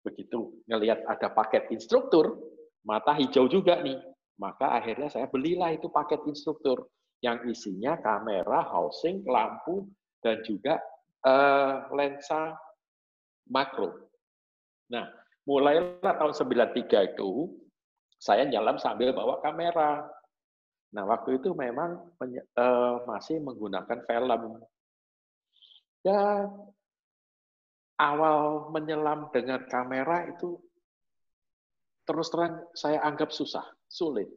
begitu 0.02 0.64
ngelihat 0.66 1.06
ada 1.06 1.30
paket 1.32 1.70
instruktur, 1.70 2.40
mata 2.88 3.14
hijau 3.14 3.46
juga 3.52 3.80
nih. 3.84 4.00
Maka 4.38 4.78
akhirnya 4.78 5.10
saya 5.10 5.26
belilah 5.28 5.74
itu 5.74 5.90
paket 5.90 6.22
instruktur 6.30 6.86
yang 7.26 7.42
isinya 7.50 7.98
kamera, 7.98 8.62
housing, 8.70 9.26
lampu, 9.26 9.90
dan 10.22 10.46
juga 10.46 10.78
uh, 11.26 11.90
lensa 11.90 12.54
makro. 13.50 14.08
Nah, 14.94 15.10
mulailah 15.50 16.14
tahun 16.22 16.34
93 16.38 17.18
itu, 17.18 17.50
saya 18.22 18.46
nyelam 18.46 18.78
sambil 18.78 19.14
bawa 19.14 19.42
kamera. 19.42 20.06
Nah, 20.96 21.04
waktu 21.04 21.40
itu 21.40 21.52
memang 21.52 22.16
uh, 22.16 22.96
masih 23.04 23.44
menggunakan 23.44 24.00
film. 24.08 24.64
Ya, 26.06 26.48
awal 28.00 28.72
menyelam 28.72 29.28
dengan 29.34 29.68
kamera 29.68 30.30
itu 30.32 30.56
terus 32.08 32.32
terang 32.32 32.64
saya 32.72 33.04
anggap 33.04 33.36
susah, 33.36 33.68
sulit. 33.92 34.32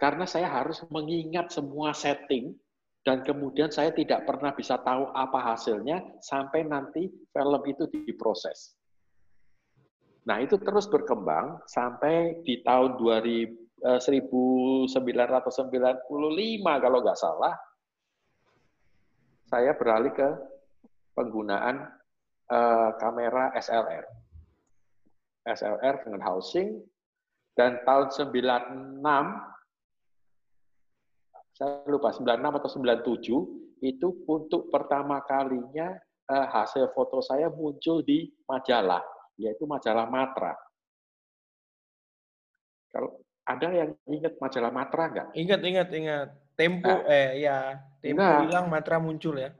Karena 0.00 0.24
saya 0.24 0.48
harus 0.48 0.80
mengingat 0.88 1.52
semua 1.52 1.92
setting 1.92 2.56
dan 3.04 3.20
kemudian 3.20 3.68
saya 3.68 3.92
tidak 3.92 4.24
pernah 4.24 4.56
bisa 4.56 4.80
tahu 4.80 5.12
apa 5.12 5.52
hasilnya 5.52 6.00
sampai 6.24 6.64
nanti 6.64 7.12
film 7.36 7.62
itu 7.68 7.84
diproses. 7.92 8.72
Nah, 10.24 10.40
itu 10.40 10.56
terus 10.56 10.88
berkembang 10.88 11.60
sampai 11.68 12.40
di 12.48 12.64
tahun 12.64 12.96
2000 12.96 13.63
1995 13.84 14.88
eh, 14.88 16.78
kalau 16.80 16.98
nggak 17.04 17.20
salah, 17.20 17.52
saya 19.44 19.76
beralih 19.76 20.08
ke 20.16 20.28
penggunaan 21.12 21.84
uh, 22.48 22.90
kamera 22.96 23.52
SLR. 23.60 24.08
SLR 25.44 26.00
dengan 26.08 26.24
housing, 26.24 26.80
dan 27.52 27.84
tahun 27.84 28.08
96, 28.32 29.04
saya 31.54 31.84
lupa 31.86 32.08
96 32.16 32.24
atau 32.40 32.70
97, 33.84 33.84
itu 33.84 34.08
untuk 34.24 34.72
pertama 34.72 35.20
kalinya 35.28 35.92
uh, 36.32 36.46
hasil 36.48 36.88
foto 36.96 37.20
saya 37.20 37.52
muncul 37.52 38.00
di 38.00 38.32
majalah, 38.48 39.04
yaitu 39.36 39.68
majalah 39.68 40.08
Matra. 40.08 40.56
Kalau 42.88 43.23
ada 43.44 43.68
yang 43.68 43.90
ingat 44.08 44.40
majalah 44.40 44.72
Matra 44.72 45.04
nggak? 45.12 45.28
Ingat, 45.36 45.60
ingat, 45.60 45.88
ingat. 45.92 46.28
Tempo, 46.54 46.86
nah, 46.86 47.10
eh 47.10 47.44
ya, 47.44 47.82
Tempo 47.98 48.22
enggak. 48.22 48.40
bilang 48.46 48.66
Matra 48.70 48.96
muncul 49.02 49.34
ya. 49.36 49.50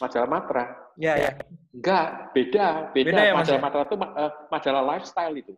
Majalah 0.00 0.28
Matra. 0.30 0.64
Ya, 0.94 1.14
ya. 1.18 1.30
Enggak, 1.74 2.30
beda, 2.30 2.94
beda. 2.94 3.10
beda 3.10 3.22
ya, 3.26 3.32
majalah 3.34 3.60
ya? 3.60 3.64
Matra 3.64 3.82
itu 3.84 3.96
uh, 3.98 4.32
majalah 4.48 4.82
lifestyle 4.94 5.34
itu. 5.34 5.54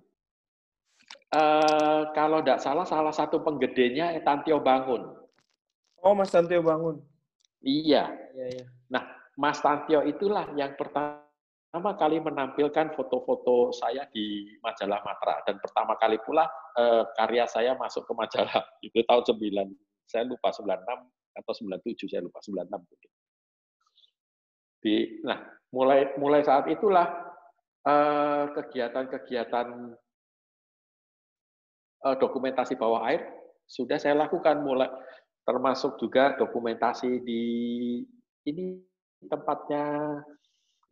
Uh, 1.30 2.08
kalau 2.16 2.40
tidak 2.40 2.64
salah, 2.64 2.86
salah 2.88 3.12
satu 3.12 3.44
penggedenya 3.44 4.16
Tantio 4.24 4.62
Bangun. 4.62 5.14
Oh, 6.00 6.14
Mas 6.16 6.32
Tantio 6.32 6.64
Bangun. 6.64 7.02
Iya. 7.60 8.08
iya, 8.32 8.46
iya. 8.56 8.64
Nah, 8.88 9.04
Mas 9.36 9.60
Tantio 9.60 10.00
itulah 10.06 10.48
yang 10.56 10.78
pertama 10.78 11.25
pertama 11.66 11.98
kali 11.98 12.16
menampilkan 12.22 12.94
foto-foto 12.94 13.74
saya 13.74 14.06
di 14.14 14.54
majalah 14.62 15.02
Matra. 15.02 15.42
Dan 15.44 15.58
pertama 15.58 15.98
kali 15.98 16.16
pula 16.22 16.46
eh, 16.78 17.04
karya 17.18 17.44
saya 17.44 17.74
masuk 17.74 18.06
ke 18.06 18.12
majalah. 18.14 18.62
Itu 18.86 19.02
tahun 19.02 19.26
9 19.26 20.06
saya 20.06 20.22
lupa 20.24 20.54
96 20.54 20.86
atau 21.36 21.52
97 21.52 22.06
saya 22.06 22.22
lupa 22.22 22.38
96 22.40 22.70
Di, 24.80 25.20
nah, 25.26 25.42
mulai 25.74 26.14
mulai 26.16 26.46
saat 26.46 26.70
itulah 26.70 27.10
eh, 27.84 28.44
kegiatan-kegiatan 28.54 29.66
uh, 32.06 32.16
dokumentasi 32.16 32.78
bawah 32.78 33.02
air 33.10 33.26
sudah 33.66 33.98
saya 33.98 34.14
lakukan. 34.14 34.62
Mulai 34.62 34.88
termasuk 35.42 35.98
juga 35.98 36.38
dokumentasi 36.38 37.20
di 37.20 37.42
ini 38.46 38.78
tempatnya 39.26 40.22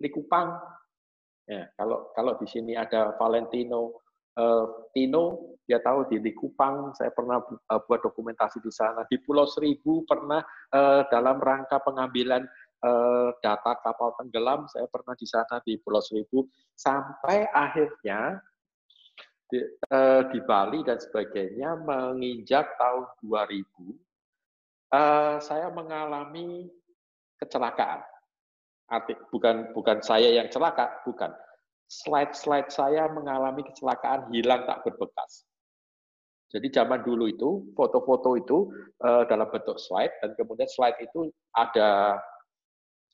Likupang. 0.04 0.60
Ya, 1.48 1.68
kalau 1.80 2.12
kalau 2.12 2.36
di 2.36 2.44
sini 2.48 2.76
ada 2.76 3.16
Valentino 3.16 4.04
uh, 4.36 4.88
Tino, 4.92 5.56
dia 5.64 5.80
tahu 5.80 6.08
di 6.12 6.20
Likupang, 6.20 6.92
saya 6.92 7.08
pernah 7.12 7.40
uh, 7.40 7.80
buat 7.88 8.04
dokumentasi 8.04 8.60
di 8.60 8.72
sana. 8.72 9.08
Di 9.08 9.16
Pulau 9.24 9.48
Seribu 9.48 10.04
pernah 10.04 10.44
uh, 10.76 11.02
dalam 11.08 11.40
rangka 11.40 11.80
pengambilan 11.80 12.44
data 13.40 13.80
kapal 13.80 14.12
tenggelam, 14.20 14.68
saya 14.68 14.84
pernah 14.92 15.16
di 15.16 15.24
sana 15.24 15.56
di 15.64 15.80
Pulau 15.80 16.04
Seribu. 16.04 16.44
Sampai 16.76 17.48
akhirnya 17.48 18.36
di, 19.48 19.58
uh, 19.88 20.22
di 20.28 20.38
Bali 20.44 20.82
dan 20.82 20.98
sebagainya 21.00 21.80
menginjak 21.80 22.76
tahun 22.76 23.06
2000, 23.22 23.64
uh, 24.92 25.36
saya 25.40 25.68
mengalami 25.70 26.68
kecelakaan. 27.38 28.13
Arti, 28.94 29.14
bukan 29.34 29.74
bukan 29.74 29.98
saya 30.00 30.30
yang 30.30 30.46
celaka, 30.48 31.02
bukan. 31.02 31.34
Slide-slide 31.90 32.70
saya 32.72 33.10
mengalami 33.10 33.66
kecelakaan 33.66 34.30
hilang 34.32 34.64
tak 34.64 34.86
berbekas. 34.86 35.44
Jadi 36.54 36.70
zaman 36.70 37.02
dulu 37.02 37.26
itu 37.26 37.66
foto-foto 37.74 38.38
itu 38.38 38.70
uh, 39.02 39.26
dalam 39.26 39.50
bentuk 39.50 39.74
slide 39.74 40.14
dan 40.22 40.38
kemudian 40.38 40.70
slide 40.70 40.94
itu 41.02 41.26
ada 41.50 42.14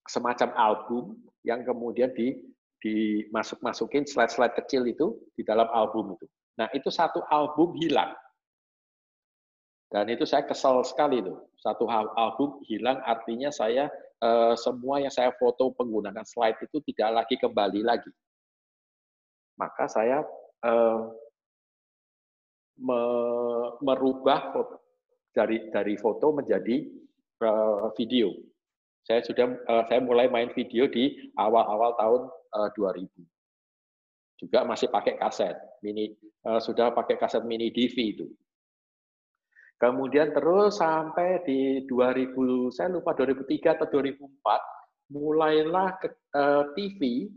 semacam 0.05 0.52
album 0.61 1.16
yang 1.40 1.65
kemudian 1.65 2.12
di 2.12 2.36
dimasuk 2.81 3.61
masukin 3.61 4.05
slide-slide 4.05 4.57
kecil 4.57 4.85
itu 4.89 5.16
di 5.36 5.44
dalam 5.44 5.69
album 5.73 6.16
itu. 6.16 6.27
Nah 6.61 6.69
itu 6.77 6.89
satu 6.89 7.24
album 7.28 7.77
hilang. 7.81 8.12
Dan 9.90 10.09
itu 10.09 10.23
saya 10.24 10.47
kesal 10.47 10.81
sekali 10.86 11.20
itu. 11.20 11.35
Satu 11.61 11.89
album 11.90 12.61
hilang 12.69 13.01
artinya 13.05 13.52
saya 13.52 13.90
eh, 14.20 14.55
semua 14.60 15.01
yang 15.01 15.12
saya 15.12 15.32
foto 15.36 15.72
menggunakan 15.76 16.24
slide 16.24 16.60
itu 16.64 16.78
tidak 16.92 17.24
lagi 17.24 17.34
kembali 17.40 17.80
lagi. 17.80 18.12
Maka 19.56 19.84
saya 19.88 20.24
eh, 20.64 21.01
me, 22.80 23.01
merubah 23.80 24.52
foto, 24.52 24.76
dari 25.32 25.68
dari 25.72 25.97
foto 25.97 26.32
menjadi 26.36 26.76
eh, 27.40 27.86
video. 27.97 28.32
Saya 29.01 29.24
sudah 29.24 29.48
saya 29.88 30.01
mulai 30.05 30.28
main 30.28 30.52
video 30.52 30.84
di 30.86 31.32
awal-awal 31.34 31.97
tahun 31.97 32.20
2000. 32.76 33.01
Eh, 33.01 33.26
Juga 34.36 34.64
masih 34.64 34.88
pakai 34.92 35.20
kaset 35.20 35.56
mini, 35.84 36.16
sudah 36.60 36.92
pakai 36.92 37.16
kaset 37.20 37.44
mini 37.44 37.72
DV 37.72 37.97
itu. 37.97 38.28
Kemudian 39.81 40.36
terus 40.36 40.77
sampai 40.77 41.40
di 41.48 41.89
2000, 41.89 42.69
saya 42.69 42.93
lupa 42.93 43.16
2003 43.16 43.81
atau 43.81 43.89
2004, 43.89 45.16
mulailah 45.16 45.97
ke, 45.97 46.09
uh, 46.36 46.69
TV 46.77 47.32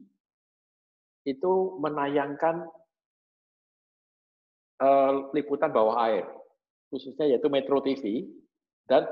itu 1.23 1.53
menayangkan 1.79 2.67
uh, 4.83 5.31
liputan 5.31 5.71
bawah 5.71 5.95
air, 6.03 6.27
khususnya 6.91 7.31
yaitu 7.31 7.47
Metro 7.47 7.79
TV, 7.79 8.27
dan 8.91 9.07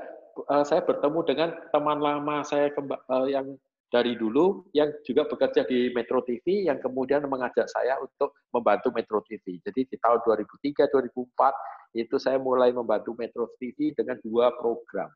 uh, 0.52 0.60
saya 0.60 0.84
bertemu 0.84 1.20
dengan 1.24 1.56
teman 1.72 2.04
lama 2.04 2.44
saya 2.44 2.68
uh, 2.76 3.24
yang 3.32 3.56
dari 3.92 4.16
dulu 4.16 4.72
yang 4.72 4.88
juga 5.04 5.28
bekerja 5.28 5.68
di 5.68 5.92
Metro 5.92 6.24
TV 6.24 6.64
yang 6.64 6.80
kemudian 6.80 7.28
mengajak 7.28 7.68
saya 7.68 8.00
untuk 8.00 8.32
membantu 8.48 8.88
Metro 8.96 9.20
TV. 9.20 9.60
Jadi 9.60 9.84
di 9.84 9.96
tahun 10.00 10.24
2003 10.24 10.88
2004 10.88 12.00
itu 12.00 12.16
saya 12.16 12.40
mulai 12.40 12.72
membantu 12.72 13.12
Metro 13.12 13.52
TV 13.60 13.92
dengan 13.92 14.16
dua 14.24 14.48
program. 14.56 15.12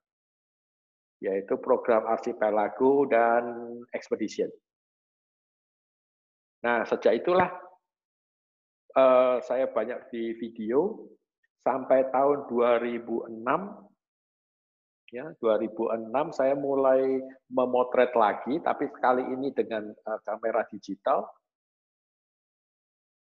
Yaitu 1.24 1.56
program 1.56 2.04
Archipelago 2.04 3.08
dan 3.08 3.56
Expedition. 3.96 4.52
Nah, 6.60 6.84
sejak 6.84 7.24
itulah 7.24 7.48
uh, 8.92 9.40
saya 9.40 9.72
banyak 9.72 10.12
di 10.12 10.36
video 10.36 11.08
sampai 11.64 12.12
tahun 12.12 12.44
2006 12.52 13.40
ya 15.10 15.30
2006 15.38 16.10
saya 16.34 16.54
mulai 16.58 17.22
memotret 17.46 18.10
lagi 18.18 18.58
tapi 18.58 18.90
kali 18.90 19.22
ini 19.22 19.54
dengan 19.54 19.90
uh, 20.06 20.18
kamera 20.26 20.66
digital. 20.66 21.26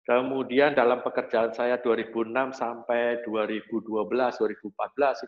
Kemudian 0.03 0.75
dalam 0.75 0.99
pekerjaan 0.99 1.55
saya 1.55 1.79
2006 1.79 2.35
sampai 2.59 3.23
2012 3.23 4.03
2014 4.03 4.75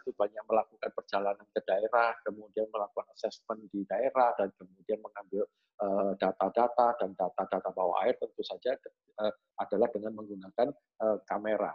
itu 0.03 0.11
banyak 0.19 0.45
melakukan 0.51 0.91
perjalanan 0.91 1.47
ke 1.55 1.63
daerah 1.63 2.11
kemudian 2.27 2.67
melakukan 2.75 3.07
assessment 3.15 3.63
di 3.71 3.87
daerah 3.87 4.35
dan 4.35 4.51
kemudian 4.59 4.99
mengambil 4.99 5.47
eh, 5.79 6.13
data-data 6.19 6.91
dan 6.99 7.15
data-data 7.15 7.71
bawah 7.71 8.03
air 8.03 8.19
tentu 8.19 8.43
saja 8.43 8.75
uh, 9.23 9.31
adalah 9.63 9.87
dengan 9.95 10.19
menggunakan 10.19 10.75
uh, 11.07 11.23
kamera. 11.23 11.71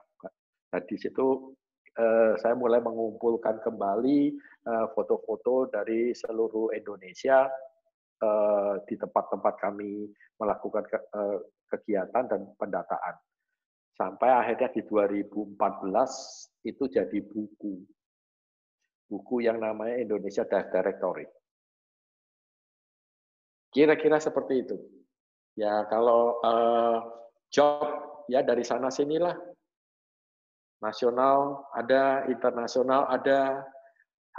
Dan 0.68 0.84
di 0.84 0.99
situ 0.99 1.56
uh, 1.98 2.38
saya 2.38 2.53
mulai 2.53 2.84
mengumpulkan 2.84 3.64
kembali 3.66 4.36
Eh, 4.70 4.88
foto-foto 4.94 5.66
dari 5.66 6.14
seluruh 6.14 6.76
Indonesia 6.78 7.49
eh, 8.22 8.74
di 8.86 8.95
tempat-tempat 8.99 9.56
kami 9.57 10.06
melakukan 10.38 10.86
eh, 10.94 11.40
kegiatan 11.72 12.28
dan 12.30 12.41
pendataan. 12.53 13.16
Sampai 13.98 14.30
akhirnya 14.30 14.70
di 14.70 14.86
2014 14.86 15.57
itu 16.70 16.84
jadi 16.86 17.20
buku. 17.24 17.82
Buku 19.10 19.36
yang 19.41 19.57
namanya 19.57 19.98
Indonesia 19.98 20.45
Dive 20.45 20.70
Directory. 20.70 21.26
Kira-kira 23.74 24.22
seperti 24.22 24.70
itu. 24.70 24.78
Ya 25.57 25.84
kalau 25.90 26.40
uh, 26.45 26.99
job 27.52 27.86
ya 28.32 28.45
dari 28.45 28.61
sana 28.64 28.88
sinilah. 28.94 29.36
Nasional 30.80 31.68
ada, 31.76 32.23
internasional 32.31 33.03
ada, 33.11 33.68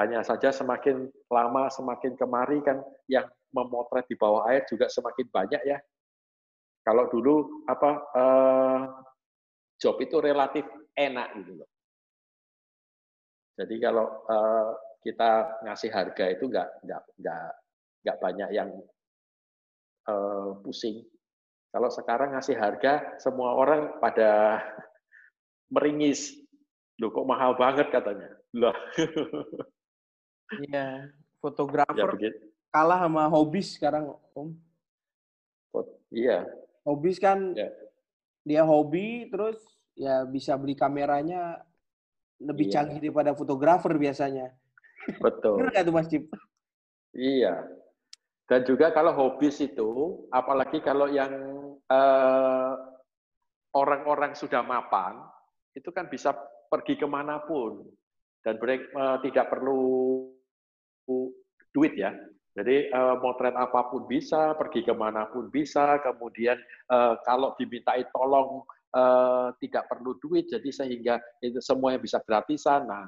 hanya 0.01 0.25
saja 0.25 0.49
semakin 0.49 1.13
lama, 1.29 1.69
semakin 1.69 2.17
kemari 2.17 2.65
kan 2.65 2.81
yang 3.05 3.29
memotret 3.53 4.09
di 4.09 4.17
bawah 4.17 4.49
air 4.49 4.65
juga 4.65 4.89
semakin 4.89 5.27
banyak 5.29 5.63
ya. 5.69 5.79
Kalau 6.81 7.13
dulu 7.13 7.65
apa 7.69 7.91
eh, 8.17 8.81
job 9.77 10.01
itu 10.01 10.17
relatif 10.17 10.65
enak 10.97 11.29
gitu 11.45 11.61
loh. 11.61 11.69
Jadi 13.61 13.75
kalau 13.77 14.07
eh, 14.25 14.71
kita 15.05 15.61
ngasih 15.69 15.91
harga 15.93 16.25
itu 16.33 16.45
nggak 16.49 16.69
nggak 16.89 17.03
nggak 17.21 17.51
nggak 18.01 18.17
banyak 18.17 18.49
yang 18.57 18.71
eh, 20.09 20.51
pusing. 20.65 21.05
Kalau 21.71 21.87
sekarang 21.93 22.35
ngasih 22.35 22.57
harga, 22.59 23.21
semua 23.23 23.55
orang 23.55 24.01
pada 24.03 24.59
meringis. 25.71 26.37
Loh 27.01 27.09
kok 27.15 27.25
mahal 27.25 27.57
banget 27.57 27.89
katanya. 27.89 28.29
Lah. 28.53 28.77
Iya, 30.51 31.07
fotografer 31.39 32.11
ya, 32.19 32.35
kalah 32.75 33.07
sama 33.07 33.31
hobis 33.31 33.79
sekarang, 33.79 34.19
Om. 34.35 34.51
Iya. 36.11 36.43
Hobis 36.83 37.23
kan 37.23 37.55
ya. 37.55 37.71
dia 38.43 38.67
hobi 38.67 39.31
terus 39.31 39.63
ya 39.95 40.27
bisa 40.27 40.59
beli 40.59 40.75
kameranya 40.75 41.63
lebih 42.43 42.67
iya. 42.67 42.83
canggih 42.83 42.99
daripada 42.99 43.31
fotografer 43.37 43.95
biasanya. 43.95 44.51
Betul. 45.23 45.63
Benar 45.63 45.71
nggak 45.71 45.85
tuh 45.87 45.95
Mas 45.95 46.09
Cip? 46.11 46.25
Iya. 47.15 47.55
Dan 48.51 48.67
juga 48.67 48.91
kalau 48.91 49.15
hobis 49.15 49.63
itu, 49.63 50.27
apalagi 50.35 50.83
kalau 50.83 51.07
yang 51.07 51.31
orang 51.87 51.95
eh, 51.95 52.75
orang-orang 53.71 54.33
sudah 54.35 54.67
mapan, 54.67 55.23
itu 55.75 55.91
kan 55.95 56.11
bisa 56.11 56.35
pergi 56.71 56.99
ke 56.99 57.07
mana 57.07 57.43
pun 57.43 57.87
dan 58.47 58.57
break, 58.57 58.91
uh, 58.97 59.19
tidak 59.21 59.53
perlu 59.53 60.25
duit 61.75 61.95
ya. 61.99 62.15
Jadi 62.51 62.91
uh, 62.91 63.15
motret 63.23 63.55
apa 63.55 63.87
pun 63.95 64.11
bisa, 64.11 64.59
pergi 64.59 64.83
ke 64.83 64.91
mana 64.91 65.31
pun 65.31 65.47
bisa. 65.55 66.03
Kemudian 66.03 66.59
uh, 66.91 67.15
kalau 67.23 67.55
dimintai 67.55 68.11
tolong 68.11 68.67
uh, 68.91 69.55
tidak 69.63 69.87
perlu 69.87 70.19
duit, 70.19 70.51
jadi 70.51 70.67
sehingga 70.67 71.23
itu 71.39 71.63
semuanya 71.63 72.03
bisa 72.03 72.19
gratisan. 72.19 72.91
Nah, 72.91 73.07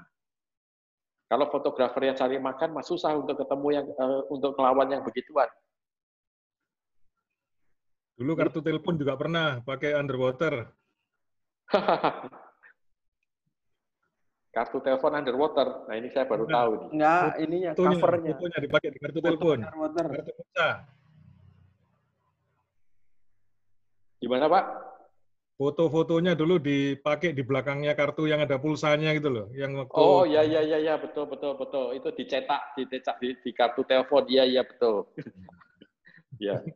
kalau 1.27 1.51
fotografer 1.51 2.07
yang 2.07 2.17
cari 2.17 2.39
makan, 2.39 2.71
mah 2.71 2.87
susah 2.87 3.19
untuk 3.19 3.35
ketemu 3.35 3.69
yang 3.83 3.87
uh, 3.99 4.23
untuk 4.31 4.55
melawan 4.55 4.89
yang 4.95 5.03
begituan. 5.03 5.51
Dulu 8.15 8.39
kartu 8.39 8.63
telepon 8.63 8.95
juga 8.95 9.19
pernah 9.19 9.59
pakai 9.65 9.99
underwater. 9.99 10.71
kartu 14.53 14.79
telepon 14.85 15.17
underwater. 15.17 15.89
Nah 15.89 15.95
ini 15.97 16.13
saya 16.13 16.29
baru 16.29 16.45
Enggak. 16.45 16.57
tahu 16.61 16.73
nih. 16.77 16.89
Enggak, 16.93 17.33
ininya 17.41 17.71
fotonya, 17.73 17.97
covernya. 17.97 18.33
Fotonya 18.37 18.59
dipakai 18.61 18.89
di 18.93 18.99
kartu 19.01 19.19
telepon. 19.25 19.59
Underwater. 19.65 20.07
Kartu 20.13 20.33
pulsa. 20.37 20.69
Gimana 24.23 24.47
Pak? 24.47 24.65
Foto-fotonya 25.53 26.33
dulu 26.35 26.59
dipakai 26.59 27.33
di 27.33 27.43
belakangnya 27.45 27.95
kartu 27.95 28.27
yang 28.27 28.43
ada 28.43 28.59
pulsanya 28.59 29.15
gitu 29.15 29.31
loh, 29.31 29.47
yang 29.55 29.79
waktu 29.79 29.95
Oh 29.95 30.27
iya 30.27 30.43
iya 30.43 30.59
iya 30.65 30.79
ya, 30.81 30.95
betul 30.99 31.29
betul 31.29 31.55
betul 31.55 31.95
itu 31.95 32.09
dicetak 32.19 32.75
dicetak 32.75 33.21
di, 33.23 33.37
di 33.37 33.51
kartu 33.55 33.87
telepon 33.87 34.27
iya 34.29 34.45
iya 34.45 34.63
betul. 34.63 35.09
Iya. 36.43 36.59
ya. 36.65 36.75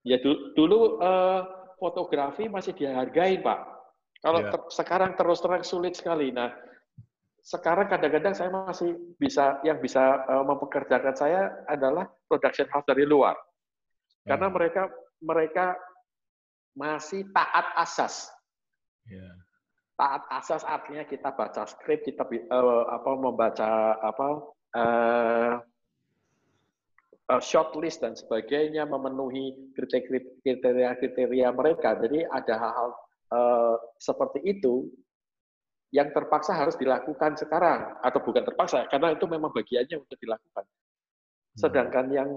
Ya 0.00 0.16
dulu, 0.24 0.38
dulu 0.56 0.78
uh, 1.02 1.44
fotografi 1.76 2.48
masih 2.48 2.72
dihargai 2.72 3.42
Pak 3.44 3.79
kalau 4.20 4.40
ya. 4.44 4.52
ter, 4.52 4.60
sekarang 4.68 5.16
terus 5.16 5.40
terang 5.40 5.64
sulit 5.64 5.96
sekali. 5.96 6.28
Nah, 6.28 6.52
sekarang 7.40 7.88
kadang-kadang 7.88 8.36
saya 8.36 8.52
masih 8.52 8.92
bisa 9.16 9.56
yang 9.64 9.80
bisa 9.80 10.20
uh, 10.28 10.44
mempekerjakan 10.44 11.16
saya 11.16 11.64
adalah 11.64 12.04
production 12.28 12.68
house 12.68 12.84
dari 12.84 13.08
luar. 13.08 13.32
Karena 14.28 14.52
hmm. 14.52 14.54
mereka 14.54 14.82
mereka 15.24 15.66
masih 16.76 17.24
taat 17.32 17.66
asas. 17.80 18.28
Yeah. 19.08 19.40
Taat 19.96 20.28
asas 20.32 20.62
artinya 20.68 21.04
kita 21.08 21.32
baca 21.32 21.64
skrip, 21.64 22.04
kita 22.04 22.24
uh, 22.52 22.84
apa 22.92 23.10
membaca 23.16 23.96
apa 24.00 24.28
uh, 24.76 25.52
uh, 27.32 27.40
shortlist 27.40 28.04
dan 28.04 28.12
sebagainya, 28.12 28.84
memenuhi 28.84 29.72
kriteria-kriteria 30.44 31.48
mereka. 31.52 31.96
Jadi 32.00 32.24
ada 32.28 32.54
hal-hal 32.56 32.90
uh, 33.30 33.76
seperti 33.96 34.42
itu 34.44 34.90
yang 35.90 36.14
terpaksa 36.14 36.54
harus 36.54 36.78
dilakukan 36.78 37.34
sekarang 37.34 37.98
atau 37.98 38.20
bukan 38.22 38.46
terpaksa 38.46 38.86
karena 38.86 39.10
itu 39.10 39.26
memang 39.26 39.50
bagiannya 39.50 39.98
untuk 39.98 40.18
dilakukan. 40.22 40.62
Hmm. 40.62 41.58
Sedangkan 41.58 42.06
yang 42.14 42.30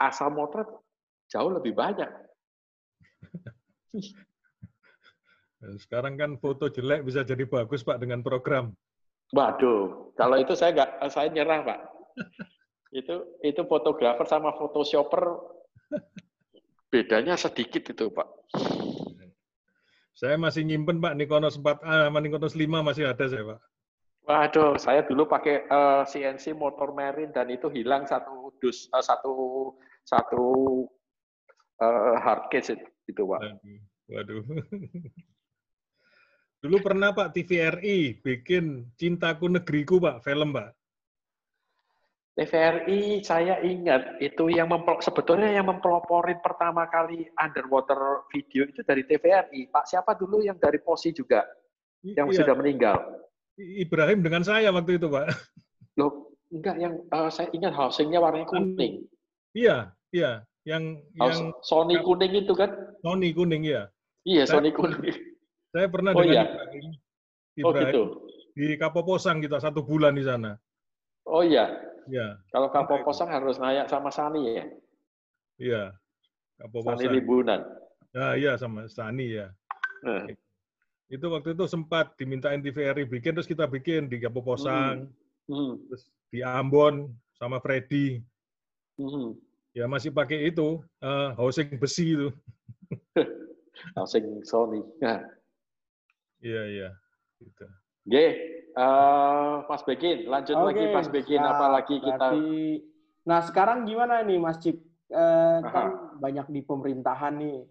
asal 0.00 0.34
motret 0.34 0.66
jauh 1.30 1.50
lebih 1.54 1.76
banyak. 1.76 2.10
Sekarang 5.84 6.16
kan 6.16 6.40
foto 6.40 6.72
jelek 6.72 7.04
bisa 7.04 7.20
jadi 7.20 7.44
bagus 7.44 7.84
Pak 7.84 8.00
dengan 8.00 8.24
program. 8.24 8.72
Waduh, 9.36 10.10
kalau 10.16 10.40
itu 10.40 10.56
saya 10.56 10.72
nggak, 10.72 10.90
saya 11.12 11.28
nyerah 11.28 11.60
Pak. 11.62 11.80
itu 13.00 13.14
itu 13.46 13.62
fotografer 13.70 14.26
sama 14.26 14.50
photoshopper 14.58 15.38
bedanya 16.90 17.38
sedikit 17.38 17.86
itu 17.86 18.10
Pak. 18.10 18.28
Saya 20.20 20.36
masih 20.36 20.68
nyimpen 20.68 21.00
Pak 21.00 21.16
Nikonos 21.16 21.56
4A 21.56 22.12
sama 22.12 22.20
Nikonos 22.20 22.52
5 22.52 22.68
masih 22.84 23.08
ada 23.08 23.24
saya 23.24 23.56
Pak. 23.56 23.60
Waduh, 24.28 24.76
saya 24.76 25.00
dulu 25.08 25.24
pakai 25.24 25.64
uh, 25.64 26.04
eh, 26.04 26.12
CNC 26.12 26.52
motor 26.52 26.92
merin 26.92 27.32
dan 27.32 27.48
itu 27.48 27.72
hilang 27.72 28.04
satu 28.04 28.52
dus 28.60 28.92
uh, 28.92 29.00
satu 29.00 29.32
satu 30.04 30.44
uh, 31.80 32.20
hard 32.20 32.52
case 32.52 32.76
itu, 33.08 33.22
Pak. 33.24 33.40
Waduh. 34.12 34.44
Dulu 36.60 36.76
pernah 36.84 37.16
Pak 37.16 37.32
TVRI 37.32 38.20
bikin 38.20 38.92
Cintaku 39.00 39.48
Negeriku 39.48 39.96
Pak, 39.96 40.20
film 40.20 40.52
Pak. 40.52 40.76
TVRI 42.38 43.20
saya 43.26 43.58
ingat 43.60 44.22
itu 44.22 44.48
yang 44.48 44.70
sebetulnya 45.02 45.50
yang 45.50 45.66
mempeloporin 45.66 46.38
pertama 46.38 46.86
kali 46.86 47.26
underwater 47.36 48.24
video 48.30 48.64
itu 48.70 48.80
dari 48.86 49.02
TVRI. 49.02 49.68
Pak 49.68 49.84
siapa 49.90 50.14
dulu 50.14 50.40
yang 50.40 50.56
dari 50.56 50.78
Posi 50.78 51.10
juga 51.10 51.42
yang 52.06 52.30
iya. 52.30 52.38
sudah 52.40 52.54
meninggal? 52.54 52.96
Ibrahim 53.58 54.24
dengan 54.24 54.46
saya 54.46 54.70
waktu 54.72 54.96
itu 54.96 55.10
Pak. 55.10 55.26
Loh, 56.00 56.32
enggak 56.48 56.76
yang 56.80 56.94
uh, 57.12 57.28
saya 57.28 57.50
ingat 57.52 57.74
housingnya 57.76 58.22
warnanya 58.22 58.48
kuning. 58.48 59.04
Iya, 59.52 59.92
iya. 60.14 60.46
Yang 60.64 61.02
House, 61.18 61.40
yang 61.40 61.40
Sony 61.66 61.94
yang, 61.98 62.04
kuning 62.06 62.32
itu 62.46 62.52
kan? 62.54 62.70
Sony 63.02 63.28
kuning 63.34 63.62
ya. 63.66 63.90
Iya, 64.22 64.44
saya, 64.46 64.62
Sony 64.62 64.70
kuning. 64.70 65.16
Saya 65.74 65.86
pernah 65.90 66.12
oh, 66.14 66.22
dengan 66.22 66.34
iya. 66.34 66.44
Ibrahim, 66.46 66.86
Ibrahim 67.58 67.66
oh, 67.66 67.72
gitu. 67.74 68.02
di 68.54 68.66
Kapoposang 68.78 69.38
kita 69.42 69.58
satu 69.58 69.82
bulan 69.82 70.14
di 70.14 70.24
sana. 70.24 70.54
Oh 71.28 71.44
iya. 71.44 71.89
Ya. 72.08 72.40
Kalau 72.54 72.68
kapal 72.72 73.04
kosong 73.04 73.28
harus 73.28 73.60
naik 73.60 73.90
sama 73.90 74.08
Sani 74.08 74.42
ya? 74.46 74.64
Iya. 75.60 75.84
Kapal 76.56 76.80
Sani 76.86 77.06
Libunan. 77.12 77.60
Ya, 78.14 78.28
iya 78.38 78.52
sama 78.56 78.88
Sani 78.88 79.36
ya. 79.36 79.52
Nah. 80.00 80.30
Itu 81.10 81.26
waktu 81.34 81.58
itu 81.58 81.66
sempat 81.66 82.14
dimintain 82.14 82.62
TVRI 82.62 83.04
bikin, 83.04 83.34
terus 83.34 83.50
kita 83.50 83.66
bikin 83.66 84.06
di 84.06 84.22
Kapoposang, 84.22 85.10
hmm. 85.50 85.52
hmm. 85.52 85.72
terus 85.90 86.02
di 86.30 86.38
Ambon 86.40 87.10
sama 87.34 87.58
Freddy. 87.58 88.22
Hmm. 88.94 89.34
Ya 89.74 89.90
masih 89.90 90.14
pakai 90.14 90.50
itu, 90.50 90.82
uh, 91.02 91.30
housing 91.34 91.78
besi 91.78 92.14
itu. 92.14 92.28
housing 93.98 94.42
Sony. 94.46 94.82
Nah. 95.02 95.22
Iya, 96.40 96.62
iya. 96.66 96.90
Gitu. 97.42 97.66
Oke, 98.10 98.26
uh, 98.76 99.66
Mas 99.66 99.82
Begin, 99.86 100.26
lanjut 100.26 100.54
okay. 100.54 100.66
lagi 100.66 100.84
Mas 100.92 101.08
Begin, 101.08 101.40
nah, 101.42 101.56
apalagi 101.56 101.96
kita. 101.98 102.28
Nah 103.26 103.40
sekarang 103.44 103.84
gimana 103.84 104.22
nih 104.24 104.38
Mas 104.40 104.58
Cip? 104.62 104.80
Uh, 105.10 105.58
kan 105.66 106.14
banyak 106.22 106.46
di 106.54 106.60
pemerintahan 106.62 107.34
nih. 107.34 107.66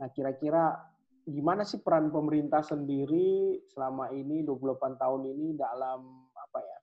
Nah 0.00 0.08
kira-kira 0.12 0.76
gimana 1.24 1.64
sih 1.64 1.80
peran 1.80 2.12
pemerintah 2.12 2.60
sendiri 2.60 3.60
selama 3.72 4.12
ini 4.12 4.44
28 4.44 5.00
tahun 5.00 5.22
ini 5.36 5.56
dalam 5.56 6.00
apa 6.36 6.58
ya? 6.60 6.78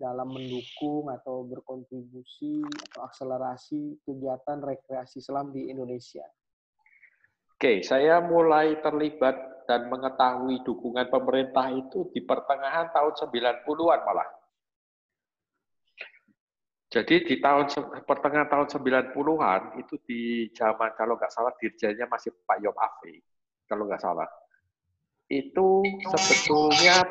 Dalam 0.00 0.32
mendukung 0.32 1.12
atau 1.12 1.44
berkontribusi 1.44 2.64
atau 2.64 3.04
akselerasi 3.04 4.00
kegiatan 4.04 4.60
rekreasi 4.64 5.20
selam 5.20 5.52
di 5.52 5.68
Indonesia. 5.68 6.24
Oke, 7.60 7.84
saya 7.84 8.24
mulai 8.24 8.80
terlibat 8.80 9.59
dan 9.70 9.86
mengetahui 9.86 10.66
dukungan 10.66 11.06
pemerintah 11.06 11.70
itu 11.70 12.10
di 12.10 12.26
pertengahan 12.26 12.90
tahun 12.90 13.14
90-an 13.14 14.00
malah. 14.02 14.26
Jadi 16.90 17.22
di 17.22 17.38
tahun 17.38 17.70
pertengahan 18.02 18.50
tahun 18.50 18.66
90-an 18.66 19.78
itu 19.78 19.94
di 20.02 20.50
zaman 20.50 20.90
kalau 20.98 21.14
nggak 21.14 21.30
salah 21.30 21.54
dirjennya 21.54 22.10
masih 22.10 22.34
Pak 22.42 22.58
Yop 22.66 22.74
Afi, 22.74 23.14
kalau 23.70 23.86
nggak 23.86 24.02
salah. 24.02 24.26
Itu 25.30 25.86
sebetulnya 26.18 27.06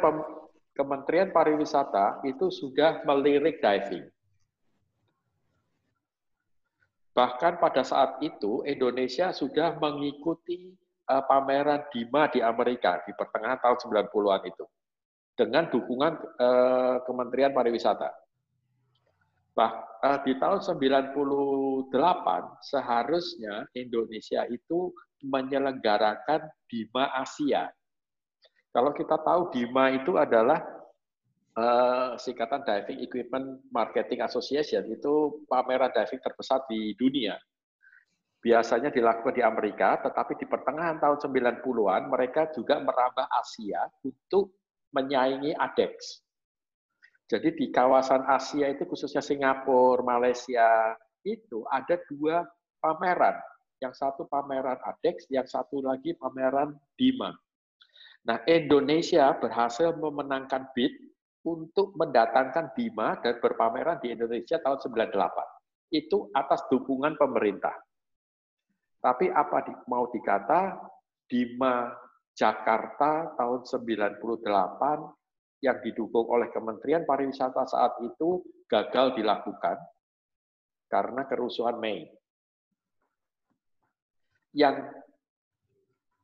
Kementerian 0.76 1.32
Pariwisata 1.32 2.20
itu 2.28 2.52
sudah 2.52 3.08
melirik 3.08 3.64
diving. 3.64 4.04
Bahkan 7.16 7.64
pada 7.64 7.88
saat 7.88 8.20
itu 8.20 8.68
Indonesia 8.68 9.32
sudah 9.32 9.80
mengikuti 9.80 10.76
uh, 11.10 11.24
pameran 11.26 11.90
DIMA 11.90 12.30
di 12.30 12.40
Amerika 12.40 13.02
di 13.04 13.12
pertengahan 13.18 13.58
tahun 13.60 13.78
90-an 13.82 14.42
itu 14.46 14.66
dengan 15.34 15.66
dukungan 15.72 16.14
uh, 16.38 16.98
Kementerian 17.08 17.56
Pariwisata. 17.56 18.12
Bah, 19.58 19.72
uh, 20.06 20.20
di 20.24 20.38
tahun 20.38 20.62
98 20.62 21.92
seharusnya 22.64 23.68
Indonesia 23.74 24.46
itu 24.48 24.94
menyelenggarakan 25.26 26.48
DIMA 26.70 27.06
Asia. 27.18 27.68
Kalau 28.70 28.94
kita 28.94 29.18
tahu 29.20 29.50
DIMA 29.52 30.00
itu 30.00 30.16
adalah 30.16 30.62
uh, 31.58 32.14
singkatan 32.16 32.62
Diving 32.64 33.02
Equipment 33.04 33.66
Marketing 33.74 34.22
Association, 34.24 34.86
itu 34.88 35.44
pameran 35.50 35.92
diving 35.92 36.22
terbesar 36.22 36.64
di 36.70 36.94
dunia 36.96 37.36
biasanya 38.40 38.90
dilakukan 38.90 39.36
di 39.36 39.44
Amerika, 39.44 40.00
tetapi 40.00 40.40
di 40.40 40.46
pertengahan 40.48 41.00
tahun 41.00 41.20
90-an 41.20 42.08
mereka 42.08 42.48
juga 42.56 42.80
merambah 42.80 43.28
Asia 43.28 43.84
untuk 44.04 44.56
menyaingi 44.96 45.54
ADEX. 45.54 46.24
Jadi 47.30 47.54
di 47.54 47.66
kawasan 47.70 48.26
Asia 48.26 48.74
itu 48.74 48.90
khususnya 48.90 49.22
Singapura, 49.22 50.02
Malaysia, 50.02 50.98
itu 51.22 51.62
ada 51.70 52.00
dua 52.10 52.42
pameran. 52.82 53.38
Yang 53.80 54.02
satu 54.02 54.26
pameran 54.26 54.82
ADEX, 54.82 55.30
yang 55.30 55.46
satu 55.46 55.84
lagi 55.86 56.18
pameran 56.18 56.74
DIMA. 56.98 57.32
Nah, 58.28 58.44
Indonesia 58.50 59.32
berhasil 59.38 59.96
memenangkan 59.96 60.68
bid 60.76 60.92
untuk 61.48 61.96
mendatangkan 61.96 62.76
DIMA 62.76 63.24
dan 63.24 63.40
berpameran 63.40 64.02
di 64.04 64.12
Indonesia 64.12 64.60
tahun 64.60 64.80
98. 64.84 65.96
Itu 65.96 66.28
atas 66.36 66.68
dukungan 66.68 67.16
pemerintah. 67.16 67.72
Tapi 69.00 69.32
apa 69.32 69.64
di, 69.64 69.74
mau 69.88 70.12
dikata, 70.12 70.76
Dima 71.30 71.88
Jakarta 72.36 73.36
tahun 73.38 73.64
98 73.64 74.20
yang 75.60 75.78
didukung 75.84 76.28
oleh 76.28 76.48
Kementerian 76.52 77.04
Pariwisata 77.04 77.68
saat 77.68 78.00
itu 78.04 78.44
gagal 78.68 79.16
dilakukan 79.20 79.78
karena 80.88 81.28
kerusuhan 81.28 81.78
Mei. 81.78 82.08
Yang 84.56 84.90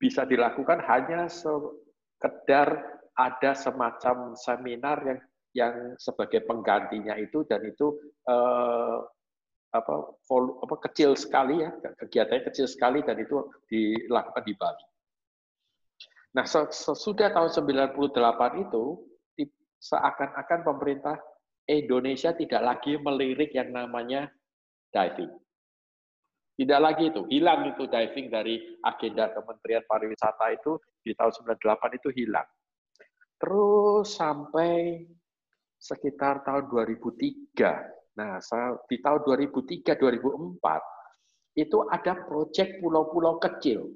bisa 0.01 0.25
dilakukan 0.25 0.81
hanya 0.87 1.29
sekedar 1.31 2.67
ada 3.15 3.51
semacam 3.55 4.35
seminar 4.35 4.99
yang 5.05 5.19
yang 5.55 5.75
sebagai 5.95 6.43
penggantinya 6.43 7.15
itu 7.15 7.47
dan 7.47 7.63
itu 7.63 7.95
eh, 8.27 8.97
apa, 9.75 10.15
vol, 10.31 10.55
apa 10.63 10.75
kecil 10.87 11.19
sekali 11.19 11.59
ya, 11.59 11.75
kegiatannya 11.99 12.47
kecil 12.47 12.65
sekali 12.65 13.03
dan 13.03 13.19
itu 13.19 13.51
dilakukan 13.67 14.43
di 14.47 14.53
Bali. 14.55 14.85
Nah, 16.35 16.43
sesudah 16.47 17.31
tahun 17.31 17.51
98 17.51 18.63
itu 18.67 18.83
seakan-akan 19.79 20.59
pemerintah 20.63 21.15
Indonesia 21.67 22.31
tidak 22.35 22.61
lagi 22.63 22.99
melirik 22.99 23.51
yang 23.55 23.71
namanya 23.71 24.27
diving. 24.91 25.31
Tidak 26.55 26.79
lagi 26.79 27.11
itu, 27.11 27.27
hilang 27.27 27.67
itu 27.75 27.83
diving 27.83 28.31
dari 28.31 28.55
agenda 28.79 29.27
Kementerian 29.35 29.83
Pariwisata 29.83 30.55
itu 30.55 30.79
di 31.03 31.11
tahun 31.11 31.55
98 31.59 31.99
itu 31.99 32.09
hilang. 32.15 32.47
Terus 33.35 34.15
sampai 34.15 35.03
sekitar 35.75 36.47
tahun 36.47 36.71
2003. 36.71 38.04
Nah, 38.15 38.39
di 38.87 38.97
tahun 39.03 39.21
2003-2004 39.27 40.63
itu 41.55 41.77
ada 41.87 42.13
proyek 42.27 42.79
pulau-pulau 42.79 43.39
kecil. 43.39 43.91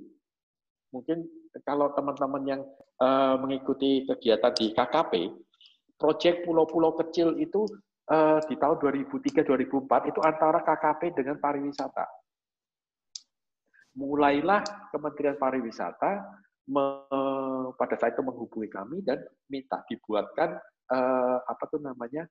Mungkin 0.92 1.24
kalau 1.64 1.92
teman-teman 1.96 2.44
yang 2.48 2.62
uh, 3.00 3.36
mengikuti 3.40 4.04
kegiatan 4.08 4.52
di 4.56 4.76
KKP, 4.76 5.14
proyek 5.96 6.44
pulau-pulau 6.44 6.96
kecil 7.00 7.36
itu 7.40 7.64
uh, 8.12 8.40
di 8.48 8.56
tahun 8.60 8.80
2003-2004 8.80 10.12
itu 10.12 10.20
antara 10.24 10.60
KKP 10.64 11.16
dengan 11.16 11.40
pariwisata 11.40 12.20
mulailah 14.00 14.64
Kementerian 14.96 15.36
Pariwisata 15.36 16.24
me, 16.72 17.04
pada 17.76 17.96
saat 18.00 18.16
itu 18.16 18.24
menghubungi 18.24 18.70
kami 18.72 19.02
dan 19.02 19.18
minta 19.52 19.82
dibuatkan 19.90 20.56
uh, 20.94 21.38
apa 21.44 21.64
tuh 21.68 21.82
namanya 21.84 22.24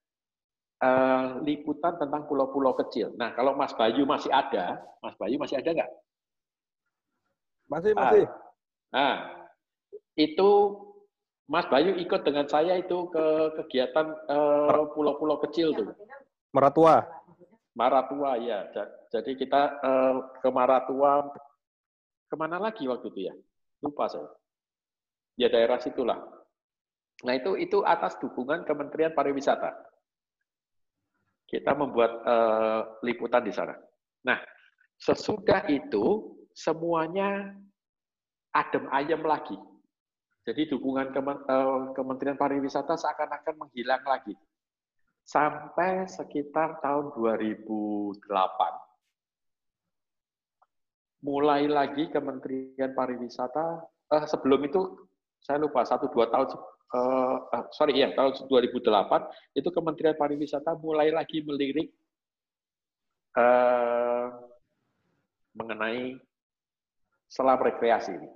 uh, 0.82 1.42
liputan 1.42 1.98
tentang 1.98 2.26
pulau-pulau 2.26 2.74
kecil. 2.78 3.14
Nah, 3.18 3.34
kalau 3.34 3.54
Mas 3.54 3.74
Bayu 3.74 4.06
masih 4.06 4.30
ada, 4.30 4.82
Mas 5.02 5.14
Bayu 5.18 5.36
masih 5.38 5.58
ada 5.58 5.70
nggak? 5.74 5.90
Masih, 7.68 7.92
masih. 7.92 8.24
Nah, 8.94 9.14
itu 10.16 10.50
Mas 11.48 11.68
Bayu 11.68 11.96
ikut 11.96 12.20
dengan 12.24 12.44
saya 12.48 12.76
itu 12.76 13.08
ke 13.08 13.26
kegiatan 13.62 14.06
uh, 14.28 14.88
pulau-pulau 14.92 15.40
kecil 15.48 15.72
tuh. 15.72 15.92
Maratua. 16.52 17.04
Maratua 17.76 18.36
ya. 18.40 18.66
Jadi 19.08 19.38
kita 19.38 19.80
uh, 19.80 20.14
ke 20.42 20.48
Maratua 20.50 21.30
Ke 22.28 22.36
mana 22.36 22.60
lagi 22.60 22.84
waktu 22.84 23.08
itu 23.08 23.20
ya? 23.32 23.34
Lupa 23.80 24.04
saya. 24.04 24.28
Ya 25.40 25.48
daerah 25.48 25.80
situlah. 25.80 26.20
Nah 27.24 27.34
itu 27.34 27.56
itu 27.56 27.80
atas 27.80 28.20
dukungan 28.20 28.68
Kementerian 28.68 29.16
Pariwisata. 29.16 29.72
Kita 31.48 31.72
membuat 31.72 32.12
uh, 32.28 33.00
liputan 33.00 33.40
di 33.40 33.52
sana. 33.52 33.72
Nah 34.28 34.36
sesudah 35.00 35.64
itu 35.72 36.36
semuanya 36.52 37.56
adem 38.52 38.90
ayam 38.90 39.22
lagi. 39.22 39.54
Jadi 40.48 40.64
dukungan 40.72 41.12
eh, 41.12 41.92
Kementerian 41.92 42.40
Pariwisata 42.40 42.96
seakan-akan 42.96 43.68
menghilang 43.68 44.00
lagi. 44.08 44.32
Sampai 45.20 46.08
sekitar 46.08 46.80
tahun 46.80 47.12
2008, 47.12 48.16
mulai 51.20 51.68
lagi 51.68 52.08
Kementerian 52.08 52.96
Pariwisata 52.96 53.84
eh, 54.08 54.24
sebelum 54.24 54.64
itu 54.64 55.04
saya 55.36 55.60
lupa 55.60 55.84
satu 55.84 56.08
dua 56.08 56.32
tahun 56.32 56.48
uh, 56.94 57.66
sorry 57.74 58.00
ya 58.00 58.12
tahun 58.16 58.48
2008 58.48 59.58
itu 59.58 59.68
Kementerian 59.72 60.16
Pariwisata 60.16 60.76
mulai 60.78 61.12
lagi 61.12 61.44
melirik 61.44 61.92
uh, 63.36 64.32
mengenai 65.56 66.16
selam 67.28 67.60
rekreasi 67.60 68.16
ini. 68.16 68.30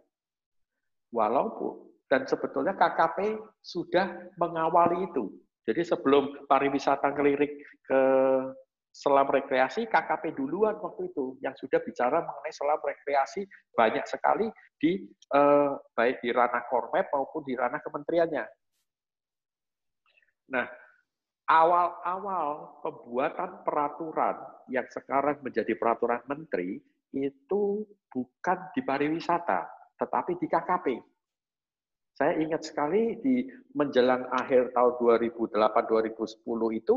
Walaupun 1.13 1.93
dan 2.13 2.29
sebetulnya 2.29 2.77
KKP 2.77 3.41
sudah 3.65 4.37
mengawali 4.37 5.09
itu. 5.09 5.33
Jadi 5.65 5.81
sebelum 5.87 6.45
pariwisata 6.45 7.09
ngelirik 7.15 7.57
ke 7.89 8.03
selam 8.93 9.25
rekreasi 9.25 9.89
KKP 9.89 10.37
duluan 10.37 10.77
waktu 10.77 11.09
itu 11.09 11.41
yang 11.41 11.57
sudah 11.57 11.81
bicara 11.81 12.21
mengenai 12.21 12.53
selam 12.53 12.77
rekreasi 12.77 13.49
banyak 13.73 14.05
sekali 14.05 14.53
di 14.77 15.01
eh, 15.33 15.73
baik 15.97 16.21
di 16.21 16.29
ranah 16.29 16.69
kormep 16.69 17.09
maupun 17.09 17.43
di 17.49 17.57
ranah 17.57 17.81
kementeriannya. 17.81 18.45
Nah, 20.53 20.69
awal-awal 21.49 22.81
pembuatan 22.85 23.65
peraturan 23.65 24.37
yang 24.69 24.85
sekarang 24.93 25.41
menjadi 25.41 25.73
peraturan 25.81 26.21
menteri 26.29 26.77
itu 27.17 27.85
bukan 28.13 28.59
di 28.77 28.81
pariwisata, 28.85 29.65
tetapi 29.97 30.37
di 30.37 30.47
KKP. 30.49 30.87
Saya 32.13 32.37
ingat 32.37 32.69
sekali 32.69 33.17
di 33.25 33.49
menjelang 33.73 34.29
akhir 34.29 34.77
tahun 34.77 34.93
2008-2010 35.01 36.45
itu 36.77 36.95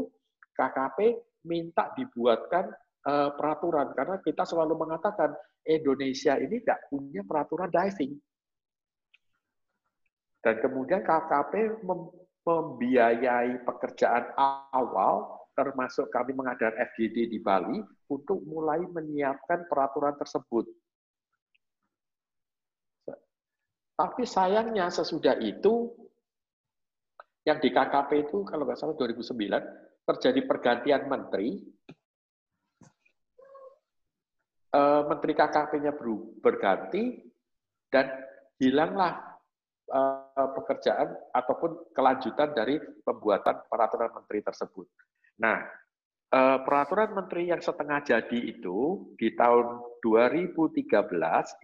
KKP 0.60 1.00
minta 1.46 1.94
dibuatkan 1.94 2.68
uh, 3.06 3.30
peraturan 3.38 3.94
karena 3.94 4.18
kita 4.20 4.44
selalu 4.44 4.76
mengatakan 4.76 5.32
Indonesia 5.66 6.38
ini 6.38 6.62
tidak 6.62 6.90
punya 6.90 7.22
peraturan 7.26 7.70
diving. 7.70 8.18
Dan 10.46 10.62
kemudian 10.62 11.02
KKP 11.02 11.82
mem 11.82 12.02
membiayai 12.46 13.66
pekerjaan 13.66 14.30
awal 14.70 15.34
termasuk 15.58 16.14
kami 16.14 16.38
mengadakan 16.38 16.78
FGD 16.94 17.34
di 17.34 17.42
Bali 17.42 17.82
untuk 18.06 18.38
mulai 18.46 18.86
menyiapkan 18.86 19.66
peraturan 19.66 20.14
tersebut. 20.14 20.70
Tapi 23.98 24.24
sayangnya 24.28 24.94
sesudah 24.94 25.42
itu 25.42 25.90
yang 27.48 27.58
di 27.64 27.72
KKP 27.72 28.30
itu 28.30 28.44
kalau 28.44 28.68
nggak 28.68 28.78
salah 28.78 28.94
2009 28.94 29.85
terjadi 30.06 30.42
pergantian 30.46 31.10
menteri, 31.10 31.58
eh, 34.70 35.04
menteri 35.10 35.34
KKP-nya 35.34 35.94
berganti, 36.40 37.26
dan 37.90 38.06
hilanglah 38.62 39.38
eh, 39.86 40.50
pekerjaan 40.58 41.14
ataupun 41.30 41.94
kelanjutan 41.94 42.54
dari 42.54 42.82
pembuatan 43.06 43.66
peraturan 43.70 44.14
menteri 44.14 44.42
tersebut. 44.42 44.90
Nah, 45.42 45.62
eh, 46.32 46.58
peraturan 46.64 47.14
menteri 47.14 47.52
yang 47.52 47.62
setengah 47.62 48.02
jadi 48.02 48.40
itu 48.40 49.12
di 49.20 49.34
tahun 49.36 49.82
2013 50.02 50.86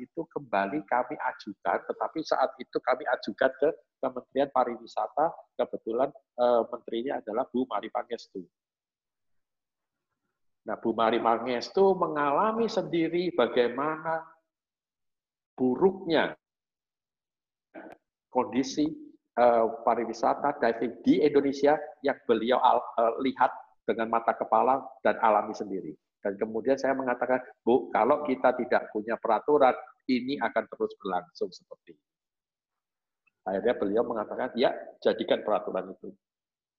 itu 0.02 0.22
kembali 0.26 0.80
kami 0.90 1.16
ajukan, 1.18 1.80
tetapi 1.86 2.20
saat 2.26 2.52
itu 2.58 2.78
kami 2.82 3.06
ajukan 3.06 3.52
ke 3.62 3.70
Kementerian 4.02 4.50
Pariwisata, 4.50 5.30
kebetulan 5.58 6.10
eh, 6.14 6.62
menterinya 6.70 7.22
adalah 7.22 7.46
Bu 7.50 7.70
Mari 7.70 7.90
Pangestu. 7.94 8.42
Nah, 10.66 10.78
Bu 10.78 10.94
Mari 10.94 11.18
Pangestu 11.18 11.98
mengalami 11.98 12.70
sendiri 12.70 13.34
bagaimana 13.34 14.22
buruknya 15.58 16.34
kondisi 18.32 18.90
eh, 19.38 19.66
pariwisata 19.86 20.58
diving 20.58 20.94
di 21.06 21.22
Indonesia 21.22 21.78
yang 22.02 22.18
beliau 22.26 22.58
eh, 22.58 23.14
lihat 23.30 23.52
dengan 23.92 24.08
mata 24.08 24.32
kepala 24.32 24.80
dan 25.04 25.20
alami 25.20 25.52
sendiri. 25.52 25.92
Dan 26.22 26.40
kemudian 26.40 26.80
saya 26.80 26.96
mengatakan, 26.96 27.44
Bu, 27.60 27.92
kalau 27.92 28.24
kita 28.24 28.56
tidak 28.56 28.88
punya 28.96 29.20
peraturan, 29.20 29.76
ini 30.08 30.40
akan 30.40 30.64
terus 30.70 30.94
berlangsung 31.02 31.52
seperti 31.52 31.98
ini. 31.98 32.12
Akhirnya 33.42 33.76
beliau 33.76 34.04
mengatakan, 34.06 34.54
ya 34.54 34.70
jadikan 35.02 35.42
peraturan 35.42 35.92
itu. 35.92 36.14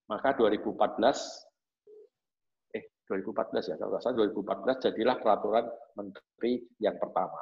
Maka 0.07 0.39
2014, 0.39 2.79
eh 2.79 2.85
2014 3.11 3.67
ya, 3.67 3.77
kalau 3.77 3.99
salah 3.99 4.31
2014 4.31 4.85
jadilah 4.91 5.17
peraturan 5.19 5.67
menteri 5.99 6.63
yang 6.79 6.95
pertama. 7.03 7.39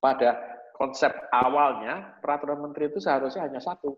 Pada 0.00 0.40
konsep 0.72 1.12
awalnya, 1.32 2.16
peraturan 2.24 2.64
menteri 2.64 2.88
itu 2.88 3.00
seharusnya 3.00 3.44
hanya 3.44 3.60
satu. 3.60 3.92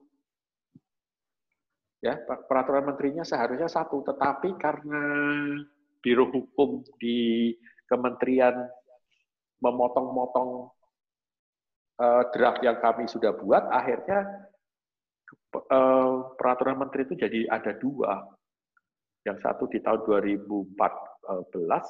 Ya, 2.05 2.21
peraturan 2.21 2.85
menterinya 2.93 3.25
seharusnya 3.25 3.73
satu, 3.73 4.05
tetapi 4.05 4.61
karena 4.61 5.01
Biro 6.05 6.29
Hukum 6.29 6.85
di 7.01 7.51
Kementerian 7.89 8.69
memotong-motong 9.65 10.69
uh, 11.97 12.23
draft 12.37 12.61
yang 12.61 12.77
kami 12.85 13.09
sudah 13.09 13.33
buat, 13.41 13.65
akhirnya 13.73 14.45
uh, 15.73 16.37
peraturan 16.37 16.85
menteri 16.85 17.09
itu 17.09 17.17
jadi 17.17 17.49
ada 17.49 17.73
dua. 17.81 18.29
Yang 19.25 19.43
satu 19.43 19.67
di 19.67 19.83
tahun 19.83 20.07
2014, 20.07 20.79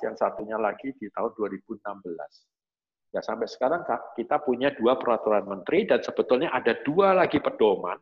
yang 0.06 0.16
satunya 0.16 0.56
lagi 0.56 0.94
di 0.96 1.10
tahun 1.12 1.36
2016. 1.36 1.84
Ya 3.12 3.20
sampai 3.20 3.44
sekarang 3.44 3.84
kita 4.16 4.40
punya 4.40 4.72
dua 4.72 4.96
peraturan 4.96 5.44
menteri 5.44 5.84
dan 5.84 6.00
sebetulnya 6.00 6.48
ada 6.48 6.72
dua 6.80 7.12
lagi 7.12 7.36
pedoman 7.36 8.00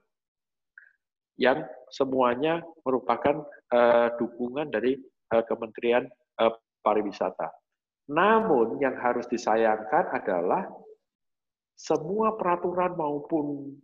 yang 1.38 1.62
semuanya 1.90 2.62
merupakan 2.86 3.42
uh, 3.74 4.08
dukungan 4.18 4.70
dari 4.70 4.98
uh, 5.34 5.42
Kementerian 5.46 6.06
uh, 6.38 6.54
pariwisata. 6.84 7.50
Namun 8.12 8.76
yang 8.84 9.00
harus 9.00 9.24
disayangkan 9.26 10.12
adalah 10.12 10.68
semua 11.74 12.36
peraturan 12.38 12.94
maupun 12.94 13.74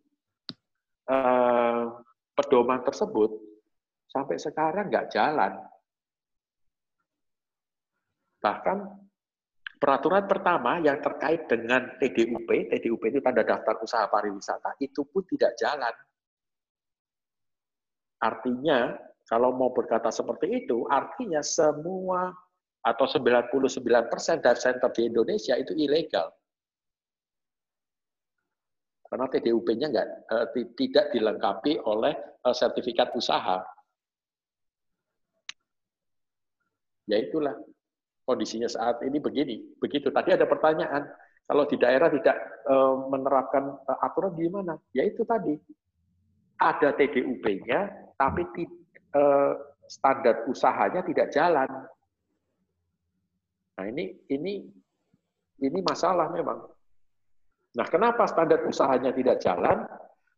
eh, 1.10 1.82
pedoman 2.36 2.80
tersebut 2.86 3.30
sampai 4.06 4.36
sekarang 4.38 4.92
nggak 4.92 5.10
jalan. 5.10 5.52
Bahkan 8.40 8.78
peraturan 9.76 10.24
pertama 10.24 10.80
yang 10.80 11.00
terkait 11.00 11.48
dengan 11.48 11.96
TDUP, 12.00 12.48
TDUP 12.72 13.02
itu 13.08 13.20
tanda 13.20 13.44
daftar 13.44 13.76
usaha 13.84 14.06
pariwisata, 14.08 14.80
itu 14.80 15.04
pun 15.08 15.24
tidak 15.28 15.56
jalan. 15.60 15.92
Artinya, 18.20 18.94
kalau 19.24 19.56
mau 19.56 19.72
berkata 19.72 20.12
seperti 20.12 20.64
itu, 20.64 20.84
artinya 20.92 21.40
semua 21.40 22.34
atau 22.80 23.04
99% 23.04 24.40
dive 24.40 24.60
center 24.60 24.90
di 24.92 25.02
Indonesia 25.08 25.54
itu 25.56 25.72
ilegal. 25.76 26.32
Karena 29.10 29.26
TDUP-nya 29.26 29.86
enggak, 29.90 30.08
eh, 30.30 30.46
tidak 30.78 31.10
dilengkapi 31.10 31.82
oleh 31.82 32.14
eh, 32.14 32.54
sertifikat 32.54 33.10
usaha. 33.18 33.58
Ya 37.10 37.18
itulah 37.18 37.58
kondisinya 38.22 38.70
saat 38.70 39.02
ini 39.02 39.18
begini. 39.18 39.78
Begitu. 39.82 40.14
Tadi 40.14 40.30
ada 40.30 40.46
pertanyaan, 40.46 41.10
kalau 41.42 41.66
di 41.66 41.74
daerah 41.74 42.06
tidak 42.06 42.38
eh, 42.70 42.94
menerapkan 43.10 43.82
aturan 43.98 44.38
gimana? 44.38 44.78
Ya 44.94 45.02
itu 45.02 45.26
tadi. 45.26 45.58
Ada 46.60 46.94
TDUP-nya, 46.94 48.09
tapi 48.20 48.44
eh, 49.16 49.52
standar 49.88 50.44
usahanya 50.44 51.00
tidak 51.00 51.32
jalan. 51.32 51.70
Nah 53.80 53.84
ini 53.88 54.12
ini 54.28 54.68
ini 55.64 55.78
masalah 55.80 56.28
memang. 56.28 56.68
Nah, 57.70 57.86
kenapa 57.86 58.26
standar 58.26 58.60
usahanya 58.66 59.14
tidak 59.14 59.40
jalan? 59.40 59.86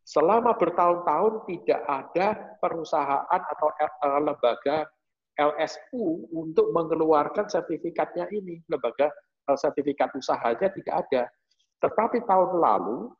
Selama 0.03 0.53
bertahun-tahun 0.59 1.47
tidak 1.47 1.81
ada 1.87 2.27
perusahaan 2.59 3.41
atau 3.41 3.67
eh, 3.75 4.19
lembaga 4.23 4.77
LSU 5.33 6.29
untuk 6.31 6.71
mengeluarkan 6.71 7.49
sertifikatnya 7.49 8.29
ini. 8.31 8.63
Lembaga 8.69 9.11
eh, 9.49 9.57
sertifikat 9.57 10.13
usahanya 10.15 10.71
tidak 10.71 10.95
ada. 11.07 11.23
Tetapi 11.83 12.23
tahun 12.23 12.63
lalu, 12.63 13.11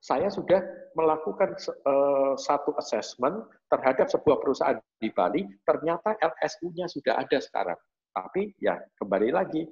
saya 0.00 0.32
sudah 0.32 0.64
melakukan 0.96 1.54
eh, 1.60 2.32
satu 2.40 2.72
assessment 2.80 3.44
terhadap 3.68 4.08
sebuah 4.08 4.40
perusahaan 4.40 4.80
di 4.96 5.12
Bali, 5.12 5.44
ternyata 5.62 6.16
LSU-nya 6.16 6.88
sudah 6.88 7.20
ada 7.20 7.38
sekarang. 7.38 7.76
Tapi 8.10 8.56
ya 8.58 8.80
kembali 8.96 9.28
lagi, 9.30 9.62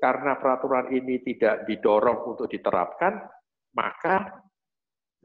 karena 0.00 0.40
peraturan 0.40 0.90
ini 0.90 1.20
tidak 1.22 1.68
didorong 1.68 2.24
untuk 2.34 2.48
diterapkan, 2.48 3.20
maka 3.76 4.42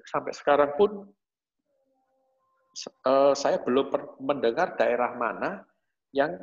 sampai 0.03 0.35
sekarang 0.35 0.71
pun 0.75 0.91
uh, 3.07 3.33
saya 3.33 3.59
belum 3.63 3.87
mendengar 4.19 4.75
daerah 4.75 5.15
mana 5.15 5.63
yang 6.11 6.35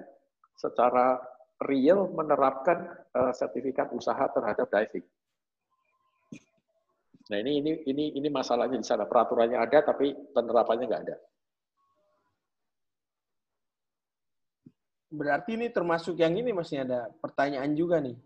secara 0.56 1.20
real 1.68 2.08
menerapkan 2.14 2.88
uh, 3.14 3.32
sertifikat 3.36 3.92
usaha 3.92 4.26
terhadap 4.32 4.66
diving. 4.72 5.06
Nah 7.28 7.36
ini 7.44 7.60
ini 7.60 7.72
ini 7.84 8.04
ini 8.16 8.28
masalahnya 8.32 8.80
di 8.80 8.86
sana 8.88 9.04
peraturannya 9.04 9.60
ada 9.60 9.84
tapi 9.84 10.16
penerapannya 10.32 10.84
nggak 10.88 11.04
ada. 11.08 11.16
Berarti 15.08 15.56
ini 15.56 15.68
termasuk 15.72 16.20
yang 16.20 16.36
ini 16.36 16.52
masih 16.52 16.84
ada 16.84 17.08
pertanyaan 17.20 17.72
juga 17.72 18.00
nih. 18.00 18.16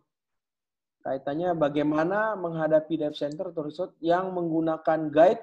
Kaitannya 1.02 1.54
bagaimana 1.58 2.38
menghadapi 2.38 2.94
dive 2.94 3.18
center 3.18 3.50
atau 3.50 3.66
resort 3.66 3.92
yang 3.98 4.30
menggunakan 4.30 5.10
guide 5.10 5.42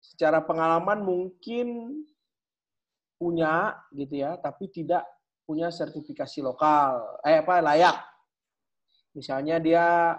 secara 0.00 0.40
pengalaman 0.44 1.04
mungkin 1.04 2.00
punya 3.20 3.76
gitu 3.92 4.20
ya, 4.20 4.36
tapi 4.40 4.68
tidak 4.72 5.04
punya 5.44 5.68
sertifikasi 5.68 6.40
lokal, 6.40 7.20
eh 7.20 7.40
apa 7.40 7.60
layak. 7.60 7.96
Misalnya 9.12 9.60
dia 9.60 10.16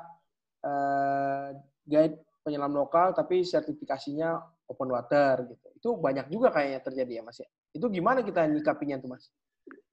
eh, 0.66 1.48
guide 1.86 2.25
penyelam 2.46 2.78
lokal 2.78 3.18
tapi 3.18 3.42
sertifikasinya 3.42 4.38
open 4.70 4.94
water 4.94 5.50
gitu. 5.50 5.68
Itu 5.74 5.90
banyak 5.98 6.30
juga 6.30 6.54
kayaknya 6.54 6.86
terjadi 6.86 7.12
ya 7.20 7.24
Mas 7.26 7.42
ya. 7.42 7.50
Itu 7.74 7.90
gimana 7.90 8.22
kita 8.22 8.46
nyikapinya 8.46 9.02
tuh 9.02 9.10
Mas? 9.18 9.34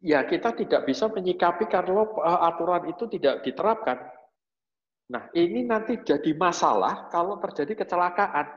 ya 0.03 0.27
kita 0.27 0.53
tidak 0.59 0.83
bisa 0.85 1.07
menyikapi 1.09 1.70
kalau 1.70 2.19
uh, 2.19 2.43
aturan 2.51 2.91
itu 2.91 3.07
tidak 3.07 3.47
diterapkan. 3.47 4.03
Nah, 5.09 5.31
ini 5.37 5.62
nanti 5.62 6.03
jadi 6.03 6.35
masalah 6.35 7.09
kalau 7.09 7.39
terjadi 7.39 7.87
kecelakaan. 7.87 8.49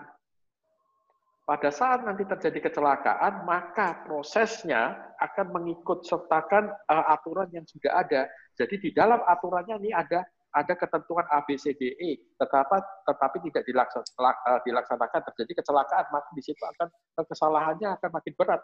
Pada 1.46 1.70
saat 1.70 2.02
nanti 2.02 2.26
terjadi 2.26 2.58
kecelakaan, 2.58 3.46
maka 3.46 4.02
prosesnya 4.02 4.98
akan 5.22 5.54
mengikut 5.54 6.02
sertakan 6.02 6.74
uh, 6.90 7.06
aturan 7.14 7.46
yang 7.54 7.66
sudah 7.70 8.02
ada. 8.02 8.26
Jadi 8.58 8.82
di 8.82 8.90
dalam 8.90 9.22
aturannya 9.22 9.78
ini 9.86 9.94
ada 9.94 10.26
ada 10.56 10.74
ketentuan 10.80 11.28
ABCDE, 11.28 12.40
tetapi 12.40 12.80
tetapi 13.04 13.38
tidak 13.52 13.64
dilaksanakan, 13.68 14.64
dilaksanakan 14.64 15.22
terjadi 15.32 15.52
kecelakaan, 15.60 16.06
maka 16.16 16.30
di 16.32 16.40
situ 16.40 16.64
akan 16.64 16.88
kesalahannya 17.28 17.90
akan 18.00 18.10
makin 18.16 18.34
berat. 18.40 18.62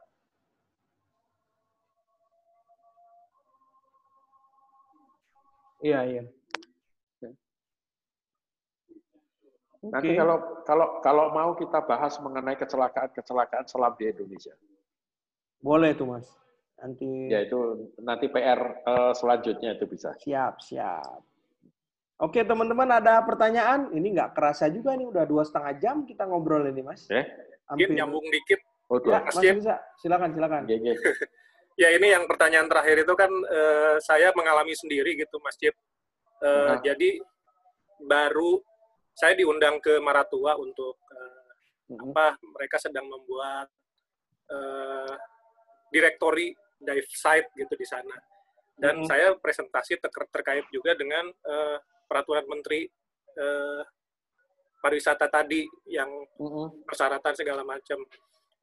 Iya, 5.82 6.00
iya. 6.08 6.24
Nanti 9.82 10.14
kalau 10.14 10.38
kalau 10.62 10.88
kalau 11.02 11.26
mau 11.34 11.58
kita 11.58 11.82
bahas 11.90 12.14
mengenai 12.22 12.54
kecelakaan-kecelakaan 12.54 13.66
selam 13.66 13.98
di 13.98 14.14
Indonesia. 14.14 14.54
Boleh 15.58 15.98
tuh, 15.98 16.06
Mas. 16.06 16.30
Nanti 16.78 17.34
Ya 17.34 17.42
itu 17.42 17.90
nanti 17.98 18.30
PR 18.30 18.62
uh, 18.62 19.10
eh, 19.10 19.14
selanjutnya 19.18 19.74
itu 19.74 19.90
bisa. 19.90 20.14
Siap, 20.22 20.62
siap. 20.62 21.31
Oke, 22.22 22.46
teman-teman 22.46 22.86
ada 23.02 23.26
pertanyaan? 23.26 23.90
Ini 23.90 24.08
nggak 24.14 24.38
kerasa 24.38 24.70
juga 24.70 24.94
nih, 24.94 25.10
udah 25.10 25.26
dua 25.26 25.42
setengah 25.42 25.74
jam 25.82 26.06
kita 26.06 26.30
ngobrol 26.30 26.62
ini, 26.70 26.86
Mas. 26.86 27.10
Eh? 27.10 27.26
Hampir. 27.66 27.90
nyambung 27.98 28.22
dikit. 28.30 28.62
Oh, 28.94 29.02
ya, 29.02 29.26
Mas 29.26 29.42
bisa. 29.42 29.82
Silakan, 29.98 30.30
silakan. 30.38 30.70
Gege. 30.70 30.94
ya 31.82 31.90
ini 31.98 32.14
yang 32.14 32.30
pertanyaan 32.30 32.70
terakhir 32.70 33.02
itu 33.02 33.14
kan 33.18 33.32
uh, 33.32 33.98
saya 34.06 34.30
mengalami 34.38 34.78
sendiri 34.78 35.18
gitu 35.18 35.42
Mas 35.42 35.58
Cip. 35.58 35.74
Uh, 36.46 36.78
nah. 36.78 36.80
Jadi 36.86 37.18
baru 38.06 38.62
saya 39.18 39.34
diundang 39.34 39.82
ke 39.82 39.98
Maratua 39.98 40.62
untuk 40.62 41.02
uh, 41.10 41.50
hmm. 41.90 42.12
apa 42.14 42.38
mereka 42.38 42.78
sedang 42.78 43.10
membuat 43.10 43.66
uh, 44.54 45.16
direktori 45.90 46.54
dive 46.78 47.10
site 47.10 47.50
gitu 47.58 47.74
di 47.74 47.88
sana. 47.90 48.14
Dan 48.78 49.02
hmm. 49.02 49.08
saya 49.10 49.34
presentasi 49.42 49.98
ter 49.98 50.12
terkait 50.30 50.70
juga 50.70 50.94
dengan 50.94 51.26
uh, 51.50 51.82
peraturan 52.12 52.44
menteri 52.44 52.84
uh, 53.40 53.80
pariwisata 54.84 55.32
tadi 55.32 55.64
yang 55.88 56.12
persyaratan 56.84 57.32
segala 57.32 57.64
macam. 57.64 58.04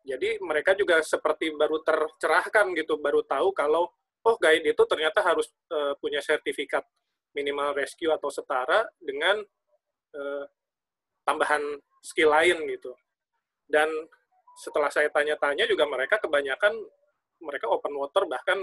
Jadi 0.05 0.37
mereka 0.45 0.77
juga 0.77 1.01
seperti 1.01 1.57
baru 1.57 1.81
tercerahkan 1.81 2.77
gitu, 2.77 3.01
baru 3.01 3.25
tahu 3.25 3.57
kalau 3.57 3.89
oh 4.29 4.37
guide 4.37 4.69
itu 4.77 4.83
ternyata 4.85 5.25
harus 5.25 5.49
uh, 5.73 5.97
punya 5.97 6.21
sertifikat 6.21 6.85
minimal 7.33 7.73
rescue 7.73 8.13
atau 8.13 8.29
setara 8.29 8.85
dengan 9.01 9.41
uh, 10.13 10.45
tambahan 11.25 11.63
skill 12.05 12.37
lain 12.37 12.69
gitu. 12.69 12.93
Dan 13.65 13.89
setelah 14.59 14.91
saya 14.93 15.09
tanya-tanya 15.09 15.65
juga 15.71 15.87
mereka 15.87 16.19
kebanyakan 16.19 16.73
mereka 17.39 17.71
open 17.71 17.95
water 17.95 18.27
bahkan 18.27 18.59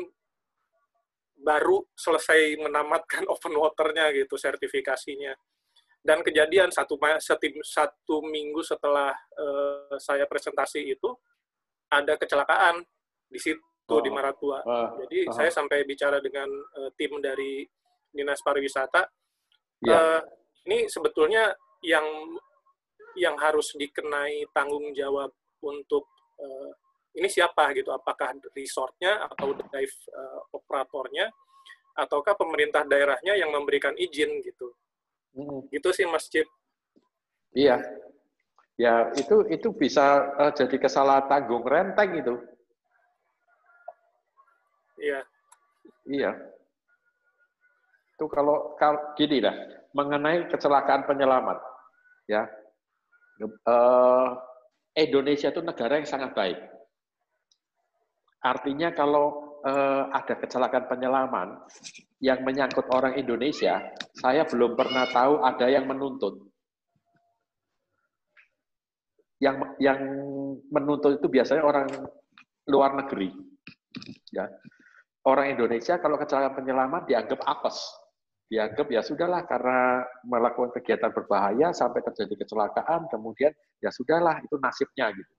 baru 1.35 1.83
selesai 1.95 2.55
menamatkan 2.59 3.27
open 3.33 3.55
waternya 3.59 4.11
gitu 4.15 4.39
sertifikasinya 4.39 5.35
dan 6.05 6.21
kejadian 6.21 6.69
satu 6.69 7.01
satu 7.65 8.21
minggu 8.21 8.61
setelah 8.61 9.09
uh, 9.41 9.97
saya 9.97 10.29
presentasi 10.29 10.85
itu 10.85 11.09
ada 11.89 12.13
kecelakaan 12.13 12.85
di 13.25 13.41
situ 13.41 13.57
oh. 13.89 14.01
di 14.05 14.13
Maratua. 14.13 14.61
Uh, 14.61 15.01
Jadi 15.01 15.25
uh. 15.25 15.33
saya 15.33 15.49
sampai 15.49 15.81
bicara 15.81 16.21
dengan 16.21 16.45
uh, 16.77 16.93
tim 16.93 17.17
dari 17.17 17.65
dinas 18.13 18.37
pariwisata. 18.45 19.01
Yeah. 19.81 19.89
Ya. 19.89 19.97
Uh, 19.97 20.21
ini 20.69 20.85
sebetulnya 20.85 21.57
yang 21.81 22.05
yang 23.17 23.33
harus 23.41 23.73
dikenai 23.73 24.45
tanggung 24.53 24.93
jawab 24.93 25.33
untuk 25.65 26.05
uh, 26.37 26.69
ini 27.15 27.27
siapa 27.31 27.71
gitu? 27.73 27.89
Apakah 27.95 28.35
resortnya 28.51 29.23
atau 29.25 29.55
dive 29.55 29.97
uh, 30.11 30.41
operatornya, 30.51 31.31
ataukah 31.95 32.35
pemerintah 32.35 32.83
daerahnya 32.83 33.39
yang 33.39 33.55
memberikan 33.55 33.95
izin 33.95 34.43
gitu? 34.43 34.71
Hmm. 35.35 35.63
Gitu 35.71 35.89
sih 35.95 36.05
Mas 36.07 36.27
Cip. 36.27 36.47
Iya, 37.55 37.79
Ya, 38.75 39.07
itu 39.15 39.47
itu 39.47 39.71
bisa 39.71 40.35
uh, 40.35 40.51
jadi 40.51 40.75
kesalahan 40.75 41.31
tanggung 41.31 41.63
renteng 41.63 42.11
itu. 42.19 42.35
Iya. 44.99 45.19
Iya. 46.03 46.31
Itu 48.15 48.27
kalau, 48.27 48.75
kalau 48.75 49.15
gini 49.15 49.39
lah, 49.39 49.55
mengenai 49.95 50.51
kecelakaan 50.51 51.07
penyelamat, 51.07 51.59
ya 52.27 52.47
eh, 53.43 54.27
Indonesia 55.03 55.51
itu 55.51 55.59
negara 55.59 55.99
yang 55.99 56.07
sangat 56.07 56.31
baik. 56.31 56.59
Artinya 58.45 58.93
kalau 58.93 59.57
eh, 59.65 60.03
ada 60.13 60.37
kecelakaan 60.37 60.85
penyelaman 60.85 61.57
yang 62.21 62.45
menyangkut 62.45 62.85
orang 62.93 63.17
Indonesia, 63.17 63.81
saya 64.13 64.45
belum 64.45 64.77
pernah 64.77 65.09
tahu 65.09 65.41
ada 65.41 65.65
yang 65.65 65.89
menuntut. 65.89 66.45
Yang 69.41 69.55
yang 69.81 69.99
menuntut 70.69 71.17
itu 71.17 71.27
biasanya 71.27 71.65
orang 71.65 71.89
luar 72.69 72.93
negeri. 72.93 73.33
Ya. 74.29 74.45
Orang 75.25 75.57
Indonesia 75.57 75.97
kalau 75.97 76.21
kecelakaan 76.21 76.53
penyelaman 76.53 77.01
dianggap 77.09 77.41
apes 77.41 77.81
dianggap 78.45 78.87
ya 78.93 79.01
sudahlah 79.01 79.41
karena 79.49 80.05
melakukan 80.21 80.69
kegiatan 80.77 81.09
berbahaya 81.09 81.73
sampai 81.73 82.05
terjadi 82.05 82.45
kecelakaan, 82.45 83.09
kemudian 83.09 83.49
ya 83.81 83.89
sudahlah 83.89 84.37
itu 84.37 84.55
nasibnya 84.61 85.09
gitu. 85.17 85.33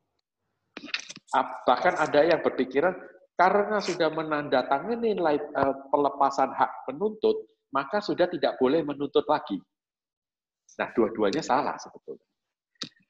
Bahkan 1.34 1.94
ada 1.98 2.20
yang 2.22 2.40
berpikiran 2.42 2.94
karena 3.36 3.82
sudah 3.82 4.08
menandatangani 4.14 5.18
nilai 5.18 5.36
eh, 5.36 5.74
pelepasan 5.90 6.54
hak 6.54 6.88
penuntut, 6.88 7.46
maka 7.74 8.00
sudah 8.00 8.30
tidak 8.30 8.56
boleh 8.56 8.80
menuntut 8.86 9.26
lagi. 9.28 9.58
Nah, 10.76 10.88
dua-duanya 10.92 11.40
salah 11.40 11.76
sebetulnya. 11.80 12.26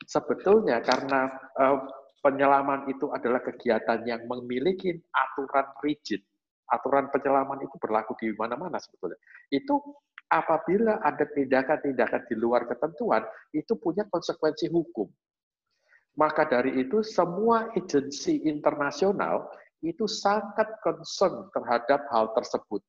Sebetulnya 0.07 0.79
karena 0.87 1.27
uh, 1.59 1.83
penyelaman 2.23 2.87
itu 2.87 3.11
adalah 3.11 3.43
kegiatan 3.43 4.07
yang 4.07 4.23
memiliki 4.31 4.95
aturan 5.11 5.67
rigid, 5.83 6.23
aturan 6.71 7.11
penyelaman 7.11 7.59
itu 7.67 7.75
berlaku 7.83 8.15
di 8.23 8.31
mana-mana 8.39 8.79
sebetulnya. 8.79 9.19
Itu 9.51 9.83
apabila 10.31 11.03
ada 11.03 11.27
tindakan-tindakan 11.27 12.23
di 12.31 12.35
luar 12.39 12.71
ketentuan, 12.71 13.27
itu 13.51 13.75
punya 13.83 14.07
konsekuensi 14.07 14.71
hukum. 14.71 15.11
Maka 16.17 16.49
dari 16.49 16.81
itu 16.81 17.05
semua 17.05 17.69
agensi 17.77 18.41
internasional 18.49 19.53
itu 19.85 20.09
sangat 20.09 20.81
concern 20.81 21.53
terhadap 21.53 22.09
hal 22.09 22.33
tersebut. 22.33 22.81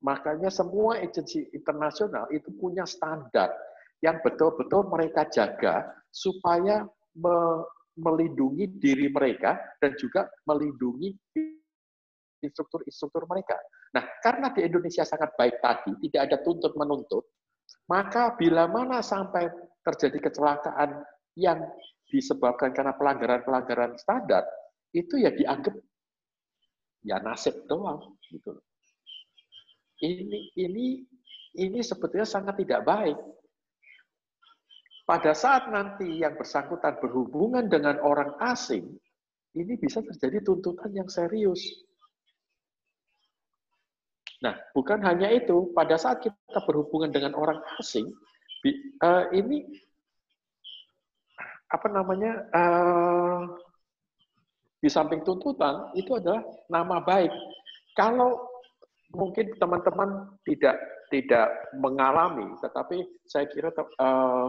Makanya 0.00 0.48
semua 0.48 0.96
agensi 1.00 1.44
internasional 1.52 2.24
itu 2.32 2.48
punya 2.56 2.88
standar 2.88 3.52
yang 4.00 4.20
betul-betul 4.24 4.88
mereka 4.88 5.28
jaga 5.28 5.92
supaya 6.08 6.84
melindungi 7.94 8.68
diri 8.80 9.08
mereka 9.12 9.60
dan 9.80 9.96
juga 9.96 10.28
melindungi 10.48 11.14
instruktur-instruktur 12.44 13.24
mereka. 13.24 13.56
Nah, 13.96 14.04
karena 14.20 14.52
di 14.52 14.66
Indonesia 14.66 15.06
sangat 15.06 15.32
baik 15.38 15.62
tadi, 15.64 15.96
tidak 16.04 16.20
ada 16.28 16.36
tuntut-menuntut, 16.44 17.24
maka 17.88 18.36
bila 18.36 18.68
mana 18.68 19.00
sampai 19.00 19.48
terjadi 19.80 20.18
kecelakaan 20.28 21.00
yang 21.38 21.64
disebabkan 22.14 22.70
karena 22.70 22.94
pelanggaran-pelanggaran 22.94 23.98
standar, 23.98 24.46
itu 24.94 25.18
ya 25.18 25.34
dianggap 25.34 25.74
ya 27.02 27.18
nasib 27.18 27.66
doang 27.66 28.14
gitu. 28.30 28.54
Ini 29.98 30.54
ini 30.54 31.02
ini 31.58 31.78
sebetulnya 31.82 32.26
sangat 32.26 32.62
tidak 32.62 32.86
baik. 32.86 33.18
Pada 35.04 35.36
saat 35.36 35.68
nanti 35.68 36.22
yang 36.22 36.38
bersangkutan 36.38 36.96
berhubungan 36.96 37.68
dengan 37.68 38.00
orang 38.00 38.40
asing, 38.40 38.88
ini 39.52 39.76
bisa 39.76 40.00
terjadi 40.00 40.40
tuntutan 40.40 40.96
yang 40.96 41.12
serius. 41.12 41.60
Nah, 44.40 44.56
bukan 44.72 45.04
hanya 45.04 45.28
itu, 45.28 45.72
pada 45.76 46.00
saat 46.00 46.24
kita 46.24 46.60
berhubungan 46.64 47.12
dengan 47.12 47.36
orang 47.36 47.60
asing, 47.76 48.08
uh, 49.04 49.28
ini 49.36 49.64
apa 51.74 51.90
namanya 51.90 52.32
uh, 52.54 53.42
di 54.78 54.86
samping 54.86 55.26
tuntutan 55.26 55.90
itu 55.98 56.14
adalah 56.14 56.46
nama 56.70 57.02
baik. 57.02 57.32
Kalau 57.98 58.46
mungkin 59.10 59.50
teman-teman 59.58 60.38
tidak 60.46 60.78
tidak 61.10 61.50
mengalami, 61.74 62.46
tetapi 62.62 63.02
saya 63.26 63.50
kira 63.50 63.74
uh, 63.74 64.48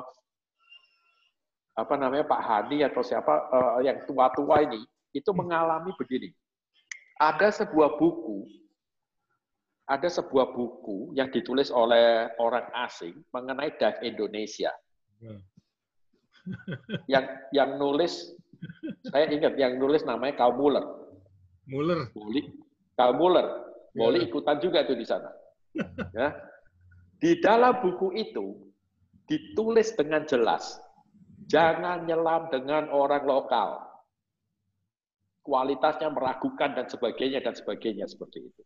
apa 1.76 1.95
namanya 1.97 2.30
Pak 2.30 2.41
Hani 2.45 2.85
atau 2.85 3.02
siapa 3.02 3.49
uh, 3.49 3.81
yang 3.81 4.06
tua-tua 4.06 4.61
ini 4.69 4.85
itu 5.18 5.30
mengalami 5.34 5.89
begini. 5.97 6.30
Ada 7.18 7.64
sebuah 7.64 7.97
buku 7.97 8.45
ada 9.85 10.10
sebuah 10.10 10.53
buku 10.57 11.14
yang 11.14 11.30
ditulis 11.30 11.69
oleh 11.69 12.30
orang 12.41 12.65
asing 12.73 13.22
mengenai 13.30 13.69
dive 13.77 14.02
Indonesia. 14.02 14.73
Hmm. 15.22 15.41
Yang 17.11 17.26
yang 17.51 17.77
nulis 17.81 18.35
saya 19.09 19.30
ingat 19.30 19.53
yang 19.59 19.77
nulis 19.77 20.01
namanya 20.05 20.41
Karl 20.41 20.57
Muller. 20.57 20.85
Muller. 21.69 22.09
Boli, 22.13 22.41
Karl 22.97 23.13
Muller. 23.17 23.47
Boleh 23.95 24.26
ya. 24.26 24.27
ikutan 24.27 24.57
juga 24.59 24.84
itu 24.84 24.93
di 24.97 25.05
sana. 25.07 25.31
ya. 26.11 26.35
Di 27.15 27.39
dalam 27.39 27.80
buku 27.80 28.11
itu 28.13 28.59
ditulis 29.26 29.95
dengan 29.95 30.27
jelas, 30.27 30.77
jangan 31.47 32.03
nyelam 32.05 32.51
dengan 32.51 32.91
orang 32.91 33.23
lokal. 33.23 33.81
Kualitasnya 35.45 36.09
meragukan 36.09 36.73
dan 36.73 36.89
sebagainya 36.89 37.39
dan 37.39 37.53
sebagainya 37.53 38.09
seperti 38.09 38.49
itu. 38.49 38.61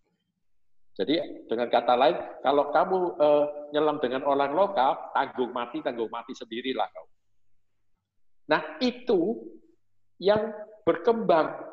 Jadi 0.95 1.15
dengan 1.47 1.67
kata 1.67 1.95
lain, 1.95 2.15
kalau 2.43 2.71
kamu 2.71 2.97
uh, 3.19 3.45
nyelam 3.71 3.99
dengan 4.03 4.23
orang 4.27 4.51
lokal, 4.55 5.11
tanggung 5.15 5.51
mati, 5.51 5.83
tanggung 5.83 6.11
mati 6.11 6.31
sendirilah 6.35 6.87
kau. 6.91 7.07
Nah 8.49 8.81
itu 8.81 9.45
yang 10.17 10.49
berkembang 10.83 11.69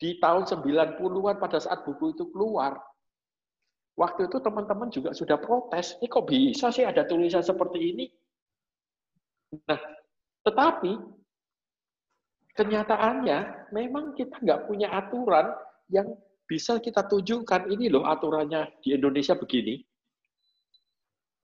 di 0.00 0.16
tahun 0.22 0.46
90-an 0.48 1.36
pada 1.36 1.58
saat 1.60 1.84
buku 1.84 2.16
itu 2.16 2.30
keluar. 2.32 2.80
Waktu 3.98 4.30
itu 4.30 4.38
teman-teman 4.38 4.94
juga 4.94 5.10
sudah 5.10 5.36
protes, 5.42 5.98
ini 5.98 6.06
kok 6.06 6.26
bisa 6.30 6.70
sih 6.70 6.86
ada 6.86 7.02
tulisan 7.02 7.42
seperti 7.42 7.78
ini? 7.82 8.06
Nah, 9.66 9.80
tetapi 10.46 10.92
kenyataannya 12.54 13.70
memang 13.74 14.14
kita 14.14 14.38
nggak 14.38 14.70
punya 14.70 14.94
aturan 14.94 15.50
yang 15.90 16.14
bisa 16.46 16.78
kita 16.78 17.10
tunjukkan 17.10 17.66
ini 17.74 17.90
loh 17.90 18.06
aturannya 18.06 18.70
di 18.80 18.94
Indonesia 18.94 19.34
begini. 19.34 19.82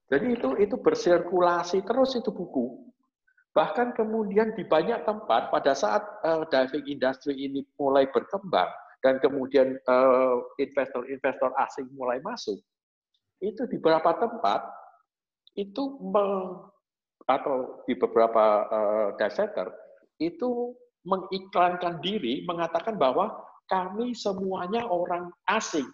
Jadi 0.05 0.37
itu 0.37 0.49
itu 0.61 0.75
bersirkulasi 0.79 1.83
terus 1.83 2.15
itu 2.15 2.31
buku. 2.31 2.84
Bahkan 3.55 3.95
kemudian 3.95 4.51
di 4.51 4.67
banyak 4.67 5.07
tempat 5.07 5.47
pada 5.47 5.71
saat 5.71 6.03
uh, 6.27 6.43
diving 6.51 6.91
industry 6.91 7.39
ini 7.39 7.63
mulai 7.79 8.03
berkembang 8.11 8.67
dan 8.99 9.21
kemudian 9.21 9.77
eh, 9.77 10.37
investor-investor 10.57 11.53
uh, 11.53 11.63
asing 11.69 11.85
mulai 11.93 12.17
masuk, 12.25 12.57
itu 13.37 13.61
di 13.69 13.77
beberapa 13.77 14.17
tempat 14.17 14.65
itu 15.53 15.93
atau 17.29 17.85
di 17.85 17.93
beberapa 17.93 18.65
uh, 18.65 19.07
dive 19.13 19.37
center 19.37 19.67
itu 20.17 20.73
mengiklankan 21.05 22.01
diri 22.01 22.41
mengatakan 22.49 22.97
bahwa 22.97 23.29
kami 23.69 24.17
semuanya 24.17 24.85
orang 24.89 25.29
asing. 25.45 25.85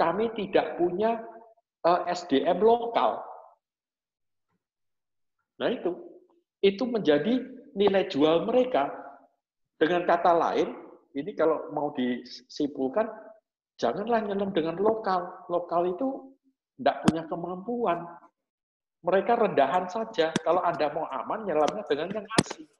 Kami 0.00 0.32
tidak 0.32 0.80
punya 0.80 1.20
uh, 1.84 2.00
SDM 2.08 2.64
lokal. 2.64 3.20
Nah 5.60 5.68
itu, 5.68 5.92
itu 6.62 6.86
menjadi 6.86 7.42
nilai 7.74 8.06
jual 8.08 8.46
mereka. 8.46 8.88
Dengan 9.76 10.06
kata 10.06 10.30
lain, 10.30 10.78
ini 11.18 11.34
kalau 11.34 11.74
mau 11.74 11.90
disimpulkan, 11.90 13.10
janganlah 13.74 14.22
nyelam 14.22 14.54
dengan 14.54 14.78
lokal. 14.78 15.26
Lokal 15.50 15.90
itu 15.90 16.38
tidak 16.78 17.02
punya 17.02 17.22
kemampuan. 17.26 17.98
Mereka 19.02 19.34
rendahan 19.34 19.90
saja. 19.90 20.30
Kalau 20.46 20.62
Anda 20.62 20.86
mau 20.94 21.10
aman, 21.10 21.42
nyelamnya 21.42 21.82
dengan 21.90 22.22
yang 22.22 22.26
asing. 22.38 22.70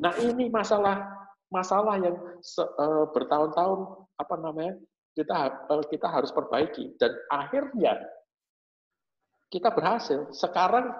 Nah 0.00 0.16
ini 0.24 0.48
masalah 0.48 1.04
masalah 1.52 2.00
yang 2.00 2.16
uh, 2.16 3.04
bertahun-tahun 3.12 4.08
apa 4.16 4.34
namanya 4.40 4.74
kita 5.12 5.68
uh, 5.68 5.84
kita 5.84 6.08
harus 6.08 6.32
perbaiki 6.32 6.96
dan 6.96 7.12
akhirnya 7.28 8.00
kita 9.52 9.68
berhasil. 9.68 10.32
Sekarang 10.32 10.96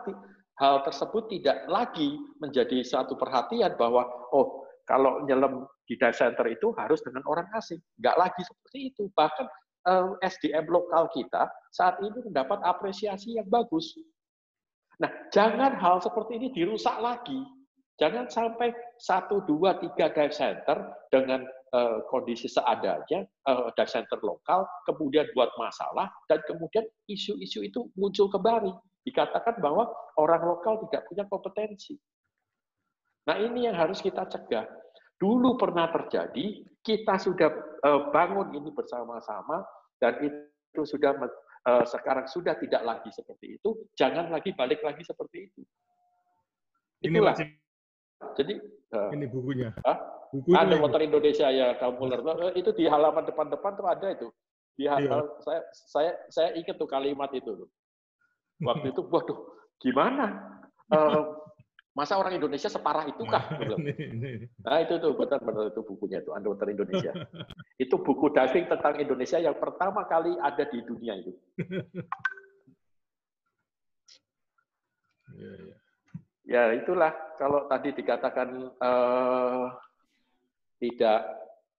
hal 0.62 0.86
tersebut 0.86 1.26
tidak 1.26 1.66
lagi 1.66 2.14
menjadi 2.38 2.86
satu 2.86 3.18
perhatian 3.18 3.74
bahwa 3.74 4.06
oh 4.30 4.62
kalau 4.86 5.26
nyelam 5.26 5.66
di 5.90 5.98
dive 5.98 6.14
center 6.14 6.46
itu 6.46 6.70
harus 6.78 7.02
dengan 7.02 7.26
orang 7.26 7.50
asing. 7.58 7.82
Nggak 7.98 8.16
lagi 8.18 8.42
seperti 8.46 8.78
itu. 8.94 9.10
Bahkan 9.18 9.46
eh, 9.90 10.08
SDM 10.22 10.70
lokal 10.70 11.10
kita 11.10 11.50
saat 11.74 11.98
ini 11.98 12.22
mendapat 12.22 12.62
apresiasi 12.62 13.34
yang 13.34 13.50
bagus. 13.50 13.98
Nah, 15.02 15.10
jangan 15.34 15.74
hal 15.82 15.98
seperti 15.98 16.38
ini 16.38 16.48
dirusak 16.54 16.94
lagi 17.02 17.42
Jangan 18.00 18.26
sampai 18.26 18.74
satu, 18.96 19.44
dua, 19.44 19.76
tiga 19.76 20.08
dive 20.10 20.32
center 20.32 20.74
dengan 21.12 21.44
uh, 21.70 22.02
kondisi 22.08 22.48
seadanya, 22.48 23.22
uh, 23.46 23.68
dive 23.78 23.92
center 23.94 24.18
lokal, 24.26 24.64
kemudian 24.88 25.28
buat 25.36 25.52
masalah, 25.54 26.08
dan 26.26 26.42
kemudian 26.48 26.82
isu-isu 27.06 27.62
itu 27.62 27.86
muncul 27.94 28.26
kembali. 28.32 28.72
Dikatakan 29.02 29.58
bahwa 29.58 29.90
orang 30.18 30.42
lokal 30.46 30.78
tidak 30.86 31.06
punya 31.10 31.26
kompetensi. 31.26 31.98
Nah 33.26 33.38
ini 33.38 33.66
yang 33.70 33.78
harus 33.78 34.02
kita 34.02 34.26
cegah. 34.26 34.66
Dulu 35.18 35.54
pernah 35.54 35.86
terjadi, 35.90 36.66
kita 36.82 37.14
sudah 37.18 37.50
uh, 37.86 38.10
bangun 38.10 38.50
ini 38.58 38.74
bersama-sama, 38.74 39.62
dan 40.02 40.18
itu 40.18 40.82
sudah 40.82 41.14
uh, 41.14 41.84
sekarang 41.86 42.26
sudah 42.26 42.58
tidak 42.58 42.82
lagi 42.82 43.10
seperti 43.14 43.58
itu, 43.58 43.86
jangan 43.94 44.34
lagi 44.34 44.50
balik 44.50 44.82
lagi 44.82 45.06
seperti 45.06 45.46
itu. 45.46 45.62
Itulah. 47.06 47.38
Ini 47.38 47.54
Jadi 48.38 48.54
uh, 48.94 49.10
ini 49.14 49.26
bukunya. 49.30 49.70
Bukunya 50.32 50.64
ada 50.64 50.74
motor 50.80 51.02
Indonesia 51.04 51.46
ya 51.52 51.76
kamu 51.76 52.08
eh, 52.08 52.52
itu 52.56 52.70
di 52.72 52.88
halaman 52.88 53.26
depan-depan 53.26 53.72
tuh 53.76 53.86
ada 53.86 54.06
itu. 54.10 54.28
Di 54.72 54.88
iya. 54.88 55.20
saya 55.44 55.60
saya 55.70 56.12
saya 56.32 56.48
ingat 56.56 56.80
tuh 56.80 56.88
kalimat 56.88 57.28
itu. 57.36 57.68
Waktu 58.62 58.94
itu, 58.94 59.02
waduh, 59.10 59.38
gimana? 59.82 60.26
Uh, 60.86 61.42
masa 61.92 62.16
orang 62.16 62.36
Indonesia 62.36 62.72
separah 62.72 63.04
itu 63.04 63.22
kah? 63.28 63.52
Nah 64.64 64.76
itu 64.80 64.96
tuh 64.96 65.12
benar-benar 65.12 65.68
itu 65.68 65.80
bukunya 65.84 66.24
itu 66.24 66.32
Underwater 66.32 66.68
Indonesia. 66.72 67.12
itu 67.82 67.94
buku 68.00 68.32
diving 68.32 68.66
tentang 68.70 68.96
Indonesia 68.96 69.38
yang 69.42 69.56
pertama 69.60 70.08
kali 70.08 70.32
ada 70.40 70.64
di 70.64 70.78
dunia 70.86 71.20
itu. 71.20 71.32
Ya, 75.32 75.52
ya. 75.58 75.76
ya 76.44 76.62
itulah 76.76 77.12
kalau 77.36 77.68
tadi 77.68 77.92
dikatakan 77.92 78.72
uh, 78.80 79.68
tidak 80.80 81.20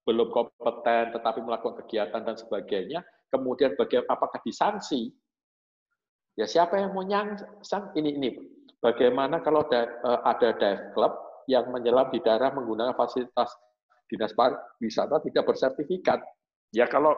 belum 0.03 0.29
kompeten 0.29 1.15
tetapi 1.15 1.39
melakukan 1.41 1.79
kegiatan 1.85 2.21
dan 2.21 2.35
sebagainya, 2.35 2.99
kemudian 3.31 3.73
bagaimana 3.79 4.13
apakah 4.13 4.39
disanksi? 4.43 5.15
Ya 6.33 6.49
siapa 6.49 6.81
yang 6.81 6.97
mau 6.97 7.05
nyang 7.05 7.37
ini 7.93 8.17
ini 8.17 8.29
bagaimana 8.81 9.39
kalau 9.45 9.63
ada, 9.69 9.85
eh, 9.85 10.19
ada 10.25 10.49
dive 10.57 10.85
club 10.97 11.13
yang 11.45 11.69
menyelam 11.69 12.09
di 12.09 12.19
daerah 12.25 12.49
menggunakan 12.49 12.97
fasilitas 12.97 13.53
dinas 14.09 14.33
pariwisata 14.33 15.21
tidak 15.23 15.43
bersertifikat. 15.45 16.19
Ya 16.73 16.89
kalau 16.89 17.13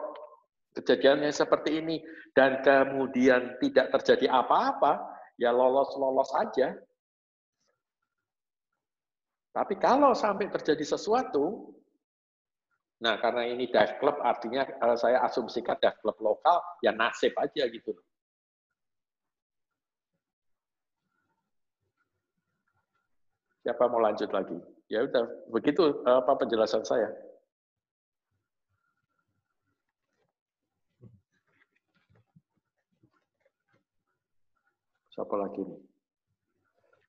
kejadiannya 0.76 1.32
seperti 1.32 1.80
ini 1.80 1.96
dan 2.36 2.60
kemudian 2.60 3.56
tidak 3.60 3.88
terjadi 3.96 4.28
apa-apa, 4.28 5.00
ya 5.40 5.48
lolos-lolos 5.48 6.28
saja. 6.28 6.76
Tapi 9.56 9.80
kalau 9.80 10.12
sampai 10.12 10.52
terjadi 10.52 10.84
sesuatu, 10.84 11.72
nah 13.00 13.16
karena 13.16 13.48
ini 13.48 13.72
dive 13.72 13.96
club 13.96 14.20
artinya 14.20 14.68
kalau 14.68 14.96
saya 15.00 15.24
asumsikan 15.24 15.80
dive 15.80 15.96
club 16.04 16.16
lokal, 16.20 16.60
ya 16.84 16.92
nasib 16.92 17.32
aja 17.40 17.64
gitu. 17.64 17.96
Siapa 23.66 23.90
mau 23.90 23.98
lanjut 23.98 24.30
lagi? 24.30 24.54
Ya 24.86 25.02
udah, 25.02 25.26
begitu 25.50 25.98
apa 26.06 26.38
penjelasan 26.38 26.86
saya. 26.86 27.10
Siapa 35.10 35.34
lagi 35.34 35.66
nih? 35.66 35.82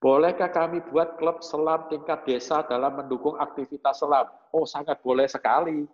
Bolehkah 0.02 0.50
kami 0.50 0.82
buat 0.90 1.22
klub 1.22 1.46
selam 1.46 1.86
tingkat 1.94 2.26
desa 2.26 2.66
dalam 2.66 3.06
mendukung 3.06 3.38
aktivitas 3.38 4.02
selam? 4.02 4.26
Oh, 4.50 4.66
sangat 4.66 4.98
boleh 5.06 5.30
sekali. 5.30 5.86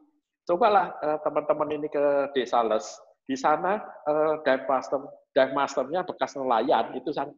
Cobalah 0.48 0.95
eh, 1.03 1.19
teman-teman 1.27 1.76
ini 1.76 1.91
ke 1.91 2.31
desa 2.31 2.64
Les. 2.64 2.88
Di 3.27 3.35
sana 3.35 3.84
eh, 4.07 4.40
dive 4.48 4.64
master, 4.64 5.11
dive 5.35 5.52
masternya 5.52 6.07
bekas 6.07 6.40
nelayan 6.40 6.95
itu 6.95 7.11
sangat 7.11 7.35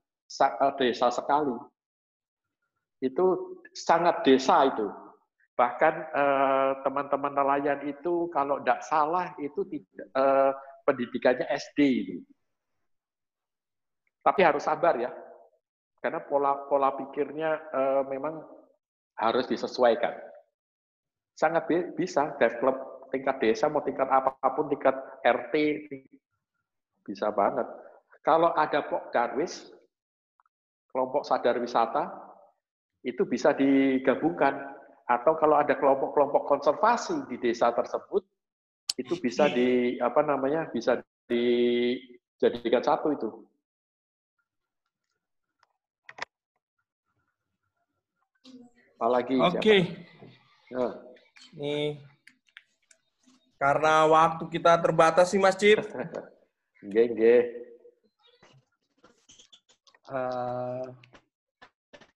eh, 0.62 0.74
desa 0.78 1.10
sekali. 1.10 1.58
Itu 3.04 3.60
sangat 3.76 4.24
desa 4.24 4.68
itu. 4.68 4.88
Bahkan 5.56 5.94
teman-teman 6.84 7.32
nelayan 7.32 7.80
itu 7.88 8.28
kalau 8.28 8.60
tidak 8.60 8.84
salah 8.84 9.32
itu 9.40 9.64
tidak, 9.72 10.08
pendidikannya 10.84 11.48
SD 11.48 11.80
itu. 12.04 12.16
Tapi 14.20 14.42
harus 14.42 14.66
sabar 14.66 14.98
ya, 14.98 15.14
karena 16.02 16.18
pola 16.26 16.66
pola 16.66 16.98
pikirnya 16.98 17.62
uh, 17.70 18.04
memang 18.10 18.42
harus 19.22 19.46
disesuaikan. 19.46 20.18
Sangat 21.38 21.70
bisa 21.94 22.34
develop 22.42 23.06
tingkat 23.14 23.38
desa 23.38 23.70
mau 23.70 23.86
tingkat 23.86 24.10
apa 24.10 24.34
pun 24.58 24.66
tingkat 24.66 24.98
RT 25.22 25.54
bisa 27.06 27.30
banget. 27.30 27.70
Kalau 28.26 28.50
ada 28.58 28.82
Pok 28.82 29.14
Darwis, 29.14 29.70
kelompok 30.90 31.22
sadar 31.22 31.62
wisata, 31.62 32.25
itu 33.06 33.24
bisa 33.30 33.54
digabungkan. 33.54 34.74
Atau 35.06 35.38
kalau 35.38 35.62
ada 35.62 35.78
kelompok-kelompok 35.78 36.50
konservasi 36.50 37.30
di 37.30 37.38
desa 37.38 37.70
tersebut, 37.70 38.26
itu 38.98 39.14
bisa 39.22 39.46
di 39.54 40.02
apa 40.02 40.26
namanya 40.26 40.66
bisa 40.74 40.98
dijadikan 41.28 42.80
satu 42.80 43.12
itu 43.12 43.30
Apalagi 48.96 49.36
Oke. 49.38 49.60
Okay. 49.60 49.82
Ya. 50.72 50.88
Nih. 51.60 52.00
Karena 53.60 54.08
waktu 54.08 54.48
kita 54.48 54.80
terbatas 54.80 55.36
sih 55.36 55.40
Mas 55.40 55.60
Cip. 55.60 55.84
Nggih, 56.86 57.08
nggih. 57.18 57.44
Uh, 60.06 60.86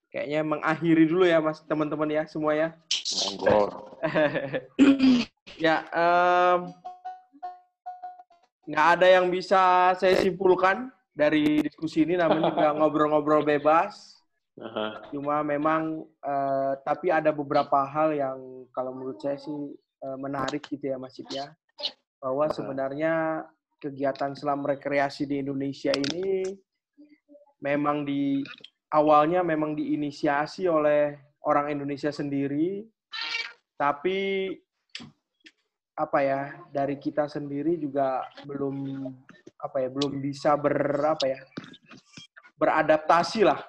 kayaknya 0.10 0.42
mengakhiri 0.42 1.06
dulu 1.06 1.26
ya 1.26 1.40
Mas 1.42 1.62
teman-teman 1.66 2.10
ya 2.10 2.24
semua 2.26 2.54
ya. 2.54 2.70
Ya, 5.60 5.84
um, 5.92 6.72
nggak 8.64 8.88
ada 8.96 9.08
yang 9.12 9.28
bisa 9.28 9.92
saya 10.00 10.16
simpulkan 10.16 10.88
dari 11.12 11.60
diskusi 11.60 12.08
ini, 12.08 12.16
namanya 12.16 12.56
juga 12.56 12.72
ngobrol-ngobrol 12.80 13.44
bebas. 13.44 14.24
Cuma 15.12 15.44
memang 15.44 16.08
uh, 16.24 16.80
tapi 16.88 17.12
ada 17.12 17.36
beberapa 17.36 17.84
hal 17.84 18.16
yang 18.16 18.40
kalau 18.72 18.96
menurut 18.96 19.20
saya 19.20 19.36
sih 19.36 19.52
uh, 20.04 20.16
menarik 20.16 20.64
gitu 20.64 20.88
ya 20.88 20.96
Mas 20.96 21.20
ya. 21.28 21.52
Bahwa 22.24 22.48
sebenarnya 22.48 23.44
kegiatan 23.84 24.36
selam 24.36 24.64
rekreasi 24.64 25.28
di 25.28 25.44
Indonesia 25.44 25.92
ini 25.92 26.56
memang 27.60 28.08
di 28.08 28.44
awalnya 28.94 29.46
memang 29.46 29.78
diinisiasi 29.78 30.66
oleh 30.66 31.18
orang 31.46 31.72
Indonesia 31.74 32.10
sendiri 32.10 32.86
tapi 33.80 34.52
apa 36.00 36.20
ya 36.24 36.42
dari 36.72 36.96
kita 36.96 37.28
sendiri 37.28 37.76
juga 37.76 38.24
belum 38.48 39.08
apa 39.60 39.78
ya 39.84 39.90
belum 39.92 40.24
bisa 40.24 40.56
ber 40.56 40.80
apa 41.04 41.26
ya 41.28 41.40
beradaptasi 42.60 43.48
lah 43.48 43.60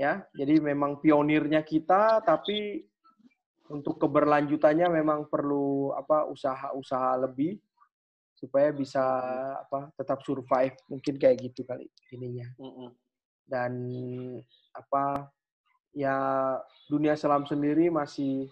ya. 0.00 0.24
Jadi 0.32 0.64
memang 0.64 0.96
pionirnya 1.00 1.60
kita 1.60 2.24
tapi 2.24 2.80
untuk 3.70 4.00
keberlanjutannya 4.00 4.88
memang 4.90 5.28
perlu 5.30 5.94
apa 5.94 6.26
usaha-usaha 6.26 7.20
lebih 7.28 7.60
supaya 8.34 8.72
bisa 8.72 9.04
apa 9.60 9.92
tetap 9.94 10.24
survive 10.24 10.74
mungkin 10.88 11.20
kayak 11.20 11.36
gitu 11.44 11.62
kali 11.68 11.84
ininya. 12.16 12.48
Dan 13.50 13.74
apa 14.70 15.26
ya 15.90 16.14
dunia 16.86 17.18
selam 17.18 17.42
sendiri 17.50 17.90
masih 17.90 18.46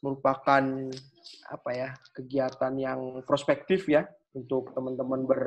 merupakan 0.00 0.64
apa 1.52 1.70
ya 1.76 1.90
kegiatan 2.16 2.72
yang 2.80 3.00
prospektif 3.28 3.84
ya 3.84 4.08
untuk 4.32 4.72
teman-teman 4.72 5.28
ber 5.28 5.44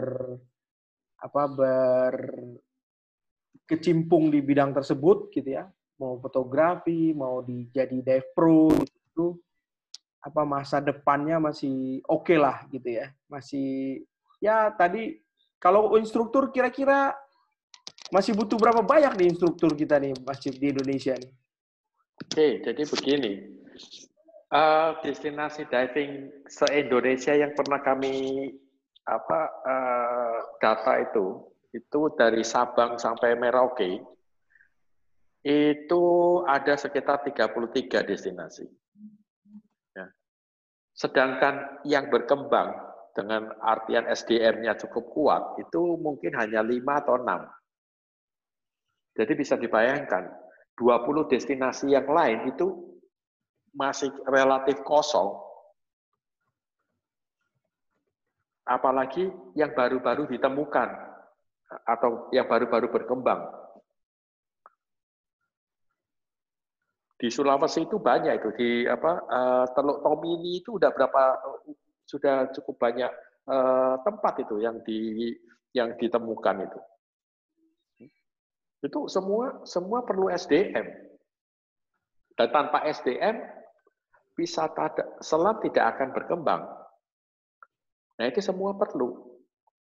apa 1.21 1.43
ber 1.49 2.15
kecimpung 3.69 4.33
di 4.33 4.41
bidang 4.41 4.75
tersebut 4.75 5.31
gitu 5.33 5.57
ya. 5.57 5.69
Mau 6.01 6.17
fotografi 6.17 7.13
mau 7.13 7.45
di 7.45 7.69
jadi 7.69 7.97
dive 8.01 8.29
pro 8.33 8.73
gitu. 8.73 9.38
Apa 10.21 10.45
masa 10.45 10.81
depannya 10.81 11.41
masih 11.41 12.01
oke 12.05 12.29
okay 12.29 12.38
lah 12.38 12.65
gitu 12.69 12.89
ya. 12.99 13.09
Masih 13.29 14.01
ya 14.41 14.73
tadi 14.73 15.21
kalau 15.61 15.93
instruktur 15.97 16.49
kira-kira 16.49 17.13
masih 18.11 18.35
butuh 18.35 18.59
berapa 18.59 18.83
banyak 18.83 19.17
nih 19.17 19.27
instruktur 19.31 19.73
kita 19.73 19.97
nih 19.97 20.13
masih 20.21 20.51
di 20.53 20.67
Indonesia 20.69 21.15
nih 21.15 21.31
oke 22.21 22.47
jadi 22.67 22.81
begini 22.85 23.31
uh, 24.51 24.99
destinasi 25.01 25.65
diving 25.71 26.43
se 26.45 26.67
Indonesia 26.75 27.33
yang 27.33 27.55
pernah 27.55 27.79
kami 27.79 28.47
apa 29.07 29.39
uh, 29.65 30.38
data 30.61 31.01
itu 31.01 31.51
itu 31.71 32.01
dari 32.19 32.43
Sabang 32.43 32.99
sampai 32.99 33.39
Merauke 33.39 34.03
itu 35.41 36.03
ada 36.45 36.77
sekitar 36.77 37.25
33 37.25 38.05
destinasi. 38.05 38.69
Ya. 39.97 40.05
Sedangkan 40.93 41.81
yang 41.81 42.13
berkembang 42.13 42.77
dengan 43.17 43.49
artian 43.65 44.05
SDM-nya 44.05 44.77
cukup 44.85 45.09
kuat, 45.11 45.43
itu 45.57 45.97
mungkin 45.97 46.38
hanya 46.38 46.61
5 46.61 47.01
atau 47.01 47.15
6. 47.17 47.25
Jadi 49.11 49.33
bisa 49.35 49.59
dibayangkan, 49.59 50.31
20 50.79 51.27
destinasi 51.27 51.91
yang 51.91 52.07
lain 52.07 52.47
itu 52.47 52.97
masih 53.75 54.11
relatif 54.27 54.79
kosong. 54.88 55.35
Apalagi 58.63 59.27
yang 59.57 59.75
baru-baru 59.75 60.31
ditemukan 60.31 60.89
atau 61.88 62.31
yang 62.31 62.47
baru-baru 62.47 62.88
berkembang. 62.91 63.47
Di 67.21 67.29
Sulawesi 67.29 67.85
itu 67.85 68.01
banyak 68.01 68.33
itu 68.41 68.49
di 68.57 68.69
apa 68.89 69.21
uh, 69.29 69.65
Teluk 69.77 70.01
Tomini 70.01 70.57
itu 70.57 70.81
udah 70.81 70.89
berapa 70.89 71.38
sudah 72.09 72.49
cukup 72.49 72.81
banyak 72.81 73.11
uh, 73.45 74.01
tempat 74.01 74.41
itu 74.41 74.57
yang 74.57 74.81
di 74.81 75.29
yang 75.77 75.93
ditemukan 76.01 76.65
itu. 76.65 76.79
Itu 78.81 79.05
semua 79.05 79.61
semua 79.63 80.01
perlu 80.01 80.27
SDM. 80.33 80.85
Dan 82.33 82.47
tanpa 82.49 82.81
SDM 82.89 83.37
wisata 84.33 84.89
selam 85.21 85.61
tidak 85.61 85.97
akan 85.97 86.09
berkembang. 86.17 86.61
Nah, 88.17 88.25
itu 88.25 88.41
semua 88.41 88.73
perlu. 88.73 89.37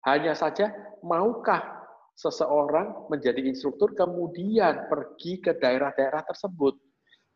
Hanya 0.03 0.35
saja 0.35 0.71
maukah 1.05 1.81
seseorang 2.17 3.07
menjadi 3.07 3.39
instruktur 3.47 3.95
kemudian 3.95 4.91
pergi 4.91 5.39
ke 5.39 5.55
daerah-daerah 5.55 6.25
tersebut. 6.27 6.75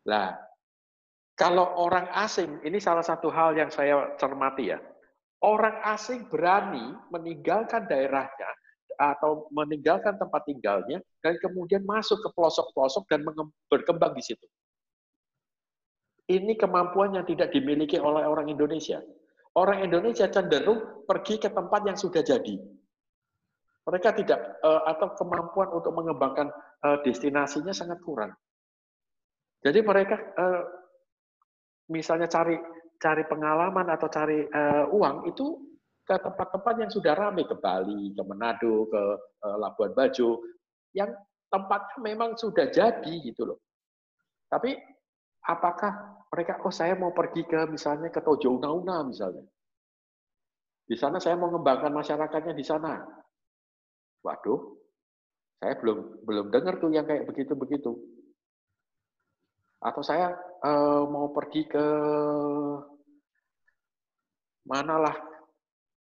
Nah, 0.09 0.35
kalau 1.35 1.79
orang 1.79 2.09
asing, 2.15 2.59
ini 2.63 2.79
salah 2.79 3.03
satu 3.03 3.31
hal 3.31 3.55
yang 3.55 3.71
saya 3.71 4.15
cermati 4.19 4.71
ya. 4.71 4.79
Orang 5.43 5.77
asing 5.83 6.25
berani 6.31 6.95
meninggalkan 7.11 7.85
daerahnya 7.85 8.49
atau 8.97 9.47
meninggalkan 9.51 10.15
tempat 10.15 10.43
tinggalnya 10.47 10.99
dan 11.21 11.35
kemudian 11.39 11.83
masuk 11.83 12.19
ke 12.23 12.29
pelosok-pelosok 12.33 13.03
dan 13.11 13.23
berkembang 13.69 14.15
di 14.15 14.23
situ. 14.23 14.45
Ini 16.25 16.57
kemampuan 16.57 17.13
yang 17.13 17.25
tidak 17.25 17.53
dimiliki 17.53 18.01
oleh 18.01 18.25
orang 18.25 18.49
Indonesia. 18.49 18.97
Orang 19.55 19.85
Indonesia 19.85 20.25
cenderung 20.25 21.05
pergi 21.05 21.37
ke 21.37 21.53
tempat 21.53 21.85
yang 21.85 21.95
sudah 21.95 22.25
jadi. 22.25 22.57
Mereka 23.85 24.09
tidak 24.17 24.39
eh, 24.65 24.81
atau 24.89 25.13
kemampuan 25.13 25.69
untuk 25.69 25.93
mengembangkan 25.93 26.49
eh, 26.81 26.97
destinasinya 27.05 27.71
sangat 27.71 28.01
kurang. 28.01 28.33
Jadi 29.65 29.81
mereka 29.81 30.13
uh, 30.37 30.61
misalnya 31.89 32.29
cari 32.29 32.53
cari 33.01 33.25
pengalaman 33.25 33.89
atau 33.89 34.05
cari 34.13 34.45
uang 34.93 35.25
itu 35.25 35.73
ke 36.05 36.15
tempat-tempat 36.21 36.73
yang 36.85 36.91
sudah 36.93 37.17
ramai 37.17 37.49
ke 37.49 37.57
Bali, 37.57 38.13
ke 38.13 38.21
Manado, 38.21 38.85
ke 38.87 39.01
uh, 39.41 39.57
Labuan 39.57 39.91
Bajo, 39.97 40.45
yang 40.93 41.09
tempatnya 41.49 41.97
memang 41.99 42.37
sudah 42.37 42.69
jadi 42.69 43.13
gitu 43.25 43.49
loh. 43.49 43.59
Tapi 44.45 44.77
apakah 45.49 46.21
mereka 46.29 46.61
oh 46.61 46.73
saya 46.73 46.93
mau 46.93 47.09
pergi 47.09 47.41
ke 47.43 47.65
misalnya 47.67 48.13
ke 48.13 48.21
Tojo 48.21 48.61
Una-Una 48.61 49.01
misalnya. 49.01 49.45
Di 50.85 50.93
sana 50.93 51.17
saya 51.17 51.33
mau 51.33 51.49
mengembangkan 51.49 51.89
masyarakatnya 51.89 52.53
di 52.53 52.61
sana. 52.61 53.01
Waduh, 54.21 54.61
saya 55.57 55.73
belum 55.81 56.21
belum 56.21 56.45
dengar 56.53 56.77
tuh 56.77 56.93
yang 56.93 57.09
kayak 57.09 57.25
begitu-begitu 57.25 58.15
atau 59.85 60.01
saya 60.01 60.33
uh, 60.65 61.05
mau 61.05 61.29
pergi 61.29 61.69
ke 61.69 61.85
manalah 64.65 65.13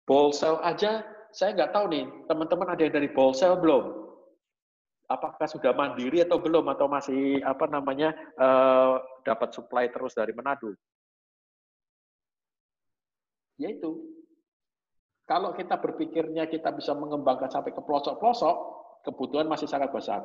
Bolsel 0.05 0.61
aja 0.61 1.01
saya 1.33 1.51
nggak 1.51 1.73
tahu 1.73 1.85
nih 1.91 2.05
teman-teman 2.29 2.69
ada 2.71 2.81
yang 2.85 2.93
dari 2.93 3.09
Bolsel 3.11 3.57
belum? 3.57 4.05
Apakah 5.05 5.45
sudah 5.45 5.73
mandiri 5.73 6.21
atau 6.25 6.41
belum? 6.41 6.65
Atau 6.71 6.89
masih 6.89 7.41
apa 7.45 7.69
namanya 7.69 8.13
uh, 8.41 9.01
dapat 9.21 9.53
supply 9.53 9.89
terus 9.93 10.17
dari 10.17 10.33
Manado? 10.33 10.73
Yaitu 13.61 14.01
kalau 15.25 15.53
kita 15.57 15.77
berpikirnya 15.81 16.45
kita 16.45 16.69
bisa 16.73 16.93
mengembangkan 16.93 17.49
sampai 17.49 17.73
ke 17.73 17.81
pelosok-pelosok 17.81 18.55
kebutuhan 19.05 19.49
masih 19.49 19.69
sangat 19.69 19.89
besar. 19.89 20.21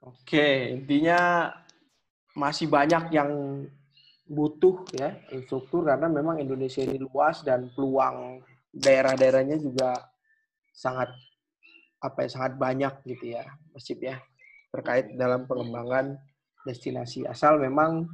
Oke, 0.00 0.74
intinya 0.74 1.52
masih 2.32 2.70
banyak 2.70 3.12
yang 3.12 3.30
butuh 4.30 4.86
ya 4.94 5.18
instruktur 5.34 5.90
karena 5.90 6.06
memang 6.06 6.38
Indonesia 6.38 6.86
ini 6.86 7.02
luas 7.02 7.42
dan 7.42 7.66
peluang 7.74 8.38
daerah-daerahnya 8.70 9.58
juga 9.58 9.98
sangat 10.70 11.10
apa 11.98 12.24
ya 12.24 12.28
sangat 12.30 12.52
banyak 12.54 12.94
gitu 13.10 13.34
ya 13.34 13.42
masih 13.74 13.98
ya 13.98 14.22
terkait 14.70 15.18
dalam 15.18 15.50
pengembangan 15.50 16.14
destinasi 16.62 17.26
asal 17.26 17.58
memang 17.58 18.06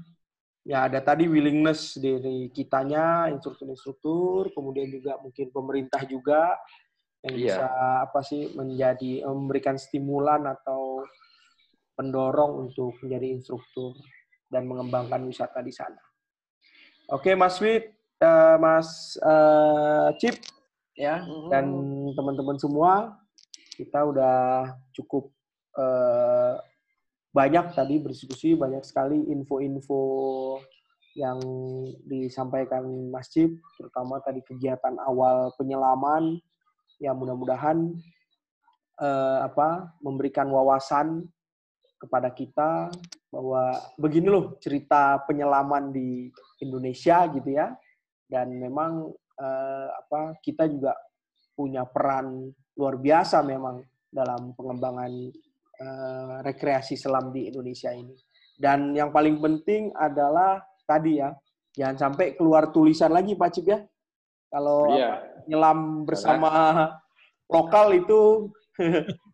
ya 0.64 0.88
ada 0.88 1.04
tadi 1.04 1.28
willingness 1.28 2.00
dari 2.00 2.48
kitanya 2.48 3.28
instruktur-instruktur 3.28 4.56
kemudian 4.56 4.88
juga 4.88 5.20
mungkin 5.20 5.52
pemerintah 5.52 6.00
juga 6.08 6.56
yang 7.28 7.36
iya. 7.36 7.44
bisa 7.44 7.68
apa 8.08 8.20
sih 8.24 8.56
menjadi 8.56 9.26
memberikan 9.28 9.76
stimulan 9.76 10.48
atau 10.48 11.04
pendorong 11.92 12.68
untuk 12.68 12.94
menjadi 13.02 13.36
instruktur 13.36 13.98
dan 14.46 14.68
mengembangkan 14.70 15.26
wisata 15.26 15.58
di 15.58 15.74
sana. 15.74 16.05
Oke, 17.06 17.38
Mas 17.38 17.62
Wid, 17.62 17.86
uh, 18.18 18.58
Mas 18.58 19.14
uh, 19.22 20.10
Chip, 20.18 20.42
ya, 20.98 21.22
mm-hmm. 21.22 21.48
dan 21.54 21.64
teman-teman 22.18 22.58
semua, 22.58 23.14
kita 23.78 24.02
udah 24.02 24.74
cukup 24.90 25.30
uh, 25.78 26.58
banyak 27.30 27.70
tadi 27.78 28.02
berdiskusi, 28.02 28.58
banyak 28.58 28.82
sekali 28.82 29.22
info-info 29.30 30.02
yang 31.14 31.38
disampaikan 32.10 32.82
Mas 33.14 33.30
Chip, 33.30 33.54
terutama 33.78 34.18
tadi 34.26 34.42
kegiatan 34.42 34.98
awal 35.06 35.54
penyelaman, 35.54 36.42
yang 36.98 37.14
mudah-mudahan 37.22 37.94
uh, 38.98 39.46
apa 39.46 39.94
memberikan 40.02 40.50
wawasan 40.50 41.28
kepada 42.02 42.34
kita 42.34 42.90
bahwa 43.30 43.74
begini 43.98 44.28
loh 44.30 44.56
cerita 44.62 45.20
penyelaman 45.26 45.90
di 45.90 46.30
Indonesia 46.62 47.26
gitu 47.30 47.50
ya. 47.50 47.74
Dan 48.26 48.58
memang 48.58 49.10
eh, 49.38 49.88
apa 49.90 50.38
kita 50.42 50.66
juga 50.66 50.94
punya 51.56 51.86
peran 51.86 52.50
luar 52.76 53.00
biasa 53.00 53.40
memang 53.46 53.80
dalam 54.10 54.52
pengembangan 54.54 55.12
eh, 55.80 56.34
rekreasi 56.42 56.94
selam 56.98 57.30
di 57.30 57.48
Indonesia 57.50 57.92
ini. 57.92 58.14
Dan 58.56 58.96
yang 58.96 59.12
paling 59.12 59.36
penting 59.36 59.92
adalah 59.92 60.64
tadi 60.88 61.20
ya 61.20 61.28
jangan 61.76 62.08
sampai 62.08 62.32
keluar 62.34 62.72
tulisan 62.72 63.12
lagi 63.12 63.36
Pak 63.36 63.50
Cip 63.52 63.66
ya. 63.68 63.80
Kalau 64.48 64.94
iya. 64.96 65.20
nyelam 65.44 66.08
bersama 66.08 66.48
lokal 67.50 67.92
itu 67.92 68.48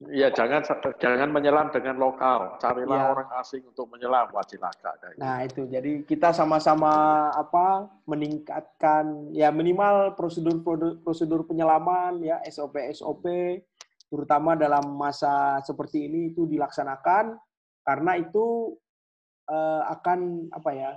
Iya, 0.00 0.32
jangan 0.32 0.64
jangan 0.96 1.28
menyelam 1.28 1.68
dengan 1.68 2.00
lokal. 2.00 2.56
Carilah 2.56 3.00
ya. 3.04 3.08
orang 3.12 3.28
asing 3.36 3.68
untuk 3.68 3.84
menyelam, 3.92 4.32
wajilaka. 4.32 4.96
Nah, 5.20 5.44
itu. 5.44 5.68
Jadi 5.68 6.08
kita 6.08 6.32
sama-sama 6.32 7.28
apa 7.36 7.84
meningkatkan 8.08 9.28
ya 9.36 9.52
minimal 9.52 10.16
prosedur 10.16 10.64
prosedur 11.04 11.44
penyelaman 11.44 12.16
ya 12.24 12.40
SOP 12.48 12.80
SOP 12.96 13.28
terutama 14.08 14.56
dalam 14.56 14.88
masa 14.96 15.60
seperti 15.68 16.08
ini 16.08 16.32
itu 16.32 16.48
dilaksanakan 16.48 17.36
karena 17.84 18.16
itu 18.16 18.72
uh, 19.52 19.84
akan 20.00 20.48
apa 20.48 20.70
ya 20.72 20.90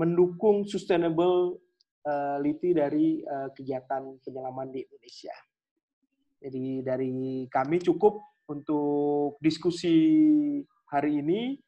mendukung 0.00 0.64
sustainability 0.64 2.72
dari 2.72 3.20
uh, 3.28 3.52
kegiatan 3.52 4.08
penyelaman 4.24 4.72
di 4.72 4.88
Indonesia. 4.88 5.36
Jadi 6.42 6.82
dari 6.82 7.46
kami 7.46 7.78
cukup 7.78 8.18
untuk 8.50 9.38
diskusi 9.38 9.94
hari 10.90 11.22
ini. 11.22 11.62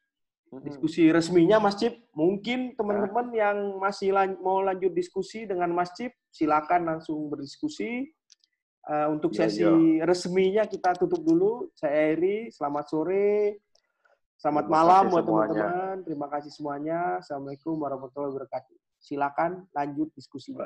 Diskusi 0.55 1.11
resminya 1.11 1.59
Mas 1.59 1.75
Cip. 1.75 1.99
Mungkin 2.15 2.79
teman-teman 2.79 3.27
yang 3.35 3.75
masih 3.75 4.15
lan 4.15 4.39
mau 4.39 4.63
lanjut 4.63 4.91
diskusi 4.95 5.43
dengan 5.43 5.67
Mas 5.75 5.91
Cip, 5.95 6.15
silakan 6.31 6.95
langsung 6.95 7.27
berdiskusi. 7.27 8.07
Uh, 8.85 9.17
untuk 9.17 9.33
iya, 9.33 9.49
sesi 9.49 9.65
ya, 9.65 9.73
ya. 9.73 10.05
resminya 10.05 10.63
kita 10.69 10.93
tutup 10.93 11.25
dulu. 11.25 11.73
Saya 11.73 12.13
Eri, 12.13 12.53
selamat 12.53 12.85
sore. 12.85 13.65
Selamat 14.37 14.69
Terima 14.69 14.77
malam 14.77 15.03
buat 15.09 15.23
teman-teman. 15.25 15.95
Terima 16.05 16.27
kasih 16.29 16.51
semuanya. 16.53 16.99
Assalamualaikum 17.17 17.75
warahmatullahi 17.81 18.31
wabarakatuh. 18.37 18.75
Silakan 19.01 19.65
lanjut 19.73 20.13
diskusinya. 20.13 20.61